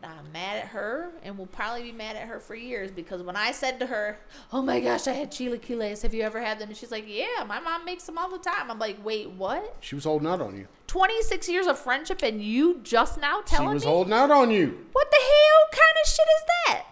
that 0.01 0.11
I'm 0.19 0.31
mad 0.31 0.57
at 0.57 0.67
her 0.67 1.11
and 1.23 1.37
will 1.37 1.45
probably 1.47 1.83
be 1.83 1.91
mad 1.91 2.15
at 2.17 2.27
her 2.27 2.39
for 2.39 2.55
years 2.55 2.91
because 2.91 3.23
when 3.23 3.35
I 3.35 3.51
said 3.51 3.79
to 3.79 3.85
her, 3.85 4.19
"Oh 4.51 4.61
my 4.61 4.79
gosh, 4.79 5.07
I 5.07 5.13
had 5.13 5.31
chilaquiles. 5.31 6.01
Have 6.01 6.13
you 6.13 6.23
ever 6.23 6.41
had 6.41 6.59
them?" 6.59 6.67
and 6.69 6.77
she's 6.77 6.91
like, 6.91 7.05
"Yeah, 7.07 7.45
my 7.47 7.59
mom 7.61 7.85
makes 7.85 8.03
them 8.03 8.17
all 8.17 8.29
the 8.29 8.37
time." 8.37 8.69
I'm 8.69 8.79
like, 8.79 9.03
"Wait, 9.03 9.29
what? 9.31 9.77
She 9.79 9.95
was 9.95 10.03
holding 10.03 10.27
out 10.27 10.41
on 10.41 10.57
you. 10.57 10.67
26 10.87 11.47
years 11.49 11.65
of 11.67 11.79
friendship 11.79 12.21
and 12.21 12.43
you 12.43 12.79
just 12.83 13.19
now 13.19 13.41
telling 13.41 13.69
me 13.69 13.71
She 13.71 13.75
was 13.75 13.85
me? 13.85 13.91
holding 13.91 14.13
out 14.13 14.29
on 14.29 14.51
you. 14.51 14.85
What 14.91 15.09
the 15.09 15.17
hell 15.17 15.67
kind 15.71 15.97
of 16.03 16.09
shit 16.09 16.27
is 16.37 16.43
that? 16.67 16.85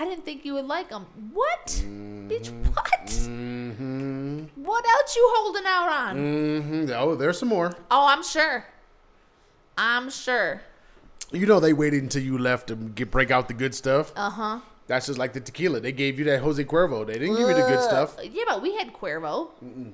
I 0.00 0.06
didn't 0.06 0.24
think 0.24 0.46
you 0.46 0.54
would 0.54 0.64
like 0.64 0.88
them. 0.88 1.04
What? 1.34 1.66
Bitch, 1.66 2.50
what? 2.74 3.06
Mm-hmm. 3.06 4.44
What 4.54 4.88
else 4.88 5.14
you 5.14 5.30
holding 5.36 5.64
out 5.66 5.88
on? 5.90 6.16
Mm-hmm. 6.16 6.90
Oh, 6.94 7.14
there's 7.16 7.38
some 7.38 7.50
more. 7.50 7.74
Oh, 7.90 8.06
I'm 8.06 8.22
sure. 8.22 8.64
I'm 9.76 10.08
sure. 10.08 10.62
You 11.32 11.44
know 11.44 11.60
they 11.60 11.74
waited 11.74 12.02
until 12.02 12.22
you 12.22 12.38
left 12.38 12.68
to 12.68 12.76
get 12.76 13.10
break 13.10 13.30
out 13.30 13.48
the 13.48 13.52
good 13.52 13.74
stuff. 13.74 14.14
Uh 14.16 14.30
huh. 14.30 14.60
That's 14.90 15.06
just 15.06 15.20
like 15.20 15.32
the 15.32 15.40
tequila. 15.40 15.78
They 15.78 15.92
gave 15.92 16.18
you 16.18 16.24
that 16.24 16.40
Jose 16.40 16.64
Cuervo. 16.64 17.06
They 17.06 17.12
didn't 17.12 17.36
give 17.36 17.48
you 17.48 17.54
the 17.54 17.62
good 17.62 17.80
stuff. 17.80 18.16
Yeah, 18.24 18.42
but 18.48 18.60
we 18.60 18.74
had 18.74 18.92
Cuervo. 18.92 19.50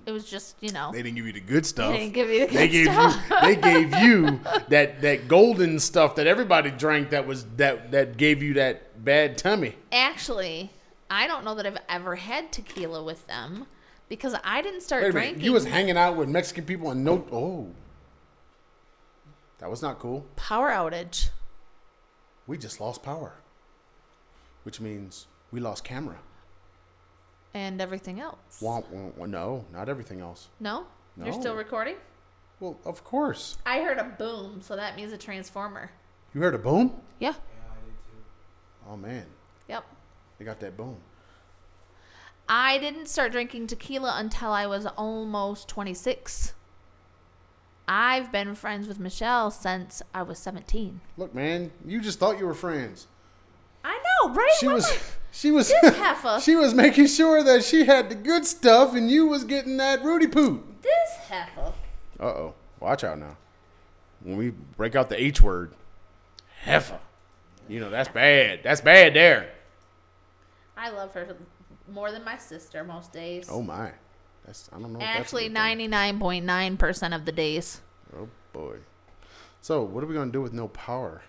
It 0.06 0.10
was 0.10 0.24
just, 0.24 0.56
you 0.62 0.72
know. 0.72 0.90
They 0.90 1.02
didn't 1.02 1.16
give 1.16 1.26
you 1.26 1.34
the 1.34 1.40
good 1.40 1.66
stuff. 1.66 1.92
They 1.92 1.98
didn't 1.98 2.14
give 2.14 2.30
you 2.30 2.40
the 2.40 2.46
good 2.46 2.56
they 2.56 2.68
gave 2.68 2.86
stuff. 2.86 3.30
you 3.30 3.40
they 3.42 3.56
gave 3.56 3.94
you 3.98 4.40
that 4.70 5.02
that 5.02 5.28
golden 5.28 5.80
stuff 5.80 6.14
that 6.14 6.26
everybody 6.26 6.70
drank 6.70 7.10
that 7.10 7.26
was 7.26 7.44
that 7.58 7.90
that 7.90 8.16
gave 8.16 8.42
you 8.42 8.54
that 8.54 9.04
bad 9.04 9.36
tummy. 9.36 9.74
Actually, 9.92 10.70
I 11.10 11.26
don't 11.26 11.44
know 11.44 11.54
that 11.56 11.66
I've 11.66 11.76
ever 11.90 12.16
had 12.16 12.50
tequila 12.50 13.04
with 13.04 13.26
them 13.26 13.66
because 14.08 14.34
I 14.42 14.62
didn't 14.62 14.80
start 14.80 15.02
Wait 15.02 15.12
drinking. 15.12 15.44
You 15.44 15.52
was 15.52 15.66
hanging 15.66 15.98
out 15.98 16.16
with 16.16 16.30
Mexican 16.30 16.64
people 16.64 16.90
and 16.90 17.04
no 17.04 17.26
oh. 17.30 17.68
That 19.58 19.68
was 19.68 19.82
not 19.82 19.98
cool. 19.98 20.24
Power 20.36 20.70
outage. 20.70 21.28
We 22.46 22.56
just 22.56 22.80
lost 22.80 23.02
power. 23.02 23.34
Which 24.66 24.80
means 24.80 25.28
we 25.52 25.60
lost 25.60 25.84
camera. 25.84 26.18
And 27.54 27.80
everything 27.80 28.18
else. 28.18 28.60
Wah, 28.60 28.82
wah, 28.90 29.10
wah. 29.16 29.26
No, 29.26 29.64
not 29.72 29.88
everything 29.88 30.20
else. 30.20 30.48
No? 30.58 30.86
You're 31.16 31.32
still 31.32 31.54
recording? 31.54 31.94
Well, 32.58 32.76
of 32.84 33.04
course. 33.04 33.58
I 33.64 33.80
heard 33.82 33.98
a 33.98 34.02
boom, 34.18 34.60
so 34.62 34.74
that 34.74 34.96
means 34.96 35.12
a 35.12 35.16
transformer. 35.18 35.92
You 36.34 36.40
heard 36.40 36.56
a 36.56 36.58
boom? 36.58 37.00
Yeah. 37.20 37.28
Yeah, 37.28 37.34
I 37.70 37.74
did 37.84 37.94
too. 38.10 38.18
Oh 38.90 38.96
man, 38.96 39.26
Yep. 39.68 39.84
they 40.38 40.44
got 40.44 40.58
that 40.58 40.76
boom. 40.76 40.96
I 42.48 42.78
didn't 42.78 43.06
start 43.06 43.30
drinking 43.30 43.68
tequila 43.68 44.14
until 44.18 44.50
I 44.50 44.66
was 44.66 44.84
almost 44.84 45.68
26. 45.68 46.54
I've 47.86 48.32
been 48.32 48.56
friends 48.56 48.88
with 48.88 48.98
Michelle 48.98 49.52
since 49.52 50.02
I 50.12 50.22
was 50.22 50.40
17. 50.40 51.00
Look, 51.16 51.36
man, 51.36 51.70
you 51.86 52.00
just 52.00 52.18
thought 52.18 52.38
you 52.40 52.46
were 52.46 52.54
friends. 52.54 53.06
Know, 54.28 54.34
right? 54.34 54.50
She 54.58 54.68
was, 54.68 54.92
she 55.30 55.50
was, 55.50 55.72
she 56.42 56.54
was 56.54 56.74
making 56.74 57.06
sure 57.06 57.42
that 57.42 57.64
she 57.64 57.84
had 57.84 58.08
the 58.08 58.14
good 58.14 58.46
stuff, 58.46 58.94
and 58.94 59.10
you 59.10 59.26
was 59.26 59.44
getting 59.44 59.76
that 59.78 60.02
Rudy 60.02 60.26
poot. 60.26 60.62
This 60.82 61.16
heifer. 61.28 61.72
Uh 62.18 62.24
oh, 62.24 62.54
watch 62.80 63.04
out 63.04 63.18
now. 63.18 63.36
When 64.22 64.36
we 64.36 64.50
break 64.50 64.96
out 64.96 65.08
the 65.08 65.22
H 65.22 65.40
word, 65.40 65.72
heifer. 66.62 66.98
You 67.68 67.80
know 67.80 67.90
that's 67.90 68.08
bad. 68.08 68.60
That's 68.62 68.80
bad 68.80 69.14
there. 69.14 69.50
I 70.76 70.90
love 70.90 71.12
her 71.14 71.36
more 71.92 72.12
than 72.12 72.24
my 72.24 72.36
sister 72.36 72.84
most 72.84 73.12
days. 73.12 73.48
Oh 73.50 73.62
my. 73.62 73.92
That's 74.44 74.70
I 74.72 74.78
don't 74.78 74.92
know. 74.92 75.00
Actually, 75.00 75.48
ninety 75.48 75.88
nine 75.88 76.18
point 76.18 76.44
nine 76.44 76.76
percent 76.76 77.14
of 77.14 77.24
the 77.24 77.32
days. 77.32 77.80
Oh 78.16 78.28
boy. 78.52 78.76
So 79.60 79.82
what 79.82 80.04
are 80.04 80.06
we 80.06 80.14
gonna 80.14 80.30
do 80.30 80.40
with 80.40 80.52
no 80.52 80.68
power? 80.68 81.22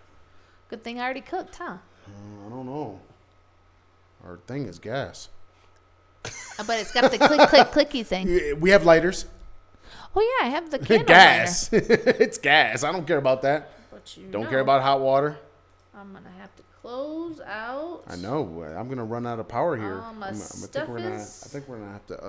Good 0.69 0.83
thing 0.83 0.99
I 0.99 1.03
already 1.03 1.21
cooked, 1.21 1.55
huh? 1.55 1.77
Uh, 2.07 2.47
I 2.47 2.49
don't 2.49 2.65
know. 2.65 2.99
Our 4.25 4.37
thing 4.47 4.65
is 4.67 4.79
gas. 4.79 5.29
Uh, 6.25 6.63
But 6.65 6.79
it's 6.79 6.91
got 6.91 7.11
the 7.11 7.17
click 7.17 7.49
click 7.49 7.67
clicky 7.89 8.05
thing. 8.05 8.59
We 8.59 8.71
have 8.71 8.85
lighters. 8.85 9.25
Oh 10.15 10.21
yeah, 10.41 10.47
I 10.47 10.49
have 10.49 10.69
the 10.71 10.79
candle 10.87 11.05
gas. 11.07 11.69
it's 11.71 12.37
gas. 12.37 12.83
I 12.83 12.91
don't 12.91 13.05
care 13.05 13.17
about 13.19 13.41
that. 13.43 13.71
But 13.91 14.17
you 14.17 14.27
Don't 14.27 14.43
know, 14.43 14.49
care 14.49 14.59
about 14.59 14.81
hot 14.81 14.99
water. 15.01 15.37
I'm 15.95 16.13
gonna 16.13 16.29
have 16.39 16.55
to 16.55 16.63
close 16.81 17.39
out. 17.41 18.03
I 18.07 18.15
know. 18.15 18.63
I'm 18.77 18.89
gonna 18.89 19.03
run 19.05 19.25
out 19.27 19.39
of 19.39 19.47
power 19.47 19.75
here. 19.77 19.95
My 19.97 20.03
I'm- 20.03 20.15
I 20.23 20.33
stuff 20.33 20.71
think 20.71 20.87
we're 20.89 20.97
gonna. 20.99 21.15
I 21.15 21.47
think 21.49 21.67
we're 21.67 21.77
gonna 21.77 21.91
have 21.91 22.05
to. 22.07 22.17
Uh, 22.23 22.27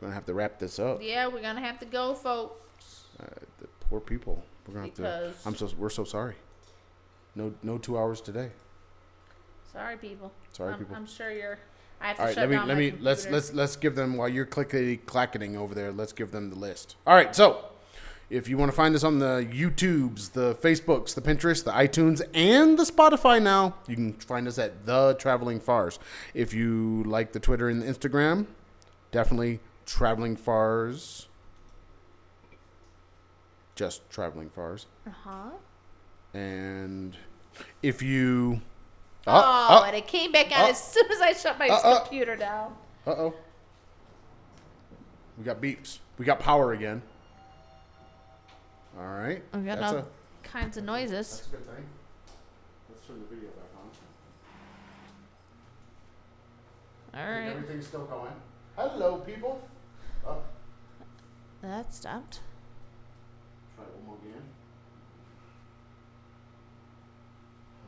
we're 0.00 0.06
gonna 0.06 0.14
have 0.14 0.26
to 0.26 0.34
wrap 0.34 0.58
this 0.58 0.78
up. 0.78 1.00
Yeah, 1.02 1.26
we're 1.28 1.42
gonna 1.42 1.60
have 1.60 1.78
to 1.80 1.86
go, 1.86 2.14
folks. 2.14 3.04
Uh, 3.22 3.26
the 3.60 3.66
poor 3.88 4.00
people. 4.00 4.42
We're 4.66 4.74
gonna 4.74 4.86
have 4.86 4.94
to. 4.96 5.32
I'm 5.44 5.54
so. 5.54 5.68
We're 5.76 5.90
so 5.90 6.04
sorry. 6.04 6.34
No. 7.34 7.54
No 7.62 7.78
two 7.78 7.96
hours 7.98 8.20
today. 8.20 8.50
Sorry, 9.72 9.96
people. 9.96 10.32
Sorry, 10.52 10.72
I'm, 10.72 10.78
people. 10.78 10.96
I'm 10.96 11.06
sure 11.06 11.30
you're. 11.30 11.58
I 12.00 12.08
have 12.08 12.16
to 12.16 12.22
All 12.22 12.26
right. 12.28 12.34
shut 12.34 12.42
Let 12.42 12.50
me. 12.50 12.56
down 12.56 12.68
Let 12.68 12.74
my 12.74 12.80
me. 12.80 12.94
Let's. 13.00 13.22
computer. 13.22 13.34
Let's. 13.34 13.52
Let's 13.54 13.76
give 13.76 13.94
them 13.94 14.16
while 14.16 14.28
you're 14.28 14.46
clickety 14.46 14.96
clacketing 14.98 15.56
over 15.56 15.74
there. 15.74 15.92
Let's 15.92 16.12
give 16.12 16.30
them 16.32 16.50
the 16.50 16.56
list. 16.56 16.96
All 17.06 17.14
right. 17.14 17.34
So. 17.34 17.64
If 18.28 18.48
you 18.48 18.56
want 18.56 18.70
to 18.70 18.76
find 18.76 18.94
us 18.94 19.02
on 19.02 19.18
the 19.18 19.44
YouTubes, 19.52 20.34
the 20.34 20.54
Facebooks, 20.54 21.16
the 21.16 21.20
Pinterest, 21.20 21.64
the 21.64 21.72
iTunes, 21.72 22.22
and 22.32 22.78
the 22.78 22.84
Spotify 22.84 23.42
now, 23.42 23.74
you 23.88 23.96
can 23.96 24.12
find 24.12 24.46
us 24.46 24.56
at 24.56 24.86
The 24.86 25.16
Traveling 25.18 25.58
Fars. 25.58 25.98
If 26.32 26.54
you 26.54 27.02
like 27.08 27.32
the 27.32 27.40
Twitter 27.40 27.68
and 27.68 27.82
the 27.82 27.86
Instagram, 27.86 28.46
definitely 29.10 29.58
Traveling 29.84 30.36
Fars. 30.36 31.26
Just 33.74 34.08
Traveling 34.10 34.48
Fars. 34.48 34.86
Uh-huh. 35.08 35.50
And 36.34 37.16
if 37.82 38.02
you. 38.02 38.60
Oh, 39.26 39.84
and 39.86 39.94
it 39.96 40.06
came 40.06 40.32
back 40.32 40.46
on 40.46 40.66
oh. 40.66 40.70
as 40.70 40.82
soon 40.82 41.10
as 41.12 41.20
I 41.20 41.32
shut 41.32 41.58
my 41.58 41.68
Uh, 41.68 41.74
uh. 41.74 42.00
computer 42.00 42.36
down. 42.36 42.74
Uh 43.06 43.10
oh. 43.10 43.34
We 45.38 45.44
got 45.44 45.60
beeps. 45.60 45.98
We 46.18 46.24
got 46.24 46.38
power 46.40 46.72
again. 46.72 47.02
All 48.98 49.06
right. 49.06 49.42
We 49.54 49.60
got 49.60 49.78
That's 49.78 49.92
all 49.92 49.98
a, 50.00 50.06
kinds 50.42 50.76
of 50.76 50.84
noises. 50.84 51.28
that's 51.30 51.46
a 51.46 51.50
good 51.50 51.66
thing. 51.66 51.86
Let's 52.90 53.06
turn 53.06 53.20
the 53.20 53.34
video 53.34 53.50
back 53.50 53.70
on. 57.14 57.20
All 57.20 57.32
I 57.32 57.50
Everything's 57.50 57.86
still 57.86 58.04
going. 58.04 58.32
Hello, 58.76 59.16
people. 59.18 59.66
Oh, 60.26 60.38
that 61.62 61.92
stopped. 61.94 62.40
try 63.76 63.84
it 63.84 63.90
one 63.96 64.06
more 64.06 64.16
again. 64.22 64.42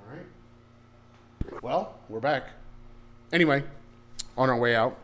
All 0.01 0.15
right. 0.17 0.27
Well, 1.61 1.95
we're 2.09 2.21
back. 2.21 2.49
Anyway, 3.33 3.63
on 4.37 4.49
our 4.51 4.57
way 4.59 4.75
out. 4.75 4.99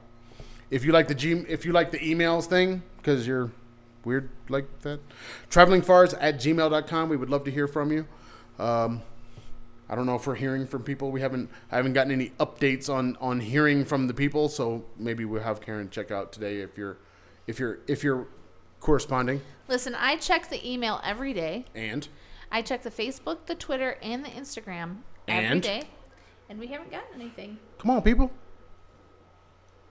If 0.70 0.84
you 0.84 0.92
like 0.92 1.08
the 1.08 1.14
G, 1.14 1.32
if 1.48 1.64
you 1.64 1.72
like 1.72 1.90
the 1.90 1.98
emails 1.98 2.46
thing, 2.46 2.82
because 2.98 3.26
you're 3.26 3.50
weird 4.04 4.28
like 4.48 4.66
that, 4.82 5.00
travelingfars 5.50 6.16
at 6.20 6.36
gmail.com. 6.36 7.08
We 7.08 7.16
would 7.16 7.30
love 7.30 7.44
to 7.44 7.50
hear 7.50 7.66
from 7.66 7.90
you. 7.92 8.06
Um, 8.58 9.02
I 9.88 9.94
don't 9.94 10.04
know 10.04 10.16
if 10.16 10.26
we're 10.26 10.34
hearing 10.34 10.66
from 10.66 10.82
people. 10.82 11.10
We 11.10 11.20
haven't 11.20 11.48
I 11.72 11.76
haven't 11.76 11.94
gotten 11.94 12.12
any 12.12 12.30
updates 12.38 12.92
on 12.92 13.16
on 13.20 13.40
hearing 13.40 13.84
from 13.84 14.06
the 14.06 14.14
people. 14.14 14.48
So 14.48 14.84
maybe 14.98 15.24
we'll 15.24 15.42
have 15.42 15.60
Karen 15.60 15.88
check 15.90 16.10
out 16.10 16.32
today 16.32 16.60
if 16.60 16.76
you're 16.76 16.98
if 17.46 17.58
you're 17.58 17.78
if 17.86 18.04
you're 18.04 18.26
corresponding. 18.80 19.40
Listen, 19.68 19.94
I 19.94 20.16
check 20.16 20.50
the 20.50 20.66
email 20.70 21.00
every 21.02 21.32
day. 21.32 21.64
And 21.74 22.06
I 22.52 22.62
check 22.62 22.82
the 22.82 22.90
Facebook, 22.90 23.46
the 23.46 23.54
Twitter, 23.54 23.96
and 24.02 24.24
the 24.24 24.28
Instagram 24.30 24.98
every 25.26 25.46
And? 25.46 25.62
day, 25.62 25.88
and 26.48 26.58
we 26.58 26.66
haven't 26.68 26.90
gotten 26.90 27.20
anything. 27.20 27.58
come 27.78 27.90
on, 27.90 28.02
people. 28.02 28.30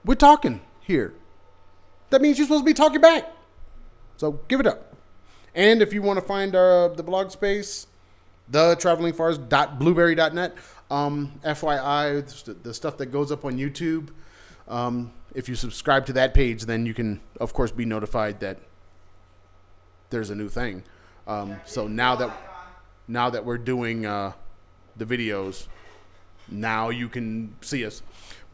We're 0.04 0.14
talking 0.14 0.60
here. 0.80 1.14
That 2.10 2.22
means 2.22 2.38
you're 2.38 2.46
supposed 2.46 2.62
to 2.62 2.66
be 2.66 2.74
talking 2.74 3.00
back. 3.00 3.30
So 4.16 4.32
give 4.48 4.60
it 4.60 4.66
up. 4.66 4.96
And 5.54 5.82
if 5.82 5.92
you 5.92 6.02
want 6.02 6.18
to 6.18 6.24
find 6.24 6.54
uh, 6.54 6.88
the 6.88 7.02
blog 7.02 7.30
space, 7.30 7.86
the 8.48 8.76
travelingfars.blueberry.net. 8.76 10.56
Um, 10.90 11.38
FYI, 11.44 12.44
the- 12.44 12.54
the 12.54 12.72
stuff 12.74 12.96
that 12.98 13.06
goes 13.06 13.30
up 13.30 13.44
on 13.44 13.58
YouTube. 13.58 14.08
Um, 14.66 15.12
if 15.34 15.48
you 15.48 15.54
subscribe 15.54 16.06
to 16.06 16.12
that 16.14 16.32
page, 16.32 16.62
then 16.64 16.86
you 16.86 16.94
can, 16.94 17.20
of 17.40 17.52
course, 17.52 17.70
be 17.70 17.84
notified 17.84 18.40
that 18.40 18.58
there's 20.10 20.30
a 20.30 20.34
new 20.34 20.48
thing. 20.48 20.82
Um, 21.26 21.60
so 21.66 21.86
now 21.86 22.16
that 22.16 22.30
now 23.06 23.28
that 23.30 23.44
we're 23.44 23.58
doing 23.58 24.06
uh, 24.06 24.32
the 24.96 25.04
videos, 25.04 25.66
now 26.50 26.88
you 26.90 27.08
can 27.08 27.54
see 27.60 27.84
us. 27.86 28.02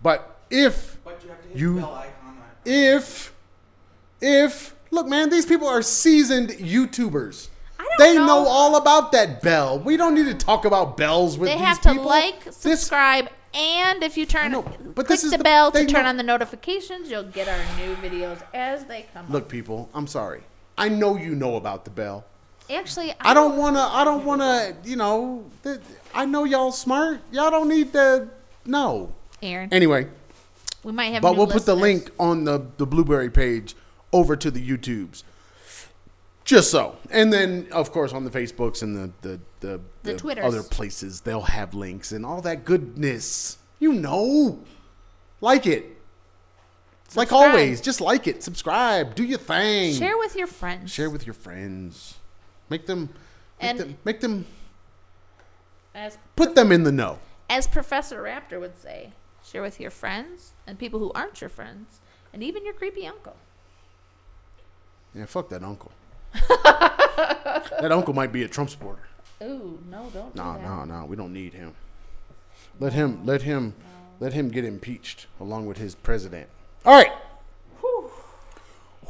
But 0.02 0.36
if 0.50 0.98
But 1.04 1.20
you 1.22 1.30
have 1.30 1.42
to 1.42 1.48
hit 1.48 1.56
You- 1.58 1.74
the 1.76 1.80
bell 1.80 1.94
icon. 1.94 2.36
if 2.64 3.32
if 4.20 4.74
look 4.90 5.06
man 5.06 5.30
these 5.30 5.46
people 5.46 5.68
are 5.68 5.82
seasoned 5.82 6.50
youtubers 6.50 7.48
I 7.78 7.84
don't 7.84 7.98
they 7.98 8.14
know. 8.18 8.26
know. 8.26 8.46
all 8.46 8.76
about 8.76 9.12
that 9.12 9.42
bell 9.42 9.78
we 9.78 9.96
don't 9.96 10.14
need 10.14 10.26
to 10.26 10.34
talk 10.34 10.64
about 10.64 10.96
bells 10.96 11.36
with 11.36 11.48
They 11.50 11.56
these 11.56 11.58
people. 11.58 11.64
They 11.64 11.68
have 11.68 11.80
to 11.82 11.88
people. 11.90 12.04
like, 12.06 12.44
This- 12.44 12.56
subscribe, 12.56 13.28
and 13.52 14.02
if 14.02 14.16
you 14.16 14.26
turn 14.26 14.52
know, 14.52 14.62
but 14.62 14.94
click 14.94 15.08
this 15.08 15.24
is 15.24 15.32
the, 15.32 15.38
the- 15.38 15.44
bell 15.44 15.70
to 15.72 15.78
they 15.78 15.86
turn 15.86 16.04
know- 16.04 16.08
on 16.10 16.16
the 16.16 16.22
notifications, 16.22 17.10
you'll 17.10 17.22
get 17.24 17.48
our 17.48 17.58
new 17.78 17.94
videos 17.96 18.38
as 18.54 18.84
they 18.84 19.06
come. 19.12 19.26
look 19.30 19.48
people 19.48 19.88
i'm 19.94 20.06
sorry 20.06 20.42
i 20.78 20.88
know 20.88 21.16
you 21.16 21.34
know 21.34 21.56
about 21.56 21.84
the 21.84 21.90
bell. 21.90 22.24
Actually, 22.70 23.12
I, 23.12 23.30
i 23.32 23.34
don't 23.34 23.56
want 23.58 23.76
to 23.76 23.82
i 23.82 24.04
don't 24.04 24.24
want 24.24 24.40
to 24.40 24.74
you 24.84 24.96
know 24.96 25.44
th- 25.62 25.80
i 26.14 26.24
know 26.24 26.44
y'all 26.44 26.72
smart. 26.72 27.20
Y'all 27.32 27.50
don't 27.50 27.68
need 27.68 27.92
to 27.92 28.28
know. 28.64 29.14
Aaron, 29.42 29.68
anyway 29.72 30.06
we 30.82 30.92
might 30.92 31.12
have. 31.12 31.22
but 31.22 31.36
we'll 31.36 31.46
put 31.46 31.66
the 31.66 31.74
link 31.74 32.10
on 32.18 32.44
the 32.44 32.66
the 32.76 32.86
blueberry 32.86 33.30
page 33.30 33.74
over 34.12 34.36
to 34.36 34.50
the 34.50 34.60
youtubes. 34.66 35.22
Just 36.44 36.70
so. 36.70 36.96
And 37.10 37.32
then 37.32 37.68
of 37.72 37.90
course 37.90 38.12
on 38.12 38.24
the 38.24 38.30
facebooks 38.30 38.82
and 38.82 38.96
the 38.96 39.10
the 39.22 39.40
the, 39.60 39.80
The 40.02 40.16
Twitters. 40.16 40.44
other 40.44 40.62
places 40.62 41.22
they'll 41.22 41.40
have 41.42 41.72
links 41.74 42.12
and 42.12 42.24
all 42.26 42.42
that 42.42 42.64
goodness. 42.64 43.56
You 43.80 43.92
know. 43.94 44.60
Like 45.40 45.66
it. 45.66 45.86
Like 47.14 47.32
always 47.32 47.80
just 47.80 48.00
like 48.00 48.26
it. 48.26 48.42
Subscribe. 48.42 49.14
Do 49.14 49.24
your 49.24 49.38
thing. 49.38 49.94
Share 49.94 50.18
with 50.18 50.36
your 50.36 50.46
friends. 50.46 50.92
share 50.92 51.08
with 51.10 51.26
your 51.26 51.34
friends. 51.34 52.14
Make 52.70 52.86
them 52.86 53.08
make 53.60 53.70
And- 53.70 53.78
them 53.78 53.96
make 54.04 54.20
them 54.20 54.46
as 55.94 56.18
put 56.36 56.54
them 56.54 56.72
in 56.72 56.82
the 56.84 56.92
know 56.92 57.18
as 57.48 57.66
Professor 57.66 58.22
Raptor 58.22 58.58
would 58.58 58.78
say, 58.78 59.12
share 59.44 59.62
with 59.62 59.78
your 59.78 59.90
friends 59.90 60.52
and 60.66 60.78
people 60.78 60.98
who 60.98 61.12
aren't 61.14 61.40
your 61.40 61.50
friends, 61.50 62.00
and 62.32 62.42
even 62.42 62.64
your 62.64 62.74
creepy 62.74 63.06
uncle. 63.06 63.36
yeah 65.14 65.26
fuck 65.26 65.48
that 65.50 65.62
uncle 65.62 65.92
that 66.34 67.90
uncle 67.92 68.14
might 68.14 68.32
be 68.32 68.42
a 68.42 68.48
trump 68.48 68.70
supporter 68.70 69.02
Ooh, 69.42 69.78
no, 69.90 70.08
don't. 70.14 70.34
No, 70.34 70.54
do 70.54 70.58
that. 70.62 70.62
no, 70.62 70.84
no. 70.84 71.04
We 71.06 71.16
don't 71.16 71.32
need 71.32 71.52
him. 71.54 71.74
Let 72.80 72.92
him, 72.94 73.26
let 73.26 73.42
him, 73.42 73.74
let 74.20 74.32
him 74.32 74.48
get 74.48 74.64
impeached 74.64 75.26
along 75.40 75.66
with 75.66 75.76
his 75.76 75.94
president. 75.96 76.48
All 76.86 76.94
right. 76.94 77.10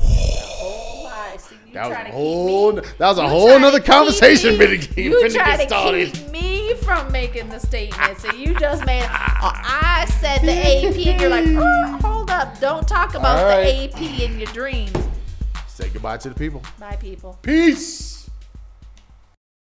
Oh 0.03 1.03
my! 1.05 1.37
So 1.37 1.55
you 1.67 1.75
That 1.75 1.89
was 1.89 1.97
a 1.99 2.11
whole. 2.11 2.73
That 2.73 2.99
was 3.01 3.19
a 3.19 3.29
whole 3.29 3.49
try 3.51 3.59
nother 3.59 3.81
conversation. 3.81 4.59
me- 4.59 4.81
You 4.97 5.29
try 5.31 5.57
to 5.59 5.67
started. 5.67 6.13
keep 6.15 6.31
me 6.31 6.54
from 6.77 7.11
making 7.13 7.49
the 7.49 7.59
statement, 7.59 8.19
so 8.19 8.33
you 8.33 8.55
just 8.55 8.85
made. 8.87 9.05
Oh, 9.05 9.09
I 9.11 10.07
said 10.21 10.43
the 10.43 10.53
AP, 10.53 11.07
and 11.07 11.21
you're 11.21 11.31
like, 11.31 11.47
oh, 11.49 11.99
hold 12.03 12.31
up! 12.31 12.61
Don't 12.61 12.87
talk 12.87 13.15
about 13.15 13.45
right. 13.45 13.93
the 13.93 14.07
AP 14.07 14.21
in 14.21 14.39
your 14.39 14.53
dreams. 14.53 14.93
Say 15.67 15.89
goodbye 15.89 16.19
to 16.19 16.29
the 16.29 16.35
people. 16.35 16.63
Bye, 16.79 16.97
people. 16.97 17.39
Peace. 17.43 18.24